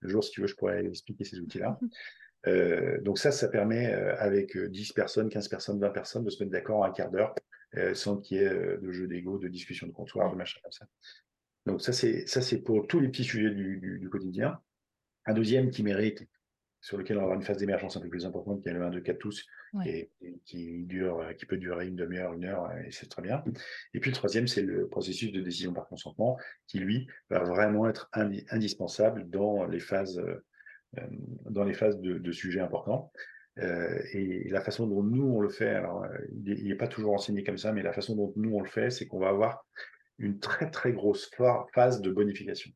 le 0.00 0.08
jour, 0.08 0.22
si 0.22 0.30
tu 0.30 0.40
veux, 0.40 0.46
je 0.46 0.56
pourrais 0.56 0.84
expliquer 0.84 1.24
ces 1.24 1.40
outils-là. 1.40 1.78
donc 3.02 3.18
ça, 3.18 3.32
ça 3.32 3.48
permet 3.48 3.86
avec 3.86 4.56
10 4.56 4.92
personnes, 4.92 5.28
15 5.28 5.48
personnes, 5.48 5.80
20 5.80 5.90
personnes 5.90 6.24
de 6.24 6.30
se 6.30 6.42
mettre 6.42 6.52
d'accord 6.52 6.78
en 6.78 6.84
un 6.84 6.92
quart 6.92 7.10
d'heure 7.10 7.34
euh, 7.76 7.94
sans 7.94 8.16
qu'il 8.16 8.38
y 8.38 8.40
ait 8.40 8.48
euh, 8.48 8.78
de 8.78 8.92
jeu 8.92 9.06
d'ego, 9.06 9.38
de 9.38 9.48
discussion 9.48 9.86
de 9.86 9.92
comptoir, 9.92 10.30
de 10.32 10.36
machin 10.36 10.58
comme 10.62 10.72
ça. 10.72 10.86
Donc 11.66 11.82
ça, 11.82 11.92
c'est 11.92 12.26
ça, 12.26 12.40
c'est 12.40 12.60
pour 12.62 12.86
tous 12.86 12.98
les 12.98 13.08
petits 13.08 13.24
sujets 13.24 13.50
du, 13.50 14.08
quotidien. 14.10 14.58
Un 15.26 15.34
deuxième 15.34 15.70
qui 15.70 15.82
mérite, 15.82 16.24
sur 16.88 16.96
lequel 16.96 17.18
on 17.18 17.20
va 17.20 17.24
avoir 17.24 17.38
une 17.38 17.44
phase 17.44 17.58
d'émergence 17.58 17.98
un 17.98 18.00
peu 18.00 18.08
plus 18.08 18.24
importante, 18.24 18.62
qui 18.62 18.70
est 18.70 18.72
le 18.72 18.82
1, 18.82 18.88
2, 18.88 19.00
4 19.02 19.18
tous, 19.18 19.46
et, 19.84 20.10
qui 20.46 20.84
dure, 20.84 21.22
qui 21.36 21.44
peut 21.44 21.58
durer 21.58 21.86
une 21.86 21.96
demi-heure, 21.96 22.32
une 22.32 22.46
heure, 22.46 22.72
et 22.78 22.90
c'est 22.92 23.10
très 23.10 23.20
bien. 23.20 23.44
Et 23.92 24.00
puis 24.00 24.10
le 24.10 24.16
troisième, 24.16 24.48
c'est 24.48 24.62
le 24.62 24.88
processus 24.88 25.30
de 25.30 25.42
décision 25.42 25.74
par 25.74 25.86
consentement, 25.86 26.38
qui 26.66 26.78
lui 26.78 27.06
va 27.28 27.40
vraiment 27.40 27.90
être 27.90 28.08
indispensable 28.14 29.28
dans 29.28 29.66
les 29.66 29.80
phases, 29.80 30.18
euh, 30.18 31.06
dans 31.50 31.64
les 31.64 31.74
phases 31.74 32.00
de, 32.00 32.16
de 32.16 32.32
sujets 32.32 32.60
importants. 32.60 33.12
Euh, 33.58 34.00
et 34.14 34.48
la 34.48 34.62
façon 34.62 34.86
dont 34.86 35.02
nous, 35.02 35.28
on 35.28 35.40
le 35.40 35.50
fait, 35.50 35.68
alors 35.68 36.04
euh, 36.04 36.16
il 36.46 36.68
n'est 36.68 36.74
pas 36.74 36.88
toujours 36.88 37.12
enseigné 37.12 37.44
comme 37.44 37.58
ça, 37.58 37.70
mais 37.70 37.82
la 37.82 37.92
façon 37.92 38.16
dont 38.16 38.32
nous, 38.34 38.54
on 38.54 38.62
le 38.62 38.68
fait, 38.70 38.88
c'est 38.88 39.06
qu'on 39.06 39.18
va 39.18 39.28
avoir 39.28 39.66
une 40.16 40.38
très, 40.38 40.70
très 40.70 40.94
grosse 40.94 41.30
phase 41.74 42.00
de 42.00 42.10
bonification. 42.10 42.70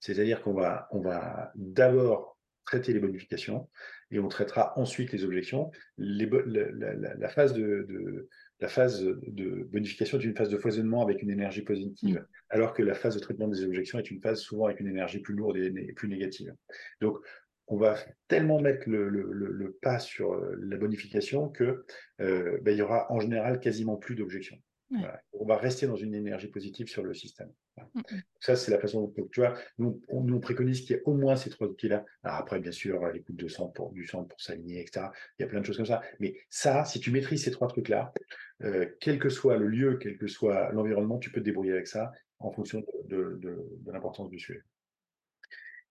C'est-à-dire 0.00 0.42
qu'on 0.42 0.52
va, 0.52 0.86
on 0.90 1.00
va 1.00 1.50
d'abord 1.54 2.33
traiter 2.64 2.92
les 2.92 3.00
bonifications 3.00 3.68
et 4.10 4.18
on 4.18 4.28
traitera 4.28 4.78
ensuite 4.78 5.12
les 5.12 5.24
objections. 5.24 5.70
Les, 5.98 6.26
la, 6.26 7.28
phase 7.28 7.52
de, 7.52 8.28
la 8.60 8.68
phase 8.68 9.02
de 9.04 9.68
bonification 9.70 10.18
est 10.18 10.24
une 10.24 10.36
phase 10.36 10.48
de 10.48 10.58
foisonnement 10.58 11.02
avec 11.02 11.22
une 11.22 11.30
énergie 11.30 11.62
positive, 11.62 12.20
mm. 12.20 12.26
alors 12.50 12.72
que 12.72 12.82
la 12.82 12.94
phase 12.94 13.14
de 13.14 13.20
traitement 13.20 13.48
des 13.48 13.64
objections 13.64 13.98
est 13.98 14.10
une 14.10 14.20
phase 14.20 14.40
souvent 14.40 14.66
avec 14.66 14.80
une 14.80 14.88
énergie 14.88 15.18
plus 15.18 15.34
lourde 15.34 15.56
et, 15.56 15.92
plus 15.92 16.08
négative. 16.08 16.54
Donc, 17.00 17.18
on 17.66 17.76
va 17.76 17.96
tellement 18.28 18.60
mettre 18.60 18.88
le, 18.88 19.78
pas 19.80 19.98
sur 19.98 20.34
euh, 20.34 20.54
la 20.58 20.76
bonification 20.76 21.48
que 21.48 21.84
euh, 22.20 22.58
ben, 22.60 22.72
il 22.72 22.78
y 22.78 22.82
aura 22.82 23.10
en 23.10 23.20
général 23.20 23.58
quasiment 23.58 23.96
plus 23.96 24.14
d'objections. 24.14 24.58
On 25.32 25.44
va 25.46 25.56
rester 25.56 25.86
dans 25.86 25.96
une 25.96 26.14
énergie 26.14 26.48
positive 26.48 26.88
sur 26.88 27.02
le 27.02 27.14
système. 27.14 27.50
Ça, 28.40 28.54
c'est 28.54 28.70
la 28.70 28.78
façon 28.78 29.02
dont 29.02 29.28
tu 29.32 29.40
vois, 29.40 29.54
nous, 29.78 30.00
on, 30.08 30.38
préconise 30.40 30.82
qu'il 30.82 30.90
y 30.90 30.98
ait 30.98 31.02
au 31.04 31.14
moins 31.14 31.36
ces 31.36 31.50
trois 31.50 31.66
outils-là. 31.66 32.04
Après, 32.22 32.60
bien 32.60 32.70
sûr, 32.70 33.04
l'écoute 33.08 33.36
de 33.36 33.48
sang 33.48 33.68
pour, 33.68 33.92
du 33.92 34.06
sang 34.06 34.24
pour 34.24 34.40
s'aligner, 34.40 34.80
etc. 34.80 35.06
Il 35.38 35.42
y 35.42 35.44
a 35.44 35.48
plein 35.48 35.60
de 35.60 35.66
choses 35.66 35.76
comme 35.76 35.86
ça. 35.86 36.02
Mais 36.20 36.36
ça, 36.48 36.84
si 36.84 37.00
tu 37.00 37.10
maîtrises 37.10 37.44
ces 37.44 37.50
trois 37.50 37.68
trucs-là, 37.68 38.12
euh, 38.62 38.86
quel 39.00 39.18
que 39.18 39.28
soit 39.28 39.56
le 39.56 39.66
lieu, 39.66 39.98
quel 40.00 40.16
que 40.16 40.28
soit 40.28 40.70
l'environnement, 40.72 41.18
tu 41.18 41.30
peux 41.30 41.40
te 41.40 41.44
débrouiller 41.44 41.72
avec 41.72 41.88
ça 41.88 42.12
en 42.38 42.52
fonction 42.52 42.84
de 43.08 43.40
l'importance 43.86 44.30
du 44.30 44.38
sujet. 44.38 44.62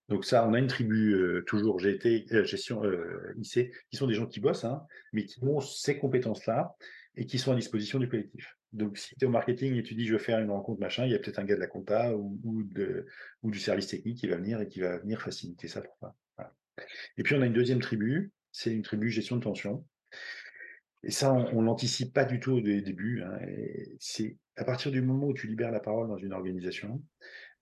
Donc 0.09 0.25
ça, 0.25 0.47
on 0.47 0.53
a 0.53 0.59
une 0.59 0.67
tribu 0.67 1.13
euh, 1.13 1.43
toujours 1.43 1.79
GT, 1.79 2.25
euh, 2.33 2.43
gestion 2.43 2.83
euh, 2.83 3.33
IC, 3.37 3.71
qui 3.89 3.97
sont 3.97 4.07
des 4.07 4.13
gens 4.13 4.27
qui 4.27 4.39
bossent, 4.39 4.65
hein, 4.65 4.85
mais 5.13 5.25
qui 5.25 5.41
ont 5.43 5.61
ces 5.61 5.97
compétences-là 5.97 6.75
et 7.15 7.25
qui 7.25 7.39
sont 7.39 7.53
à 7.53 7.55
disposition 7.55 7.99
du 7.99 8.09
collectif. 8.09 8.57
Donc 8.73 8.97
si 8.97 9.15
tu 9.15 9.23
es 9.23 9.27
au 9.27 9.31
marketing 9.31 9.75
et 9.75 9.83
tu 9.83 9.93
dis 9.93 10.05
je 10.05 10.13
veux 10.13 10.19
faire 10.19 10.39
une 10.39 10.49
rencontre 10.49 10.81
machin, 10.81 11.05
il 11.05 11.11
y 11.11 11.15
a 11.15 11.19
peut-être 11.19 11.39
un 11.39 11.43
gars 11.43 11.55
de 11.55 11.59
la 11.59 11.67
compta 11.67 12.15
ou, 12.15 12.63
de, 12.63 13.05
ou, 13.43 13.51
du 13.51 13.59
service 13.59 13.87
technique 13.87 14.17
qui 14.17 14.27
va 14.27 14.37
venir 14.37 14.59
et 14.61 14.67
qui 14.67 14.81
va 14.81 14.97
venir 14.97 15.21
faciliter 15.21 15.67
ça 15.67 15.81
pour 15.81 15.95
toi. 15.97 16.15
Et 17.17 17.23
puis 17.23 17.35
on 17.35 17.41
a 17.41 17.45
une 17.45 17.53
deuxième 17.53 17.79
tribu, 17.79 18.31
c'est 18.51 18.73
une 18.73 18.81
tribu 18.81 19.09
gestion 19.09 19.37
de 19.37 19.43
tension. 19.43 19.85
Et 21.03 21.11
ça, 21.11 21.33
on, 21.33 21.61
ne 21.61 21.65
l'anticipe 21.65 22.13
pas 22.13 22.25
du 22.25 22.39
tout 22.39 22.53
au 22.53 22.61
début. 22.61 23.21
Hein, 23.21 23.39
c'est 23.99 24.37
à 24.55 24.63
partir 24.63 24.91
du 24.91 25.01
moment 25.01 25.27
où 25.27 25.33
tu 25.33 25.47
libères 25.47 25.71
la 25.71 25.79
parole 25.79 26.07
dans 26.07 26.17
une 26.17 26.33
organisation, 26.33 27.03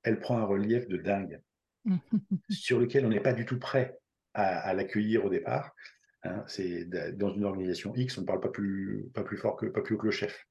elle 0.03 0.19
prend 0.19 0.37
un 0.37 0.45
relief 0.45 0.87
de 0.87 0.97
dingue. 0.97 1.41
sur 2.49 2.79
lequel 2.79 3.05
on 3.05 3.09
n'est 3.09 3.19
pas 3.19 3.33
du 3.33 3.45
tout 3.45 3.59
prêt 3.59 3.97
à, 4.33 4.73
l'accueillir 4.73 5.25
au 5.25 5.29
départ. 5.29 5.75
Hein. 6.23 6.43
c'est 6.47 6.85
dans 7.17 7.33
une 7.33 7.45
organisation 7.45 7.95
X, 7.95 8.17
on 8.17 8.21
ne 8.21 8.27
parle 8.27 8.41
pas 8.41 8.49
plus, 8.49 9.09
pas 9.13 9.23
plus 9.23 9.37
fort 9.37 9.55
que 9.55 9.65
pas 9.65 9.81
plus 9.81 9.95
haut 9.95 9.97
que 9.97 10.05
le 10.05 10.11
chef. 10.11 10.45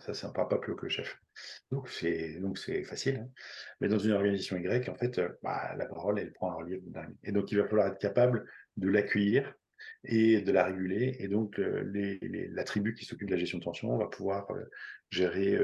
Ça, 0.00 0.12
c'est 0.12 0.26
un 0.26 0.30
pas 0.30 0.44
plus 0.46 0.72
haut 0.72 0.76
que 0.76 0.86
le 0.86 0.90
chef. 0.90 1.18
Donc, 1.70 1.88
c'est, 1.88 2.38
donc 2.40 2.58
c'est 2.58 2.84
facile. 2.84 3.16
Hein. 3.16 3.28
Mais 3.80 3.88
dans 3.88 3.98
une 3.98 4.12
organisation 4.12 4.56
Y, 4.56 4.88
en 4.88 4.94
fait, 4.94 5.18
euh, 5.18 5.30
bah, 5.42 5.74
la 5.76 5.86
parole, 5.86 6.18
elle 6.18 6.32
prend 6.32 6.52
un 6.52 6.56
relief 6.56 6.80
dingue. 6.84 7.14
Et 7.24 7.32
donc, 7.32 7.50
il 7.50 7.58
va 7.58 7.66
falloir 7.66 7.88
être 7.88 7.98
capable 7.98 8.46
de 8.76 8.88
l'accueillir 8.88 9.54
et 10.04 10.42
de 10.42 10.52
la 10.52 10.64
réguler. 10.64 11.16
Et 11.20 11.28
donc, 11.28 11.58
euh, 11.58 11.90
la 12.52 12.64
tribu 12.64 12.94
qui 12.94 13.06
s'occupe 13.06 13.28
de 13.28 13.34
la 13.34 13.38
gestion 13.38 13.58
de 13.58 13.64
tension 13.64 13.96
va 13.96 14.06
pouvoir 14.06 14.50
euh, 14.50 14.64
gérer, 15.10 15.58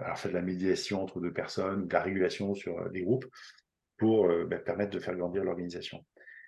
alors 0.00 0.18
faire 0.18 0.32
de 0.32 0.36
la 0.36 0.42
médiation 0.42 1.02
entre 1.02 1.20
deux 1.20 1.32
personnes, 1.32 1.86
de 1.86 1.92
la 1.92 2.02
régulation 2.02 2.54
sur 2.54 2.90
des 2.90 3.02
groupes 3.02 3.26
pour 3.96 4.28
bah, 4.46 4.58
permettre 4.58 4.90
de 4.90 4.98
faire 4.98 5.14
grandir 5.14 5.44
l'organisation. 5.44 6.04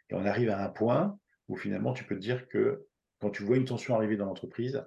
Et 0.09 0.14
on 0.14 0.26
arrive 0.26 0.51
à 0.51 0.64
un 0.64 0.68
point 0.68 1.16
où 1.47 1.57
finalement, 1.57 1.93
tu 1.93 2.03
peux 2.03 2.16
te 2.16 2.20
dire 2.20 2.49
que 2.49 2.84
quand 3.20 3.30
tu 3.30 3.45
vois 3.45 3.57
une 3.57 3.64
tension 3.64 3.95
arriver 3.95 4.16
dans 4.16 4.26
l'entreprise, 4.26 4.82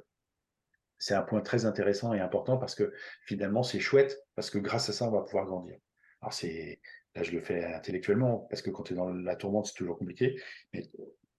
c'est 1.03 1.15
un 1.15 1.21
point 1.21 1.41
très 1.41 1.65
intéressant 1.65 2.13
et 2.13 2.21
important 2.21 2.57
parce 2.57 2.75
que 2.75 2.93
finalement, 3.25 3.61
c'est 3.61 3.81
chouette 3.81 4.23
parce 4.35 4.49
que 4.49 4.57
grâce 4.57 4.87
à 4.87 4.93
ça, 4.93 5.05
on 5.05 5.11
va 5.11 5.21
pouvoir 5.21 5.45
grandir. 5.45 5.75
Alors, 6.21 6.31
c'est 6.31 6.79
là, 7.13 7.23
je 7.23 7.31
le 7.31 7.41
fais 7.41 7.65
intellectuellement 7.65 8.47
parce 8.49 8.61
que 8.61 8.69
quand 8.69 8.83
tu 8.83 8.93
es 8.93 8.95
dans 8.95 9.09
la 9.09 9.35
tourmente, 9.35 9.65
c'est 9.65 9.73
toujours 9.73 9.97
compliqué. 9.97 10.41
Mais, 10.71 10.89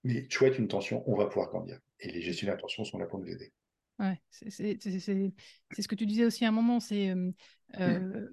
mais 0.03 0.29
chouette, 0.29 0.59
une 0.59 0.69
tension, 0.69 1.03
on 1.07 1.17
va 1.17 1.29
pouvoir 1.29 1.49
grandir. 1.49 1.81
Et 1.99 2.11
les 2.11 2.21
gestionnaires 2.21 2.57
de 2.57 2.61
tension 2.61 2.85
sont 2.85 2.99
là 2.99 3.07
pour 3.07 3.21
nous 3.21 3.27
aider. 3.27 3.55
Ouais, 3.99 4.21
c'est 4.29 4.51
ce 4.51 5.89
que 5.89 5.95
tu 5.95 6.05
disais 6.05 6.27
aussi 6.27 6.45
à 6.45 6.49
un 6.49 6.53
moment, 6.53 6.79
c'est 6.79 7.09
euh, 7.09 7.31
euh, 7.81 8.29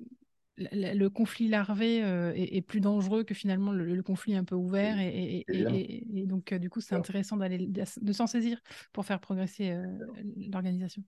le 0.72 1.08
conflit 1.10 1.48
larvé 1.48 2.04
euh, 2.04 2.34
est, 2.36 2.62
plus 2.62 2.82
dangereux 2.82 3.24
que 3.24 3.34
finalement 3.34 3.72
le, 3.72 4.02
conflit 4.04 4.36
un 4.36 4.44
peu 4.44 4.56
ouvert. 4.56 4.98
Et, 5.00 5.46
donc, 6.26 6.52
euh, 6.52 6.60
du 6.60 6.70
coup, 6.70 6.82
c'est 6.82 6.96
intéressant 6.96 7.38
d'aller 7.38 7.68
de 7.68 8.14
s'en 8.14 8.28
saisir 8.28 8.62
pour 8.94 9.06
faire 9.06 9.20
progresser 9.20 9.72
euh, 9.72 9.86
l'organisation. 10.52 11.04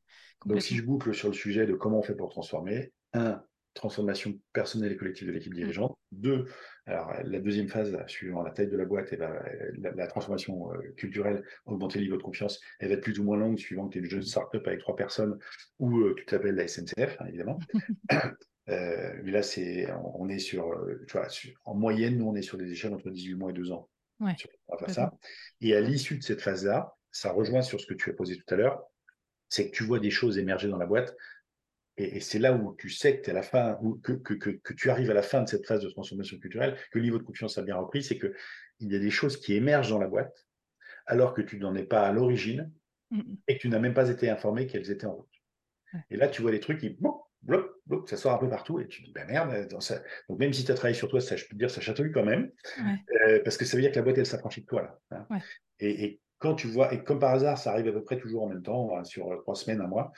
Donc, 0.45 0.61
si 0.61 0.75
je 0.75 0.83
boucle 0.83 1.13
sur 1.13 1.29
le 1.29 1.33
sujet 1.33 1.65
de 1.65 1.73
comment 1.73 1.99
on 1.99 2.03
fait 2.03 2.15
pour 2.15 2.29
transformer, 2.29 2.91
un, 3.13 3.41
transformation 3.73 4.39
personnelle 4.53 4.91
et 4.91 4.97
collective 4.97 5.27
de 5.27 5.33
l'équipe 5.33 5.51
mmh. 5.51 5.57
dirigeante. 5.57 5.97
Deux, 6.11 6.45
alors 6.85 7.11
la 7.23 7.39
deuxième 7.39 7.67
phase, 7.67 7.97
suivant 8.05 8.43
la 8.43 8.51
taille 8.51 8.69
de 8.69 8.77
la 8.77 8.85
boîte, 8.85 9.11
et 9.13 9.17
la, 9.17 10.07
transformation 10.07 10.69
culturelle, 10.95 11.43
augmenter 11.65 11.97
le 11.97 12.05
niveau 12.05 12.17
de 12.17 12.21
confiance, 12.21 12.61
elle 12.79 12.89
va 12.89 12.93
être 12.93 13.01
plus 13.01 13.17
ou 13.19 13.23
moins 13.23 13.35
longue 13.35 13.57
suivant 13.57 13.87
que 13.87 13.93
tu 13.93 13.97
es 13.97 14.01
une 14.01 14.09
jeune 14.09 14.21
startup 14.21 14.61
avec 14.67 14.79
trois 14.79 14.95
personnes 14.95 15.39
ou 15.79 16.07
tu 16.13 16.23
t'appelles 16.25 16.53
la 16.53 16.67
SNCF, 16.67 17.17
hein, 17.19 17.25
évidemment. 17.27 17.57
Euh, 18.69 19.13
mais 19.23 19.31
là, 19.31 19.43
c'est, 19.43 19.91
on 20.15 20.29
est 20.29 20.39
sur, 20.39 20.71
euh, 20.71 21.03
tu 21.07 21.17
vois, 21.17 21.27
en 21.65 21.75
moyenne, 21.75 22.17
nous, 22.17 22.27
on 22.27 22.35
est 22.35 22.41
sur 22.41 22.57
des 22.57 22.71
échelles 22.71 22.93
entre 22.93 23.09
18 23.09 23.35
mois 23.35 23.51
et 23.51 23.53
2 23.53 23.71
ans. 23.71 23.89
Ouais, 24.19 24.35
ça. 24.87 25.13
Et 25.59 25.75
à 25.75 25.81
l'issue 25.81 26.17
de 26.17 26.23
cette 26.23 26.41
phase-là, 26.41 26.95
ça 27.11 27.31
rejoint 27.31 27.61
sur 27.61 27.79
ce 27.79 27.85
que 27.85 27.93
tu 27.93 28.09
as 28.09 28.13
posé 28.13 28.37
tout 28.37 28.53
à 28.53 28.57
l'heure, 28.57 28.83
c'est 29.49 29.69
que 29.69 29.75
tu 29.75 29.83
vois 29.83 29.99
des 29.99 30.11
choses 30.11 30.37
émerger 30.37 30.69
dans 30.69 30.77
la 30.77 30.85
boîte. 30.85 31.15
Et, 31.97 32.21
c'est 32.21 32.39
là 32.39 32.53
où 32.53 32.75
tu 32.75 32.89
sais 32.89 33.19
que, 33.19 33.27
es 33.27 33.29
à 33.29 33.33
la 33.33 33.43
fin, 33.43 33.77
que, 34.01 34.13
que, 34.13 34.33
que, 34.33 34.73
tu 34.73 34.89
arrives 34.89 35.11
à 35.11 35.13
la 35.13 35.21
fin 35.21 35.43
de 35.43 35.49
cette 35.49 35.67
phase 35.67 35.83
de 35.83 35.89
transformation 35.89 36.39
culturelle, 36.39 36.75
que 36.91 36.97
le 36.97 37.03
niveau 37.03 37.19
de 37.19 37.23
confiance 37.23 37.57
a 37.57 37.61
bien 37.61 37.75
repris, 37.75 38.01
c'est 38.01 38.17
qu'il 38.17 38.31
y 38.79 38.95
a 38.95 38.99
des 38.99 39.11
choses 39.11 39.37
qui 39.37 39.53
émergent 39.53 39.89
dans 39.89 39.99
la 39.99 40.07
boîte, 40.07 40.47
alors 41.05 41.33
que 41.33 41.41
tu 41.41 41.59
n'en 41.59 41.75
es 41.75 41.83
pas 41.83 42.07
à 42.07 42.11
l'origine, 42.11 42.71
mmh, 43.11 43.17
mmh. 43.19 43.37
et 43.47 43.57
que 43.57 43.61
tu 43.61 43.69
n'as 43.69 43.79
même 43.79 43.93
pas 43.93 44.09
été 44.09 44.29
informé 44.29 44.65
qu'elles 44.65 44.89
étaient 44.89 45.05
en 45.05 45.15
route. 45.15 45.29
Et 46.09 46.17
là, 46.17 46.27
tu 46.27 46.41
vois 46.41 46.51
des 46.51 46.59
trucs 46.59 46.79
qui, 46.79 46.97
ça 48.05 48.17
sort 48.17 48.33
un 48.33 48.37
peu 48.37 48.49
partout 48.49 48.79
et 48.79 48.87
tu 48.87 49.01
te 49.01 49.07
dis, 49.07 49.13
ben 49.13 49.27
merde, 49.27 49.67
donc 49.69 50.39
même 50.39 50.53
si 50.53 50.63
tu 50.63 50.71
as 50.71 50.75
travaillé 50.75 50.95
sur 50.95 51.09
toi, 51.09 51.19
ça, 51.19 51.35
je 51.35 51.43
peux 51.43 51.55
te 51.55 51.59
dire, 51.59 51.69
ça 51.69 51.81
chatouille 51.81 52.11
quand 52.11 52.25
même, 52.25 52.51
euh, 53.27 53.41
parce 53.43 53.57
que 53.57 53.65
ça 53.65 53.75
veut 53.75 53.81
dire 53.81 53.91
que 53.91 53.97
la 53.97 54.03
boîte, 54.03 54.17
elle 54.17 54.25
s'affranchit 54.25 54.61
de 54.61 54.65
toi. 54.65 54.99
Là, 55.11 55.27
hein. 55.29 55.39
et, 55.79 56.19
quand 56.39 56.55
tu 56.55 56.67
vois, 56.67 56.93
et 56.93 57.01
comme 57.01 57.19
par 57.19 57.33
hasard, 57.33 57.57
ça 57.57 57.71
arrive 57.71 57.87
à 57.87 57.93
peu 57.93 58.03
près 58.03 58.17
toujours 58.17 58.43
en 58.43 58.49
même 58.49 58.61
temps, 58.61 58.97
hein, 58.97 59.05
sur 59.05 59.31
euh, 59.31 59.37
trois 59.37 59.55
semaines, 59.55 59.79
un 59.79 59.87
mois, 59.87 60.11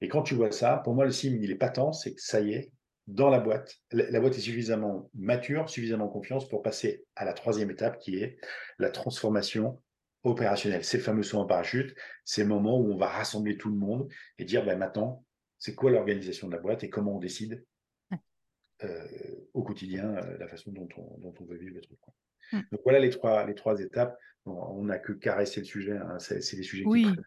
et 0.00 0.08
quand 0.08 0.22
tu 0.22 0.34
vois 0.34 0.50
ça, 0.50 0.80
pour 0.84 0.94
moi, 0.94 1.04
le 1.04 1.12
signe, 1.12 1.40
il 1.40 1.50
est 1.50 1.56
patent, 1.56 1.92
c'est 1.92 2.14
que 2.14 2.20
ça 2.20 2.40
y 2.40 2.52
est, 2.52 2.72
dans 3.06 3.30
la 3.30 3.40
boîte, 3.40 3.74
la, 3.90 4.20
boîte 4.20 4.36
est 4.36 4.40
suffisamment 4.40 5.10
mature, 5.14 5.70
suffisamment 5.70 6.08
confiance 6.08 6.46
pour 6.46 6.62
passer 6.62 7.04
à 7.16 7.24
la 7.24 7.32
troisième 7.32 7.70
étape 7.70 7.98
qui 7.98 8.18
est 8.18 8.36
la 8.78 8.90
transformation 8.90 9.80
opérationnelle. 10.24 10.84
C'est 10.84 10.98
le 10.98 11.02
fameux 11.02 11.22
saut 11.22 11.38
en 11.38 11.46
parachute, 11.46 11.94
c'est 12.24 12.42
le 12.42 12.48
moment 12.48 12.78
où 12.78 12.92
on 12.92 12.96
va 12.96 13.08
rassembler 13.08 13.56
tout 13.56 13.70
le 13.70 13.76
monde 13.76 14.08
et 14.36 14.44
dire, 14.44 14.64
ben 14.64 14.76
maintenant, 14.78 15.24
c'est 15.58 15.74
quoi 15.74 15.90
l'organisation 15.90 16.48
de 16.48 16.52
la 16.52 16.60
boîte 16.60 16.84
et 16.84 16.90
comment 16.90 17.16
on 17.16 17.18
décide 17.18 17.64
euh, 18.84 19.06
au 19.54 19.62
quotidien 19.64 20.14
euh, 20.16 20.38
la 20.38 20.46
façon 20.46 20.70
dont 20.70 20.88
on, 20.96 21.18
dont 21.18 21.34
on, 21.40 21.44
veut 21.44 21.56
vivre 21.56 21.74
le 21.74 21.80
truc. 21.80 21.98
Donc 22.52 22.80
voilà 22.84 23.00
les 23.00 23.10
trois, 23.10 23.44
les 23.44 23.54
trois 23.54 23.80
étapes. 23.80 24.16
on 24.46 24.84
n'a 24.84 24.98
que 24.98 25.12
caressé 25.12 25.60
le 25.60 25.66
sujet. 25.66 25.96
Hein. 25.96 26.18
C'est, 26.20 26.36
des 26.36 26.62
sujets 26.62 26.84
qui 26.84 27.02
prennent 27.02 27.22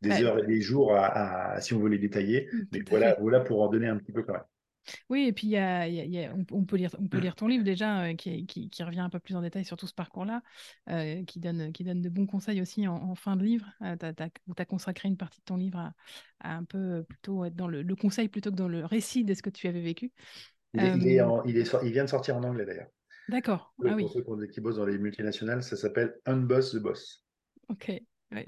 des 0.00 0.22
heures 0.22 0.38
et 0.38 0.46
des 0.46 0.62
jours 0.62 0.96
à, 0.96 1.60
si 1.60 1.74
on 1.74 1.78
veut 1.78 1.90
les 1.90 1.98
détailler. 1.98 2.48
Mais 2.72 2.80
voilà, 2.88 3.16
voilà 3.20 3.40
pour 3.40 3.60
en 3.62 3.68
donner 3.68 3.86
un 3.86 3.98
petit 3.98 4.12
peu 4.12 4.22
quand 4.22 4.32
même. 4.32 4.42
Oui, 5.08 5.26
et 5.26 5.32
puis 5.32 5.48
y 5.48 5.56
a, 5.56 5.88
y 5.88 6.24
a, 6.24 6.34
on, 6.50 6.64
peut 6.64 6.76
lire, 6.76 6.94
on 6.98 7.08
peut 7.08 7.18
lire 7.18 7.34
ton 7.34 7.46
livre 7.46 7.64
déjà, 7.64 8.04
euh, 8.04 8.14
qui, 8.14 8.46
qui, 8.46 8.68
qui, 8.68 8.82
revient 8.82 9.00
un 9.00 9.10
peu 9.10 9.18
plus 9.18 9.36
en 9.36 9.42
détail 9.42 9.64
sur 9.64 9.76
tout 9.76 9.86
ce 9.86 9.94
parcours-là, 9.94 10.42
euh, 10.90 11.24
qui, 11.24 11.40
donne, 11.40 11.72
qui 11.72 11.84
donne 11.84 12.02
de 12.02 12.08
bons 12.08 12.26
conseils 12.26 12.60
aussi 12.60 12.86
en, 12.86 13.14
fin 13.14 13.36
de 13.36 13.44
livre, 13.44 13.66
euh, 13.82 13.96
où 14.46 14.54
tu 14.54 14.62
as 14.62 14.64
consacré 14.64 15.08
une 15.08 15.16
partie 15.16 15.40
de 15.40 15.44
ton 15.44 15.56
livre 15.56 15.78
à, 15.78 15.94
un 16.56 16.64
peu 16.64 17.04
plutôt 17.08 17.44
être 17.44 17.56
dans 17.56 17.68
le, 17.68 17.84
conseil 17.96 18.28
plutôt 18.28 18.50
que 18.50 18.56
dans 18.56 18.68
le 18.68 18.84
récit 18.84 19.24
de 19.24 19.34
ce 19.34 19.42
que 19.42 19.50
tu 19.50 19.68
avais 19.68 19.82
vécu. 19.82 20.12
Il, 20.74 20.80
est, 20.80 20.96
il, 20.96 21.56
est, 21.56 21.72
il, 21.84 21.92
vient 21.92 22.04
de 22.04 22.10
sortir 22.10 22.36
en 22.36 22.42
anglais 22.42 22.64
d'ailleurs. 22.64 22.88
D'accord. 23.28 23.74
Ah, 23.84 23.96
pour 23.96 24.10
ceux 24.10 24.46
qui 24.48 24.60
bossent 24.60 24.76
dans 24.76 24.86
les 24.86 24.98
multinationales, 24.98 25.62
ça 25.62 25.76
s'appelle 25.76 26.14
Unboss 26.26 26.72
the 26.72 26.78
Boss. 26.78 27.24
Ok, 27.68 27.92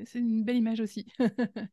c'est 0.04 0.18
une 0.18 0.44
belle 0.44 0.56
image 0.56 0.80
aussi. 0.80 1.06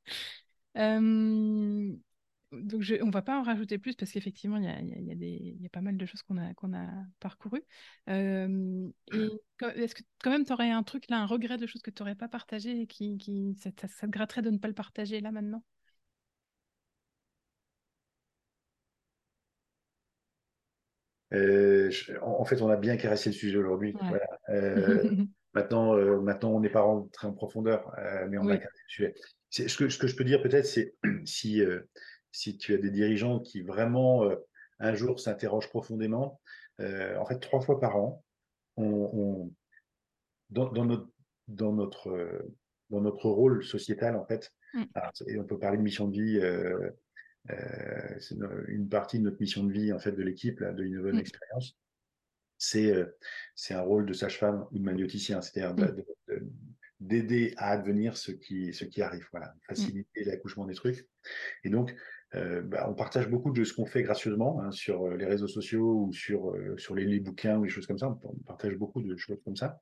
donc 2.61 2.81
je, 2.81 2.95
on 3.03 3.09
va 3.09 3.21
pas 3.21 3.39
en 3.39 3.43
rajouter 3.43 3.77
plus 3.77 3.95
parce 3.95 4.11
qu'effectivement, 4.11 4.57
il 4.57 4.63
y 4.63 4.67
a, 4.67 4.79
y, 4.81 5.57
y 5.61 5.65
a, 5.65 5.69
pas 5.69 5.81
mal 5.81 5.97
de 5.97 6.05
choses 6.05 6.21
qu'on 6.21 6.37
a, 6.37 6.53
qu'on 6.53 6.73
a 6.73 6.87
parcourues. 7.19 7.63
Euh, 8.09 8.89
et 9.11 9.29
est-ce 9.75 9.95
que 9.95 10.03
quand 10.21 10.31
même 10.31 10.45
tu 10.45 10.53
aurais 10.53 10.69
un 10.69 10.83
truc 10.83 11.09
là, 11.09 11.19
un 11.19 11.25
regret 11.25 11.57
de 11.57 11.65
choses 11.67 11.81
que 11.81 11.91
tu 11.91 12.01
n'aurais 12.01 12.15
pas 12.15 12.27
partagé 12.27 12.81
et 12.81 12.87
qui, 12.87 13.17
qui 13.17 13.55
ça, 13.61 13.71
te 13.71 14.05
gratterait 14.07 14.41
de 14.41 14.51
ne 14.51 14.57
pas 14.57 14.67
le 14.67 14.73
partager 14.73 15.19
là 15.21 15.31
maintenant? 15.31 15.63
Euh, 21.33 21.89
en 22.21 22.45
fait, 22.45 22.61
on 22.61 22.69
a 22.69 22.77
bien 22.77 22.95
caressé 22.95 23.29
le 23.29 23.35
sujet 23.35 23.57
aujourd'hui. 23.57 23.95
Euh, 24.49 25.03
maintenant, 25.55 25.95
maintenant, 26.21 26.51
on 26.51 26.59
n'est 26.59 26.69
pas 26.69 26.81
rentré 26.81 27.27
en 27.27 27.33
profondeur, 27.33 27.91
mais 28.29 28.37
on 28.37 28.47
a 28.47 28.57
caressé 28.57 28.83
le 28.87 28.89
sujet. 28.89 29.15
Ce 29.49 29.77
que, 29.77 29.89
ce 29.89 29.97
que 29.97 30.07
je 30.07 30.15
peux 30.15 30.23
dire 30.23 30.43
peut-être, 30.43 30.67
c'est 30.67 30.95
si 31.25 31.63
si 32.33 32.57
tu 32.57 32.73
as 32.73 32.77
des 32.77 32.89
dirigeants 32.89 33.39
qui 33.39 33.61
vraiment 33.61 34.25
euh, 34.25 34.35
un 34.79 34.93
jour 34.95 35.19
s'interrogent 35.19 35.69
profondément, 35.69 36.41
euh, 36.81 37.15
en 37.17 37.25
fait, 37.25 37.39
trois 37.39 37.61
fois 37.61 37.79
par 37.79 37.95
an, 37.95 38.25
on, 38.75 39.53
dans, 40.49 40.71
notre, 40.83 41.07
dans, 41.47 41.71
notre, 41.71 42.09
euh, 42.09 42.55
dans 42.89 43.01
notre 43.01 43.29
rôle 43.29 43.63
sociétal, 43.63 44.15
en 44.15 44.25
fait, 44.25 44.51
mmh. 44.73 44.83
et 45.27 45.39
on 45.39 45.45
peut 45.45 45.59
parler 45.59 45.77
de 45.77 45.83
mission 45.83 46.07
de 46.07 46.21
vie, 46.21 46.41
c'est 48.19 48.35
une 48.67 48.89
partie 48.89 49.19
de 49.19 49.23
notre 49.23 49.39
mission 49.39 49.63
de 49.63 49.71
vie, 49.71 49.93
en 49.93 49.99
fait, 49.99 50.11
de 50.11 50.23
l'équipe, 50.23 50.61
de 50.61 50.85
Innovation 50.85 51.17
mmh. 51.17 51.21
Experience, 51.21 51.77
c'est 52.57 52.93
c'est 53.55 53.75
un 53.75 53.81
rôle 53.81 54.07
de 54.07 54.13
sage-femme 54.13 54.65
ou 54.71 54.79
de 54.79 54.83
magnéticien, 54.83 55.41
c'est-à-dire 55.41 55.75
mmh. 55.75 56.01
d'aider 56.99 57.53
à 57.57 57.71
advenir 57.71 58.17
ce 58.17 58.31
qui, 58.31 58.73
ce 58.73 58.85
qui 58.85 59.03
arrive, 59.03 59.27
voilà, 59.31 59.53
faciliter 59.67 60.23
l'accouchement 60.23 60.65
des 60.65 60.73
trucs. 60.73 61.07
Et 61.63 61.69
donc, 61.69 61.91
euh, 61.91 61.95
bah, 62.35 62.87
on 62.89 62.93
partage 62.93 63.29
beaucoup 63.29 63.51
de 63.51 63.63
ce 63.63 63.73
qu'on 63.73 63.85
fait 63.85 64.01
gracieusement 64.01 64.59
hein, 64.61 64.71
sur 64.71 65.05
euh, 65.05 65.15
les 65.15 65.25
réseaux 65.25 65.47
sociaux 65.47 66.07
ou 66.07 66.13
sur, 66.13 66.49
euh, 66.49 66.75
sur 66.77 66.95
les, 66.95 67.19
bouquins 67.19 67.57
ou 67.57 67.63
des 67.63 67.69
choses 67.69 67.85
comme 67.85 67.99
ça. 67.99 68.09
On, 68.09 68.35
partage 68.47 68.75
beaucoup 68.75 69.01
de 69.01 69.15
choses 69.15 69.37
comme 69.45 69.55
ça. 69.55 69.79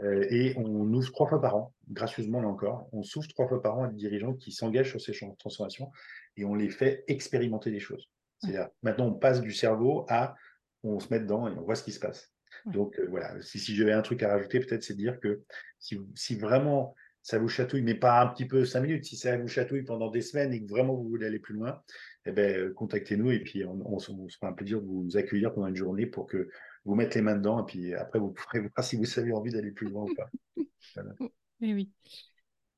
et 0.00 0.54
on 0.56 0.92
ouvre 0.92 1.12
trois 1.12 1.28
fois 1.28 1.40
par 1.40 1.56
an, 1.56 1.74
gracieusement 1.88 2.40
là 2.40 2.48
encore, 2.48 2.88
on 2.92 3.02
s'ouvre 3.02 3.28
trois 3.28 3.46
fois 3.46 3.62
par 3.62 3.78
an 3.78 3.84
à 3.84 3.88
des 3.88 3.96
dirigeants 3.96 4.34
qui 4.34 4.52
s'engagent 4.52 4.90
sur 4.90 5.00
ces 5.00 5.12
transformations 5.38 5.90
et 6.36 6.44
on 6.44 6.54
les 6.54 6.70
fait 6.70 7.04
expérimenter 7.06 7.70
des 7.70 7.80
choses. 7.80 8.10
C'est-à-dire, 8.40 8.68
maintenant, 8.82 9.06
on 9.06 9.14
passe 9.14 9.40
du 9.40 9.52
cerveau 9.52 10.04
à 10.08 10.34
on 10.82 11.00
se 11.00 11.08
met 11.12 11.20
dedans 11.20 11.48
et 11.48 11.52
on 11.52 11.62
voit 11.62 11.74
ce 11.74 11.82
qui 11.82 11.92
se 11.92 12.00
passe. 12.00 12.30
Donc 12.66 13.00
voilà, 13.08 13.40
si, 13.42 13.58
si 13.58 13.76
j'avais 13.76 13.92
un 13.92 14.02
truc 14.02 14.22
à 14.22 14.28
rajouter, 14.28 14.60
peut-être 14.60 14.82
c'est 14.82 14.94
de 14.94 14.98
dire 14.98 15.20
que 15.20 15.42
si, 15.78 15.98
si 16.14 16.36
vraiment 16.36 16.94
ça 17.26 17.40
vous 17.40 17.48
chatouille, 17.48 17.82
mais 17.82 17.96
pas 17.96 18.22
un 18.22 18.28
petit 18.28 18.44
peu 18.44 18.64
cinq 18.64 18.82
minutes. 18.82 19.04
Si 19.04 19.16
ça 19.16 19.36
vous 19.36 19.48
chatouille 19.48 19.82
pendant 19.82 20.12
des 20.12 20.22
semaines 20.22 20.52
et 20.52 20.62
que 20.62 20.70
vraiment 20.70 20.94
vous 20.94 21.08
voulez 21.08 21.26
aller 21.26 21.40
plus 21.40 21.54
loin, 21.54 21.82
eh 22.24 22.30
ben, 22.30 22.56
euh, 22.56 22.72
contactez-nous 22.72 23.32
et 23.32 23.40
puis 23.40 23.64
on, 23.64 23.98
se 23.98 24.12
fera 24.12 24.46
un 24.46 24.52
plaisir 24.52 24.80
de 24.80 24.86
vous 24.86 25.16
accueillir 25.16 25.52
pendant 25.52 25.66
une 25.66 25.74
journée 25.74 26.06
pour 26.06 26.28
que 26.28 26.48
vous 26.84 26.94
mettez 26.94 27.18
les 27.18 27.22
mains 27.24 27.34
dedans 27.34 27.60
et 27.60 27.66
puis 27.66 27.94
après 27.94 28.20
vous 28.20 28.30
pourrez 28.30 28.60
voir 28.60 28.84
si 28.84 28.94
vous 28.94 29.18
avez 29.18 29.32
envie 29.32 29.50
d'aller 29.50 29.72
plus 29.72 29.88
loin 29.88 30.04
ou 30.04 30.14
pas. 30.14 30.30
Oui, 31.62 31.90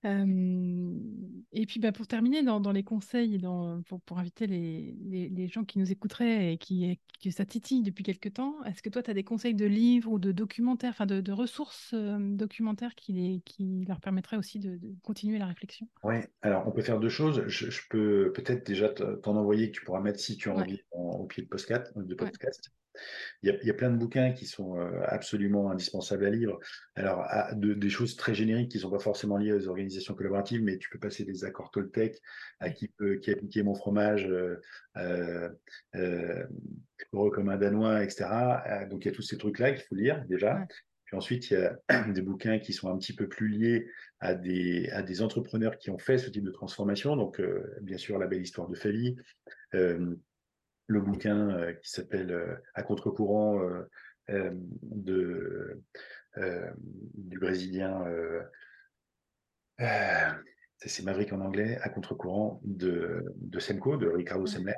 et 0.04 1.66
puis 1.66 1.80
bah, 1.80 1.90
pour 1.90 2.06
terminer, 2.06 2.42
dans, 2.42 2.60
dans 2.60 2.70
les 2.70 2.84
conseils, 2.84 3.38
dans, 3.38 3.82
pour, 3.82 4.00
pour 4.02 4.18
inviter 4.18 4.46
les, 4.46 4.96
les, 5.04 5.28
les, 5.28 5.48
gens 5.48 5.64
qui 5.64 5.78
nous 5.80 5.90
écouteraient 5.90 6.52
et 6.52 6.58
qui, 6.58 7.00
que 7.22 7.30
ça 7.30 7.44
titille 7.44 7.82
depuis 7.82 8.04
quelques 8.04 8.34
temps, 8.34 8.62
est-ce 8.64 8.80
que 8.80 8.90
toi, 8.90 9.02
tu 9.02 9.10
as 9.10 9.14
des 9.14 9.24
conseils 9.24 9.54
de 9.54 9.66
livres 9.66 10.12
ou 10.12 10.18
de 10.20 10.30
documentaires, 10.30 10.90
enfin 10.90 11.06
de, 11.06 11.20
de, 11.20 11.32
ressources 11.32 11.94
documentaires 11.94 12.94
qui, 12.94 13.12
les, 13.12 13.42
qui 13.44 13.84
leur 13.88 14.00
permettraient 14.00 14.36
aussi 14.36 14.60
de, 14.60 14.76
de 14.76 14.94
continuer 15.02 15.38
la 15.38 15.46
réflexion? 15.46 15.88
Oui, 16.04 16.16
alors 16.42 16.68
on 16.68 16.70
peut 16.70 16.82
faire 16.82 17.00
deux 17.00 17.08
choses. 17.08 17.42
Je, 17.48 17.70
je 17.70 17.82
peux 17.90 18.32
peut-être 18.32 18.64
déjà 18.64 18.90
t'en 18.90 19.34
envoyer 19.34 19.70
que 19.70 19.78
tu 19.78 19.84
pourras 19.84 20.00
mettre 20.00 20.20
si 20.20 20.36
tu 20.36 20.48
as 20.48 20.54
ouais. 20.54 20.62
envie 20.62 20.80
en, 20.92 21.00
au 21.00 21.26
pied 21.26 21.42
de 21.42 21.48
podcast. 21.48 21.92
De 21.96 22.14
podcast. 22.14 22.68
Ouais. 22.68 22.72
Il 23.42 23.48
y, 23.48 23.52
a, 23.52 23.56
il 23.62 23.66
y, 23.66 23.70
a, 23.70 23.74
plein 23.74 23.90
de 23.90 23.96
bouquins 23.96 24.32
qui 24.32 24.46
sont 24.46 24.76
absolument 25.06 25.70
indispensables 25.70 26.24
à 26.24 26.30
lire. 26.30 26.56
Alors, 26.96 27.20
à, 27.28 27.54
de, 27.54 27.74
des 27.74 27.90
choses 27.90 28.16
très 28.16 28.34
génériques 28.34 28.72
qui 28.72 28.78
ne 28.78 28.82
sont 28.82 28.90
pas 28.90 28.98
forcément 28.98 29.36
liées 29.36 29.52
aux 29.52 29.68
collaboratives, 30.16 30.62
mais 30.62 30.78
tu 30.78 30.88
peux 30.90 30.98
passer 30.98 31.24
des 31.24 31.44
accords 31.44 31.70
Toltec 31.70 32.20
à 32.60 32.70
qui 32.70 32.88
peut 32.88 33.16
qui 33.16 33.30
appliquer 33.30 33.62
mon 33.62 33.74
fromage, 33.74 34.26
euh, 34.28 34.60
euh, 34.96 35.48
euh, 35.96 36.46
comme 37.10 37.48
un 37.48 37.56
danois, 37.56 38.02
etc. 38.02 38.26
Donc, 38.90 39.04
il 39.04 39.08
y 39.08 39.10
a 39.10 39.14
tous 39.14 39.22
ces 39.22 39.38
trucs-là 39.38 39.72
qu'il 39.72 39.84
faut 39.84 39.94
lire 39.94 40.24
déjà. 40.28 40.56
Ouais. 40.56 40.66
Puis 41.04 41.16
ensuite, 41.16 41.50
il 41.50 41.54
y 41.54 41.56
a 41.56 41.78
des 42.12 42.22
bouquins 42.22 42.58
qui 42.58 42.72
sont 42.72 42.92
un 42.92 42.98
petit 42.98 43.14
peu 43.14 43.28
plus 43.28 43.48
liés 43.48 43.88
à 44.20 44.34
des, 44.34 44.90
à 44.90 45.02
des 45.02 45.22
entrepreneurs 45.22 45.78
qui 45.78 45.90
ont 45.90 45.98
fait 45.98 46.18
ce 46.18 46.28
type 46.28 46.44
de 46.44 46.50
transformation. 46.50 47.16
Donc, 47.16 47.40
euh, 47.40 47.62
bien 47.80 47.96
sûr, 47.96 48.18
la 48.18 48.26
belle 48.26 48.42
histoire 48.42 48.68
de 48.68 48.74
Fali. 48.74 49.16
Euh, 49.74 50.14
le 50.88 51.00
bouquin 51.00 51.50
euh, 51.50 51.72
qui 51.74 51.90
s'appelle 51.90 52.32
euh, 52.32 52.54
À 52.74 52.82
contre-courant 52.82 53.60
euh, 54.30 54.50
de, 54.82 55.80
du 57.14 57.38
Brésilien, 57.38 58.04
c'est 59.78 61.04
Maverick 61.04 61.32
en 61.32 61.40
anglais, 61.40 61.78
À 61.82 61.88
contre-courant 61.88 62.60
de, 62.64 63.24
de 63.36 63.58
Semco, 63.58 63.96
de 63.96 64.08
Ricardo. 64.08 64.46
Semler. 64.46 64.74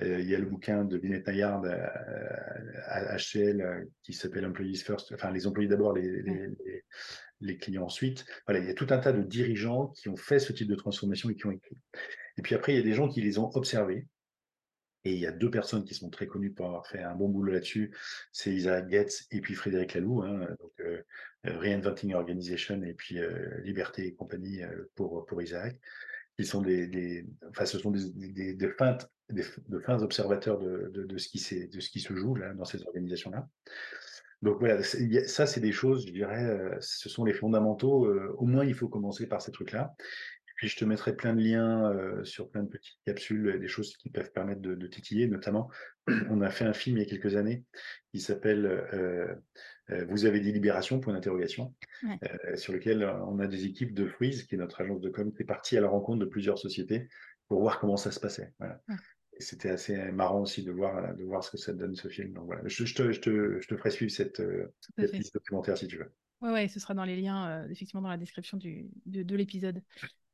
il 0.00 0.28
y 0.28 0.34
a 0.34 0.38
le 0.38 0.46
bouquin 0.46 0.84
de 0.84 0.98
Binet 0.98 1.22
Nayard 1.26 1.64
à 2.86 3.16
HCL 3.16 3.88
qui 4.02 4.12
s'appelle 4.12 4.46
Employees 4.46 4.76
First, 4.76 5.12
enfin 5.12 5.30
les 5.30 5.46
employés 5.46 5.68
d'abord, 5.68 5.92
les, 5.92 6.22
les, 6.22 6.48
les, 6.64 6.84
les, 7.40 7.56
clients 7.56 7.84
ensuite. 7.84 8.24
Voilà, 8.46 8.60
il 8.60 8.66
y 8.66 8.70
a 8.70 8.74
tout 8.74 8.86
un 8.90 8.98
tas 8.98 9.12
de 9.12 9.22
dirigeants 9.22 9.88
qui 9.88 10.08
ont 10.08 10.16
fait 10.16 10.38
ce 10.38 10.52
type 10.52 10.68
de 10.68 10.76
transformation 10.76 11.30
et 11.30 11.34
qui 11.34 11.46
ont 11.46 11.52
écrit. 11.52 11.76
Et 12.38 12.42
puis 12.42 12.54
après, 12.54 12.72
il 12.74 12.76
y 12.76 12.80
a 12.80 12.84
des 12.84 12.92
gens 12.92 13.08
qui 13.08 13.20
les 13.20 13.38
ont 13.38 13.50
observés 13.54 14.06
et 15.06 15.12
il 15.12 15.20
y 15.20 15.26
a 15.26 15.32
deux 15.32 15.50
personnes 15.50 15.84
qui 15.84 15.94
sont 15.94 16.10
très 16.10 16.26
connues 16.26 16.50
pour 16.50 16.66
avoir 16.66 16.86
fait 16.86 17.00
un 17.00 17.14
bon 17.14 17.28
boulot 17.28 17.52
là-dessus. 17.52 17.94
C'est 18.32 18.52
Isaac 18.52 18.90
Getz 18.90 19.28
et 19.30 19.40
puis 19.40 19.54
Frédéric 19.54 19.94
Laloux, 19.94 20.22
hein, 20.22 20.48
donc 20.58 20.72
euh, 20.80 21.00
Reinventing 21.44 22.12
Organization 22.14 22.82
et 22.82 22.92
puis 22.92 23.20
euh, 23.20 23.60
Liberté 23.62 24.08
et 24.08 24.14
compagnie 24.14 24.64
euh, 24.64 24.90
pour, 24.96 25.24
pour 25.26 25.40
Isaac. 25.40 25.78
Qui 26.36 26.44
sont 26.44 26.60
des, 26.60 27.24
enfin, 27.48 27.64
ce 27.64 27.78
sont 27.78 27.92
des, 27.92 28.68
fins, 28.76 28.98
des, 29.30 29.44
de 29.68 29.78
fins 29.78 30.02
observateurs 30.02 30.58
de, 30.58 30.90
de, 30.92 31.04
de, 31.04 31.18
ce 31.18 31.28
qui 31.28 31.68
de 31.68 31.80
ce 31.80 31.88
qui 31.88 32.00
se 32.00 32.14
joue 32.14 32.34
là, 32.34 32.52
dans 32.52 32.66
ces 32.66 32.84
organisations-là. 32.84 33.48
Donc 34.42 34.58
voilà, 34.58 34.82
ça 34.82 35.46
c'est 35.46 35.60
des 35.60 35.72
choses, 35.72 36.06
je 36.06 36.12
dirais, 36.12 36.76
ce 36.80 37.08
sont 37.08 37.24
les 37.24 37.32
fondamentaux. 37.32 38.06
au 38.36 38.44
moins, 38.44 38.66
il 38.66 38.74
faut 38.74 38.86
commencer 38.86 39.26
par 39.26 39.40
ces 39.40 39.50
trucs-là. 39.50 39.94
Puis 40.56 40.68
je 40.68 40.76
te 40.76 40.84
mettrai 40.86 41.14
plein 41.14 41.34
de 41.34 41.42
liens 41.42 41.92
euh, 41.92 42.24
sur 42.24 42.48
plein 42.48 42.62
de 42.62 42.68
petites 42.68 42.98
capsules, 43.04 43.60
des 43.60 43.68
choses 43.68 43.94
qui 43.98 44.08
peuvent 44.08 44.32
permettre 44.32 44.62
de, 44.62 44.74
de, 44.74 44.86
titiller. 44.86 45.28
Notamment, 45.28 45.70
on 46.30 46.40
a 46.40 46.50
fait 46.50 46.64
un 46.64 46.72
film 46.72 46.96
il 46.96 47.00
y 47.00 47.02
a 47.02 47.08
quelques 47.08 47.36
années 47.36 47.64
qui 48.12 48.20
s'appelle 48.20 48.64
euh, 48.64 49.34
euh, 49.90 50.06
Vous 50.08 50.24
avez 50.24 50.40
des 50.40 50.52
libérations 50.52 50.98
Point 50.98 51.12
d'interrogation, 51.12 51.74
ouais. 52.04 52.56
Sur 52.56 52.72
lequel 52.72 53.04
on 53.04 53.38
a 53.38 53.46
des 53.46 53.66
équipes 53.66 53.92
de 53.94 54.06
Freeze, 54.06 54.44
qui 54.44 54.54
est 54.54 54.58
notre 54.58 54.80
agence 54.80 55.02
de 55.02 55.10
com, 55.10 55.32
qui 55.32 55.42
est 55.42 55.46
partie 55.46 55.76
à 55.76 55.82
la 55.82 55.88
rencontre 55.88 56.20
de 56.20 56.24
plusieurs 56.24 56.58
sociétés 56.58 57.08
pour 57.48 57.60
voir 57.60 57.78
comment 57.78 57.98
ça 57.98 58.10
se 58.10 58.18
passait. 58.18 58.54
Voilà. 58.58 58.80
Ouais. 58.88 58.96
Et 59.38 59.42
c'était 59.42 59.68
assez 59.68 59.94
marrant 60.12 60.40
aussi 60.40 60.64
de 60.64 60.72
voir, 60.72 61.14
de 61.14 61.22
voir 61.22 61.44
ce 61.44 61.50
que 61.50 61.58
ça 61.58 61.74
donne 61.74 61.94
ce 61.94 62.08
film. 62.08 62.32
Donc 62.32 62.46
voilà, 62.46 62.62
je, 62.64 62.86
je, 62.86 62.94
te, 62.94 63.12
je, 63.12 63.20
te, 63.20 63.60
je 63.60 63.68
te 63.68 63.76
ferai 63.76 63.90
suivre 63.90 64.10
cette, 64.10 64.42
cette 64.96 65.12
liste 65.12 65.34
documentaire 65.34 65.76
si 65.76 65.86
tu 65.86 65.98
veux. 65.98 66.10
Oui, 66.40 66.50
ouais, 66.50 66.68
ce 66.68 66.80
sera 66.80 66.94
dans 66.94 67.04
les 67.04 67.20
liens, 67.20 67.68
effectivement, 67.68 68.00
dans 68.00 68.08
la 68.08 68.16
description 68.16 68.56
du, 68.56 68.88
de, 69.04 69.22
de 69.22 69.36
l'épisode. 69.36 69.82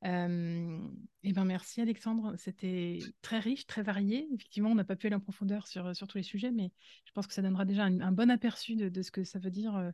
Euh, 0.05 0.79
et 1.23 1.33
ben 1.33 1.45
merci 1.45 1.81
Alexandre, 1.81 2.35
c'était 2.37 2.99
très 3.21 3.39
riche, 3.39 3.67
très 3.67 3.83
varié. 3.83 4.29
Effectivement, 4.35 4.71
on 4.71 4.75
n'a 4.75 4.85
pas 4.85 4.97
pu 4.97 5.07
aller 5.07 5.17
en 5.17 5.21
profondeur 5.21 5.67
sur, 5.67 5.95
sur 5.95 6.07
tous 6.09 6.19
les 6.19 6.25
sujets, 6.25 6.51
mais 6.51 6.73
je 7.05 7.13
pense 7.13 7.27
que 7.27 7.35
ça 7.35 7.43
donnera 7.43 7.65
déjà 7.65 7.85
un, 7.85 8.13
bon 8.13 8.31
aperçu 8.31 8.75
de, 8.75 8.89
de, 8.89 9.03
ce 9.03 9.11
que 9.11 9.23
ça 9.25 9.39
veut 9.39 9.51
dire 9.51 9.77
euh, 9.77 9.91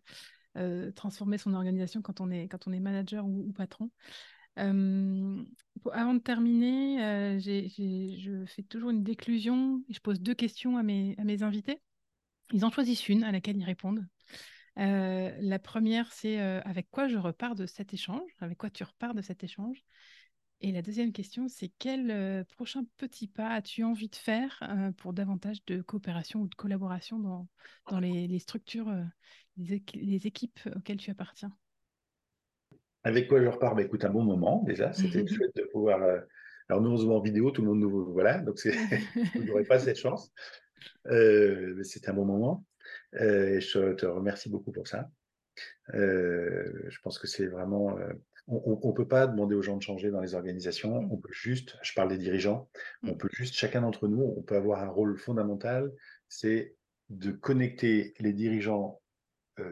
euh, 0.57 0.93
transformer 0.93 1.37
son 1.37 1.53
organisation 1.55 2.01
quand 2.01 2.21
on 2.21 2.31
est, 2.31 2.49
quand 2.49 2.67
on 2.67 2.73
est 2.73 2.81
manager 2.81 3.27
ou, 3.27 3.53
patron. 3.53 3.91
Euh, 4.59 5.45
avant 5.93 6.15
de 6.15 6.21
terminer, 6.21 7.39
j'ai, 7.39 7.69
je 7.69 8.45
fais 8.47 8.63
toujours 8.63 8.91
une 8.91 9.05
déclusion 9.05 9.83
et 9.89 9.93
je 9.93 10.01
pose 10.01 10.21
deux 10.21 10.35
questions 10.35 10.79
à 10.79 10.83
mes, 10.83 11.15
à 11.19 11.25
mes 11.25 11.43
invités. 11.43 11.81
Ils 12.53 12.65
en 12.65 12.71
choisissent 12.71 13.09
une 13.09 13.25
à 13.25 13.31
laquelle 13.31 13.59
ils 13.59 13.65
répondent. 13.65 14.07
Euh, 14.79 15.33
la 15.41 15.59
première, 15.59 16.13
c'est 16.13 16.41
euh, 16.41 16.61
avec 16.65 16.91
quoi 16.91 17.09
je 17.09 17.19
repars 17.19 17.55
de 17.55 17.67
cet 17.67 17.95
échange 17.95 18.31
Avec 18.41 18.59
quoi 18.59 18.71
tu 18.71 18.85
repars 18.85 19.15
de 19.15 19.23
cet 19.23 19.43
échange? 19.43 19.85
Et 20.61 20.73
la 20.73 20.83
deuxième 20.83 21.13
question, 21.13 21.49
c'est 21.49 21.71
quel 21.79 22.11
euh, 22.11 22.45
prochain 22.45 22.83
petit 22.97 23.29
pas 23.29 23.51
as-tu 23.51 23.85
envie 23.85 24.09
de 24.09 24.17
faire 24.17 24.59
euh, 24.63 24.91
pour 24.93 25.13
davantage 25.13 25.65
de 25.67 25.83
coopération 25.83 26.41
ou 26.41 26.49
de 26.49 26.55
collaboration 26.55 27.19
dans, 27.19 27.49
dans 27.91 28.01
les, 28.01 28.27
les 28.27 28.39
structures, 28.39 28.93
les, 29.57 29.83
les, 29.95 30.27
équipes 30.27 30.59
auxquelles 30.77 30.97
tu 30.97 31.11
appartiens? 31.11 31.53
Avec 33.05 33.29
quoi 33.29 33.41
je 33.43 33.49
repars? 33.49 33.75
Bah, 33.75 33.83
Écoute, 33.83 34.05
un 34.05 34.11
bon 34.11 34.25
moment 34.25 34.63
déjà. 34.65 34.93
C'était 34.93 35.27
chouette 35.33 35.55
de 35.57 35.65
pouvoir. 35.73 36.01
Alors, 36.69 36.83
nous, 36.83 36.91
on 36.91 36.97
se 36.97 37.05
voit 37.05 37.17
en 37.17 37.21
vidéo, 37.21 37.51
tout 37.51 37.63
le 37.63 37.69
monde 37.69 37.81
nous. 37.81 38.13
Voilà, 38.13 38.41
donc 38.41 38.59
vous 39.35 39.45
n'aurez 39.45 39.65
pas 39.65 39.79
cette 39.79 39.99
chance. 39.99 40.33
C'était 41.05 42.11
un 42.11 42.15
bon 42.15 42.27
moment. 42.27 42.65
Euh, 43.15 43.57
et 43.57 43.61
je 43.61 43.93
te 43.93 44.07
remercie 44.07 44.49
beaucoup 44.49 44.73
pour 44.73 44.87
ça. 44.89 45.11
Euh, 45.95 46.85
je 46.89 46.99
pense 47.03 47.19
que 47.19 47.27
c'est 47.27 47.47
vraiment. 47.47 47.99
Euh, 47.99 48.13
on 48.51 48.81
ne 48.83 48.93
peut 48.95 49.07
pas 49.07 49.27
demander 49.27 49.55
aux 49.55 49.61
gens 49.61 49.77
de 49.77 49.83
changer 49.83 50.11
dans 50.11 50.23
les 50.23 50.35
organisations. 50.35 51.03
Mmh. 51.03 51.13
On 51.13 51.17
peut 51.19 51.33
juste, 51.33 51.77
je 51.83 51.93
parle 51.93 52.09
des 52.09 52.17
dirigeants, 52.17 52.71
mmh. 53.03 53.11
on 53.11 53.15
peut 53.15 53.29
juste, 53.31 53.55
chacun 53.55 53.83
d'entre 53.83 54.09
nous, 54.09 54.23
on 54.23 54.41
peut 54.41 54.57
avoir 54.57 54.83
un 54.83 54.89
rôle 54.89 55.19
fondamental, 55.19 55.93
c'est 56.29 56.75
de 57.11 57.31
connecter 57.31 58.15
les 58.21 58.33
dirigeants 58.33 59.03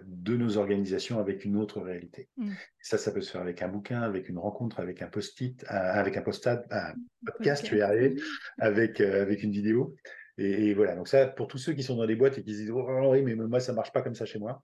de 0.05 0.37
nos 0.37 0.59
organisations 0.59 1.21
avec 1.21 1.47
une 1.47 1.57
autre 1.57 1.81
réalité. 1.81 2.29
Mmh. 2.37 2.53
Ça, 2.83 2.99
ça 2.99 3.13
peut 3.13 3.23
se 3.23 3.31
faire 3.31 3.41
avec 3.41 3.63
un 3.63 3.69
bouquin, 3.69 4.03
avec 4.03 4.29
une 4.29 4.37
rencontre, 4.37 4.79
avec 4.79 5.01
un 5.01 5.07
post-it, 5.07 5.65
avec 5.69 6.19
un 6.19 6.23
post-it, 6.23 6.61
un 6.71 6.93
podcast, 7.25 7.65
tu 7.65 7.79
es 7.79 7.81
arrivé, 7.81 8.21
avec, 8.59 9.01
avec 9.01 9.43
une 9.43 9.53
vidéo. 9.53 9.97
Et, 10.39 10.75
voilà, 10.75 10.95
donc 10.95 11.09
ça, 11.09 11.27
pour 11.27 11.49
tous 11.49 11.59
ceux 11.59 11.73
qui 11.73 11.83
sont 11.83 11.97
dans 11.97 12.05
les 12.05 12.17
boîtes 12.17 12.37
et 12.39 12.43
qui 12.43 12.53
se 12.53 12.59
disent 12.59 12.71
oh, 12.71 13.13
oui, 13.13 13.23
mais 13.23 13.35
moi, 13.35 13.61
ça 13.61 13.73
marche 13.73 13.93
pas 13.93 14.03
comme 14.03 14.15
ça 14.15 14.27
chez 14.27 14.39
moi, 14.39 14.63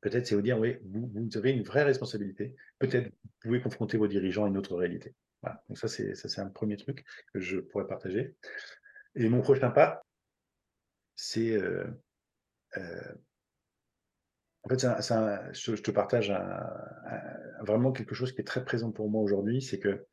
peut-être 0.00 0.26
c'est 0.26 0.34
vous 0.34 0.42
dire 0.42 0.58
oui, 0.58 0.76
vous, 0.84 1.28
avez 1.36 1.52
une 1.52 1.62
vraie 1.62 1.82
responsabilité. 1.82 2.54
Peut-être 2.78 3.10
vous 3.10 3.30
pouvez 3.40 3.60
confronter 3.60 3.98
vos 3.98 4.06
dirigeants 4.06 4.44
à 4.44 4.48
une 4.48 4.56
autre 4.56 4.76
réalité. 4.76 5.14
Voilà, 5.42 5.62
donc 5.68 5.78
ça, 5.78 5.88
c'est 5.88 6.38
un 6.38 6.48
premier 6.48 6.76
truc 6.76 7.04
que 7.34 7.40
je 7.40 7.58
pourrais 7.58 7.86
partager. 7.86 8.34
Et 9.14 9.28
mon 9.28 9.42
prochain 9.42 9.70
pas, 9.70 10.02
c'est 11.16 11.52
euh, 11.52 11.84
euh, 12.78 13.14
en 14.64 14.68
fait, 14.70 14.80
je, 14.80 15.82
te 15.82 15.90
partage 15.90 16.32
vraiment 17.60 17.92
quelque 17.92 18.14
chose 18.14 18.32
qui 18.32 18.40
est 18.40 18.44
très 18.44 18.64
présent 18.64 18.90
pour 18.90 19.10
moi 19.10 19.22
aujourd'hui, 19.22 19.60
c'est 19.60 19.78
que 19.78 20.06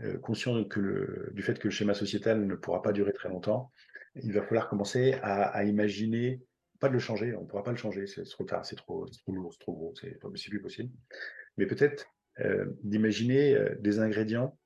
euh, 0.00 0.18
conscient 0.18 0.58
du 0.60 1.42
fait 1.42 1.58
que 1.58 1.68
le 1.68 1.70
schéma 1.70 1.94
sociétal 1.94 2.46
ne 2.46 2.54
pourra 2.54 2.82
pas 2.82 2.92
durer 2.92 3.12
très 3.12 3.30
longtemps, 3.30 3.72
il 4.22 4.32
va 4.32 4.42
falloir 4.42 4.68
commencer 4.68 5.14
à, 5.22 5.64
imaginer, 5.64 6.42
pas 6.80 6.88
de 6.88 6.94
le 6.94 6.98
changer, 6.98 7.34
on 7.34 7.42
ne 7.42 7.46
pourra 7.46 7.62
pas 7.62 7.72
le 7.72 7.76
changer, 7.76 8.06
c'est 8.06 8.24
trop 8.24 8.44
tard, 8.44 8.64
c'est 8.64 8.76
trop, 8.76 9.06
lourd, 9.28 9.52
c'est 9.52 9.60
trop 9.60 9.72
gros, 9.72 9.94
c'est 9.96 10.18
plus 10.50 10.60
possible, 10.60 10.90
mais 11.56 11.66
peut-être 11.66 12.06
euh, 12.40 12.66
d'imaginer 12.82 13.54
euh, 13.54 13.74
des 13.78 14.00
ingrédients 14.00 14.58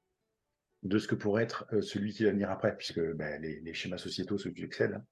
de 0.82 0.98
ce 0.98 1.06
que 1.06 1.14
pourrait 1.14 1.42
être 1.42 1.66
euh, 1.72 1.82
celui 1.82 2.12
qui 2.12 2.24
va 2.24 2.30
venir 2.30 2.50
après, 2.50 2.74
puisque 2.76 3.00
ben, 3.14 3.42
les, 3.42 3.74
schémas 3.74 3.98
sociétaux 3.98 4.38
se 4.38 4.48
excellent. 4.48 4.96
Hein. 4.96 5.04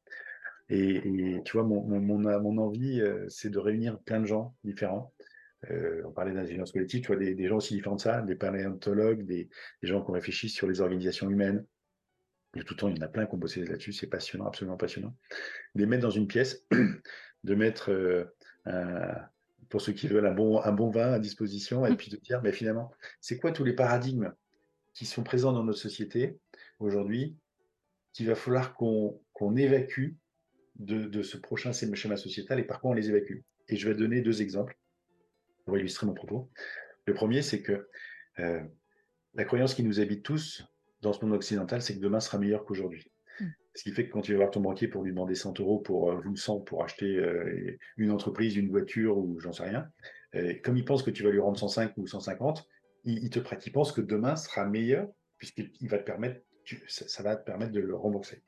Et, 0.69 1.43
tu 1.45 1.53
vois, 1.53 1.65
mon, 1.65 2.59
envie, 2.59 3.01
c'est 3.29 3.51
de 3.51 3.59
réunir 3.59 4.01
plein 4.01 4.21
de 4.21 4.27
gens 4.27 4.57
différents. 4.65 5.15
On 5.71 6.11
parlait 6.11 6.33
d'intelligence 6.33 6.73
collective, 6.73 7.03
tu 7.03 7.07
vois, 7.07 7.17
des, 7.17 7.47
gens 7.47 7.59
aussi 7.59 7.75
différents 7.75 7.95
de 7.95 8.01
ça, 8.01 8.21
des 8.23 8.35
paléontologues, 8.35 9.25
des, 9.25 9.49
des 9.81 9.89
gens 9.89 10.03
qui 10.03 10.11
ont 10.11 10.15
réfléchi 10.15 10.49
sur 10.49 10.67
les 10.67 10.81
organisations 10.81 11.31
humaines, 11.31 11.65
de 12.57 12.62
tout 12.62 12.74
temps, 12.74 12.89
il 12.89 12.97
y 12.97 13.01
en 13.01 13.03
a 13.03 13.09
plein 13.09 13.27
qui 13.27 13.35
ont 13.35 13.39
bossé 13.39 13.65
là-dessus, 13.65 13.93
c'est 13.93 14.07
passionnant, 14.07 14.47
absolument 14.47 14.77
passionnant. 14.77 15.15
De 15.74 15.81
les 15.81 15.87
mettre 15.87 16.03
dans 16.03 16.11
une 16.11 16.27
pièce, 16.27 16.65
de 17.45 17.55
mettre, 17.55 17.91
euh, 17.91 18.24
un, 18.65 19.15
pour 19.69 19.81
ceux 19.81 19.93
qui 19.93 20.09
veulent, 20.09 20.27
un 20.27 20.35
bon, 20.35 20.61
un 20.61 20.73
bon 20.73 20.91
vin 20.91 21.12
à 21.12 21.19
disposition, 21.19 21.87
et 21.87 21.97
puis 21.97 22.11
de 22.11 22.16
dire, 22.16 22.43
mais 22.43 22.53
finalement, 22.53 22.93
c'est 23.20 23.39
quoi 23.39 23.53
tous 23.53 23.65
les 23.65 23.73
paradigmes 23.73 24.33
qui 24.95 25.07
sont 25.07 25.23
présents 25.23 25.53
dans 25.53 25.65
notre 25.65 25.78
société 25.78 26.39
aujourd'hui, 26.78 27.37
qu'il 28.12 28.27
va 28.27 28.35
falloir 28.35 28.74
qu'on 28.74 29.20
qu 29.35 29.61
évacue 29.61 30.15
de, 30.77 31.05
de, 31.05 31.23
ce 31.23 31.37
prochain 31.37 31.73
schéma 31.73 32.16
sociétal, 32.16 32.59
et 32.59 32.65
par 32.65 32.81
quoi 32.81 32.91
on 32.91 32.95
les 32.95 33.09
évacue? 33.09 33.41
Et 33.69 33.77
je 33.77 33.89
vais 33.89 33.95
donner 33.95 34.23
deux 34.23 34.43
exemples 34.43 34.78
pour 35.65 35.77
illustrer 35.77 36.07
mon 36.07 36.15
propos. 36.15 36.51
Le 37.07 37.15
premier, 37.15 37.43
c'est 37.43 37.62
que 37.62 37.89
la 38.39 39.45
croyance 39.45 39.74
qui 39.74 39.83
nous 39.83 40.01
habite 40.01 40.23
tous 40.23 40.66
dans 41.02 41.12
ce 41.12 41.24
monde 41.24 41.35
occidental, 41.35 41.82
c'est 41.82 41.94
que 41.94 42.01
demain 42.01 42.20
sera 42.20 42.39
meilleur 42.39 42.64
qu'aujourd'hui. 42.64 43.10
Mmh. 43.40 43.44
Ce 43.74 43.82
qui 43.82 43.93
fait 43.93 44.06
que 44.06 44.12
quand 44.12 44.23
tu 44.23 44.32
vas 44.32 44.39
voir 44.39 44.51
ton 44.51 44.60
banquier 44.60 44.89
pour 44.89 45.02
lui 45.02 45.10
demander 45.10 45.35
100 45.35 45.60
euros 45.60 45.78
pour, 45.78 46.12
vous 46.23 46.36
100 46.36 46.60
pour 46.60 46.82
acheter 46.82 47.23
une 47.98 48.10
entreprise, 48.10 48.56
une 48.56 48.70
voiture 48.70 49.18
ou 49.18 49.39
j'en 49.39 49.52
sais 49.52 49.64
rien, 49.64 49.86
comme 50.64 50.77
il 50.77 50.85
pense 50.85 51.02
que 51.02 51.10
tu 51.10 51.23
vas 51.23 51.31
lui 51.31 51.40
rendre 51.40 51.59
105 51.59 51.93
ou 51.98 52.06
150, 52.06 52.66
il, 53.05 53.31
te 53.31 53.39
prête, 53.39 53.66
il 53.66 53.73
pense 53.73 53.93
que 53.93 54.01
demain 54.01 54.36
sera 54.36 54.64
meilleur 54.64 55.09
puisqu'il 55.39 55.89
va 55.89 55.98
te 55.98 56.05
permettre, 56.05 56.40
ça, 56.89 57.23
va 57.23 57.36
te 57.36 57.44
permettre 57.44 57.73
de 57.73 57.81
le 57.81 57.94
rembourser. 57.94 58.43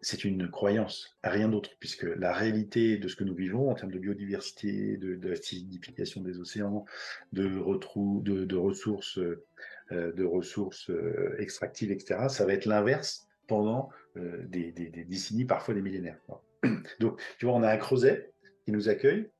c'est 0.00 0.24
une 0.24 0.50
croyance, 0.50 1.18
rien 1.22 1.48
d'autre, 1.48 1.70
puisque 1.78 2.04
la 2.04 2.32
réalité 2.32 2.96
de 2.96 3.08
ce 3.08 3.16
que 3.16 3.24
nous 3.24 3.34
vivons 3.34 3.70
en 3.70 3.74
termes 3.74 3.92
de 3.92 3.98
biodiversité, 3.98 4.96
de, 4.96 5.16
de 5.16 5.32
acidification 5.32 6.22
des 6.22 6.38
océans, 6.38 6.86
de, 7.32 7.48
de, 8.22 8.44
de 8.44 8.56
ressources, 8.56 9.18
de 9.90 10.24
ressources 10.24 10.90
extractives, 11.38 11.90
etc., 11.90 12.28
ça 12.28 12.46
va 12.46 12.52
être 12.52 12.66
l'inverse 12.66 13.28
pendant 13.48 13.90
des, 14.16 14.72
des, 14.72 15.04
décennies, 15.04 15.44
parfois 15.44 15.74
des 15.74 15.82
millénaires. 15.82 16.20
Donc, 17.00 17.20
tu 17.38 17.46
vois, 17.46 17.54
on 17.54 17.62
a 17.62 17.70
un 17.70 17.76
creuset 17.76 18.32
qui 18.64 18.72
nous 18.72 18.88
accueille, 18.88 19.30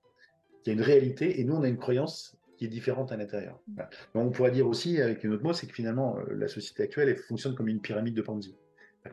qui 0.62 0.70
a 0.70 0.72
une 0.72 0.82
réalité, 0.82 1.40
et 1.40 1.44
nous, 1.44 1.54
on 1.54 1.62
a 1.62 1.68
une 1.68 1.78
croyance 1.78 2.36
qui 2.60 2.66
est 2.66 2.68
différente 2.68 3.10
à 3.10 3.16
l'intérieur. 3.16 3.58
Mm. 3.68 3.82
On 4.14 4.30
pourrait 4.30 4.50
dire 4.50 4.68
aussi, 4.68 5.00
avec 5.00 5.24
un 5.24 5.30
autre 5.30 5.42
mot, 5.42 5.54
c'est 5.54 5.66
que 5.66 5.72
finalement, 5.72 6.18
euh, 6.18 6.34
la 6.34 6.46
société 6.46 6.82
actuelle 6.82 7.08
elle 7.08 7.16
fonctionne 7.16 7.54
comme 7.54 7.68
une 7.68 7.80
pyramide 7.80 8.14
de 8.14 8.20
Ponzi. 8.20 8.54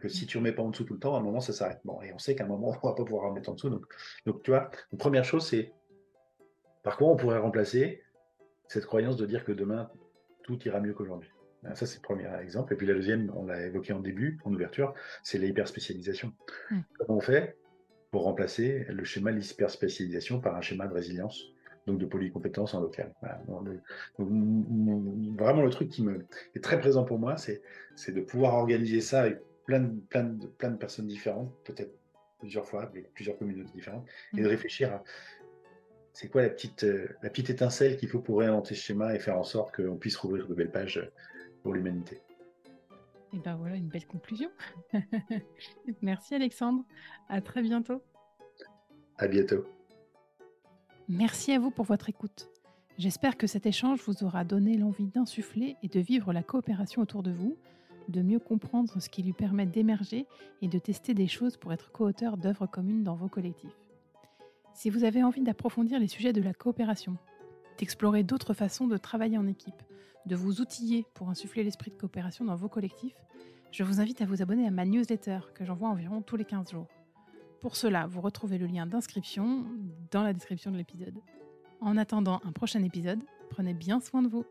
que 0.02 0.10
si 0.10 0.28
tu 0.28 0.38
ne 0.38 0.42
remets 0.42 0.52
pas 0.52 0.64
en 0.64 0.70
dessous 0.70 0.84
tout 0.84 0.96
le 0.96 1.00
temps, 1.00 1.16
à 1.16 1.20
un 1.20 1.24
moment, 1.24 1.40
ça 1.40 1.54
s'arrête. 1.54 1.80
Bon, 1.86 2.02
et 2.02 2.12
on 2.12 2.18
sait 2.18 2.36
qu'à 2.36 2.44
un 2.44 2.48
moment, 2.48 2.68
on 2.84 2.88
ne 2.88 2.92
va 2.92 2.94
pas 2.94 3.06
pouvoir 3.06 3.30
remettre 3.30 3.50
en 3.50 3.54
dessous. 3.54 3.70
Donc, 3.70 3.86
donc 4.26 4.44
tu 4.44 4.52
vois, 4.52 4.70
la 4.92 4.98
première 4.98 5.24
chose, 5.24 5.48
c'est 5.48 5.72
par 6.84 6.98
quoi 6.98 7.08
on 7.08 7.16
pourrait 7.16 7.38
remplacer 7.38 8.04
cette 8.68 8.86
croyance 8.86 9.16
de 9.16 9.26
dire 9.26 9.46
que 9.46 9.54
demain, 9.54 9.90
tout 10.48 10.60
ira 10.68 10.80
mieux 10.80 10.94
qu'aujourd'hui. 10.94 11.30
Ça, 11.74 11.86
c'est 11.86 11.98
le 11.98 12.02
premier 12.02 12.28
exemple. 12.42 12.74
Et 12.74 12.78
puis 12.78 12.88
la 12.88 12.94
deuxième, 12.94 13.32
on 13.36 13.46
l'a 13.46 13.66
évoqué 13.66 13.94
en 13.94 14.00
début, 14.00 14.40
en 14.46 14.54
ouverture, 14.54 14.94
c'est 15.24 15.38
l'hyperspécialisation. 15.38 16.34
Mm. 16.72 16.80
Comment 16.98 17.18
on 17.18 17.22
fait 17.22 17.58
pour 18.12 18.24
remplacer 18.24 18.86
le 18.90 19.04
schéma 19.04 19.32
de 19.32 19.38
l'hyperspécialisation 19.38 20.40
par 20.40 20.56
un 20.56 20.62
schéma 20.62 20.88
de 20.88 20.94
résilience 20.94 21.44
donc 21.86 22.00
de 22.00 22.06
polycompétences 22.06 22.74
en 22.74 22.82
local? 22.82 23.14
vraiment, 24.18 25.62
le 25.62 25.70
truc 25.70 25.90
qui 25.90 26.04
me, 26.04 26.26
est 26.56 26.64
très 26.64 26.80
présent 26.80 27.04
pour 27.04 27.20
moi, 27.20 27.36
c'est 27.38 27.62
de 28.08 28.22
pouvoir 28.22 28.56
organiser 28.56 29.02
ça 29.02 29.22
avec 29.22 29.40
plein 29.66 29.82
de, 29.82 30.00
plein 30.10 30.24
de, 30.24 30.48
plein 30.48 30.72
de 30.72 30.78
personnes 30.78 31.08
différentes, 31.08 31.54
peut-être 31.66 31.94
plusieurs 32.40 32.66
fois, 32.66 32.84
avec 32.84 33.12
plusieurs 33.14 33.38
communautés 33.38 33.72
différentes, 33.74 34.06
et 34.34 34.42
de 34.42 34.44
mmh. 34.44 34.50
réfléchir 34.50 34.94
à 34.94 35.04
c'est 36.20 36.30
quoi 36.30 36.42
la 36.42 36.50
petite, 36.50 36.84
euh, 36.84 37.08
la 37.22 37.30
petite 37.30 37.52
étincelle 37.52 37.96
qu'il 37.96 38.10
faut 38.10 38.18
pour 38.18 38.40
réinventer 38.40 38.74
ce 38.74 38.82
schéma 38.82 39.14
et 39.14 39.20
faire 39.20 39.38
en 39.38 39.44
sorte 39.44 39.76
qu'on 39.76 39.98
puisse 39.98 40.18
rouvrir 40.18 40.48
de 40.48 40.56
belles 40.56 40.72
pages 40.72 41.12
pour 41.62 41.76
l'humanité? 41.76 42.24
Et 43.34 43.38
ben 43.38 43.56
voilà 43.56 43.76
une 43.76 43.88
belle 43.88 44.08
conclusion. 44.08 44.50
Merci 46.02 46.34
Alexandre. 46.34 46.84
À 47.30 47.40
très 47.40 47.62
bientôt. 47.62 48.02
À 49.20 49.28
bientôt. 49.28 49.64
Merci 51.08 51.52
à 51.52 51.60
vous 51.60 51.70
pour 51.70 51.86
votre 51.86 52.10
écoute. 52.10 52.50
J'espère 52.98 53.38
que 53.38 53.46
cet 53.46 53.68
échange 53.68 54.02
vous 54.08 54.24
aura 54.24 54.44
donné 54.44 54.76
l'envie 54.76 55.06
d'insuffler 55.06 55.76
et 55.84 55.88
de 55.88 56.00
vivre 56.00 56.34
la 56.34 56.42
coopération 56.42 57.04
autour 57.04 57.22
de 57.22 57.32
vous, 57.32 57.60
de 58.08 58.24
mieux 58.24 58.40
comprendre 58.40 59.00
ce 59.00 59.10
qui 59.10 59.22
lui 59.22 59.34
permet 59.34 59.68
d'émerger 59.68 60.26
et 60.64 60.68
de 60.68 60.80
tester 60.80 61.14
des 61.14 61.28
choses 61.28 61.58
pour 61.58 61.74
être 61.74 61.92
co-auteur 61.92 62.38
d'œuvres 62.38 62.66
communes 62.66 63.04
dans 63.04 63.16
vos 63.16 63.30
collectifs. 63.30 63.78
Si 64.78 64.92
vous 64.92 65.06
avez 65.06 65.24
envie 65.24 65.42
d'approfondir 65.42 66.00
les 66.00 66.08
sujets 66.08 66.34
de 66.34 66.42
la 66.44 66.54
coopération, 66.54 67.18
d'explorer 67.80 68.22
d'autres 68.22 68.54
façons 68.54 68.86
de 68.86 68.96
travailler 68.96 69.40
en 69.40 69.48
équipe, 69.48 69.82
de 70.28 70.36
vous 70.36 70.62
outiller 70.62 71.08
pour 71.16 71.32
insuffler 71.32 71.64
l'esprit 71.64 71.90
de 71.90 71.96
coopération 71.96 72.46
dans 72.46 72.56
vos 72.56 72.70
collectifs, 72.70 73.16
je 73.72 73.84
vous 73.84 74.00
invite 74.02 74.22
à 74.22 74.28
vous 74.28 74.44
abonner 74.44 74.68
à 74.68 74.70
ma 74.70 74.86
newsletter 74.86 75.40
que 75.56 75.66
j'envoie 75.66 75.90
environ 75.90 76.22
tous 76.22 76.36
les 76.36 76.46
15 76.46 76.70
jours. 76.70 76.86
Pour 77.60 77.76
cela, 77.76 78.06
vous 78.06 78.22
retrouvez 78.22 78.60
le 78.60 78.68
lien 78.68 78.86
d'inscription 78.86 79.66
dans 80.12 80.22
la 80.22 80.34
description 80.34 80.70
de 80.70 80.78
l'épisode. 80.78 81.18
En 81.82 81.98
attendant 81.98 82.40
un 82.46 82.52
prochain 82.52 82.84
épisode, 82.84 83.24
prenez 83.50 83.74
bien 83.74 84.00
soin 84.00 84.22
de 84.22 84.28
vous. 84.28 84.46